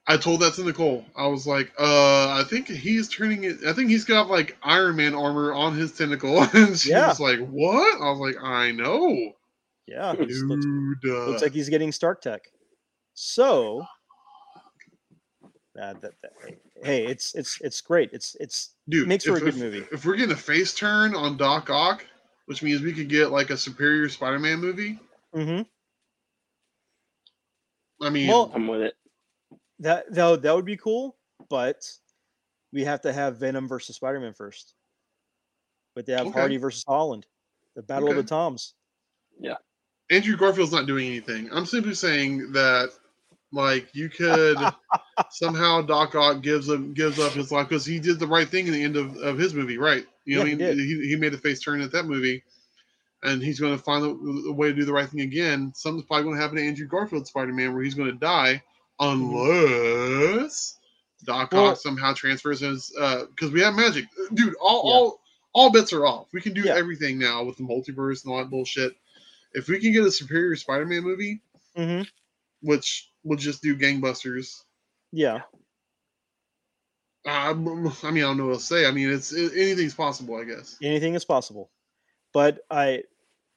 I 0.07 0.17
told 0.17 0.41
that 0.41 0.55
to 0.55 0.65
Nicole. 0.65 1.05
I 1.17 1.27
was 1.27 1.47
like, 1.47 1.73
uh, 1.79 2.31
I 2.31 2.43
think 2.49 2.67
he's 2.69 3.09
turning 3.09 3.45
it. 3.45 3.59
I 3.67 3.73
think 3.73 3.91
he's 3.91 4.05
got 4.05 4.29
like 4.29 4.57
Iron 4.63 4.97
Man 4.97 5.15
armor 5.15 5.53
on 5.53 5.75
his 5.77 5.93
tentacle, 5.93 6.43
and 6.55 6.77
she 6.79 6.91
Yeah. 6.91 7.09
was 7.09 7.21
like, 7.21 7.39
"What?" 7.49 8.01
I 8.03 8.11
was 8.11 8.19
like, 8.19 8.43
"I 8.43 8.73
know." 8.73 9.33
Yeah, 9.87 10.15
he's- 10.17 10.41
looks, 10.45 10.67
uh, 11.05 11.27
looks 11.27 11.43
like 11.43 11.53
he's 11.53 11.69
getting 11.69 11.93
Stark 11.93 12.23
Tech. 12.23 12.43
So, 13.15 13.83
uh, 15.81 15.93
that, 16.01 16.15
that, 16.23 16.33
hey, 16.45 16.57
hey, 16.83 17.07
it's 17.07 17.35
it's 17.35 17.61
it's 17.61 17.81
great. 17.81 18.11
It's 18.13 18.35
it's 18.41 18.75
dude 18.89 19.07
makes 19.07 19.25
for 19.25 19.33
if, 19.37 19.43
a 19.43 19.45
good 19.45 19.55
if- 19.55 19.61
movie. 19.61 19.85
If 19.93 20.05
we're 20.05 20.17
getting 20.17 20.33
a 20.33 20.37
face 20.37 20.75
turn 20.75 21.15
on 21.15 21.37
Doc 21.37 21.71
Ock, 21.71 22.05
which 22.47 22.63
means 22.63 22.81
we 22.83 22.93
could 22.93 23.09
get 23.09 23.31
like 23.31 23.51
a 23.51 23.57
superior 23.57 24.09
Spider-Man 24.09 24.59
movie. 24.59 24.99
Mm-hmm. 25.35 25.63
I 28.05 28.11
mean, 28.11 28.29
Well, 28.29 28.51
I'm 28.55 28.67
with 28.67 28.81
it. 28.81 28.95
That 29.81 30.13
that 30.15 30.29
would- 30.31 30.43
that 30.43 30.55
would 30.55 30.65
be 30.65 30.77
cool, 30.77 31.17
but 31.49 31.83
we 32.73 32.85
have 32.85 33.01
to 33.03 33.13
have 33.13 33.39
Venom 33.39 33.67
versus 33.69 33.97
Spider 33.97 34.21
Man 34.21 34.35
first. 34.35 34.75
But 35.95 36.07
they 36.07 36.13
have 36.13 36.27
Okay. 36.29 36.39
Hardy 36.39 36.57
versus 36.57 36.85
Holland, 36.87 37.27
the 37.75 37.83
battle 37.83 38.11
of 38.11 38.17
the 38.17 38.23
Toms. 38.23 38.75
Yeah. 39.41 39.57
Andrew 40.11 40.37
Garfield's 40.37 40.73
not 40.73 40.87
doing 40.87 41.07
anything. 41.07 41.49
I'm 41.53 41.67
simply 41.67 41.95
saying 41.95 42.53
that, 42.53 42.91
like, 43.53 43.89
you 43.95 44.09
could 44.09 44.57
somehow 45.31 45.83
Doc 45.83 46.15
Ock 46.15 46.43
gives 46.43 46.69
up 46.71 46.95
gives 46.95 47.19
up 47.19 47.33
his 47.33 47.51
life 47.51 47.69
because 47.69 47.85
he 47.85 47.99
did 47.99 48.19
the 48.19 48.27
right 48.27 48.49
thing 48.49 48.67
in 48.67 48.73
the 48.73 48.83
end 48.83 48.97
of, 48.97 49.17
of 49.19 49.39
his 49.39 49.55
movie, 49.55 49.79
right? 49.79 50.07
You 50.25 50.37
know, 50.39 50.45
Yeah, 50.45 50.45
what 50.45 50.47
I 50.47 50.51
he 50.51 50.57
mean, 50.57 50.77
did. 50.77 51.03
he, 51.03 51.09
he 51.11 51.17
made 51.17 51.35
a 51.35 51.39
face 51.39 51.61
turn 51.61 51.81
at 51.81 51.91
that 51.93 52.05
movie, 52.07 52.43
and 53.25 53.43
he's 53.43 53.59
going 53.61 53.77
to 53.77 53.83
find 53.83 54.05
a, 54.05 54.49
a 54.49 54.53
way 54.53 54.69
to 54.69 54.75
do 54.75 54.85
the 54.85 54.93
right 54.93 55.09
thing 55.09 55.21
again. 55.23 55.73
Something's 55.75 56.07
probably 56.07 56.25
going 56.25 56.37
to 56.37 56.43
happen 56.43 56.57
to 56.57 56.67
Andrew 56.67 56.87
Garfield 56.87 57.27
Spider 57.27 57.53
Man 57.53 57.73
where 57.75 57.83
he's 57.83 57.95
going 57.95 58.11
to 58.11 58.17
die 58.19 58.63
unless 59.01 60.79
Doc 61.25 61.53
Well- 61.53 61.67
Ock 61.69 61.77
somehow 61.79 62.13
transfers 62.15 62.61
his 62.61 62.91
because 62.95 63.51
we 63.51 63.61
have 63.61 63.75
magic, 63.75 64.07
dude. 64.35 64.55
All 64.61 64.83
Yeah. 64.87 64.93
all 64.93 65.21
all 65.53 65.71
bets 65.73 65.93
are 65.93 66.07
off. 66.07 66.29
We 66.33 66.41
can 66.41 66.53
do 66.55 66.63
Yeah. 66.63 66.77
everything 66.77 67.19
now 67.19 67.43
with 67.43 67.57
the 67.57 67.65
multiverse 67.65 68.23
and 68.25 68.33
all 68.33 68.39
that 68.39 68.51
bullshit. 68.51 68.95
If 69.53 69.67
we 69.67 69.81
can 69.81 69.93
get 69.93 70.05
a 70.05 70.11
superior 70.13 70.55
Spider-Man 70.55 71.03
movie, 71.03 71.41
hmm 71.75 72.03
which 72.63 73.11
will 73.25 73.37
just 73.39 73.63
do 73.63 73.75
gangbusters, 73.77 74.63
Yeah, 75.13 75.41
uh, 77.27 77.31
I 77.31 77.53
mean, 77.55 77.93
I 78.03 78.11
don't 78.21 78.37
know 78.37 78.47
what 78.49 78.59
to 78.59 78.65
say. 78.65 78.87
I 78.87 78.91
mean, 78.93 79.11
it's 79.11 79.33
it, 79.33 79.53
anything's 79.57 79.95
possible, 79.95 80.37
I 80.37 80.45
guess. 80.45 80.77
anything 80.83 81.15
is 81.15 81.25
possible. 81.25 81.71
But 82.33 82.61
I, 82.71 83.03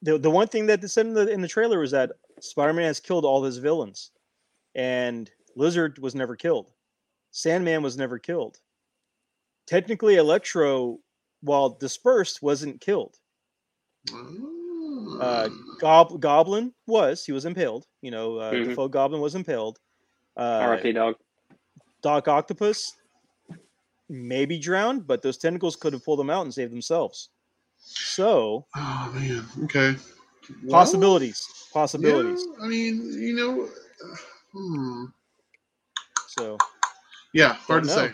the 0.01 0.17
the 0.17 0.31
one 0.31 0.47
thing 0.47 0.65
that 0.67 0.81
they 0.81 0.87
said 0.87 1.05
in 1.05 1.13
the 1.13 1.27
in 1.29 1.41
the 1.41 1.47
trailer 1.47 1.79
was 1.79 1.91
that 1.91 2.13
Spider 2.39 2.73
Man 2.73 2.85
has 2.85 2.99
killed 2.99 3.23
all 3.25 3.43
his 3.43 3.57
villains, 3.57 4.11
and 4.75 5.29
Lizard 5.55 5.99
was 5.99 6.15
never 6.15 6.35
killed, 6.35 6.71
Sandman 7.31 7.81
was 7.83 7.97
never 7.97 8.17
killed. 8.19 8.59
Technically, 9.67 10.15
Electro, 10.15 10.99
while 11.41 11.69
dispersed, 11.69 12.41
wasn't 12.41 12.81
killed. 12.81 13.15
Uh, 14.11 15.47
Um, 15.49 15.77
Gob- 15.79 16.19
Goblin 16.19 16.73
was. 16.87 17.25
He 17.25 17.31
was 17.31 17.45
impaled. 17.45 17.85
You 18.01 18.11
know, 18.11 18.37
uh, 18.37 18.51
Mhm. 18.53 18.65
the 18.69 18.75
faux 18.75 18.91
Goblin 18.91 19.21
was 19.21 19.35
impaled. 19.35 19.79
Uh, 20.35 20.59
R.I.P. 20.61 20.91
Dog. 20.93 21.15
Doc 22.01 22.27
Octopus 22.27 22.93
maybe 24.09 24.59
drowned, 24.59 25.07
but 25.07 25.21
those 25.21 25.37
tentacles 25.37 25.75
could 25.75 25.93
have 25.93 26.03
pulled 26.03 26.19
them 26.19 26.29
out 26.29 26.41
and 26.43 26.53
saved 26.53 26.71
themselves. 26.71 27.29
So 27.77 28.65
oh 28.75 29.11
man, 29.15 29.45
okay. 29.63 29.95
Well, 30.63 30.71
possibilities, 30.71 31.41
possibilities. 31.71 32.45
yeah, 32.57 32.63
I 32.65 32.67
mean, 32.67 33.13
you 33.13 33.33
know, 33.35 33.69
hmm. 34.53 35.05
So, 36.27 36.57
yeah, 37.33 37.53
hard 37.53 37.83
to 37.83 37.89
know. 37.89 37.95
say. 37.95 38.11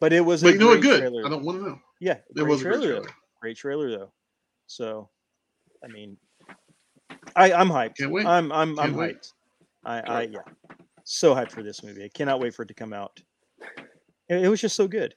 but 0.00 0.12
it 0.12 0.20
was. 0.20 0.42
But 0.42 0.50
a 0.50 0.52
you 0.52 0.58
know 0.58 0.66
what? 0.68 0.80
great 0.80 0.90
Good. 0.90 1.00
Trailer. 1.00 1.26
I 1.26 1.28
don't 1.28 1.44
want 1.44 1.58
to 1.58 1.68
know. 1.68 1.78
Yeah, 2.00 2.12
It 2.12 2.34
great 2.34 2.46
was 2.46 2.60
a 2.60 2.64
great 2.64 2.72
trailer, 2.74 2.86
trailer. 2.88 3.06
though. 3.06 3.12
Great 3.40 3.56
trailer 3.56 3.90
though. 3.90 4.12
So, 4.66 5.08
I 5.84 5.88
mean, 5.88 6.16
I 7.36 7.52
I'm 7.52 7.68
hyped. 7.68 7.96
Can't 7.96 8.10
wait. 8.12 8.26
I'm 8.26 8.52
I'm 8.52 8.78
I'm 8.78 8.94
wait. 8.94 9.16
hyped. 9.16 9.32
I 9.84 10.00
I 10.00 10.22
yeah, 10.22 10.40
so 11.04 11.34
hyped 11.34 11.50
for 11.52 11.62
this 11.62 11.82
movie. 11.82 12.04
I 12.04 12.08
cannot 12.08 12.40
wait 12.40 12.54
for 12.54 12.62
it 12.62 12.68
to 12.68 12.74
come 12.74 12.92
out. 12.92 13.20
It, 14.28 14.44
it 14.44 14.48
was 14.48 14.60
just 14.60 14.76
so 14.76 14.86
good. 14.88 15.14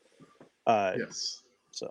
Uh, 0.65 0.93
Yes. 0.97 1.41
So, 1.71 1.89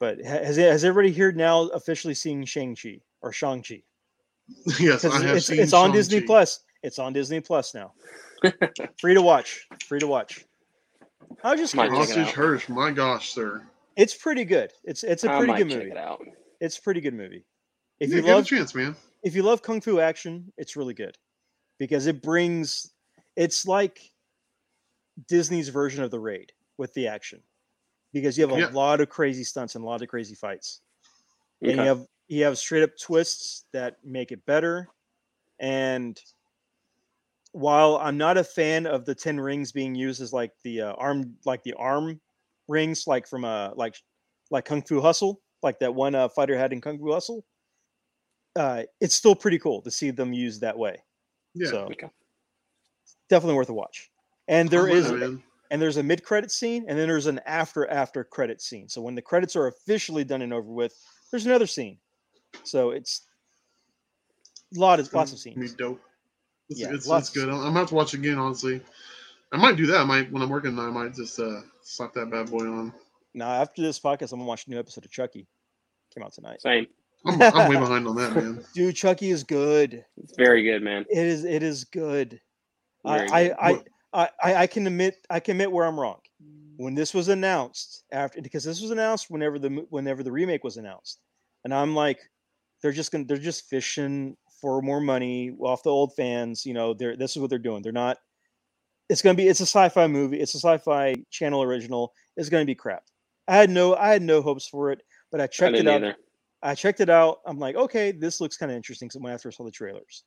But 0.00 0.20
has 0.24 0.56
has 0.56 0.84
everybody 0.84 1.12
here 1.12 1.32
now 1.32 1.62
officially 1.68 2.14
seen 2.14 2.44
Shang 2.44 2.74
Chi 2.76 3.00
or 3.22 3.32
Shang 3.32 3.62
Chi? 3.62 3.82
yes, 4.80 5.04
I 5.04 5.22
have 5.22 5.36
it's, 5.36 5.46
seen 5.46 5.60
it's 5.60 5.72
on 5.72 5.92
Disney 5.92 6.18
Shang-Chi. 6.18 6.26
Plus. 6.26 6.60
It's 6.86 7.00
on 7.00 7.12
Disney 7.12 7.40
Plus 7.40 7.74
now. 7.74 7.92
Free 9.00 9.14
to 9.14 9.20
watch. 9.20 9.66
Free 9.88 9.98
to 9.98 10.06
watch. 10.06 10.44
I 11.42 11.50
was 11.50 11.60
just 11.60 11.74
Might 11.74 11.88
curious. 11.88 12.08
check 12.10 12.18
Hostage 12.18 12.34
Hirsch, 12.34 12.68
my 12.68 12.92
gosh, 12.92 13.32
sir. 13.32 13.66
It's 13.96 14.14
pretty 14.14 14.44
good. 14.44 14.70
It's 14.84 15.02
it's 15.02 15.24
a 15.24 15.32
I 15.32 15.38
pretty 15.38 15.52
might 15.52 15.58
good 15.64 15.70
check 15.70 15.78
movie. 15.80 15.90
it 15.90 15.96
out. 15.96 16.24
It's 16.60 16.78
a 16.78 16.82
pretty 16.82 17.00
good 17.00 17.14
movie. 17.14 17.44
If 17.98 18.10
yeah, 18.10 18.16
you 18.16 18.22
give 18.22 18.30
love 18.36 18.44
a 18.44 18.46
chance, 18.46 18.72
man. 18.72 18.94
if 19.24 19.34
you 19.34 19.42
love 19.42 19.62
kung 19.62 19.80
fu 19.80 19.98
action, 19.98 20.52
it's 20.56 20.76
really 20.76 20.94
good 20.94 21.18
because 21.78 22.06
it 22.06 22.22
brings 22.22 22.92
it's 23.34 23.66
like 23.66 24.12
Disney's 25.26 25.70
version 25.70 26.04
of 26.04 26.12
the 26.12 26.20
raid 26.20 26.52
with 26.78 26.94
the 26.94 27.08
action 27.08 27.42
because 28.12 28.38
you 28.38 28.46
have 28.46 28.56
a 28.56 28.60
Yeah. 28.60 28.68
lot 28.68 29.00
of 29.00 29.08
crazy 29.08 29.42
stunts 29.42 29.74
and 29.74 29.82
a 29.82 29.86
lot 29.88 30.02
of 30.02 30.08
crazy 30.08 30.36
fights. 30.36 30.82
And 31.62 31.72
you 31.72 31.78
have 31.78 32.06
you 32.28 32.44
have 32.44 32.58
straight 32.58 32.84
up 32.84 32.90
twists 33.00 33.64
that 33.72 33.96
make 34.04 34.30
it 34.30 34.46
better. 34.46 34.88
And 35.58 36.20
while 37.56 37.96
I'm 37.96 38.18
not 38.18 38.36
a 38.36 38.44
fan 38.44 38.86
of 38.86 39.04
the 39.04 39.14
ten 39.14 39.40
rings 39.40 39.72
being 39.72 39.94
used 39.94 40.20
as 40.20 40.32
like 40.32 40.52
the 40.62 40.82
uh, 40.82 40.92
arm 40.92 41.36
like 41.44 41.62
the 41.62 41.74
arm 41.74 42.20
rings 42.68 43.06
like 43.06 43.26
from 43.26 43.44
a 43.44 43.72
like 43.76 43.96
like 44.50 44.64
Kung 44.64 44.82
Fu 44.82 45.00
Hustle, 45.00 45.40
like 45.62 45.78
that 45.80 45.94
one 45.94 46.14
uh, 46.14 46.28
fighter 46.28 46.56
had 46.56 46.72
in 46.72 46.80
Kung 46.80 46.98
Fu 46.98 47.12
Hustle, 47.12 47.44
uh, 48.56 48.82
it's 49.00 49.14
still 49.14 49.34
pretty 49.34 49.58
cool 49.58 49.82
to 49.82 49.90
see 49.90 50.10
them 50.10 50.32
used 50.32 50.60
that 50.60 50.78
way. 50.78 51.02
Yeah, 51.54 51.70
So 51.70 51.84
Okay. 51.92 52.08
definitely 53.28 53.56
worth 53.56 53.70
a 53.70 53.74
watch. 53.74 54.10
And 54.48 54.70
there 54.70 54.86
I'm 54.86 54.92
is 54.92 55.10
man. 55.10 55.42
and 55.70 55.82
there's 55.82 55.96
a 55.96 56.02
mid 56.02 56.22
credit 56.22 56.50
scene 56.50 56.84
and 56.88 56.98
then 56.98 57.08
there's 57.08 57.26
an 57.26 57.40
after 57.46 57.88
after 57.90 58.22
credit 58.22 58.60
scene. 58.60 58.88
So 58.88 59.00
when 59.00 59.14
the 59.14 59.22
credits 59.22 59.56
are 59.56 59.66
officially 59.66 60.24
done 60.24 60.42
and 60.42 60.52
over 60.52 60.70
with, 60.70 60.94
there's 61.30 61.46
another 61.46 61.66
scene. 61.66 61.98
So 62.64 62.90
it's 62.90 63.26
a 64.76 64.78
lot 64.78 65.00
of 65.00 65.12
lots 65.14 65.32
of 65.32 65.38
Gonna 65.54 65.66
be 65.66 65.68
scenes. 65.68 65.74
dope. 65.74 66.00
It's, 66.68 66.80
Yeah, 66.80 66.92
it's, 66.92 67.06
lots 67.06 67.28
it's 67.28 67.36
good. 67.36 67.48
I'm, 67.48 67.56
I'm 67.56 67.62
gonna 67.64 67.78
have 67.80 67.88
to 67.88 67.94
watch 67.94 68.14
it 68.14 68.18
again. 68.18 68.38
Honestly, 68.38 68.80
I 69.52 69.56
might 69.56 69.76
do 69.76 69.86
that. 69.86 70.00
I 70.00 70.04
might 70.04 70.30
when 70.32 70.42
I'm 70.42 70.48
working. 70.48 70.78
I 70.78 70.90
might 70.90 71.14
just 71.14 71.38
uh, 71.38 71.60
slap 71.82 72.12
that 72.14 72.30
bad 72.30 72.50
boy 72.50 72.66
on. 72.66 72.92
Now 73.34 73.50
after 73.50 73.82
this 73.82 74.00
podcast, 74.00 74.32
I'm 74.32 74.38
gonna 74.38 74.44
watch 74.44 74.66
a 74.66 74.70
new 74.70 74.78
episode 74.78 75.04
of 75.04 75.10
Chucky. 75.10 75.46
Came 76.14 76.24
out 76.24 76.32
tonight. 76.32 76.60
Same. 76.60 76.86
I'm, 77.24 77.40
I'm 77.40 77.68
way 77.68 77.76
behind 77.80 78.06
on 78.06 78.16
that, 78.16 78.34
man. 78.34 78.64
Dude, 78.74 78.96
Chucky 78.96 79.30
is 79.30 79.44
good. 79.44 80.04
It's 80.16 80.36
very 80.36 80.62
good, 80.62 80.82
man. 80.82 81.04
It 81.10 81.26
is 81.26 81.44
it 81.44 81.62
is 81.62 81.84
good. 81.84 82.40
Very 83.04 83.28
I, 83.30 83.48
good. 83.48 83.56
I, 83.58 83.70
I, 83.70 83.82
I, 84.12 84.28
I 84.42 84.54
I 84.54 84.66
can 84.66 84.86
admit 84.86 85.16
I 85.30 85.40
can 85.40 85.52
admit 85.52 85.72
where 85.72 85.86
I'm 85.86 85.98
wrong. 85.98 86.20
When 86.78 86.94
this 86.94 87.14
was 87.14 87.28
announced 87.28 88.04
after 88.12 88.42
because 88.42 88.64
this 88.64 88.82
was 88.82 88.90
announced 88.90 89.30
whenever 89.30 89.58
the 89.58 89.86
whenever 89.90 90.22
the 90.22 90.32
remake 90.32 90.62
was 90.62 90.76
announced, 90.76 91.20
and 91.64 91.72
I'm 91.72 91.94
like, 91.94 92.18
they're 92.82 92.92
just 92.92 93.12
gonna 93.12 93.24
they're 93.24 93.38
just 93.38 93.68
fishing 93.68 94.36
for 94.66 94.82
more 94.82 95.00
money 95.00 95.52
off 95.60 95.84
the 95.84 95.90
old 95.90 96.12
fans. 96.16 96.66
You 96.66 96.74
know, 96.74 96.92
they're 96.92 97.16
this 97.16 97.36
is 97.36 97.38
what 97.38 97.50
they're 97.50 97.58
doing. 97.60 97.82
They're 97.82 97.92
not. 97.92 98.18
It's 99.08 99.22
gonna 99.22 99.36
be 99.36 99.46
it's 99.46 99.60
a 99.60 99.62
sci-fi 99.62 100.08
movie. 100.08 100.40
It's 100.40 100.56
a 100.56 100.58
sci-fi 100.58 101.14
channel 101.30 101.62
original. 101.62 102.12
It's 102.36 102.48
gonna 102.48 102.64
be 102.64 102.74
crap. 102.74 103.04
I 103.46 103.54
had 103.54 103.70
no 103.70 103.94
I 103.94 104.08
had 104.08 104.22
no 104.22 104.42
hopes 104.42 104.66
for 104.66 104.90
it, 104.90 105.02
but 105.30 105.40
I 105.40 105.44
I 105.44 105.46
checked 105.46 105.76
it 105.76 105.86
out. 105.86 106.02
either. 106.02 106.16
I 106.64 106.74
checked 106.74 106.98
it 106.98 107.08
out. 107.08 107.38
I'm 107.46 107.60
like, 107.60 107.76
okay, 107.76 108.10
this 108.10 108.40
looks 108.40 108.56
kind 108.56 108.72
of 108.72 108.76
interesting. 108.76 109.08
So 109.08 109.20
when 109.20 109.32
after 109.32 109.48
I 109.48 109.52
saw 109.52 109.62
the 109.62 109.70
trailers, 109.70 110.24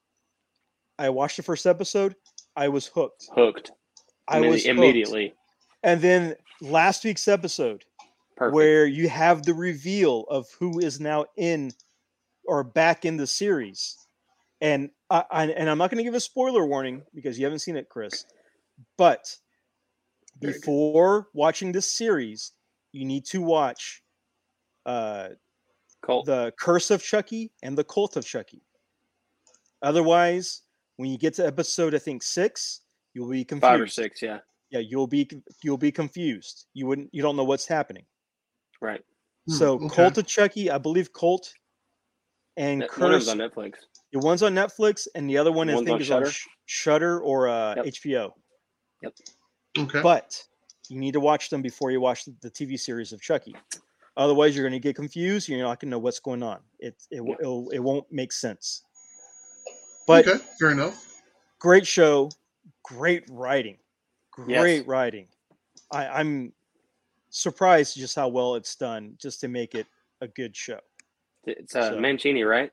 I 0.97 1.09
watched 1.09 1.35
the 1.35 1.43
first 1.43 1.65
episode. 1.65 2.15
I 2.55 2.69
was 2.69 2.87
hooked. 2.87 3.27
Hooked. 3.35 3.71
I 4.29 4.39
was 4.39 4.63
hooked. 4.63 4.77
immediately. 4.77 5.33
And 5.83 5.99
then 5.99 6.35
last 6.61 7.03
week's 7.03 7.27
episode, 7.27 7.83
Perfect. 8.37 8.55
where 8.55 8.85
you 8.85 9.09
have 9.09 9.43
the 9.43 9.53
reveal 9.53 10.21
of 10.29 10.47
who 10.57 10.79
is 10.79 11.01
now 11.01 11.25
in 11.35 11.73
or 12.45 12.63
back 12.63 13.03
in 13.03 13.17
the 13.17 13.27
series, 13.27 13.97
and 14.61 14.89
I, 15.09 15.23
I 15.31 15.45
and 15.47 15.69
I'm 15.69 15.77
not 15.77 15.89
going 15.89 15.97
to 15.99 16.03
give 16.03 16.15
a 16.15 16.19
spoiler 16.19 16.65
warning 16.65 17.03
because 17.13 17.37
you 17.39 17.45
haven't 17.45 17.59
seen 17.59 17.75
it, 17.77 17.89
Chris. 17.89 18.25
But 18.97 19.35
Very 20.41 20.53
good. 20.53 20.59
before 20.61 21.27
watching 21.33 21.71
this 21.71 21.91
series, 21.91 22.51
you 22.91 23.05
need 23.05 23.25
to 23.27 23.41
watch 23.41 24.03
uh, 24.85 25.29
Colt. 26.01 26.25
the 26.25 26.53
Curse 26.59 26.91
of 26.91 27.03
Chucky 27.03 27.51
and 27.63 27.77
the 27.77 27.83
Cult 27.83 28.15
of 28.17 28.25
Chucky. 28.25 28.61
Otherwise, 29.81 30.61
when 30.97 31.09
you 31.09 31.17
get 31.17 31.33
to 31.35 31.45
episode, 31.47 31.95
I 31.95 31.99
think 31.99 32.23
six, 32.23 32.81
you'll 33.13 33.29
be 33.29 33.45
confused. 33.45 33.71
Five 33.71 33.81
or 33.81 33.87
six, 33.87 34.21
yeah. 34.21 34.39
Yeah, 34.71 34.79
you'll 34.81 35.07
be 35.07 35.27
you'll 35.63 35.77
be 35.77 35.91
confused. 35.91 36.67
You 36.73 36.85
wouldn't 36.85 37.09
you 37.13 37.21
don't 37.21 37.35
know 37.35 37.43
what's 37.43 37.65
happening. 37.65 38.05
Right. 38.81 39.01
Hmm, 39.47 39.53
So 39.53 39.73
okay. 39.75 39.95
Cult 39.95 40.17
of 40.19 40.27
Chucky, 40.27 40.69
I 40.69 40.77
believe 40.77 41.11
Colt 41.13 41.51
and 42.59 42.81
That- 42.83 42.97
One 42.99 43.13
of 43.13 43.19
Curse. 43.21 43.25
them's 43.27 43.41
on 43.41 43.49
Netflix. 43.49 43.73
the 44.13 44.19
one's 44.19 44.43
on 44.43 44.53
Netflix, 44.53 45.07
and 45.15 45.27
the 45.29 45.37
other 45.37 45.51
one 45.51 45.69
I 45.69 45.75
think 45.77 45.89
on 45.89 46.01
is 46.01 46.11
on 46.11 46.29
Sh- 46.29 46.45
Shudder 46.67 47.19
or 47.21 47.47
uh, 47.47 47.75
Yep. 47.77 47.85
HBO. 47.85 48.33
Okay. 49.77 50.01
But 50.01 50.43
you 50.89 50.99
need 50.99 51.13
to 51.13 51.19
watch 51.19 51.49
them 51.49 51.61
before 51.61 51.89
you 51.91 52.01
watch 52.01 52.25
the, 52.25 52.35
the 52.41 52.49
TV 52.51 52.77
series 52.79 53.13
of 53.13 53.21
Chucky. 53.21 53.55
Otherwise, 54.17 54.55
you're 54.55 54.67
going 54.67 54.79
to 54.79 54.85
get 54.85 54.95
confused. 54.95 55.47
You're 55.47 55.59
not 55.59 55.79
going 55.79 55.89
to 55.89 55.91
know 55.91 55.99
what's 55.99 56.19
going 56.19 56.43
on. 56.43 56.59
It 56.79 56.95
it, 57.11 57.17
w- 57.17 57.37
it'll, 57.39 57.69
it 57.69 57.79
won't 57.79 58.11
make 58.11 58.31
sense. 58.33 58.83
But 60.07 60.27
okay, 60.27 60.43
fair 60.59 60.71
enough. 60.71 61.21
great 61.59 61.85
show, 61.87 62.29
great 62.83 63.23
writing, 63.29 63.77
Yes. 64.47 64.59
great 64.61 64.87
writing. 64.87 65.27
I, 65.91 66.07
I'm 66.07 66.51
surprised 67.29 67.95
just 67.95 68.15
how 68.15 68.27
well 68.27 68.55
it's 68.55 68.75
done, 68.75 69.13
just 69.21 69.39
to 69.41 69.47
make 69.47 69.75
it 69.75 69.85
a 70.21 70.27
good 70.27 70.55
show. 70.55 70.79
It's 71.45 71.75
uh, 71.75 71.91
So- 71.91 71.99
Mancini, 71.99 72.43
right? 72.43 72.71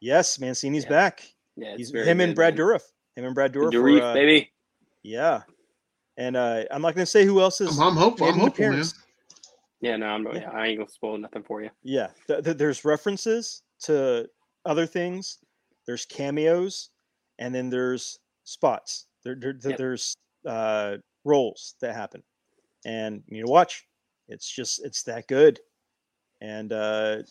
Yes, 0.00 0.38
Mancini's 0.38 0.84
Yeah. 0.84 0.90
back. 0.90 1.22
Yeah. 1.56 1.68
It's 1.70 1.78
He's 1.78 1.90
very 1.90 2.06
him 2.06 2.20
and 2.20 2.34
Brad 2.34 2.56
man. 2.56 2.66
Dourif. 2.66 2.82
Him 3.16 3.24
and 3.26 3.34
Brad 3.34 3.52
Dourif. 3.52 3.64
were, 3.64 3.70
Dourif, 3.70 4.00
uh, 4.02 4.14
baby. 4.14 4.52
Yeah, 5.02 5.42
and 6.16 6.36
uh, 6.36 6.64
I'm 6.70 6.82
not 6.82 6.94
going 6.94 7.02
to 7.04 7.10
say 7.10 7.24
who 7.24 7.40
else 7.40 7.60
is. 7.60 7.78
I'm, 7.78 7.88
I'm 7.88 7.96
hopeful. 7.96 8.26
I'm 8.28 8.34
an 8.34 8.40
hopeful, 8.40 8.70
man. 8.70 8.84
Yeah, 9.80 9.96
no, 9.96 10.06
I'm, 10.06 10.24
Yeah. 10.26 10.34
yeah, 10.34 10.50
I 10.50 10.66
ain't 10.68 10.78
gonna 10.78 10.88
spoil 10.90 11.18
nothing 11.18 11.42
for 11.42 11.62
you. 11.62 11.70
Yeah, 11.82 12.08
th- 12.26 12.42
th- 12.44 12.56
there's 12.56 12.84
references 12.84 13.62
to 13.82 14.28
other 14.64 14.86
things. 14.86 15.38
There's 15.86 16.06
cameos, 16.06 16.90
and 17.38 17.54
then 17.54 17.68
there's 17.68 18.18
spots. 18.44 19.06
There, 19.24 19.34
there, 19.38 19.52
there- 19.52 19.70
Yep. 19.72 19.78
there's 19.78 20.16
uh, 20.46 20.96
roles 21.24 21.74
that 21.82 21.94
happen, 21.94 22.22
and 22.86 23.22
you 23.28 23.36
need 23.38 23.46
to 23.46 23.50
watch. 23.52 23.86
It's 24.28 24.48
just 24.50 24.84
it's 24.84 25.02
that 25.04 25.28
good, 25.28 25.60
and 26.40 26.72
uh, 26.72 27.22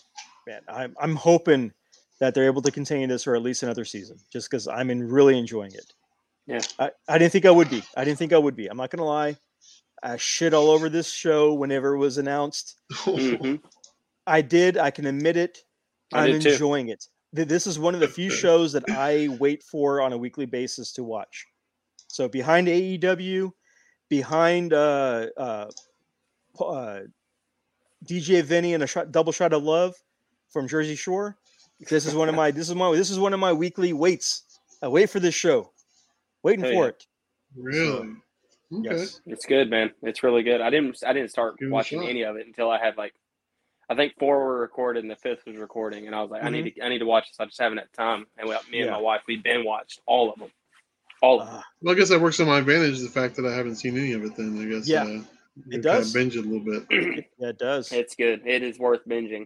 man, 0.48 0.62
I'm 0.68 0.96
I'm 1.00 1.16
hoping 1.16 1.72
that 2.20 2.34
they're 2.34 2.46
able 2.46 2.62
to 2.62 2.72
continue 2.72 3.08
this 3.08 3.24
for 3.24 3.36
at 3.36 3.42
least 3.42 3.64
another 3.64 3.86
season, 3.86 4.18
just 4.32 4.50
because 4.50 4.68
I'm 4.68 4.90
in 4.90 5.08
really 5.08 5.38
enjoying 5.38 5.74
it. 5.74 5.94
Yeah. 6.46 6.62
I, 6.80 6.92
I 7.08 7.18
didn't 7.18 7.32
think 7.32 7.46
I 7.46 7.52
would 7.52 7.70
be. 7.70 7.84
I 7.96 8.04
didn't 8.04 8.20
think 8.20 8.34
I 8.34 8.38
would 8.38 8.56
be. 8.56 8.68
I'm 8.68 8.78
not 8.78 8.90
gonna 8.90 9.06
lie. 9.06 9.38
I 10.02 10.18
shit 10.18 10.54
all 10.54 10.70
over 10.70 10.90
this 10.90 11.12
show 11.12 11.54
whenever 11.54 11.94
it 11.96 11.98
was 11.98 12.18
announced. 12.18 12.76
Mhm. 12.92 13.62
I 14.28 14.42
did. 14.42 14.78
I 14.78 14.92
can 14.92 15.06
admit 15.06 15.38
it. 15.38 15.60
I 16.14 16.26
I'm 16.26 16.32
did 16.34 16.42
too. 16.44 16.50
enjoying 16.52 16.90
it. 16.90 17.06
This 17.32 17.66
is 17.68 17.80
one 17.80 17.94
of 17.94 18.00
the 18.02 18.08
few 18.08 18.30
shows 18.44 18.74
that 18.74 18.84
I 18.90 19.30
wait 19.40 19.64
for 19.64 20.02
on 20.02 20.14
a 20.14 20.18
weekly 20.18 20.46
basis 20.46 20.92
to 20.94 21.04
watch. 21.04 21.46
So 22.08 22.28
behind 22.28 22.68
AEW, 22.68 23.52
behind 24.10 24.74
uh, 24.74 25.28
uh, 25.36 25.72
uh, 26.60 27.00
DJ 28.06 28.44
Vinny 28.44 28.74
and 28.76 28.84
a 28.84 28.88
shot, 28.88 29.12
double 29.12 29.32
shot 29.32 29.54
of 29.54 29.64
love 29.64 29.96
from 30.54 30.68
Jersey 30.68 30.96
Shore. 30.96 31.36
This 31.90 32.06
is 32.06 32.16
one 32.16 32.30
of 32.30 32.36
my 32.36 32.52
this 32.52 32.70
is 32.70 32.76
my 32.76 32.92
this 32.96 33.10
is 33.10 33.20
one 33.20 33.34
of 33.34 33.40
my 33.40 33.52
weekly 33.52 33.92
waits. 33.92 34.44
I 34.82 34.88
wait 34.88 35.10
for 35.10 35.20
this 35.20 35.36
show, 35.36 35.72
waiting 36.44 36.64
Hell 36.64 36.74
for 36.74 36.84
yeah. 36.84 36.90
it. 36.90 37.06
really? 37.58 37.90
Okay. 37.92 38.10
Yes. 38.72 39.20
It's 39.26 39.46
good, 39.46 39.70
man. 39.70 39.92
It's 40.02 40.24
really 40.24 40.44
good. 40.44 40.62
I 40.62 40.70
didn't 40.70 40.98
I 41.06 41.12
didn't 41.14 41.30
start 41.32 41.58
Give 41.58 41.70
watching 41.70 42.08
any 42.08 42.22
of 42.24 42.38
it 42.38 42.48
until 42.48 42.70
I 42.72 42.80
had 42.80 42.96
like 42.98 43.14
I 43.90 43.96
think 43.96 44.14
four 44.18 44.40
were 44.46 44.62
recorded 44.62 45.04
and 45.04 45.12
the 45.12 45.16
fifth 45.18 45.46
was 45.46 45.58
recording, 45.58 46.08
and 46.08 46.16
I 46.16 46.22
was 46.22 46.32
like, 46.32 46.44
I 46.44 46.50
need 46.50 46.74
to 46.76 46.82
I 46.86 46.90
need 46.90 47.00
to 47.00 47.06
watch 47.06 47.28
this. 47.28 47.40
I 47.40 47.46
just 47.46 47.60
haven't 47.60 47.80
had 47.80 47.92
time. 47.94 48.26
And 48.38 48.48
we, 48.48 48.56
me 48.72 48.80
and 48.80 48.86
Yeah. 48.88 48.92
my 48.92 49.00
wife, 49.02 49.22
we've 49.28 49.44
been 49.44 49.66
watched 49.66 50.00
all 50.08 50.32
of 50.32 50.40
them, 50.40 50.50
all 51.22 51.42
of 51.42 51.48
them. 51.48 51.58
Ah, 51.60 51.64
Well, 51.82 51.94
I 51.94 51.98
guess 51.98 52.10
that 52.10 52.22
works 52.22 52.38
to 52.38 52.46
my 52.46 52.60
advantage. 52.60 53.00
The 53.02 53.10
fact 53.10 53.36
that 53.36 53.46
I 53.46 53.54
haven't 53.54 53.76
seen 53.76 53.98
any 53.98 54.14
of 54.14 54.24
it. 54.24 54.36
Then 54.38 54.58
I 54.60 54.66
guess. 54.74 54.88
Yeah, 54.88 55.04
uh, 55.04 55.08
it 55.68 55.72
Kind 55.72 55.84
does. 55.84 56.08
of 56.08 56.14
binge 56.20 56.36
it 56.38 56.46
a 56.46 56.50
little 56.50 56.66
bit. 56.66 56.86
yeah, 57.38 57.50
it 57.50 57.60
does. 57.60 57.92
it's 57.92 58.16
good. 58.16 58.42
It 58.46 58.64
is 58.64 58.80
worth 58.80 59.02
binging. 59.08 59.46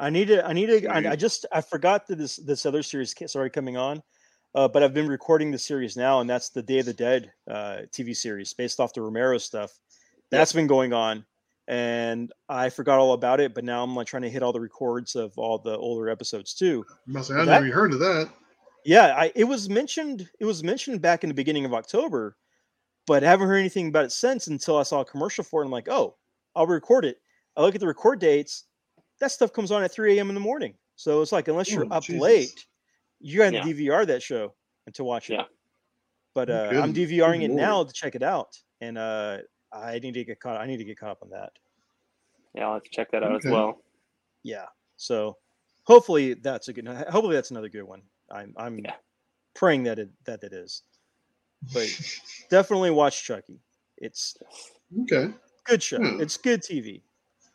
I 0.00 0.10
need 0.10 0.28
to. 0.28 0.44
I 0.46 0.52
need 0.52 0.66
to. 0.66 0.86
I, 0.88 1.12
I 1.12 1.16
just. 1.16 1.46
I 1.52 1.60
forgot 1.60 2.06
that 2.08 2.18
this 2.18 2.36
this 2.36 2.66
other 2.66 2.82
series 2.82 3.14
started 3.26 3.52
coming 3.52 3.76
on, 3.76 4.02
uh, 4.54 4.66
but 4.68 4.82
I've 4.82 4.94
been 4.94 5.08
recording 5.08 5.50
the 5.50 5.58
series 5.58 5.96
now, 5.96 6.20
and 6.20 6.28
that's 6.28 6.48
the 6.48 6.62
Day 6.62 6.80
of 6.80 6.86
the 6.86 6.92
Dead 6.92 7.32
uh, 7.48 7.82
TV 7.92 8.16
series 8.16 8.52
based 8.52 8.80
off 8.80 8.92
the 8.92 9.02
Romero 9.02 9.38
stuff. 9.38 9.72
That's 10.30 10.52
been 10.52 10.66
going 10.66 10.92
on, 10.92 11.24
and 11.68 12.32
I 12.48 12.70
forgot 12.70 12.98
all 12.98 13.12
about 13.12 13.38
it. 13.38 13.54
But 13.54 13.64
now 13.64 13.84
I'm 13.84 13.94
like 13.94 14.08
trying 14.08 14.22
to 14.22 14.30
hit 14.30 14.42
all 14.42 14.52
the 14.52 14.60
records 14.60 15.14
of 15.14 15.38
all 15.38 15.58
the 15.58 15.76
older 15.76 16.08
episodes 16.08 16.54
too. 16.54 16.84
Must 17.06 17.28
That- 17.28 17.46
never 17.46 17.66
heard 17.66 17.92
of 17.92 18.00
that. 18.00 18.30
Yeah, 18.84 19.14
I 19.16 19.32
it 19.34 19.44
was 19.44 19.70
mentioned. 19.70 20.28
It 20.40 20.44
was 20.44 20.64
mentioned 20.64 21.00
back 21.00 21.22
in 21.22 21.28
the 21.28 21.34
beginning 21.34 21.64
of 21.64 21.72
October, 21.72 22.36
but 23.06 23.22
I 23.22 23.28
haven't 23.28 23.46
heard 23.46 23.58
anything 23.58 23.88
about 23.88 24.06
it 24.06 24.12
since 24.12 24.48
until 24.48 24.76
I 24.76 24.82
saw 24.82 25.00
a 25.00 25.04
commercial 25.04 25.44
for 25.44 25.62
it. 25.62 25.66
And 25.66 25.68
I'm 25.68 25.72
like, 25.72 25.88
oh, 25.88 26.16
I'll 26.56 26.66
record 26.66 27.04
it. 27.04 27.18
I 27.56 27.62
look 27.62 27.74
at 27.74 27.80
the 27.80 27.86
record 27.86 28.18
dates. 28.18 28.64
That 29.24 29.32
stuff 29.32 29.52
comes 29.52 29.70
on 29.72 29.82
at 29.82 29.90
3 29.90 30.18
a.m. 30.18 30.28
in 30.28 30.34
the 30.34 30.40
morning. 30.40 30.74
So 30.96 31.22
it's 31.22 31.32
like 31.32 31.48
unless 31.48 31.72
you're 31.72 31.86
Oh, 31.86 31.96
up 31.96 32.04
Jesus. 32.04 32.20
late, 32.20 32.66
you 33.20 33.38
got 33.38 33.50
to 33.50 33.56
Yeah. 33.56 33.62
DVR 33.64 34.06
that 34.06 34.22
show 34.22 34.54
and 34.86 34.94
to 34.96 35.02
watch 35.04 35.30
it. 35.30 35.34
Yeah. 35.34 35.44
But 36.34 36.50
uh, 36.50 36.70
good- 36.70 36.82
I'm 36.82 36.92
DVRing 36.92 37.40
good 37.40 37.50
it 37.50 37.54
now 37.54 37.82
to 37.84 37.92
check 37.92 38.14
it 38.14 38.22
out, 38.22 38.56
and 38.80 38.98
uh, 38.98 39.38
I 39.72 39.98
need 39.98 40.14
to 40.14 40.24
get 40.24 40.40
caught. 40.40 40.60
I 40.60 40.66
need 40.66 40.76
to 40.78 40.84
get 40.84 40.98
caught 40.98 41.10
up 41.12 41.22
on 41.22 41.30
that. 41.30 41.52
Yeah, 42.54 42.66
I'll 42.66 42.74
have 42.74 42.82
to 42.82 42.90
check 42.90 43.10
that 43.12 43.22
out 43.22 43.32
Okay. 43.32 43.48
as 43.48 43.52
well. 43.52 43.80
Yeah. 44.42 44.66
So 44.96 45.38
hopefully 45.84 46.34
that's 46.34 46.68
a 46.68 46.72
good. 46.72 46.86
Hopefully 46.86 47.34
that's 47.34 47.50
another 47.50 47.68
good 47.68 47.84
one. 47.84 48.02
I'm 48.30 48.52
I'm 48.56 48.78
Yeah. 48.78 48.94
praying 49.54 49.84
that 49.84 49.98
it 49.98 50.10
that 50.26 50.42
it 50.44 50.52
is. 50.52 50.82
But 51.72 51.88
definitely 52.50 52.90
watch 52.90 53.24
Chucky. 53.24 53.60
It's 53.98 54.36
okay. 55.02 55.32
good 55.64 55.82
show. 55.82 55.98
Hmm. 55.98 56.20
It's 56.20 56.36
good 56.36 56.62
TV. 56.62 57.02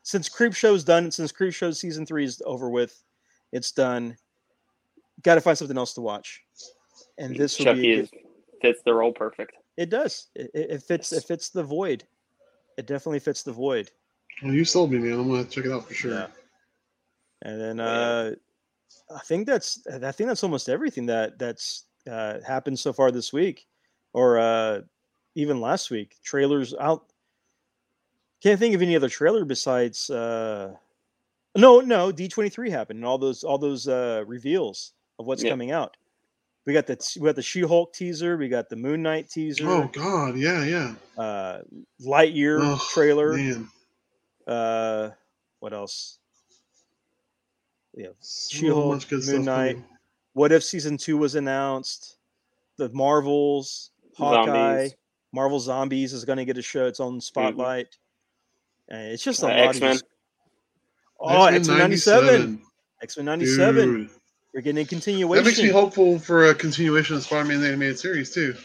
Since 0.09 0.27
Creepshow's 0.27 0.83
done, 0.83 1.11
since 1.11 1.31
Creep 1.31 1.53
Show 1.53 1.69
season 1.69 2.03
three 2.03 2.25
is 2.25 2.41
over 2.43 2.67
with, 2.71 3.03
it's 3.51 3.71
done. 3.71 4.17
Got 5.21 5.35
to 5.35 5.41
find 5.41 5.55
something 5.55 5.77
else 5.77 5.93
to 5.93 6.01
watch. 6.01 6.41
And 7.19 7.35
this 7.35 7.59
will 7.59 7.65
Chucky 7.65 7.81
be. 7.81 7.95
good- 7.95 8.09
fits 8.59 8.81
the 8.83 8.91
role 8.91 9.13
perfect. 9.13 9.53
It 9.77 9.91
does. 9.91 10.29
It, 10.33 10.49
it 10.55 10.71
it 10.71 10.81
fits. 10.81 11.13
It 11.13 11.25
fits 11.25 11.49
the 11.49 11.61
void. 11.61 12.05
It 12.79 12.87
definitely 12.87 13.19
fits 13.19 13.43
the 13.43 13.51
void. 13.51 13.91
Well, 14.41 14.51
you 14.51 14.65
sold 14.65 14.91
me, 14.91 14.97
man. 14.97 15.19
I'm 15.19 15.29
gonna 15.29 15.45
check 15.45 15.65
it 15.65 15.71
out 15.71 15.87
for 15.87 15.93
sure. 15.93 16.13
Yeah. 16.13 16.27
And 17.43 17.61
then 17.61 17.79
Oh, 17.79 17.85
uh, 17.85 19.15
I 19.15 19.19
think 19.19 19.45
that's 19.45 19.85
I 19.93 20.11
think 20.11 20.27
that's 20.27 20.43
almost 20.43 20.69
everything 20.69 21.05
that 21.05 21.37
that's 21.37 21.85
uh, 22.09 22.39
happened 22.47 22.79
so 22.79 22.91
far 22.93 23.11
this 23.11 23.31
week, 23.31 23.67
or 24.13 24.39
uh, 24.39 24.81
even 25.35 25.61
last 25.61 25.91
week. 25.91 26.15
Trailers 26.23 26.73
out. 26.79 27.08
Can't 28.41 28.59
think 28.59 28.73
of 28.75 28.81
any 28.81 28.95
other 28.95 29.09
trailer 29.09 29.43
besides. 29.45 30.09
Uh, 30.09 30.75
no, 31.55 31.79
no. 31.81 32.11
D 32.11 32.27
twenty 32.27 32.49
three 32.49 32.69
happened, 32.69 32.97
and 32.97 33.05
all 33.05 33.17
those 33.17 33.43
all 33.43 33.57
those 33.57 33.87
uh, 33.87 34.23
reveals 34.27 34.93
of 35.17 35.25
what's 35.27 35.43
Yeah. 35.43 35.49
coming 35.49 35.71
out. 35.71 35.97
We 36.65 36.73
got 36.73 36.87
the 36.87 37.17
we 37.19 37.25
got 37.25 37.35
the 37.35 37.41
She 37.41 37.61
Hulk 37.61 37.93
teaser. 37.93 38.37
We 38.37 38.47
got 38.47 38.69
the 38.69 38.75
Moon 38.75 39.01
Knight 39.01 39.29
teaser. 39.29 39.67
Oh 39.67 39.89
God, 39.91 40.37
yeah, 40.37 40.63
yeah. 40.63 40.95
Uh, 41.21 41.61
Lightyear 42.01 42.59
Oh, 42.61 42.79
trailer. 42.93 43.33
Man, 43.35 43.67
Uh, 44.47 45.09
what 45.59 45.73
else? 45.73 46.19
Yeah, 47.95 48.09
so 48.19 48.55
She-Hulk, 48.57 48.93
much 49.11 49.11
Moon 49.11 49.43
Knight. 49.43 49.73
coming. 49.75 49.85
What 50.33 50.51
if 50.51 50.63
season 50.63 50.95
two 50.95 51.17
was 51.17 51.35
announced? 51.35 52.17
The 52.77 52.87
Marvels, 52.89 53.91
Hawkeye, 54.15 54.45
Zombies. 54.45 54.95
Marvel 55.33 55.59
Zombies 55.59 56.13
is 56.13 56.23
going 56.23 56.37
to 56.37 56.45
get 56.45 56.57
a 56.57 56.61
show 56.61 56.85
its 56.85 56.99
own 57.01 57.19
spotlight. 57.19 57.97
And 58.89 59.11
it's 59.11 59.23
just 59.23 59.43
a 59.43 59.45
Uh, 59.45 59.49
lot 59.49 59.59
of 59.59 59.65
X-Men. 59.69 59.91
just- 59.93 60.05
Oh, 61.21 61.45
X 61.45 61.67
Men 61.67 61.77
'97, 61.79 62.61
X 63.01 63.17
Men 63.17 63.25
'97. 63.25 63.75
Dude. 63.75 64.09
You're 64.53 64.63
getting 64.63 64.81
a 64.83 64.85
continuation. 64.87 65.35
That 65.35 65.45
makes 65.45 65.61
me 65.61 65.67
hopeful 65.67 66.17
for 66.17 66.45
a 66.49 66.55
continuation 66.55 67.15
of 67.17 67.23
Spider-Man 67.23 67.61
the 67.61 67.67
animated 67.67 67.99
series 67.99 68.31
too. 68.31 68.55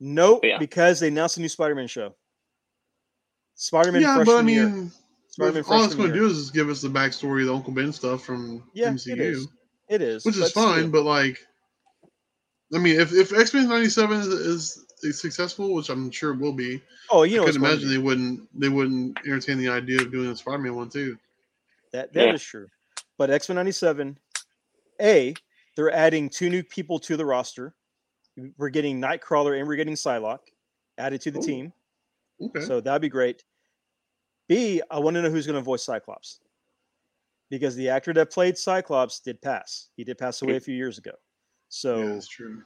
Nope, 0.00 0.44
Yeah. 0.44 0.58
because 0.58 1.00
they 1.00 1.08
announced 1.08 1.36
a 1.36 1.40
new 1.40 1.48
Spider-Man 1.48 1.88
show. 1.88 2.14
Spider-Man 3.56 4.00
yeah, 4.02 4.14
freshman 4.16 4.34
but 4.34 4.38
I 4.38 4.42
mean, 4.42 4.92
Spider-Man 5.30 5.64
all 5.68 5.84
it's 5.84 5.94
going 5.96 6.08
to 6.10 6.14
do 6.14 6.26
is 6.26 6.38
just 6.38 6.54
give 6.54 6.68
us 6.70 6.80
the 6.80 6.88
backstory 6.88 7.40
of 7.42 7.48
the 7.48 7.54
Uncle 7.54 7.72
Ben 7.72 7.92
stuff 7.92 8.24
from 8.24 8.62
Yeah, 8.72 8.88
MCU, 8.90 9.12
it 9.14 9.20
is. 9.20 9.48
It 9.88 10.00
is, 10.02 10.24
which 10.24 10.36
is 10.36 10.40
but 10.42 10.50
still. 10.50 10.62
fine. 10.74 10.90
But 10.90 11.02
like, 11.02 11.38
I 12.72 12.78
mean, 12.78 13.00
if 13.00 13.12
if 13.12 13.32
X 13.32 13.52
Men 13.52 13.68
'97 13.68 14.20
is, 14.20 14.26
is, 14.28 14.40
is 14.46 14.86
successful, 15.12 15.74
which 15.74 15.88
I'm 15.88 16.10
sure 16.10 16.32
it 16.32 16.38
will 16.38 16.52
be, 16.52 16.82
oh, 17.10 17.22
you 17.22 17.36
know, 17.36 17.44
I 17.44 17.48
it's 17.48 17.56
couldn't 17.56 17.62
going 17.62 17.78
to 17.80 17.86
imagine 17.86 17.90
they 17.90 18.06
wouldn't 18.06 18.60
they 18.60 18.68
wouldn't 18.68 19.18
entertain 19.26 19.58
the 19.58 19.68
idea 19.68 20.00
of 20.02 20.10
doing 20.12 20.30
a 20.30 20.36
Spider-Man 20.36 20.74
one 20.74 20.88
too. 20.88 21.18
That 21.92 22.12
that 22.12 22.34
is 22.34 22.42
Yeah. 22.42 22.50
true. 22.50 22.68
But 23.16 23.30
X 23.30 23.48
Men 23.48 23.56
'97, 23.56 24.18
a 25.00 25.34
they're 25.76 25.92
adding 25.92 26.28
two 26.28 26.50
new 26.50 26.62
people 26.62 26.98
to 27.00 27.16
the 27.16 27.24
roster. 27.24 27.74
We're 28.56 28.68
getting 28.68 29.00
Nightcrawler 29.00 29.58
and 29.58 29.66
we're 29.66 29.76
getting 29.76 29.94
Psylocke 29.94 30.52
added 30.98 31.20
to 31.22 31.30
the 31.30 31.38
Ooh. 31.38 31.42
team, 31.42 31.72
Okay. 32.40 32.60
so 32.64 32.80
that'd 32.80 33.02
be 33.02 33.08
great. 33.08 33.44
B, 34.48 34.80
I 34.90 34.98
want 34.98 35.14
to 35.14 35.22
know 35.22 35.30
who's 35.30 35.46
going 35.46 35.58
to 35.58 35.62
voice 35.62 35.82
Cyclops, 35.84 36.40
because 37.50 37.74
the 37.76 37.88
actor 37.88 38.12
that 38.14 38.32
played 38.32 38.56
Cyclops 38.56 39.20
did 39.20 39.40
pass. 39.42 39.88
He 39.96 40.04
did 40.04 40.18
pass 40.18 40.40
away 40.42 40.56
a 40.56 40.60
few 40.60 40.74
years 40.74 40.98
ago. 40.98 41.12
So 41.68 41.98
yeah, 41.98 42.12
that's 42.14 42.28
true. 42.28 42.62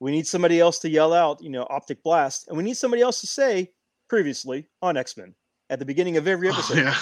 We 0.00 0.10
need 0.10 0.26
somebody 0.26 0.60
else 0.60 0.78
to 0.80 0.88
yell 0.90 1.12
out, 1.12 1.42
you 1.42 1.50
know, 1.50 1.66
Optic 1.70 2.02
Blast, 2.02 2.48
and 2.48 2.56
we 2.56 2.62
need 2.64 2.76
somebody 2.76 3.02
else 3.02 3.20
to 3.20 3.26
say 3.26 3.72
previously 4.08 4.66
on 4.82 4.96
X 4.96 5.16
Men 5.16 5.34
at 5.70 5.78
the 5.78 5.84
beginning 5.84 6.16
of 6.16 6.26
every 6.28 6.48
Oh, 6.48 6.52
episode. 6.52 6.78
yeah, 6.78 6.94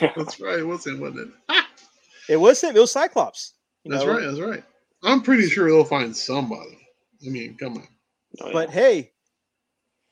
that's 0.16 0.40
right. 0.40 0.58
It 0.60 0.66
was 0.66 0.86
him, 0.86 1.00
wasn't 1.00 1.32
it? 1.48 1.64
It 2.28 2.36
was 2.36 2.62
him. 2.62 2.74
It 2.76 2.80
was 2.80 2.92
Cyclops. 2.92 3.54
you 3.84 3.92
That's 3.92 4.04
know? 4.04 4.12
right. 4.14 4.22
That's 4.24 4.40
right. 4.40 4.64
I'm 5.02 5.20
pretty 5.22 5.46
sure 5.48 5.68
they'll 5.68 5.84
find 5.84 6.16
somebody. 6.16 6.78
I 7.26 7.28
mean, 7.30 7.56
come 7.58 7.74
on. 7.74 7.88
Oh, 8.40 8.46
yeah. 8.46 8.52
But 8.52 8.70
hey, 8.70 9.12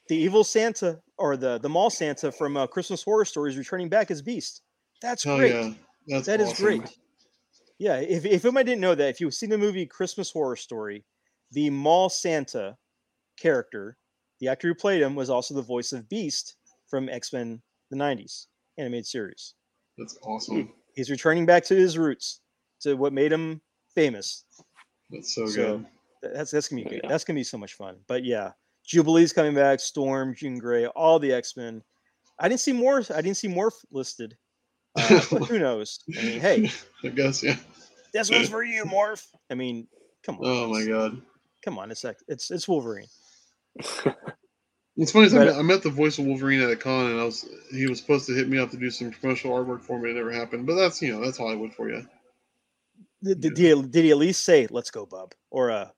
the 0.08 0.16
evil 0.16 0.44
Santa 0.44 1.00
or 1.16 1.36
the 1.36 1.58
the 1.58 1.68
mall 1.68 1.88
Santa 1.90 2.30
from 2.30 2.56
uh, 2.56 2.66
Christmas 2.66 3.02
Horror 3.02 3.24
Story 3.24 3.50
is 3.50 3.56
returning 3.56 3.88
back 3.88 4.10
as 4.10 4.20
Beast. 4.22 4.60
That's 5.00 5.24
Hell 5.24 5.38
great. 5.38 5.52
yeah, 5.54 5.72
that's 6.06 6.26
That 6.26 6.40
is 6.40 6.50
awesome. 6.50 6.64
great. 6.64 6.98
Yeah, 7.78 7.96
if 7.96 8.24
if 8.26 8.44
anybody 8.44 8.70
didn't 8.72 8.80
know 8.82 8.94
that, 8.94 9.08
if 9.08 9.20
you've 9.20 9.34
seen 9.34 9.50
the 9.50 9.58
movie 9.58 9.86
Christmas 9.86 10.30
Horror 10.30 10.56
Story, 10.56 11.04
the 11.52 11.70
mall 11.70 12.08
Santa 12.08 12.76
character, 13.38 13.96
the 14.40 14.48
actor 14.48 14.68
who 14.68 14.74
played 14.74 15.02
him 15.02 15.14
was 15.14 15.30
also 15.30 15.54
the 15.54 15.62
voice 15.62 15.92
of 15.92 16.08
Beast 16.08 16.56
from 16.88 17.08
X 17.08 17.32
Men 17.32 17.62
the 17.90 17.96
'90s 17.96 18.46
animated 18.78 19.06
series. 19.06 19.54
That's 19.98 20.18
awesome. 20.22 20.72
He's 20.94 21.10
returning 21.10 21.46
back 21.46 21.64
to 21.64 21.74
his 21.74 21.96
roots, 21.96 22.40
to 22.80 22.94
what 22.94 23.12
made 23.12 23.32
him 23.32 23.60
famous. 23.94 24.44
That's 25.10 25.34
so, 25.34 25.46
So, 25.46 25.78
good. 25.78 26.34
That's 26.34 26.50
that's 26.50 26.68
gonna 26.68 26.82
be 26.84 26.88
good. 26.90 27.00
yeah. 27.04 27.08
That's 27.08 27.24
gonna 27.24 27.38
be 27.38 27.44
so 27.44 27.58
much 27.58 27.74
fun. 27.74 27.96
But 28.06 28.24
yeah, 28.24 28.52
Jubilee's 28.86 29.32
coming 29.32 29.54
back. 29.54 29.80
Storm, 29.80 30.34
Jean 30.34 30.58
Grey, 30.58 30.86
all 30.86 31.18
the 31.18 31.32
X 31.32 31.56
Men. 31.56 31.82
I 32.38 32.48
didn't 32.48 32.60
see 32.60 32.72
more. 32.72 33.02
I 33.14 33.20
didn't 33.20 33.36
see 33.36 33.48
Morph 33.48 33.84
listed. 33.90 34.36
Uh, 34.96 35.18
who 35.20 35.58
knows? 35.58 36.00
I 36.18 36.22
mean, 36.22 36.40
hey, 36.40 36.70
I 37.04 37.08
guess 37.08 37.42
yeah. 37.42 37.56
this 38.12 38.30
one's 38.30 38.48
for 38.48 38.64
you, 38.64 38.84
Morph. 38.84 39.26
I 39.50 39.54
mean, 39.54 39.86
come 40.24 40.36
on. 40.36 40.44
Oh 40.44 40.66
my 40.68 40.84
god. 40.84 41.20
Come 41.64 41.78
on, 41.78 41.90
it's 41.90 42.04
it's 42.28 42.50
it's 42.50 42.68
Wolverine. 42.68 43.06
It's 44.98 45.10
funny. 45.10 45.24
is 45.24 45.32
I 45.34 45.38
But- 45.38 45.46
met, 45.46 45.56
I 45.56 45.62
met 45.62 45.82
the 45.82 45.88
voice 45.88 46.18
of 46.18 46.26
Wolverine 46.26 46.60
at 46.60 46.70
a 46.70 46.76
con, 46.76 47.06
and 47.10 47.18
I 47.18 47.24
was 47.24 47.48
he 47.70 47.86
was 47.86 47.98
supposed 47.98 48.26
to 48.26 48.34
hit 48.34 48.46
me 48.50 48.58
up 48.58 48.70
to 48.72 48.76
do 48.76 48.90
some 48.90 49.10
promotional 49.10 49.56
artwork 49.56 49.80
for 49.80 49.98
me. 49.98 50.10
It 50.10 50.16
never 50.16 50.30
happened, 50.30 50.66
but 50.66 50.74
that's 50.74 51.00
you 51.00 51.12
know 51.12 51.24
that's 51.24 51.38
Hollywood 51.38 51.72
for 51.72 51.88
you. 51.88 52.06
Did, 53.22 53.40
did, 53.40 53.56
he, 53.56 53.82
did 53.82 54.04
he 54.04 54.10
at 54.10 54.18
least 54.18 54.44
say 54.44 54.66
"Let's 54.70 54.90
go, 54.90 55.06
Bub" 55.06 55.32
or 55.50 55.70
uh, 55.70 55.88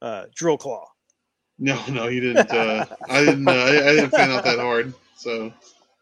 uh, 0.00 0.26
Drill 0.36 0.58
Claw? 0.58 0.86
No, 1.58 1.76
no, 1.90 2.06
he 2.06 2.20
didn't. 2.20 2.48
Uh, 2.52 2.86
I 3.08 3.24
didn't. 3.24 3.48
Uh, 3.48 3.50
I, 3.50 3.66
I 3.88 3.92
didn't 3.94 4.10
fan 4.10 4.30
out 4.30 4.44
that 4.44 4.60
hard. 4.60 4.94
So 5.16 5.52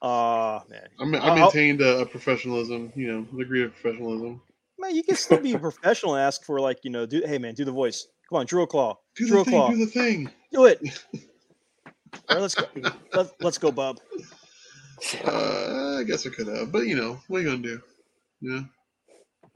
Ah, 0.02 0.62
man. 0.68 1.14
I, 1.14 1.18
I'll- 1.18 1.34
maintained 1.34 1.80
a, 1.80 2.00
a 2.00 2.06
professionalism. 2.06 2.92
You 2.94 3.10
know, 3.12 3.26
a 3.32 3.38
degree 3.38 3.64
of 3.64 3.72
professionalism. 3.72 4.42
Man, 4.78 4.94
you 4.94 5.02
can 5.02 5.16
still 5.16 5.40
be 5.40 5.54
a 5.54 5.58
professional 5.58 6.14
and 6.14 6.22
ask 6.22 6.44
for 6.44 6.60
like 6.60 6.80
you 6.84 6.90
know, 6.90 7.06
do 7.06 7.22
hey 7.24 7.38
man, 7.38 7.54
do 7.54 7.64
the 7.64 7.72
voice. 7.72 8.06
Come 8.28 8.38
on, 8.40 8.46
Drill 8.46 8.66
Claw, 8.66 8.98
Do 9.16 9.26
Drill 9.26 9.44
the 9.44 9.50
thing. 9.50 9.58
Claw, 9.60 9.70
Do 9.70 9.76
the 9.78 9.86
thing. 9.86 10.30
do 10.52 10.66
it. 10.66 10.80
All 12.28 12.36
right, 12.36 12.40
let's 12.40 12.54
go. 12.54 12.64
Let's, 13.14 13.32
let's 13.40 13.58
go, 13.58 13.70
Bob. 13.72 13.98
Uh, 15.24 15.98
I 16.00 16.02
guess 16.02 16.26
I 16.26 16.30
could 16.30 16.48
have, 16.48 16.72
but 16.72 16.88
you 16.88 16.96
know, 16.96 17.20
what 17.28 17.38
are 17.38 17.42
you 17.42 17.48
gonna 17.50 17.62
do? 17.62 17.80
Yeah. 18.40 18.62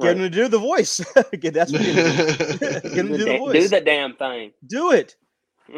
Get 0.01 0.17
him 0.17 0.23
to 0.23 0.31
do 0.31 0.47
the 0.47 0.57
voice. 0.59 1.01
Get 1.41 1.53
that's 1.55 1.73
what 1.73 1.81
you 1.83 1.95
Get 1.95 2.85
him 2.95 3.09
to 3.09 3.19
do 3.19 3.19
do, 3.19 3.25
the 3.25 3.39
voice. 3.39 3.53
do 3.55 3.69
the 3.69 3.81
damn 3.81 4.15
thing. 4.15 4.53
Do 4.69 4.93
it. 4.93 5.17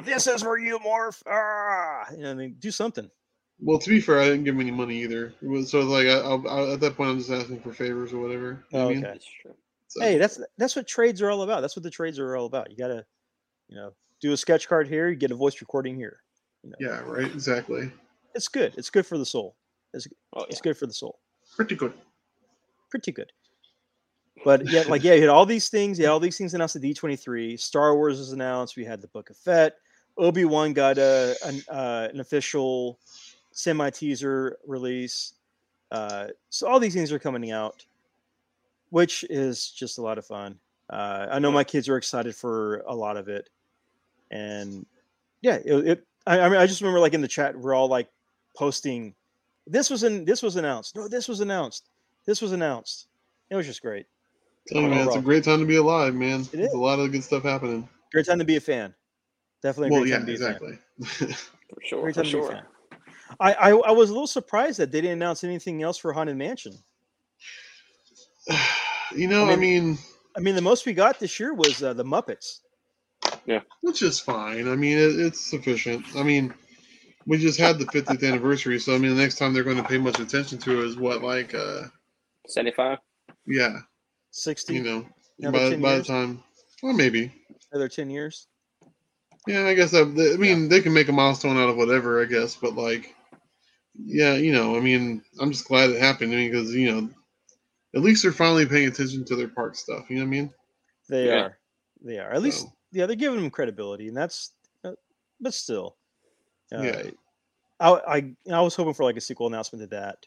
This 0.02 0.26
is 0.26 0.42
for 0.42 0.58
you, 0.58 0.78
Morph. 0.80 1.22
Ah, 1.26 2.04
you 2.12 2.18
know, 2.24 2.32
I 2.32 2.34
mean, 2.34 2.56
do 2.58 2.70
something. 2.70 3.10
Well, 3.58 3.78
to 3.78 3.88
be 3.88 4.00
fair, 4.02 4.20
I 4.20 4.26
didn't 4.26 4.44
give 4.44 4.54
him 4.54 4.60
any 4.60 4.70
money 4.70 5.02
either. 5.02 5.32
It 5.40 5.48
was 5.48 5.70
so 5.70 5.80
like 5.80 6.08
I, 6.08 6.18
I, 6.18 6.34
I, 6.36 6.72
at 6.74 6.80
that 6.80 6.94
point, 6.98 7.08
I'm 7.08 7.18
just 7.18 7.30
asking 7.30 7.60
for 7.60 7.72
favors 7.72 8.12
or 8.12 8.18
whatever. 8.18 8.66
You 8.70 8.78
know 8.78 8.84
what 8.84 8.90
I 8.90 8.94
mean? 8.94 9.02
That's 9.02 9.26
true. 9.40 9.54
So, 9.94 10.00
Hey, 10.02 10.18
that's 10.18 10.40
that's 10.58 10.74
what 10.74 10.86
trades 10.88 11.22
are 11.22 11.30
all 11.30 11.42
about. 11.42 11.60
That's 11.60 11.76
what 11.76 11.82
the 11.84 11.90
trades 11.90 12.18
are 12.18 12.36
all 12.36 12.46
about. 12.46 12.70
You 12.70 12.76
gotta, 12.76 13.04
you 13.68 13.76
know, 13.76 13.92
do 14.20 14.32
a 14.32 14.36
sketch 14.36 14.68
card 14.68 14.88
here. 14.88 15.08
You 15.08 15.14
get 15.16 15.30
a 15.30 15.36
voice 15.36 15.60
recording 15.60 15.94
here. 15.96 16.18
You 16.64 16.70
know, 16.70 16.76
yeah, 16.80 17.00
right. 17.06 17.30
Exactly. 17.32 17.90
it's 18.34 18.48
good. 18.48 18.74
It's 18.76 18.90
good 18.90 19.06
for 19.06 19.18
the 19.18 19.26
soul. 19.26 19.54
It's 19.92 20.08
Oh, 20.34 20.40
yeah. 20.40 20.46
it's 20.50 20.60
good 20.60 20.76
for 20.76 20.86
the 20.86 20.92
soul. 20.94 21.20
Pretty 21.54 21.76
good. 21.76 21.92
Pretty 22.90 23.12
good. 23.12 23.30
But 24.44 24.68
yeah, 24.68 24.82
like 24.88 25.04
yeah, 25.04 25.14
you 25.14 25.20
had 25.20 25.30
all 25.30 25.46
these 25.46 25.68
things. 25.68 25.98
Yeah, 25.98 26.08
all 26.08 26.18
these 26.20 26.36
things 26.36 26.54
announced 26.54 26.74
at 26.76 26.82
D23. 26.82 27.58
Star 27.60 27.94
Wars 27.94 28.18
was 28.18 28.32
announced. 28.32 28.76
We 28.76 28.84
had 28.84 29.00
the 29.00 29.08
Book 29.08 29.30
of 29.30 29.36
Fett. 29.36 29.76
Obi 30.18 30.44
Wan 30.44 30.72
got 30.72 30.98
a 30.98 31.36
an, 31.44 31.62
uh, 31.68 32.08
an 32.12 32.20
official 32.20 32.98
semi 33.52 33.90
teaser 33.90 34.56
release. 34.66 35.34
Uh, 35.90 36.28
so 36.50 36.66
all 36.66 36.80
these 36.80 36.94
things 36.94 37.12
are 37.12 37.18
coming 37.20 37.52
out, 37.52 37.84
which 38.94 39.24
is 39.28 39.70
just 39.70 39.98
a 39.98 40.02
lot 40.02 40.18
of 40.18 40.24
fun. 40.24 40.56
Uh, 40.88 41.26
I 41.28 41.40
know 41.40 41.50
my 41.50 41.64
kids 41.64 41.88
are 41.88 41.96
excited 41.96 42.36
for 42.36 42.84
a 42.86 42.94
lot 42.94 43.16
of 43.16 43.26
it, 43.26 43.50
and 44.30 44.86
yeah, 45.42 45.56
it. 45.56 45.88
it 45.88 46.06
I, 46.28 46.38
I 46.38 46.48
mean, 46.48 46.60
I 46.60 46.66
just 46.68 46.80
remember 46.80 47.00
like 47.00 47.12
in 47.12 47.20
the 47.20 47.26
chat, 47.26 47.58
we're 47.58 47.74
all 47.74 47.88
like 47.88 48.08
posting, 48.56 49.12
"This 49.66 49.90
was 49.90 50.04
in 50.04 50.24
this 50.24 50.44
was 50.44 50.54
announced. 50.54 50.94
No, 50.94 51.08
this 51.08 51.26
was 51.26 51.40
announced." 51.40 51.88
this 52.24 52.40
was 52.40 52.52
announced. 52.52 53.08
It 53.50 53.56
was 53.56 53.66
just 53.66 53.82
great. 53.82 54.06
Tell 54.68 54.80
you, 54.80 54.88
man, 54.88 55.08
it's 55.08 55.16
a 55.16 55.20
great 55.20 55.42
time 55.42 55.58
to 55.58 55.66
be 55.66 55.76
alive, 55.76 56.14
man. 56.14 56.42
It 56.42 56.52
There's 56.52 56.68
is. 56.68 56.74
a 56.74 56.78
lot 56.78 57.00
of 57.00 57.10
good 57.10 57.24
stuff 57.24 57.42
happening. 57.42 57.88
Great 58.12 58.26
time 58.26 58.38
to 58.38 58.44
be 58.44 58.56
a 58.56 58.60
fan. 58.60 58.94
Definitely 59.60 59.88
a 59.88 59.90
Well, 59.90 60.00
great 60.02 60.10
yeah, 60.10 60.18
time 60.18 60.26
to 60.26 60.32
be 60.32 60.34
a 60.36 60.38
fan. 60.38 60.78
exactly. 61.00 61.26
For 61.74 61.80
sure. 61.82 62.02
Great 62.02 62.14
For 62.14 62.22
time 62.22 62.30
to 62.30 62.36
be 62.36 62.38
a 62.38 62.46
sure. 62.46 62.52
fan. 62.52 62.64
I, 63.40 63.52
I 63.54 63.70
I 63.70 63.90
was 63.90 64.10
a 64.10 64.12
little 64.12 64.28
surprised 64.28 64.78
that 64.78 64.92
they 64.92 65.00
didn't 65.00 65.16
announce 65.16 65.42
anything 65.42 65.82
else 65.82 65.98
for 65.98 66.12
Haunted 66.12 66.36
Mansion. 66.36 66.74
you 69.16 69.28
know, 69.28 69.44
I 69.48 69.52
I 69.52 69.56
mean- 69.56 69.84
mean, 69.86 69.98
I 70.36 70.40
mean, 70.40 70.54
the 70.56 70.62
most 70.62 70.84
we 70.86 70.92
got 70.94 71.20
this 71.20 71.38
year 71.38 71.54
was 71.54 71.82
uh, 71.82 71.92
the 71.94 72.04
Muppets. 72.04 72.60
Yeah, 73.46 73.60
which 73.82 74.02
is 74.02 74.18
fine. 74.18 74.68
I 74.68 74.74
mean, 74.74 74.98
it, 74.98 75.18
it's 75.20 75.40
sufficient. 75.40 76.04
I 76.16 76.22
mean, 76.22 76.52
we 77.26 77.38
just 77.38 77.58
had 77.58 77.78
the 77.78 77.84
50th 77.86 78.26
anniversary, 78.26 78.78
so 78.80 78.94
I 78.94 78.98
mean, 78.98 79.14
the 79.14 79.22
next 79.22 79.36
time 79.36 79.52
they're 79.52 79.64
going 79.64 79.76
to 79.76 79.82
pay 79.84 79.98
much 79.98 80.18
attention 80.18 80.58
to 80.58 80.82
is 80.84 80.96
what, 80.96 81.22
like, 81.22 81.54
uh, 81.54 81.82
75. 82.48 82.98
yeah, 83.46 83.78
Sixty 84.30 84.74
you 84.74 84.82
know, 84.82 85.06
Another 85.40 85.58
by, 85.58 85.70
10 85.70 85.80
by 85.80 85.90
the 85.90 85.94
years? 85.96 86.06
time, 86.06 86.42
well, 86.82 86.92
maybe. 86.94 87.32
another 87.72 87.88
ten 87.88 88.10
years. 88.10 88.48
Yeah, 89.46 89.66
I 89.66 89.74
guess 89.74 89.90
that, 89.92 90.32
I 90.34 90.36
mean, 90.38 90.68
they 90.68 90.80
can 90.80 90.92
make 90.92 91.08
a 91.08 91.12
milestone 91.12 91.56
out 91.58 91.68
of 91.68 91.76
whatever, 91.76 92.20
I 92.20 92.24
guess, 92.24 92.56
but 92.56 92.74
like, 92.74 93.14
yeah, 93.96 94.34
you 94.34 94.52
know, 94.52 94.76
I 94.76 94.80
mean, 94.80 95.22
I'm 95.40 95.52
just 95.52 95.68
glad 95.68 95.90
it 95.90 96.00
happened. 96.00 96.32
I 96.32 96.36
mean, 96.36 96.50
because 96.50 96.74
you 96.74 96.90
know, 96.90 97.10
at 97.94 98.02
least 98.02 98.22
they're 98.22 98.32
finally 98.32 98.66
paying 98.66 98.88
attention 98.88 99.24
to 99.26 99.36
their 99.36 99.48
park 99.48 99.74
stuff. 99.76 100.08
You 100.08 100.16
know 100.16 100.22
what 100.22 100.28
I 100.28 100.30
mean? 100.30 100.50
They 101.08 101.26
Yeah. 101.26 101.40
are. 101.42 101.58
They 102.02 102.18
are. 102.18 102.32
At 102.32 102.42
least, 102.42 102.66
yeah, 102.92 103.06
they're 103.06 103.16
giving 103.16 103.40
them 103.40 103.50
credibility, 103.50 104.08
and 104.08 104.16
that's. 104.16 104.52
Uh, 104.84 104.92
but 105.40 105.54
still, 105.54 105.96
uh, 106.72 106.82
Yeah. 106.82 107.02
I, 107.80 107.90
I 107.90 108.36
I 108.52 108.60
was 108.60 108.74
hoping 108.76 108.94
for 108.94 109.04
like 109.04 109.16
a 109.16 109.20
sequel 109.20 109.46
announcement 109.46 109.82
to 109.82 109.86
that, 109.96 110.26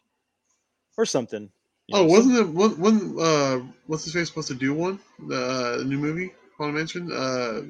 or 0.96 1.06
something. 1.06 1.50
oh, 1.92 2.02
know, 2.02 2.04
wasn't 2.04 2.36
it? 2.36 2.48
When, 2.48 2.70
when 2.78 3.16
uh, 3.18 3.60
what's 3.86 4.04
his 4.04 4.12
face 4.12 4.28
supposed 4.28 4.48
to 4.48 4.54
do 4.54 4.74
one? 4.74 5.00
The 5.28 5.80
uh, 5.80 5.84
new 5.84 5.98
movie, 5.98 6.32
Haunted 6.56 6.74
Mansion. 6.76 7.10
Uh, 7.12 7.62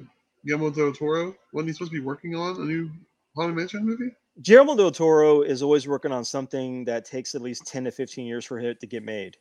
Guillermo 0.44 0.70
del 0.70 0.92
Toro. 0.92 1.34
Wasn't 1.52 1.68
he 1.68 1.72
supposed 1.74 1.92
to 1.92 1.98
be 1.98 2.04
working 2.04 2.34
on 2.34 2.56
a 2.56 2.64
new 2.64 2.90
Haunted 3.36 3.56
Mansion 3.56 3.84
movie? 3.84 4.10
Guillermo 4.42 4.76
del 4.76 4.90
Toro 4.90 5.42
is 5.42 5.62
always 5.62 5.86
working 5.86 6.12
on 6.12 6.24
something 6.24 6.84
that 6.86 7.04
takes 7.04 7.34
at 7.34 7.42
least 7.42 7.66
ten 7.66 7.84
to 7.84 7.90
fifteen 7.90 8.26
years 8.26 8.44
for 8.44 8.58
it 8.58 8.80
to 8.80 8.86
get 8.86 9.04
made. 9.04 9.36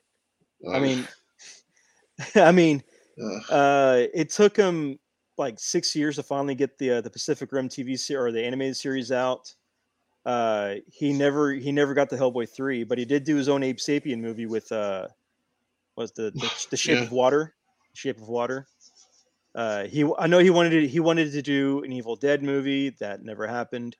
I 0.73 0.79
Uh, 0.79 0.79
mean, 0.79 1.07
I 2.35 2.51
mean, 2.51 2.83
uh, 3.21 3.39
uh, 3.49 4.07
it 4.13 4.29
took 4.31 4.57
him 4.57 4.99
like 5.37 5.59
six 5.59 5.95
years 5.95 6.17
to 6.17 6.23
finally 6.23 6.55
get 6.55 6.77
the 6.77 6.91
uh, 6.91 7.01
the 7.01 7.09
Pacific 7.09 7.51
Rim 7.51 7.69
TV 7.69 7.97
series 7.97 8.21
or 8.21 8.31
the 8.33 8.45
animated 8.45 8.77
series 8.77 9.11
out. 9.11 9.55
Uh, 10.25 10.75
he 10.87 11.13
never 11.13 11.53
he 11.53 11.71
never 11.71 11.93
got 11.93 12.09
the 12.09 12.17
Hellboy 12.17 12.49
three, 12.49 12.83
but 12.83 12.97
he 12.97 13.05
did 13.05 13.25
do 13.25 13.35
his 13.37 13.49
own 13.49 13.63
Abe 13.63 13.77
Sapien 13.77 14.19
movie 14.19 14.47
with 14.47 14.71
uh, 14.71 15.07
was 15.97 16.13
the 16.13 16.35
the, 16.39 16.51
the 16.71 16.77
Shape 16.77 17.01
Yeah. 17.01 17.03
of 17.03 17.11
Water, 17.11 17.55
Shape 17.93 18.17
of 18.17 18.27
Water. 18.29 18.67
Uh, 19.55 19.85
he 19.85 20.09
I 20.19 20.27
know 20.27 20.39
he 20.39 20.49
wanted 20.49 20.71
to, 20.71 20.87
he 20.87 20.99
wanted 20.99 21.31
to 21.31 21.41
do 21.41 21.83
an 21.83 21.91
Evil 21.91 22.15
Dead 22.15 22.43
movie 22.43 22.91
that 22.99 23.23
never 23.23 23.47
happened. 23.47 23.97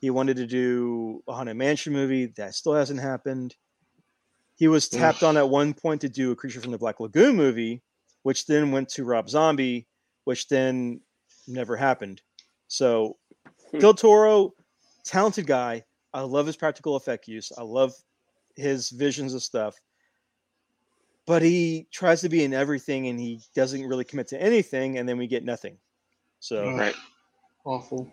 He 0.00 0.10
wanted 0.10 0.36
to 0.38 0.46
do 0.46 1.22
a 1.28 1.34
Haunted 1.34 1.56
Mansion 1.56 1.92
movie 1.92 2.26
that 2.36 2.54
still 2.54 2.74
hasn't 2.74 3.00
happened. 3.00 3.56
He 4.58 4.66
was 4.68 4.88
tapped 4.88 5.22
on 5.22 5.36
at 5.36 5.48
one 5.48 5.72
point 5.72 6.00
to 6.02 6.08
do 6.08 6.32
a 6.32 6.36
Creature 6.36 6.60
from 6.62 6.72
the 6.72 6.78
Black 6.78 6.98
Lagoon 7.00 7.36
movie, 7.36 7.80
which 8.24 8.44
then 8.46 8.72
went 8.72 8.88
to 8.90 9.04
Rob 9.04 9.30
Zombie, 9.30 9.86
which 10.24 10.48
then 10.48 11.00
never 11.46 11.76
happened. 11.76 12.20
So 12.66 13.16
Hmm. 13.70 13.78
Del 13.78 13.94
Toro, 13.94 14.54
talented 15.04 15.46
guy. 15.46 15.84
I 16.12 16.22
love 16.22 16.46
his 16.46 16.56
practical 16.56 16.96
effect 16.96 17.28
use. 17.28 17.52
I 17.56 17.62
love 17.62 17.94
his 18.56 18.90
visions 18.90 19.32
of 19.34 19.42
stuff. 19.42 19.78
But 21.26 21.42
he 21.42 21.86
tries 21.92 22.20
to 22.22 22.28
be 22.28 22.42
in 22.44 22.54
everything 22.54 23.08
and 23.08 23.20
he 23.20 23.40
doesn't 23.54 23.86
really 23.86 24.04
commit 24.04 24.26
to 24.28 24.42
anything, 24.42 24.98
and 24.98 25.06
then 25.08 25.18
we 25.18 25.26
get 25.26 25.44
nothing. 25.44 25.78
So 26.40 26.72
Right. 26.74 26.94
awful. 27.64 28.10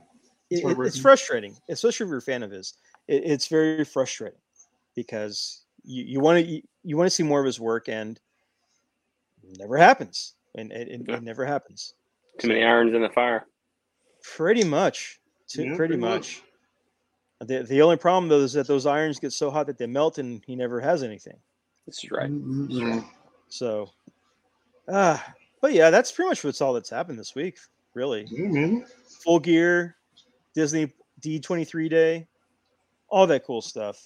it, 0.51 0.63
it- 0.63 0.77
it's 0.85 0.99
frustrating, 0.99 1.55
especially 1.69 2.03
if 2.05 2.09
you're 2.09 2.17
a 2.19 2.21
fan 2.21 2.43
of 2.43 2.51
his. 2.51 2.75
It, 3.07 3.23
it's 3.25 3.47
very 3.47 3.83
frustrating 3.83 4.39
because 4.93 5.64
you, 5.85 6.03
you 6.03 6.19
want 6.19 6.39
to 6.43 6.51
you, 6.51 6.61
you 6.83 6.97
want 6.97 7.07
to 7.07 7.11
see 7.15 7.23
more 7.23 7.39
of 7.39 7.45
his 7.45 7.59
work, 7.59 7.87
and 7.89 8.19
it 9.43 9.57
never 9.59 9.77
happens, 9.77 10.35
and 10.55 10.71
it, 10.71 10.87
it, 10.87 11.01
Yeah. 11.07 11.15
it 11.17 11.23
never 11.23 11.45
happens. 11.45 11.93
Too 12.39 12.47
many 12.49 12.63
irons 12.63 12.93
in 12.93 13.01
the 13.01 13.09
fire. 13.09 13.45
Pretty 14.35 14.63
much, 14.63 15.19
too, 15.47 15.63
Yeah, 15.63 15.75
pretty 15.75 15.93
pretty 15.95 16.01
much. 16.01 16.41
The 17.41 17.63
the 17.63 17.81
only 17.81 17.97
problem 17.97 18.29
though 18.29 18.39
is 18.39 18.53
that 18.53 18.67
those 18.67 18.85
irons 18.85 19.19
get 19.19 19.33
so 19.33 19.51
hot 19.51 19.67
that 19.67 19.77
they 19.77 19.87
melt, 19.87 20.17
and 20.17 20.41
he 20.45 20.55
never 20.55 20.79
has 20.79 21.03
anything. 21.03 21.37
This 21.85 22.03
is 22.03 22.11
right. 22.11 22.31
Mm-mm. 22.31 23.05
So, 23.49 23.91
ah, 24.89 25.23
but 25.61 25.73
yeah, 25.73 25.89
that's 25.91 26.11
pretty 26.11 26.29
much 26.29 26.43
what's 26.43 26.61
all 26.61 26.73
that's 26.73 26.89
happened 26.89 27.19
this 27.19 27.35
week. 27.35 27.57
Really, 27.93 28.25
Yeah, 28.29 28.47
man. 28.47 28.85
full 29.23 29.39
gear, 29.39 29.95
Disney 30.55 30.91
D 31.19 31.39
twenty 31.39 31.63
three 31.65 31.87
day, 31.89 32.27
all 33.09 33.27
that 33.27 33.45
cool 33.45 33.61
stuff, 33.61 34.01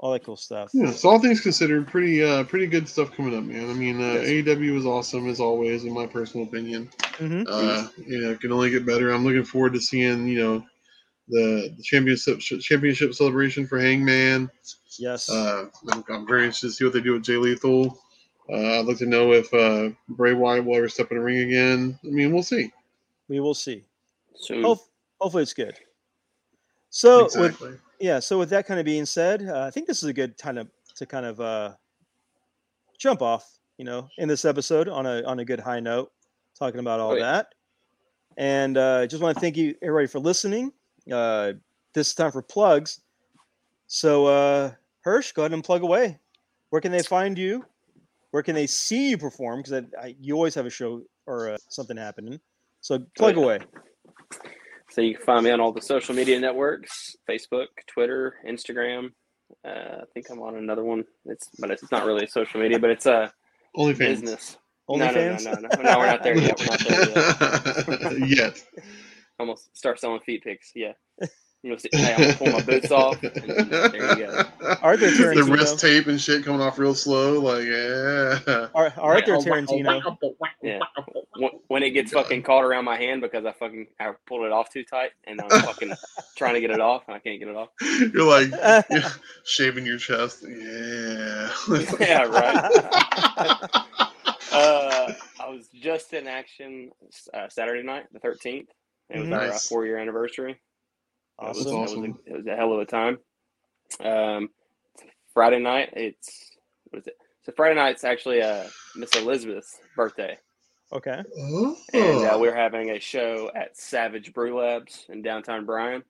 all 0.00 0.12
that 0.12 0.24
cool 0.24 0.36
stuff. 0.36 0.70
Yeah, 0.72 0.90
so 0.92 1.10
all 1.10 1.18
things 1.18 1.40
considered, 1.40 1.86
pretty 1.86 2.22
uh 2.24 2.44
pretty 2.44 2.66
good 2.66 2.88
stuff 2.88 3.12
coming 3.14 3.36
up, 3.36 3.44
man. 3.44 3.68
I 3.70 3.74
mean, 3.74 4.00
uh, 4.00 4.14
Yes. 4.14 4.28
AEW 4.46 4.78
is 4.78 4.86
awesome 4.86 5.28
as 5.28 5.40
always, 5.40 5.84
in 5.84 5.92
my 5.92 6.06
personal 6.06 6.46
opinion. 6.46 6.90
hmm 7.18 7.42
Uh, 7.46 7.86
you 8.06 8.20
know, 8.22 8.30
it 8.30 8.40
can 8.40 8.50
only 8.50 8.70
get 8.70 8.86
better. 8.86 9.10
I'm 9.10 9.24
looking 9.24 9.44
forward 9.44 9.74
to 9.74 9.80
seeing 9.80 10.26
you 10.26 10.42
know 10.42 10.66
the, 11.28 11.72
the 11.76 11.82
championship 11.82 12.40
championship 12.40 13.14
celebration 13.14 13.66
for 13.66 13.78
Hangman. 13.78 14.50
Yes, 14.98 15.30
Uh, 15.30 15.66
I'm, 15.92 16.04
I'm 16.08 16.26
very 16.26 16.42
interested 16.44 16.68
to 16.68 16.72
see 16.72 16.84
what 16.84 16.92
they 16.92 17.00
do 17.00 17.12
with 17.12 17.22
Jay 17.22 17.36
Lethal. 17.36 17.98
Uh, 18.52 18.80
I'd 18.80 18.86
like 18.86 18.98
to 18.98 19.06
know 19.06 19.32
if 19.32 19.52
uh, 19.54 19.90
Bray 20.08 20.32
Wyatt 20.32 20.64
will 20.64 20.76
ever 20.76 20.88
step 20.88 21.10
in 21.12 21.18
a 21.18 21.20
ring 21.20 21.38
again. 21.40 21.98
I 22.04 22.08
mean, 22.08 22.32
we'll 22.32 22.42
see. 22.42 22.72
we 23.28 23.38
will 23.38 23.54
see. 23.54 23.84
Soon. 24.34 24.64
Hope, 24.64 24.80
hopefully, 25.20 25.42
it's 25.44 25.52
good. 25.54 25.76
So 26.88 27.24
with 27.24 27.34
exactly. 27.36 27.72
Yeah, 28.00 28.18
so 28.18 28.38
with 28.38 28.50
that 28.50 28.66
kind 28.66 28.80
of 28.80 28.86
being 28.86 29.06
said, 29.06 29.46
uh, 29.48 29.60
I 29.60 29.70
think 29.70 29.86
this 29.86 30.02
is 30.02 30.08
a 30.08 30.12
good 30.12 30.38
time 30.38 30.58
of 30.58 30.68
to 30.96 31.06
kind 31.06 31.26
of 31.26 31.40
uh, 31.40 31.74
jump 32.98 33.22
off, 33.22 33.58
you 33.78 33.84
know, 33.84 34.08
in 34.18 34.28
this 34.28 34.44
episode 34.44 34.88
on 34.88 35.06
a 35.06 35.22
on 35.24 35.38
a 35.38 35.44
good 35.44 35.60
high 35.60 35.80
note, 35.80 36.10
talking 36.58 36.80
about 36.80 37.00
all 37.00 37.12
Oh, 37.12 37.14
yeah. 37.16 37.32
that. 37.32 37.54
And 38.36 38.76
uh, 38.76 39.06
just 39.06 39.22
want 39.22 39.36
to 39.36 39.40
thank 39.40 39.56
you 39.56 39.74
everybody 39.82 40.06
for 40.06 40.18
listening. 40.18 40.72
Uh, 41.12 41.52
this 41.94 42.08
is 42.08 42.14
time 42.14 42.32
for 42.32 42.42
plugs. 42.42 43.00
So 43.86 44.26
uh, 44.26 44.72
Hirsch, 45.02 45.32
go 45.32 45.42
ahead 45.42 45.52
and 45.52 45.64
plug 45.64 45.82
away. 45.82 46.18
Where 46.70 46.80
can 46.80 46.92
they 46.92 47.02
find 47.02 47.36
you? 47.36 47.64
Where 48.30 48.42
can 48.42 48.54
they 48.54 48.66
see 48.66 49.10
you 49.10 49.18
perform? 49.18 49.62
Because 49.62 49.84
you 50.20 50.34
always 50.36 50.54
have 50.54 50.66
a 50.66 50.70
show 50.70 51.02
or 51.26 51.50
uh, 51.50 51.58
something 51.68 51.96
happening. 51.96 52.40
So 52.80 53.00
plug 53.16 53.36
yeah. 53.36 53.42
away. 53.42 53.58
So 54.90 55.00
you 55.00 55.14
can 55.14 55.24
find 55.24 55.44
me 55.44 55.50
on 55.50 55.60
all 55.60 55.72
the 55.72 55.80
social 55.82 56.14
media 56.14 56.38
networks: 56.40 57.16
Facebook, 57.28 57.66
Twitter, 57.86 58.34
Instagram. 58.48 59.10
Uh, 59.66 60.02
I 60.02 60.04
think 60.14 60.26
I'm 60.30 60.40
on 60.40 60.56
another 60.56 60.84
one. 60.84 61.04
It's 61.24 61.48
but 61.58 61.70
it's 61.70 61.90
not 61.90 62.04
really 62.06 62.26
social 62.26 62.60
media, 62.60 62.78
but 62.78 62.90
it's 62.90 63.06
a 63.06 63.32
OnlyFans. 63.76 63.98
business. 63.98 64.58
No, 64.88 64.96
no, 64.96 65.06
no, 65.06 65.12
OnlyFans. 65.12 65.44
no, 65.44 65.52
no, 65.52 65.82
no, 65.82 65.98
we're 65.98 66.06
not 66.06 66.22
there 66.22 66.36
yet. 66.36 66.58
We're 66.58 66.66
not 66.66 68.08
there 68.08 68.18
yet. 68.18 68.28
Yet. 68.28 68.64
Almost 69.38 69.76
start 69.76 69.98
selling 70.00 70.20
feet 70.20 70.42
pics. 70.44 70.72
Yeah. 70.74 70.92
You 71.62 71.70
know, 71.72 71.76
see, 71.76 71.90
hey, 71.92 72.14
I'm 72.14 72.20
gonna 72.22 72.34
pull 72.34 72.52
my 72.52 72.62
boots 72.62 72.90
off. 72.90 73.22
And 73.22 73.34
there 73.34 73.94
you 74.18 74.26
go. 74.26 74.42
Arthur 74.82 75.10
the 75.10 75.16
Tarantino. 75.16 75.52
wrist 75.52 75.78
tape 75.78 76.06
and 76.06 76.18
shit 76.18 76.42
coming 76.42 76.62
off 76.62 76.78
real 76.78 76.94
slow. 76.94 77.38
Like, 77.38 77.64
yeah. 77.64 78.68
Ar- 78.74 78.94
Arthur 78.96 79.36
Tarantino. 79.36 80.16
Yeah. 80.62 80.78
When, 81.36 81.50
when 81.68 81.82
it 81.82 81.90
gets 81.90 82.12
fucking 82.12 82.42
caught 82.44 82.64
around 82.64 82.86
my 82.86 82.96
hand 82.96 83.20
because 83.20 83.44
I 83.44 83.52
fucking 83.52 83.88
I 84.00 84.12
pulled 84.26 84.46
it 84.46 84.52
off 84.52 84.70
too 84.70 84.84
tight 84.84 85.10
and 85.26 85.38
I'm 85.40 85.50
fucking 85.50 85.92
trying 86.36 86.54
to 86.54 86.60
get 86.62 86.70
it 86.70 86.80
off 86.80 87.02
and 87.08 87.14
I 87.14 87.18
can't 87.18 87.38
get 87.38 87.48
it 87.48 87.56
off. 87.56 87.68
You're 87.82 88.24
like 88.24 88.84
you're 88.90 89.02
shaving 89.44 89.84
your 89.84 89.98
chest. 89.98 90.42
Yeah. 90.48 91.50
Yeah, 92.00 92.22
right. 92.24 93.70
Uh, 94.52 95.12
I 95.40 95.48
was 95.48 95.68
just 95.74 96.12
in 96.12 96.26
action 96.26 96.90
uh, 97.34 97.48
Saturday 97.48 97.82
night, 97.82 98.06
the 98.12 98.18
13th. 98.20 98.66
It 99.10 99.18
was 99.20 99.28
Mhm. 99.28 99.36
our 99.38 99.48
uh, 99.52 99.58
four 99.58 99.86
year 99.86 99.98
anniversary. 99.98 100.58
That 101.40 101.48
was- 101.48 101.66
Awesome. 101.66 102.02
that 102.02 102.08
was, 102.10 102.18
a, 102.26 102.30
it 102.32 102.36
was 102.38 102.46
a 102.46 102.56
hell 102.56 102.72
of 102.72 102.80
a 102.80 102.84
time. 102.86 103.18
Um, 104.04 104.50
Friday 105.34 105.58
night, 105.58 105.90
it's 105.94 106.50
what 106.90 107.00
is 107.00 107.06
it? 107.06 107.16
So 107.44 107.52
Friday 107.56 107.74
night's 107.74 108.04
actually 108.04 108.42
uh, 108.42 108.64
Miss 108.96 109.10
Elizabeth's 109.16 109.78
birthday, 109.96 110.38
Okay. 110.92 111.22
Oh. 111.38 111.76
and 111.92 112.26
uh, 112.26 112.38
we're 112.38 112.54
having 112.54 112.90
a 112.90 113.00
show 113.00 113.50
at 113.54 113.76
Savage 113.76 114.32
Brew 114.34 114.58
Labs 114.58 115.06
in 115.08 115.22
downtown 115.22 115.64
Bryan. 115.64 116.02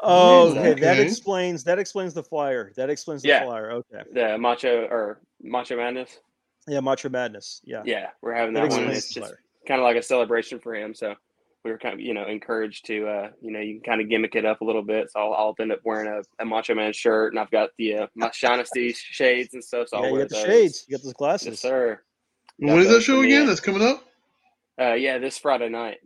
Oh, 0.00 0.48
Is 0.48 0.54
that- 0.54 0.66
okay. 0.66 0.80
That 0.80 0.96
Okay. 0.98 1.02
explains 1.06 1.64
that 1.64 1.78
explains 1.78 2.14
the 2.14 2.22
flyer. 2.22 2.72
That 2.76 2.88
explains 2.90 3.22
the 3.22 3.28
Yeah. 3.28 3.44
flyer. 3.44 3.72
Okay. 3.72 4.02
The 4.12 4.38
Macho 4.38 4.86
or 4.90 5.20
Macho 5.42 5.76
Madness. 5.76 6.18
Yeah, 6.66 6.80
Macho 6.80 7.08
Madness. 7.08 7.60
Yeah. 7.64 7.82
Yeah, 7.84 8.10
we're 8.20 8.34
having 8.34 8.54
That 8.54 8.70
that 8.70 8.80
one. 8.80 8.90
It's 8.90 9.12
just 9.12 9.34
kind 9.66 9.80
of 9.80 9.84
like 9.84 9.96
a 9.96 10.02
celebration 10.02 10.58
for 10.60 10.74
him. 10.74 10.94
So 10.94 11.14
we 11.64 11.70
were 11.70 11.78
kind 11.78 11.94
of 11.94 12.00
you 12.00 12.14
know 12.14 12.26
encouraged 12.26 12.86
to 12.86 13.06
uh, 13.06 13.28
you 13.40 13.52
know 13.52 13.60
you 13.60 13.74
can 13.80 13.82
kind 13.82 14.00
of 14.00 14.08
gimmick 14.08 14.34
it 14.34 14.44
up 14.44 14.60
a 14.60 14.64
little 14.64 14.82
bit. 14.82 15.10
So 15.10 15.20
I'll, 15.20 15.32
I'll 15.34 15.54
end 15.60 15.72
up 15.72 15.80
wearing 15.84 16.08
a, 16.08 16.42
a 16.42 16.44
Macho 16.44 16.74
Man 16.74 16.92
shirt, 16.92 17.32
and 17.32 17.40
I've 17.40 17.50
got 17.50 17.70
the 17.78 17.98
uh, 17.98 18.06
my 18.14 18.30
Shaughnessy 18.32 18.92
shades 18.96 19.54
and 19.54 19.62
stuff. 19.62 19.88
So 19.88 19.98
yeah, 19.98 20.02
I'll 20.02 20.08
you 20.08 20.12
wear 20.12 20.22
got 20.22 20.30
the 20.30 20.34
those. 20.36 20.44
shades. 20.44 20.84
You 20.88 20.96
got 20.96 21.04
those 21.04 21.12
glasses. 21.14 21.48
Yes, 21.48 21.60
sir. 21.60 22.00
when 22.58 22.78
is 22.78 22.86
those 22.86 22.94
that 22.96 23.02
show 23.02 23.16
for 23.16 23.22
me. 23.22 23.34
again? 23.34 23.46
That's 23.46 23.60
coming 23.60 23.82
up. 23.82 24.04
Uh, 24.80 24.94
yeah, 24.94 25.18
this 25.18 25.38
Friday 25.38 25.68
night. 25.68 25.98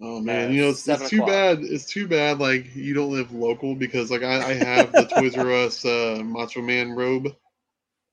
Oh 0.00 0.20
man, 0.20 0.48
Uh, 0.48 0.52
you 0.52 0.62
know 0.62 0.68
it's, 0.70 0.86
it's 0.86 1.08
too 1.08 1.24
bad. 1.24 1.60
It's 1.62 1.86
too 1.86 2.06
bad. 2.06 2.38
Like 2.38 2.74
you 2.76 2.92
don't 2.92 3.12
live 3.12 3.32
local 3.32 3.74
because 3.74 4.10
like 4.10 4.22
I, 4.22 4.50
I 4.50 4.52
have 4.52 4.92
the 4.92 5.06
Toys 5.06 5.36
R 5.38 5.50
Us 5.50 5.84
uh, 5.84 6.20
Macho 6.22 6.60
Man 6.60 6.90
robe. 6.92 7.34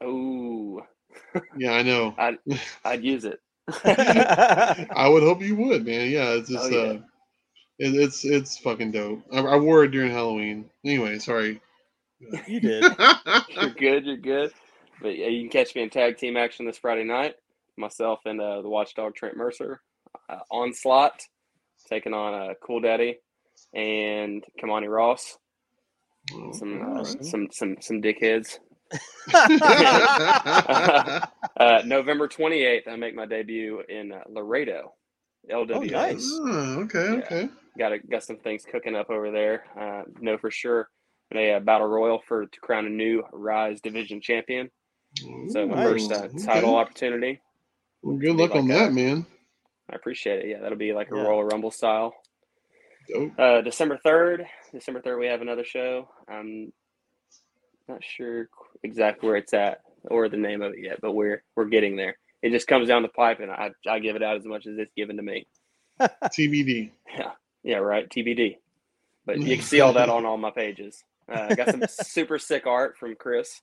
Oh, 0.01 0.81
Yeah, 1.57 1.73
I 1.73 1.83
know. 1.83 2.15
I'd 2.85 3.03
use 3.03 3.25
it. 3.25 3.39
I 3.85 5.07
would 5.09 5.23
hope 5.23 5.41
you 5.41 5.55
would, 5.55 5.85
man. 5.85 6.09
Yeah, 6.09 6.31
it's 6.31 6.49
just 6.49 6.65
Oh, 6.65 6.67
yeah. 6.69 6.91
uh, 6.91 6.99
it, 7.79 7.95
it's 7.95 8.23
it's 8.25 8.57
fucking 8.57 8.91
dope. 8.91 9.23
I, 9.31 9.39
I 9.39 9.55
wore 9.57 9.83
it 9.83 9.91
during 9.91 10.11
Halloween. 10.11 10.69
Anyway, 10.85 11.19
sorry. 11.19 11.61
you 12.47 12.59
did. 12.59 12.83
you're 13.49 13.69
good. 13.71 14.05
You're 14.05 14.17
good. 14.17 14.51
But 15.01 15.17
yeah, 15.17 15.27
you 15.27 15.41
can 15.41 15.49
catch 15.49 15.75
me 15.75 15.81
in 15.83 15.89
tag 15.89 16.17
team 16.17 16.37
action 16.37 16.65
this 16.65 16.77
Friday 16.77 17.03
night. 17.03 17.35
Myself 17.77 18.19
and 18.25 18.39
uh, 18.39 18.61
the 18.61 18.69
Watchdog 18.69 19.15
Trent 19.15 19.35
Mercer, 19.35 19.81
uh, 20.29 20.39
Onslaught, 20.51 21.19
taking 21.89 22.13
on 22.13 22.33
uh, 22.33 22.53
Cool 22.63 22.81
Daddy 22.81 23.17
and 23.73 24.45
Kamani 24.61 24.87
Ross. 24.87 25.37
Some 26.53 26.81
uh, 26.81 26.99
Awesome. 27.01 27.23
some 27.23 27.47
some 27.51 27.77
some 27.81 28.01
dickheads. 28.01 28.59
Uh, 31.59 31.81
November 31.85 32.27
28th, 32.27 32.87
I 32.87 32.95
make 32.95 33.15
my 33.15 33.25
debut 33.25 33.81
in 33.87 34.11
uh, 34.11 34.21
Laredo, 34.29 34.93
LWA. 35.51 35.91
nice. 35.91 36.29
Oh, 36.31 36.81
okay, 36.83 37.05
Yeah. 37.05 37.19
okay. 37.25 37.49
Got 37.77 37.93
a, 37.93 37.99
got 37.99 38.23
some 38.23 38.37
things 38.37 38.65
cooking 38.69 38.95
up 38.95 39.09
over 39.09 39.31
there. 39.31 39.63
Uh, 39.79 40.03
know 40.19 40.37
for 40.37 40.51
sure. 40.51 40.89
And 41.31 41.39
a 41.39 41.53
uh, 41.53 41.59
battle 41.59 41.87
royal 41.87 42.21
for 42.27 42.45
to 42.45 42.59
crown 42.59 42.85
a 42.85 42.89
new 42.89 43.23
Rise 43.31 43.81
Division 43.81 44.21
champion. 44.21 44.69
So 45.49 45.65
my 45.67 45.83
Ooh, 45.83 45.89
first 45.91 46.11
uh, 46.11 46.23
okay. 46.25 46.45
title 46.45 46.75
opportunity. 46.75 47.41
Well, 48.03 48.17
good 48.17 48.37
Be 48.37 48.43
luck 48.43 48.55
on 48.55 48.67
like 48.67 48.77
that, 48.77 48.93
man. 48.93 49.25
I 49.91 49.95
appreciate 49.95 50.45
it. 50.45 50.49
Yeah, 50.49 50.59
that'll 50.61 50.77
be 50.77 50.93
like 50.93 51.11
a 51.11 51.15
Yeah. 51.15 51.23
Royal 51.23 51.43
Rumble 51.45 51.71
style. 51.71 52.13
Dope. 53.11 53.31
Uh, 53.39 53.61
December 53.61 53.99
3rd, 54.05 54.45
December 54.71 55.01
3rd, 55.01 55.19
we 55.19 55.25
have 55.27 55.41
another 55.41 55.65
show. 55.65 56.07
I'm 56.29 56.71
not 57.87 58.03
sure 58.03 58.49
exactly 58.83 59.27
where 59.27 59.37
it's 59.37 59.53
at 59.53 59.81
or 60.05 60.29
the 60.29 60.37
name 60.37 60.61
of 60.61 60.73
it 60.73 60.79
yet, 60.81 60.99
but 61.01 61.13
we're 61.13 61.43
we're 61.55 61.65
getting 61.65 61.95
there. 61.95 62.17
It 62.41 62.51
just 62.51 62.67
comes 62.67 62.87
down 62.87 63.03
the 63.03 63.07
pipe, 63.07 63.39
and 63.39 63.49
I, 63.49 63.71
I 63.87 63.99
give 63.99 64.15
it 64.15 64.23
out 64.23 64.35
as 64.35 64.45
much 64.45 64.65
as 64.67 64.77
it's 64.77 64.91
given 64.95 65.15
to 65.17 65.23
me. 65.23 65.47
TBD. 66.01 66.91
Yeah, 67.17 67.31
yeah, 67.63 67.77
right. 67.77 68.09
TBD. 68.09 68.57
But 69.25 69.39
you 69.39 69.55
can 69.55 69.65
see 69.65 69.79
all 69.79 69.93
that 69.93 70.09
on 70.09 70.25
all 70.25 70.37
my 70.37 70.51
pages. 70.51 71.03
Uh, 71.31 71.47
I 71.49 71.55
got 71.55 71.69
some 71.69 71.83
super 71.89 72.37
sick 72.37 72.67
art 72.67 72.97
from 72.97 73.15
Chris. 73.15 73.61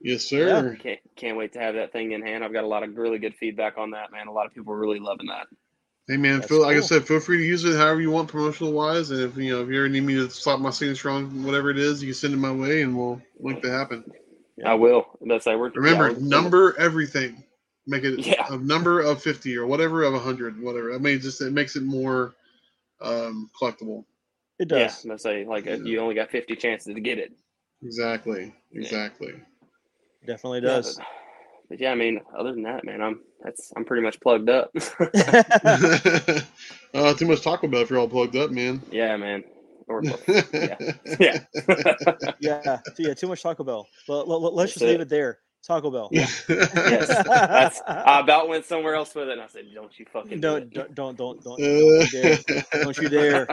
Yes, 0.00 0.24
sir. 0.24 0.76
Can't 0.80 1.00
can't 1.16 1.36
wait 1.36 1.52
to 1.54 1.58
have 1.58 1.74
that 1.74 1.92
thing 1.92 2.12
in 2.12 2.22
hand. 2.22 2.44
I've 2.44 2.52
got 2.52 2.64
a 2.64 2.68
lot 2.68 2.82
of 2.82 2.96
really 2.96 3.18
good 3.18 3.34
feedback 3.34 3.76
on 3.76 3.90
that, 3.90 4.12
man. 4.12 4.28
A 4.28 4.32
lot 4.32 4.46
of 4.46 4.54
people 4.54 4.72
are 4.72 4.78
really 4.78 5.00
loving 5.00 5.26
that. 5.26 5.46
Hey 6.08 6.16
man, 6.16 6.40
That's 6.40 6.48
feel 6.48 6.62
like 6.62 6.76
I 6.76 6.80
said, 6.80 7.06
feel 7.06 7.20
free 7.20 7.38
to 7.38 7.44
use 7.44 7.64
it 7.64 7.76
however 7.76 8.00
you 8.00 8.10
want, 8.10 8.28
promotional 8.28 8.72
wise. 8.72 9.10
And 9.10 9.20
if 9.20 9.36
you 9.36 9.52
know 9.52 9.62
if 9.62 9.68
you 9.68 9.78
ever 9.78 9.88
need 9.88 10.02
me 10.02 10.14
to 10.14 10.28
slap 10.28 10.58
my 10.58 10.70
signature 10.70 11.10
on 11.10 11.44
whatever 11.44 11.70
it 11.70 11.78
is, 11.78 12.02
you 12.02 12.08
can 12.08 12.14
send 12.14 12.34
it 12.34 12.38
my 12.38 12.50
way, 12.50 12.82
and 12.82 12.96
we'll 12.96 13.22
make 13.38 13.62
that 13.62 13.70
happen. 13.70 14.04
I 14.64 14.74
will. 14.74 15.06
That's 15.22 15.46
like 15.46 15.56
we're 15.56 15.70
Remember, 15.70 16.08
yeah, 16.08 16.14
we're- 16.14 16.28
number 16.28 16.76
everything. 16.78 17.44
Make 17.86 18.04
it 18.04 18.18
Yeah. 18.26 18.44
a 18.50 18.56
number 18.58 19.00
of 19.00 19.22
fifty 19.22 19.56
or 19.56 19.66
whatever 19.66 20.02
of 20.02 20.20
hundred, 20.20 20.60
whatever. 20.60 20.94
I 20.94 20.98
mean, 20.98 21.20
just 21.20 21.40
it 21.40 21.52
makes 21.52 21.76
it 21.76 21.82
more 21.82 22.34
um, 23.00 23.50
collectible. 23.60 24.04
It 24.58 24.68
does. 24.68 24.78
Yeah, 24.78 24.86
does. 24.86 25.02
that's 25.04 25.24
like 25.24 25.46
like 25.46 25.66
uh, 25.66 25.82
you 25.84 26.00
only 26.00 26.14
got 26.14 26.30
fifty 26.30 26.56
chances 26.56 26.92
to 26.94 27.00
get 27.00 27.18
it. 27.18 27.32
Exactly. 27.82 28.52
Yeah. 28.72 28.80
Exactly. 28.82 29.32
Definitely 30.26 30.60
Yeah, 30.60 30.68
does. 30.76 30.96
but, 30.96 31.06
but 31.70 31.80
yeah, 31.80 31.92
I 31.92 31.94
mean, 31.94 32.20
other 32.36 32.52
than 32.52 32.64
that, 32.64 32.84
man, 32.84 33.00
I'm 33.00 33.20
that's 33.42 33.72
I'm 33.76 33.84
pretty 33.84 34.02
much 34.02 34.20
plugged 34.20 34.50
up. 34.50 34.70
uh, 36.94 37.14
too 37.14 37.26
much 37.26 37.42
Taco 37.42 37.68
Bell 37.68 37.80
if 37.82 37.90
you're 37.90 37.98
all 37.98 38.08
plugged 38.08 38.36
up, 38.36 38.50
man. 38.50 38.82
yeah, 38.90 39.16
man. 39.16 39.44
Or 39.88 40.02
yeah, 40.28 40.76
yeah. 41.18 41.40
yeah. 42.38 42.78
Yeah, 42.96 43.14
too 43.14 43.26
much 43.26 43.42
Taco 43.42 43.64
Bell. 43.64 43.88
Well, 44.06 44.24
Let, 44.26 44.52
us 44.52 44.56
That's 44.56 44.72
just 44.74 44.84
leave 44.84 45.00
it. 45.00 45.02
it 45.02 45.08
there. 45.08 45.38
Taco 45.62 45.90
Bell. 45.90 46.08
yes, 46.10 46.44
that's, 46.46 47.82
I 47.86 48.20
about 48.20 48.48
went 48.48 48.64
somewhere 48.64 48.94
else 48.94 49.14
with 49.14 49.28
it, 49.28 49.32
and 49.32 49.42
I 49.42 49.46
said, 49.46 49.66
"Don't 49.74 49.92
you 49.98 50.06
fucking 50.10 50.40
do 50.40 50.40
Don't, 50.40 50.72
don't, 50.72 50.94
don't, 50.94 51.16
don't, 51.16 51.42
don't, 51.44 51.58
don't 51.58 52.12
you 52.12 52.22
dare. 52.22 52.38
Don't 52.82 52.96
you 52.98 53.08
dare. 53.10 53.46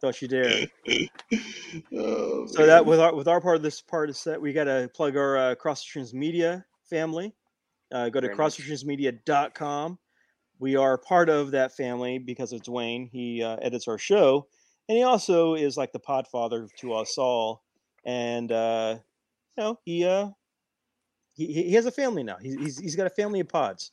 Don't 0.00 0.22
you 0.22 0.28
dare. 0.28 0.66
Oh, 1.96 2.46
So 2.46 2.66
that 2.66 2.86
with 2.86 3.00
our 3.00 3.14
with 3.14 3.26
our 3.26 3.40
part 3.40 3.56
of 3.56 3.62
this 3.62 3.80
part 3.80 4.10
is 4.10 4.18
set, 4.18 4.40
we 4.40 4.52
got 4.52 4.64
to 4.64 4.88
plug 4.94 5.16
our 5.16 5.36
uh, 5.36 5.54
Cross 5.56 5.80
Streams 5.80 6.14
Media 6.14 6.64
family. 6.88 7.34
Uh, 7.92 8.08
go 8.08 8.20
to 8.20 8.28
crossstreamsmedia.com. 8.28 9.98
We 10.58 10.76
are 10.76 10.98
part 10.98 11.28
of 11.28 11.50
that 11.52 11.74
family 11.74 12.18
because 12.18 12.52
of 12.52 12.62
Dwayne. 12.62 13.08
He 13.10 13.42
uh, 13.42 13.56
edits 13.56 13.88
our 13.88 13.98
show, 13.98 14.46
and 14.88 14.98
he 14.98 15.04
also 15.04 15.54
is 15.54 15.76
like 15.76 15.92
the 15.92 16.00
podfather 16.00 16.68
to 16.76 16.92
us 16.92 17.16
all. 17.16 17.64
And 18.04 18.52
uh, 18.52 18.98
you 19.56 19.62
know, 19.62 19.78
he 19.84 20.04
uh, 20.04 20.28
he 21.32 21.46
he 21.46 21.62
he 21.64 21.72
has 21.72 21.86
a 21.86 21.90
family 21.90 22.22
now. 22.22 22.36
He's 22.40 22.54
he's, 22.54 22.78
he's 22.78 22.96
got 22.96 23.06
a 23.06 23.10
family 23.10 23.40
of 23.40 23.48
pods. 23.48 23.92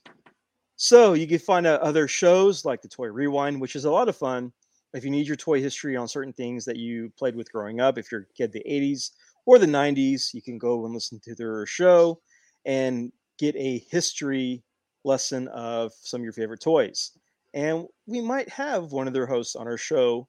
So 0.75 1.13
you 1.13 1.25
can 1.25 1.39
find 1.39 1.65
out 1.65 1.81
other 1.81 2.07
shows 2.07 2.63
like 2.63 2.81
the 2.81 2.87
Toy 2.87 3.07
Rewind, 3.07 3.59
which 3.59 3.75
is 3.75 3.85
a 3.85 3.91
lot 3.91 4.09
of 4.09 4.15
fun. 4.15 4.51
If 4.93 5.03
you 5.03 5.09
need 5.09 5.27
your 5.27 5.35
toy 5.35 5.59
history 5.59 5.97
on 5.97 6.07
certain 6.07 6.33
things 6.33 6.65
that 6.65 6.77
you 6.77 7.11
played 7.17 7.35
with 7.35 7.51
growing 7.51 7.81
up, 7.81 7.97
if 7.97 8.11
you're 8.11 8.21
a 8.21 8.33
kid 8.35 8.51
the 8.51 8.63
80s 8.67 9.11
or 9.45 9.59
the 9.59 9.65
90s, 9.65 10.33
you 10.33 10.41
can 10.41 10.57
go 10.57 10.85
and 10.85 10.93
listen 10.93 11.19
to 11.23 11.35
their 11.35 11.65
show 11.65 12.21
and 12.65 13.11
get 13.37 13.55
a 13.55 13.79
history 13.89 14.63
lesson 15.03 15.47
of 15.49 15.93
some 16.01 16.21
of 16.21 16.23
your 16.23 16.33
favorite 16.33 16.61
toys. 16.61 17.11
And 17.53 17.87
we 18.05 18.21
might 18.21 18.49
have 18.49 18.91
one 18.91 19.07
of 19.07 19.13
their 19.13 19.25
hosts 19.25 19.55
on 19.55 19.67
our 19.67 19.77
show 19.77 20.27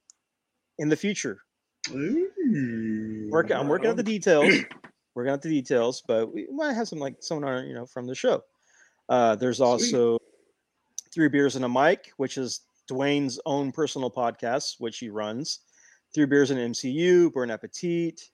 in 0.77 0.89
the 0.89 0.95
future. 0.95 1.39
Ooh. 1.91 3.29
Work, 3.31 3.51
I'm 3.51 3.67
working 3.67 3.89
out 3.89 3.97
the 3.97 4.03
details. 4.03 4.53
Working 5.15 5.33
out 5.33 5.41
the 5.41 5.49
details, 5.49 6.03
but 6.07 6.33
we 6.33 6.47
might 6.53 6.73
have 6.73 6.87
some 6.87 6.99
like 6.99 7.15
someone 7.19 7.51
on, 7.51 7.67
you 7.67 7.73
know 7.73 7.85
from 7.85 8.05
the 8.05 8.15
show. 8.15 8.41
Uh, 9.09 9.35
there's 9.35 9.59
also 9.59 10.17
Three 11.11 11.27
Beers 11.27 11.55
and 11.55 11.65
a 11.65 11.67
Mic, 11.67 12.11
which 12.17 12.37
is 12.37 12.61
Dwayne's 12.89 13.39
own 13.45 13.71
personal 13.71 14.11
podcast, 14.11 14.75
which 14.77 14.99
he 14.99 15.09
runs. 15.09 15.59
Three 16.13 16.25
Beers 16.25 16.51
and 16.51 16.73
MCU, 16.73 17.33
Burn 17.33 17.51
Appetit, 17.51 18.29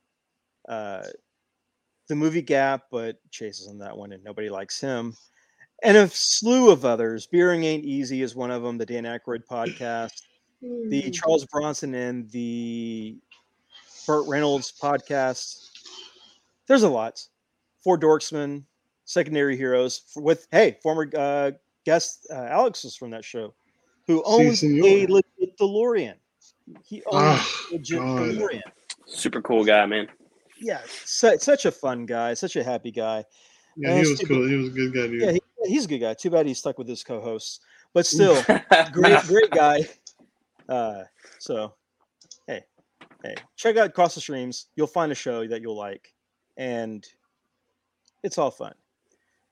uh, 0.67 1.03
the 2.07 2.15
movie 2.15 2.41
Gap, 2.41 2.83
but 2.91 3.17
Chase 3.31 3.59
is 3.59 3.67
on 3.67 3.77
that 3.79 3.97
one 3.97 4.11
and 4.11 4.23
nobody 4.23 4.49
likes 4.49 4.79
him. 4.79 5.15
And 5.83 5.97
a 5.97 6.07
slew 6.07 6.71
of 6.71 6.85
others. 6.85 7.27
Beering 7.27 7.63
Ain't 7.63 7.83
Easy 7.83 8.21
is 8.21 8.35
one 8.35 8.51
of 8.51 8.63
them, 8.63 8.77
the 8.77 8.85
Dan 8.85 9.03
Aykroyd 9.03 9.45
podcast, 9.49 10.21
the 10.61 11.11
Charles 11.11 11.45
Bronson 11.45 11.93
and 11.93 12.29
the 12.31 13.17
Burt 14.07 14.25
Reynolds 14.27 14.73
podcast. 14.81 15.69
There's 16.67 16.83
a 16.83 16.89
lot. 16.89 17.21
Four 17.83 17.99
Dorksmen, 17.99 18.63
Secondary 19.03 19.57
Heroes, 19.57 20.01
with, 20.15 20.47
hey, 20.51 20.77
former 20.81 21.09
uh, 21.15 21.51
guest 21.85 22.25
uh, 22.31 22.35
Alex 22.49 22.83
was 22.83 22.95
from 22.95 23.11
that 23.11 23.25
show, 23.25 23.53
who 24.07 24.23
owns 24.25 24.63
a 24.63 24.67
senor. 24.67 25.07
legit 25.07 25.57
DeLorean. 25.59 26.15
He 26.83 27.03
owns 27.07 27.39
Ah, 27.41 27.67
a 27.69 27.73
legit 27.73 27.99
God. 27.99 28.19
DeLorean. 28.21 28.61
Super 29.05 29.41
cool 29.41 29.63
guy, 29.63 29.85
man. 29.85 30.07
Yeah, 30.65 30.79
su- 30.87 31.37
such 31.37 31.65
a 31.65 31.71
fun 31.71 32.07
guy, 32.07 32.33
such 32.33 32.55
a 32.55 32.63
happy 32.63 32.89
guy. 32.89 33.23
Yeah, 33.77 33.89
And 33.89 34.03
he 34.03 34.11
was 34.11 34.19
cool. 34.21 34.47
He 34.47 34.55
was 34.55 34.69
a 34.69 34.71
good 34.71 34.93
guy, 34.95 35.05
dude. 35.05 35.21
Yeah, 35.21 35.31
he, 35.33 35.41
he's 35.65 35.85
a 35.85 35.87
good 35.87 35.99
guy. 35.99 36.15
Too 36.15 36.31
bad 36.31 36.47
he's 36.47 36.57
stuck 36.57 36.79
with 36.79 36.87
his 36.87 37.03
co-hosts, 37.03 37.59
but 37.93 38.03
still, 38.15 38.41
great, 38.91 39.21
great 39.27 39.51
guy. 39.51 39.87
Uh, 40.67 41.03
so, 41.37 41.75
hey, 42.47 42.63
hey, 43.23 43.35
check 43.55 43.77
out 43.77 43.93
Cross 43.93 44.15
the 44.15 44.21
Streams. 44.21 44.65
You'll 44.75 44.87
find 44.87 45.11
a 45.11 45.15
show 45.15 45.45
that 45.47 45.61
you'll 45.61 45.77
like, 45.77 46.15
and 46.57 47.05
it's 48.23 48.39
all 48.39 48.49
fun. 48.49 48.73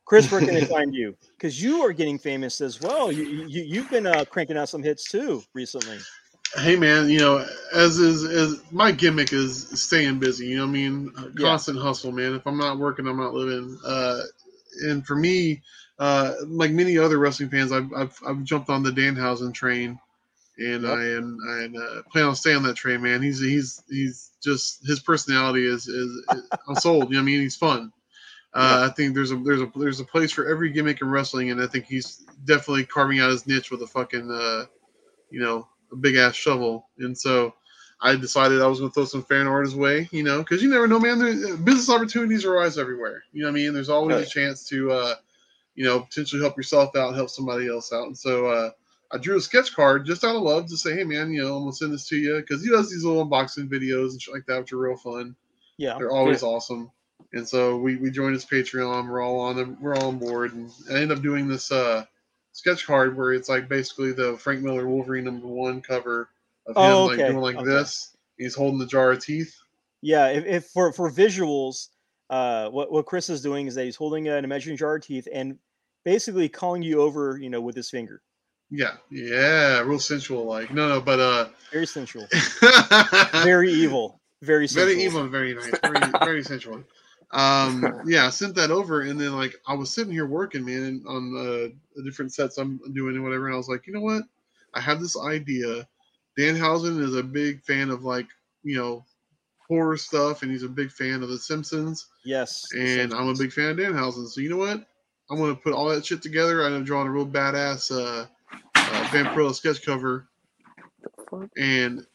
Chris, 0.06 0.32
where 0.32 0.42
can 0.42 0.56
they 0.56 0.66
find 0.78 0.96
you? 0.96 1.16
Because 1.38 1.62
you 1.62 1.82
are 1.82 1.94
getting 1.94 2.18
famous 2.18 2.60
as 2.60 2.82
well. 2.82 3.12
You, 3.12 3.24
you 3.24 3.62
you've 3.62 3.92
been 3.92 4.08
uh, 4.08 4.26
cranking 4.26 4.58
out 4.58 4.68
some 4.68 4.82
hits 4.82 5.12
too 5.12 5.44
recently. 5.54 6.00
Hey 6.56 6.76
man, 6.76 7.10
you 7.10 7.20
know, 7.20 7.46
as 7.74 7.98
is 7.98 8.24
as 8.26 8.62
my 8.72 8.92
gimmick 8.92 9.34
is 9.34 9.68
staying 9.82 10.20
busy. 10.20 10.48
You 10.48 10.58
know, 10.58 10.64
what 10.64 10.70
I 10.70 10.74
mean, 10.74 11.12
Uh, 11.18 11.30
Yeah. 11.38 11.48
constant 11.48 11.80
hustle, 11.80 12.12
man. 12.12 12.34
If 12.36 12.46
I'm 12.46 12.58
not 12.58 12.78
working, 12.78 13.08
I'm 13.08 13.18
not 13.18 13.34
living. 13.34 13.78
Uh, 13.86 14.22
and 14.84 15.06
for 15.06 15.16
me, 15.16 15.62
uh, 16.00 16.34
like 16.46 16.72
many 16.72 16.98
other 16.98 17.18
wrestling 17.18 17.50
fans, 17.50 17.72
I've 17.72 17.92
I've, 17.94 18.18
I've 18.28 18.44
jumped 18.44 18.70
on 18.70 18.84
the 18.84 18.92
Danhausen 18.92 19.54
train, 19.54 20.00
and 20.60 20.86
Yep. 20.86 20.88
I 20.88 21.04
am 21.04 21.38
I 21.50 21.66
uh, 21.78 22.02
plan 22.12 22.26
on 22.26 22.36
staying 22.36 22.58
on 22.58 22.64
that 22.64 22.76
train, 22.76 23.02
man. 23.02 23.22
He's 23.24 23.40
he's 23.40 23.84
he's 23.90 24.32
just 24.44 24.86
his 24.86 25.00
personality 25.00 25.66
is 25.66 25.88
is, 25.88 26.12
I'm 26.68 26.76
sold. 26.76 27.10
You 27.10 27.16
know, 27.16 27.20
what 27.20 27.24
I 27.24 27.26
mean, 27.26 27.42
he's 27.42 27.56
fun. 27.58 27.92
Uh, 28.54 28.88
I 28.90 28.94
think 28.94 29.16
there's 29.16 29.32
a 29.32 29.38
there's 29.38 29.62
a 29.62 29.72
there's 29.76 30.00
a 30.00 30.06
place 30.06 30.32
for 30.32 30.48
every 30.48 30.72
gimmick 30.72 31.02
in 31.02 31.10
wrestling, 31.10 31.52
and 31.52 31.62
I 31.62 31.68
think 31.68 31.86
he's 31.86 32.18
definitely 32.46 32.86
carving 32.86 33.20
out 33.20 33.32
his 33.32 33.48
niche 33.48 33.72
with 33.72 33.82
a 33.82 33.88
fucking 33.88 34.30
uh, 34.32 34.66
you 35.30 35.42
know 35.42 35.68
a 35.94 35.96
big 35.96 36.16
ass 36.16 36.36
shovel, 36.36 36.90
and 37.00 37.18
so 37.18 37.54
I 38.02 38.16
decided 38.18 38.62
I 38.62 38.68
was 38.68 38.80
going 38.80 38.92
to 38.92 38.94
throw 38.94 39.06
some 39.06 39.24
fan 39.24 39.48
art 39.48 39.66
his 39.66 39.76
way, 39.76 40.10
you 40.12 40.24
know, 40.24 40.40
because 40.40 40.62
you 40.62 40.70
never 40.70 40.88
know, 40.88 41.00
man. 41.00 41.20
There, 41.20 41.56
business 41.56 41.90
opportunities 41.90 42.44
arise 42.44 42.78
everywhere. 42.78 43.24
You 43.32 43.44
know 43.44 43.48
what 43.48 43.60
I 43.60 43.64
mean? 43.64 43.74
There's 43.74 43.90
always 43.90 44.18
Right. 44.18 44.28
a 44.28 44.30
chance 44.30 44.68
to, 44.70 44.92
uh, 44.92 45.16
you 45.76 45.86
know, 45.86 46.02
potentially 46.02 46.42
help 46.42 46.58
yourself 46.58 46.96
out, 46.98 47.16
help 47.16 47.30
somebody 47.30 47.70
else 47.70 47.94
out. 47.94 48.08
And 48.08 48.18
so 48.18 48.48
uh, 48.48 48.72
I 49.12 49.18
drew 49.20 49.38
a 49.38 49.42
sketch 49.42 49.74
card 49.74 50.06
just 50.06 50.24
out 50.26 50.36
of 50.36 50.42
love 50.42 50.68
to 50.68 50.78
say, 50.78 50.96
hey, 50.96 51.06
man, 51.06 51.32
you 51.32 51.44
know, 51.44 51.56
I'm 51.56 51.62
going 51.64 51.72
to 51.72 51.78
send 51.78 51.94
this 51.94 52.08
to 52.10 52.18
you 52.18 52.42
because 52.42 52.62
he 52.62 52.70
does 52.70 52.90
these 52.90 53.06
little 53.06 53.26
unboxing 53.26 53.70
videos 53.70 54.12
and 54.12 54.22
shit 54.22 54.34
like 54.34 54.46
that, 54.48 54.60
which 54.60 54.74
are 54.74 54.78
real 54.78 54.98
fun. 54.98 55.36
Yeah. 55.78 55.98
They're 55.98 56.12
always 56.12 56.44
awesome. 56.44 56.92
And 57.32 57.48
so 57.48 57.78
we, 57.78 57.96
we 57.96 58.12
joined 58.12 58.34
his 58.34 58.46
Patreon. 58.46 59.08
We're 59.08 59.22
all 59.22 59.40
on 59.40 59.56
them. 59.56 59.78
We're 59.80 59.96
all 59.96 60.10
on 60.10 60.20
board. 60.20 60.54
And 60.54 60.70
I 60.92 60.96
ended 60.96 61.18
up 61.18 61.24
doing 61.24 61.48
this 61.48 61.72
uh, 61.72 62.06
sketch 62.54 62.86
card 62.88 63.18
where 63.18 63.34
it's 63.34 63.50
like 63.50 63.68
basically 63.68 64.14
the 64.14 64.38
Frank 64.38 64.62
Miller 64.62 64.88
Wolverine 64.88 65.26
number 65.26 65.48
one 65.48 65.82
cover 65.82 66.30
of 66.66 66.76
him 66.78 66.82
Oh, 66.84 67.06
like 67.06 67.18
doing 67.18 67.38
like 67.38 67.58
okay. 67.58 67.66
this. 67.66 68.16
He's 68.38 68.56
holding 68.56 68.80
the 68.80 68.86
jar 68.86 69.12
of 69.12 69.24
teeth. 69.24 69.56
Yeah. 70.02 70.28
If, 70.30 70.46
if 70.46 70.66
for 70.68 70.92
for 70.94 71.12
visuals, 71.12 71.90
uh, 72.30 72.70
what 72.70 72.92
what 72.92 73.06
Chris 73.06 73.30
is 73.30 73.42
doing 73.42 73.68
is 73.68 73.76
that 73.76 73.84
he's 73.84 73.96
holding 73.96 74.28
an 74.28 74.44
imaginary 74.44 74.78
jar 74.78 74.96
of 74.96 75.04
teeth 75.04 75.28
and 75.32 75.58
basically 76.06 76.48
calling 76.50 76.82
you 76.82 77.02
over, 77.02 77.38
you 77.38 77.50
know, 77.50 77.62
with 77.62 77.76
his 77.76 77.90
finger. 77.90 78.22
Yeah, 78.70 78.94
yeah, 79.12 79.82
real 79.82 80.00
sensual 80.00 80.46
like. 80.46 80.74
No, 80.74 80.88
no, 80.90 81.00
but 81.02 81.20
uh 81.20 81.50
Very 81.72 81.86
sensual. 81.86 82.26
very, 82.60 82.74
Very 83.44 83.72
evil. 83.72 84.20
Very 84.42 84.68
sensual. 84.68 84.88
very 84.94 85.04
evil, 85.04 85.28
very 85.28 85.54
nice, 85.54 85.80
very 85.84 86.00
very 86.26 86.44
sensual. 86.44 86.84
Um, 87.34 88.02
yeah, 88.06 88.26
I 88.26 88.30
sent 88.30 88.56
that 88.56 88.72
over, 88.72 89.02
and 89.02 89.20
then 89.20 89.36
like 89.36 89.56
I 89.68 89.74
was 89.74 89.92
sitting 89.92 90.14
here 90.14 90.28
working, 90.28 90.66
man, 90.66 91.04
on 91.08 91.36
uh, 91.36 91.74
the 91.96 92.04
different 92.04 92.34
sets 92.34 92.58
I'm 92.58 92.80
doing 92.94 93.16
and 93.16 93.24
whatever, 93.24 93.48
and 93.48 93.54
I 93.54 93.58
was 93.58 93.70
like, 93.70 93.88
you 93.88 93.94
know 93.94 94.02
what? 94.02 94.24
I 94.74 94.80
have 94.80 95.00
this 95.02 95.18
idea. 95.20 95.88
Dan 96.38 96.56
Danhausen 96.56 97.00
is 97.00 97.16
a 97.16 97.24
big 97.24 97.62
fan 97.62 97.90
of 97.90 98.04
like 98.04 98.28
you 98.64 98.78
know 98.78 99.06
horror 99.68 99.98
stuff, 99.98 100.42
and 100.44 100.52
he's 100.52 100.64
a 100.64 100.70
big 100.70 100.92
fan 100.92 101.24
of 101.24 101.30
The 101.30 101.38
Simpsons, 101.38 102.08
Yes. 102.24 102.68
the 102.72 103.02
and 103.02 103.14
I'm 103.14 103.30
a 103.30 103.36
big 103.36 103.52
fan 103.52 103.72
of 103.72 103.78
Danhausen. 103.78 104.28
So 104.28 104.42
you 104.42 104.50
know 104.50 104.58
what? 104.58 104.86
I'm 105.30 105.38
gonna 105.38 105.56
put 105.56 105.74
all 105.74 105.90
that 105.90 106.06
shit 106.06 106.22
together. 106.22 106.64
I'm 106.64 106.84
drawing 106.84 107.08
a 107.08 107.12
real 107.12 107.26
badass 107.26 107.92
uh, 107.92 108.26
uh, 108.76 109.04
Vampirella 109.06 109.56
sketch 109.56 109.84
cover, 109.84 110.28
and 111.58 112.06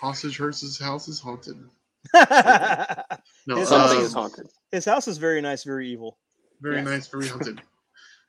Hostage 0.00 0.38
Hearst's 0.38 0.78
house 0.78 1.08
is 1.08 1.20
haunted. 1.20 1.56
No, 3.50 3.56
His 3.56 3.68
Something 3.68 3.98
uh, 3.98 4.02
is 4.02 4.12
haunted. 4.14 4.46
His 4.70 4.84
house 4.84 5.08
is 5.08 5.18
very 5.18 5.40
nice, 5.40 5.64
very 5.64 5.88
evil. 5.90 6.18
very 6.60 6.76
Yes. 6.76 6.84
nice, 6.86 7.06
very 7.08 7.28
haunted. 7.28 7.60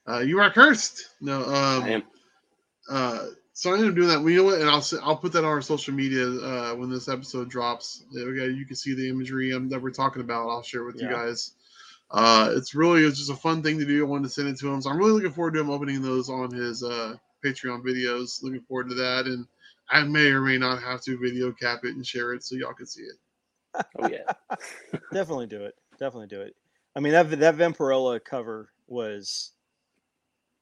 Uh, 0.08 0.18
you 0.18 0.40
are 0.40 0.50
cursed. 0.52 1.10
No, 1.22 1.42
um, 1.44 1.84
I 1.84 1.90
am. 1.92 2.04
uh, 2.90 3.26
so 3.54 3.70
I 3.70 3.74
ended 3.76 3.90
up 3.90 3.96
doing 3.96 4.08
that. 4.08 4.20
We 4.20 4.34
you 4.34 4.40
know 4.40 4.46
what? 4.46 4.60
And 4.60 4.68
I'll 4.68 4.78
s- 4.80 4.96
I'll 5.04 5.16
put 5.16 5.32
that 5.34 5.46
on 5.46 5.46
our 5.46 5.62
social 5.62 5.94
media 5.94 6.26
uh, 6.28 6.74
when 6.74 6.90
this 6.90 7.08
episode 7.08 7.50
drops. 7.52 8.04
There 8.12 8.26
we 8.26 8.36
go. 8.36 8.46
You 8.46 8.66
can 8.66 8.76
see 8.76 8.96
the 8.96 9.08
imagery 9.08 9.54
um, 9.54 9.70
that 9.70 9.80
we're 9.80 9.92
talking 9.92 10.24
about. 10.24 10.50
I'll 10.50 10.64
share 10.64 10.86
with 10.86 10.96
you 11.00 11.08
guys. 11.08 11.52
Uh, 12.10 12.50
it's 12.56 12.74
really 12.74 13.04
it's 13.06 13.20
just 13.20 13.30
a 13.30 13.36
fun 13.36 13.62
thing 13.62 13.78
to 13.78 13.86
do. 13.86 14.04
I 14.04 14.10
wanted 14.10 14.24
to 14.24 14.30
send 14.30 14.48
it 14.48 14.58
to 14.58 14.74
him, 14.74 14.82
so 14.82 14.90
I'm 14.90 14.98
really 14.98 15.12
looking 15.12 15.32
forward 15.32 15.54
to 15.54 15.60
him 15.60 15.70
opening 15.70 16.02
those 16.02 16.30
on 16.32 16.52
his 16.52 16.82
uh, 16.84 17.16
Patreon 17.46 17.84
videos. 17.86 18.42
Looking 18.42 18.62
forward 18.62 18.90
to 18.90 18.96
that, 18.96 19.28
and 19.28 19.46
I 19.92 20.02
may 20.04 20.32
or 20.32 20.42
may 20.42 20.58
not 20.58 20.82
have 20.82 21.02
to 21.04 21.20
video 21.20 21.52
cap 21.52 21.82
it 21.84 21.96
and 21.96 22.04
share 22.06 22.34
it 22.34 22.44
so 22.44 22.56
y'all 22.56 22.74
can 22.74 22.88
see 22.88 23.04
it. 23.04 23.18
Oh 24.00 24.08
yeah. 24.10 24.32
Definitely 25.14 25.48
do 25.48 25.64
it. 25.66 25.76
Definitely 26.00 26.28
do 26.28 26.42
it. 26.42 26.56
I 26.96 27.00
mean 27.00 27.14
that 27.14 27.30
that 27.40 27.56
Vampirella 27.58 28.24
cover 28.24 28.70
was 28.88 29.52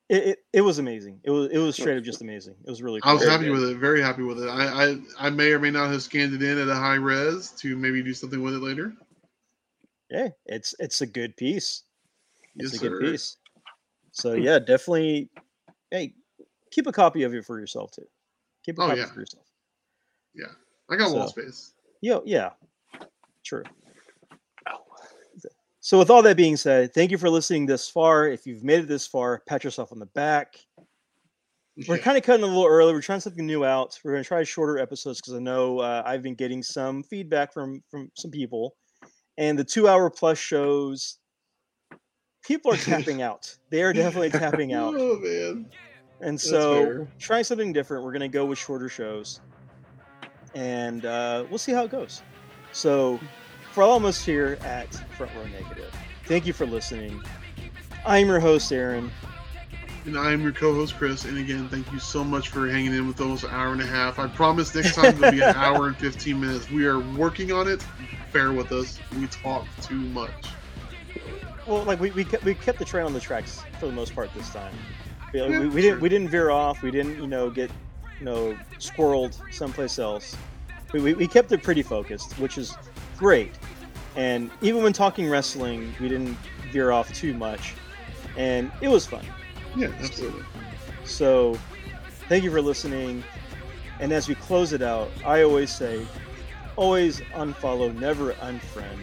it, 0.09 0.23
it, 0.27 0.39
it 0.53 0.61
was 0.61 0.79
amazing. 0.79 1.19
It 1.23 1.31
was 1.31 1.49
it 1.51 1.57
was 1.59 1.75
straight 1.75 1.97
up 1.97 2.03
just 2.03 2.21
amazing. 2.21 2.55
It 2.65 2.69
was 2.69 2.81
really 2.81 2.99
I 3.03 3.13
was 3.13 3.25
happy 3.27 3.49
with 3.49 3.63
it, 3.63 3.77
very 3.77 4.01
happy 4.01 4.23
with 4.23 4.39
it. 4.41 4.47
I, 4.47 4.91
I 4.91 5.27
I 5.27 5.29
may 5.29 5.51
or 5.51 5.59
may 5.59 5.71
not 5.71 5.91
have 5.91 6.01
scanned 6.03 6.33
it 6.33 6.41
in 6.43 6.57
at 6.57 6.67
a 6.67 6.75
high 6.75 6.95
res 6.95 7.51
to 7.59 7.75
maybe 7.75 8.01
do 8.03 8.13
something 8.13 8.41
with 8.41 8.53
it 8.55 8.61
later. 8.61 8.93
yeah, 10.09 10.29
it's 10.45 10.73
it's 10.79 11.01
a 11.01 11.07
good 11.07 11.35
piece. 11.37 11.83
It's 12.55 12.73
Yes, 12.73 12.81
a 12.81 12.89
good 12.89 12.91
sir. 13.05 13.11
piece. 13.11 13.37
So 14.11 14.35
hmm. 14.35 14.41
yeah, 14.41 14.59
definitely 14.59 15.29
hey, 15.91 16.13
keep 16.71 16.87
a 16.87 16.91
copy 16.91 17.23
of 17.23 17.33
it 17.33 17.45
for 17.45 17.59
yourself 17.59 17.91
too. 17.91 18.07
Keep 18.65 18.79
a 18.79 18.81
Oh, 18.81 18.87
copy 18.87 18.99
yeah. 18.99 19.05
for 19.07 19.19
yourself. 19.21 19.45
Yeah, 20.35 20.45
I 20.89 20.95
got 20.95 21.11
wall 21.15 21.27
So- 21.27 21.39
space. 21.41 21.73
Yeah, 22.01 22.19
yeah. 22.25 22.51
True. 23.49 23.63
So 25.79 25.97
with 25.97 26.11
all 26.11 26.21
that 26.21 26.37
being 26.37 26.55
said, 26.55 26.93
thank 26.93 27.09
you 27.09 27.17
for 27.17 27.31
listening 27.31 27.65
this 27.65 27.89
far. 27.89 28.27
If 28.27 28.45
you've 28.45 28.63
made 28.63 28.81
it 28.81 28.87
this 28.87 29.07
far, 29.07 29.41
pat 29.47 29.63
yourself 29.63 29.91
on 29.91 29.97
the 29.97 30.05
back. 30.07 30.59
We're 31.87 31.97
kind 31.97 32.15
of 32.15 32.21
cutting 32.23 32.43
a 32.43 32.47
little 32.47 32.67
early. 32.67 32.93
We're 32.93 33.01
trying 33.01 33.21
something 33.21 33.43
new 33.47 33.65
out. 33.65 33.97
We're 34.03 34.11
going 34.11 34.23
to 34.23 34.27
try 34.27 34.43
shorter 34.43 34.77
episodes 34.77 35.19
because 35.19 35.33
I 35.33 35.39
know 35.39 35.79
uh, 35.79 36.03
I've 36.05 36.21
been 36.21 36.35
getting 36.35 36.61
some 36.61 37.01
feedback 37.01 37.51
from 37.51 37.81
from 37.89 38.11
some 38.15 38.29
people, 38.29 38.75
and 39.39 39.57
the 39.57 39.63
two 39.63 39.87
hour 39.87 40.11
plus 40.11 40.37
shows, 40.37 41.17
people 42.43 42.71
are 42.71 42.77
tapping 42.91 43.23
out. 43.23 43.57
They 43.71 43.81
are 43.81 43.93
definitely 43.93 44.29
tapping 44.29 44.73
out, 44.73 44.93
Oh 44.95 45.17
man. 45.19 45.65
and 46.21 46.39
so 46.39 47.07
trying 47.17 47.45
something 47.45 47.73
different. 47.73 48.03
We're 48.03 48.11
going 48.11 48.21
to 48.21 48.27
go 48.27 48.45
with 48.45 48.59
shorter 48.59 48.89
shows, 48.89 49.39
and 50.53 51.05
uh, 51.05 51.45
we'll 51.49 51.57
see 51.57 51.71
how 51.71 51.85
it 51.85 51.91
goes. 51.91 52.21
So, 52.71 53.19
for 53.71 53.83
all 53.83 53.97
of 53.97 54.05
us 54.05 54.23
here 54.23 54.57
at 54.63 54.93
Front 55.15 55.33
Row 55.35 55.45
Negative, 55.45 55.93
thank 56.25 56.45
you 56.45 56.53
for 56.53 56.65
listening. 56.65 57.21
I'm 58.05 58.27
your 58.27 58.39
host, 58.39 58.71
Aaron. 58.71 59.11
And 60.05 60.17
I'm 60.17 60.41
your 60.41 60.53
co-host 60.53 60.95
Chris. 60.95 61.25
And 61.25 61.37
again, 61.37 61.67
thank 61.69 61.91
you 61.91 61.99
so 61.99 62.23
much 62.23 62.49
for 62.49 62.67
hanging 62.67 62.93
in 62.93 63.07
with 63.07 63.19
us 63.21 63.43
an 63.43 63.51
hour 63.51 63.73
and 63.73 63.81
a 63.81 63.85
half. 63.85 64.17
I 64.17 64.27
promise 64.27 64.73
next 64.73 64.95
time 64.95 65.05
it'll 65.05 65.31
be 65.31 65.41
an 65.41 65.55
hour 65.55 65.87
and 65.87 65.97
15 65.97 66.39
minutes. 66.39 66.71
We 66.71 66.85
are 66.87 66.99
working 66.99 67.51
on 67.51 67.67
it. 67.67 67.85
Bear 68.31 68.53
with 68.53 68.71
us. 68.71 68.99
We 69.17 69.27
talk 69.27 69.67
too 69.81 69.95
much. 69.95 70.31
Well, 71.67 71.83
like 71.83 71.99
we, 71.99 72.11
we, 72.11 72.23
kept, 72.23 72.43
we 72.43 72.55
kept 72.55 72.79
the 72.79 72.85
train 72.85 73.05
on 73.05 73.13
the 73.13 73.19
tracks 73.19 73.61
for 73.79 73.85
the 73.85 73.91
most 73.91 74.15
part 74.15 74.33
this 74.33 74.49
time. 74.49 74.73
We, 75.33 75.41
Yeah, 75.41 75.59
we, 75.59 75.67
we 75.67 75.81
didn't 75.81 76.01
we 76.01 76.09
didn't 76.09 76.29
veer 76.29 76.49
off. 76.49 76.81
We 76.81 76.89
didn't 76.89 77.17
you 77.17 77.27
know 77.27 77.49
get 77.51 77.69
you 78.17 78.25
know 78.25 78.57
squirreled 78.79 79.39
someplace 79.53 79.99
else. 79.99 80.35
We, 80.93 81.01
we, 81.01 81.13
we 81.13 81.27
kept 81.27 81.51
it 81.51 81.61
pretty 81.61 81.83
focused, 81.83 82.39
which 82.39 82.57
is 82.57 82.75
great. 83.19 83.51
And 84.15 84.49
even 84.61 84.81
when 84.81 84.93
talking 84.93 85.29
wrestling, 85.29 85.93
we 85.99 86.07
didn't 86.07 86.37
veer 86.71 86.91
off 86.91 87.13
too 87.13 87.33
much, 87.33 87.75
and 88.37 88.71
it 88.81 88.87
was 88.87 89.05
fun. 89.05 89.25
Yeah, 89.75 89.89
absolutely. 89.99 90.43
So, 91.03 91.57
thank 92.27 92.43
you 92.43 92.49
for 92.49 92.61
listening. 92.61 93.23
And 93.99 94.13
as 94.13 94.27
we 94.29 94.35
close 94.35 94.71
it 94.71 94.81
out, 94.81 95.11
I 95.25 95.43
always 95.43 95.69
say, 95.75 96.07
always 96.77 97.19
unfollow, 97.35 97.93
never 97.99 98.33
unfriend. 98.35 98.99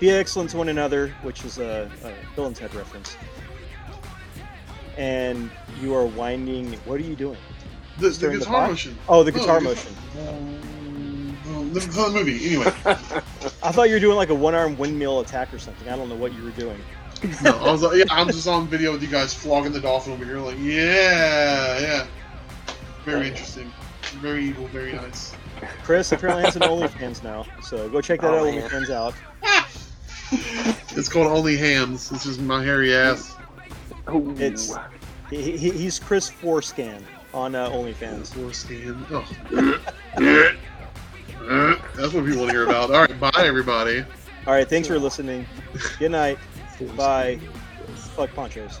Be 0.00 0.10
excellent 0.10 0.50
to 0.50 0.56
one 0.56 0.68
another, 0.68 1.14
which 1.22 1.44
is 1.44 1.58
a, 1.58 1.90
a 2.02 2.12
Bill 2.34 2.46
and 2.46 2.56
Ted 2.56 2.74
reference. 2.74 3.16
And 4.96 5.50
you 5.80 5.94
are 5.94 6.06
winding. 6.06 6.72
What 6.84 7.00
are 7.00 7.04
you 7.04 7.14
doing? 7.14 7.38
The, 7.98 8.08
the 8.08 8.14
Stirring 8.14 8.38
the 8.38 8.44
guitar 8.44 8.68
motion. 8.68 8.98
Oh, 9.08 9.22
the 9.22 9.30
Oh, 9.30 9.34
guitar 9.34 9.60
the 9.60 9.64
motion. 9.66 9.94
Oh, 10.18 10.58
the, 11.68 11.80
the 11.80 12.10
movie. 12.12 12.44
Anyway, 12.46 12.72
I 13.62 13.72
thought 13.72 13.88
you 13.88 13.94
were 13.94 14.00
doing 14.00 14.16
like 14.16 14.30
a 14.30 14.34
one-arm 14.34 14.76
windmill 14.78 15.20
attack 15.20 15.52
or 15.54 15.58
something. 15.58 15.88
I 15.88 15.96
don't 15.96 16.08
know 16.08 16.14
what 16.16 16.32
you 16.34 16.42
were 16.44 16.50
doing. 16.50 16.78
no, 17.44 17.50
I 17.58 17.70
was 17.70 17.82
like, 17.82 17.96
yeah, 17.98 18.04
I'm 18.10 18.28
just 18.28 18.48
on 18.48 18.66
video 18.66 18.92
with 18.92 19.02
you 19.02 19.08
guys 19.08 19.34
flogging 19.34 19.72
the 19.72 19.80
dolphin 19.80 20.12
over 20.14 20.24
here. 20.24 20.38
Like, 20.38 20.56
yeah, 20.58 21.78
yeah. 21.78 22.06
Very 23.04 23.28
interesting. 23.28 23.70
Very 24.20 24.44
evil. 24.46 24.66
Very 24.68 24.92
nice. 24.92 25.34
Chris 25.82 26.10
apparently 26.12 26.44
has 26.44 26.56
an 26.56 26.62
OnlyFans 26.62 27.22
now, 27.22 27.44
so 27.62 27.88
go 27.90 28.00
check 28.00 28.20
that 28.22 28.30
Oh, 28.32 28.38
out 28.48 28.54
man. 28.54 28.68
OnlyFans 28.68 28.90
out. 28.90 29.14
It's 30.96 31.08
called 31.08 31.26
Only 31.26 31.56
Hams. 31.56 32.08
This 32.08 32.24
is 32.26 32.38
my 32.38 32.62
hairy 32.64 32.94
ass. 32.94 33.34
Ooh. 34.12 34.30
It's- 34.38 34.72
He, 35.28 35.56
he, 35.56 35.70
he's 35.70 35.98
Chris 36.00 36.28
Forescan 36.30 37.02
on 37.34 37.54
uh, 37.54 37.68
OnlyFans. 37.70 38.32
Foreskin. 38.34 39.04
Oh. 39.10 39.24
That's 41.50 42.14
what 42.14 42.24
people 42.24 42.42
want 42.42 42.50
to 42.50 42.56
hear 42.56 42.64
about. 42.64 42.90
All 42.90 43.00
right, 43.00 43.20
bye 43.20 43.30
everybody. 43.36 44.04
All 44.46 44.54
right, 44.54 44.68
thanks 44.68 44.86
for 44.86 44.98
listening. 44.98 45.46
Good 45.98 46.12
night. 46.12 46.38
bye. 46.96 47.40
Fuck 48.14 48.32
ponchos. 48.34 48.80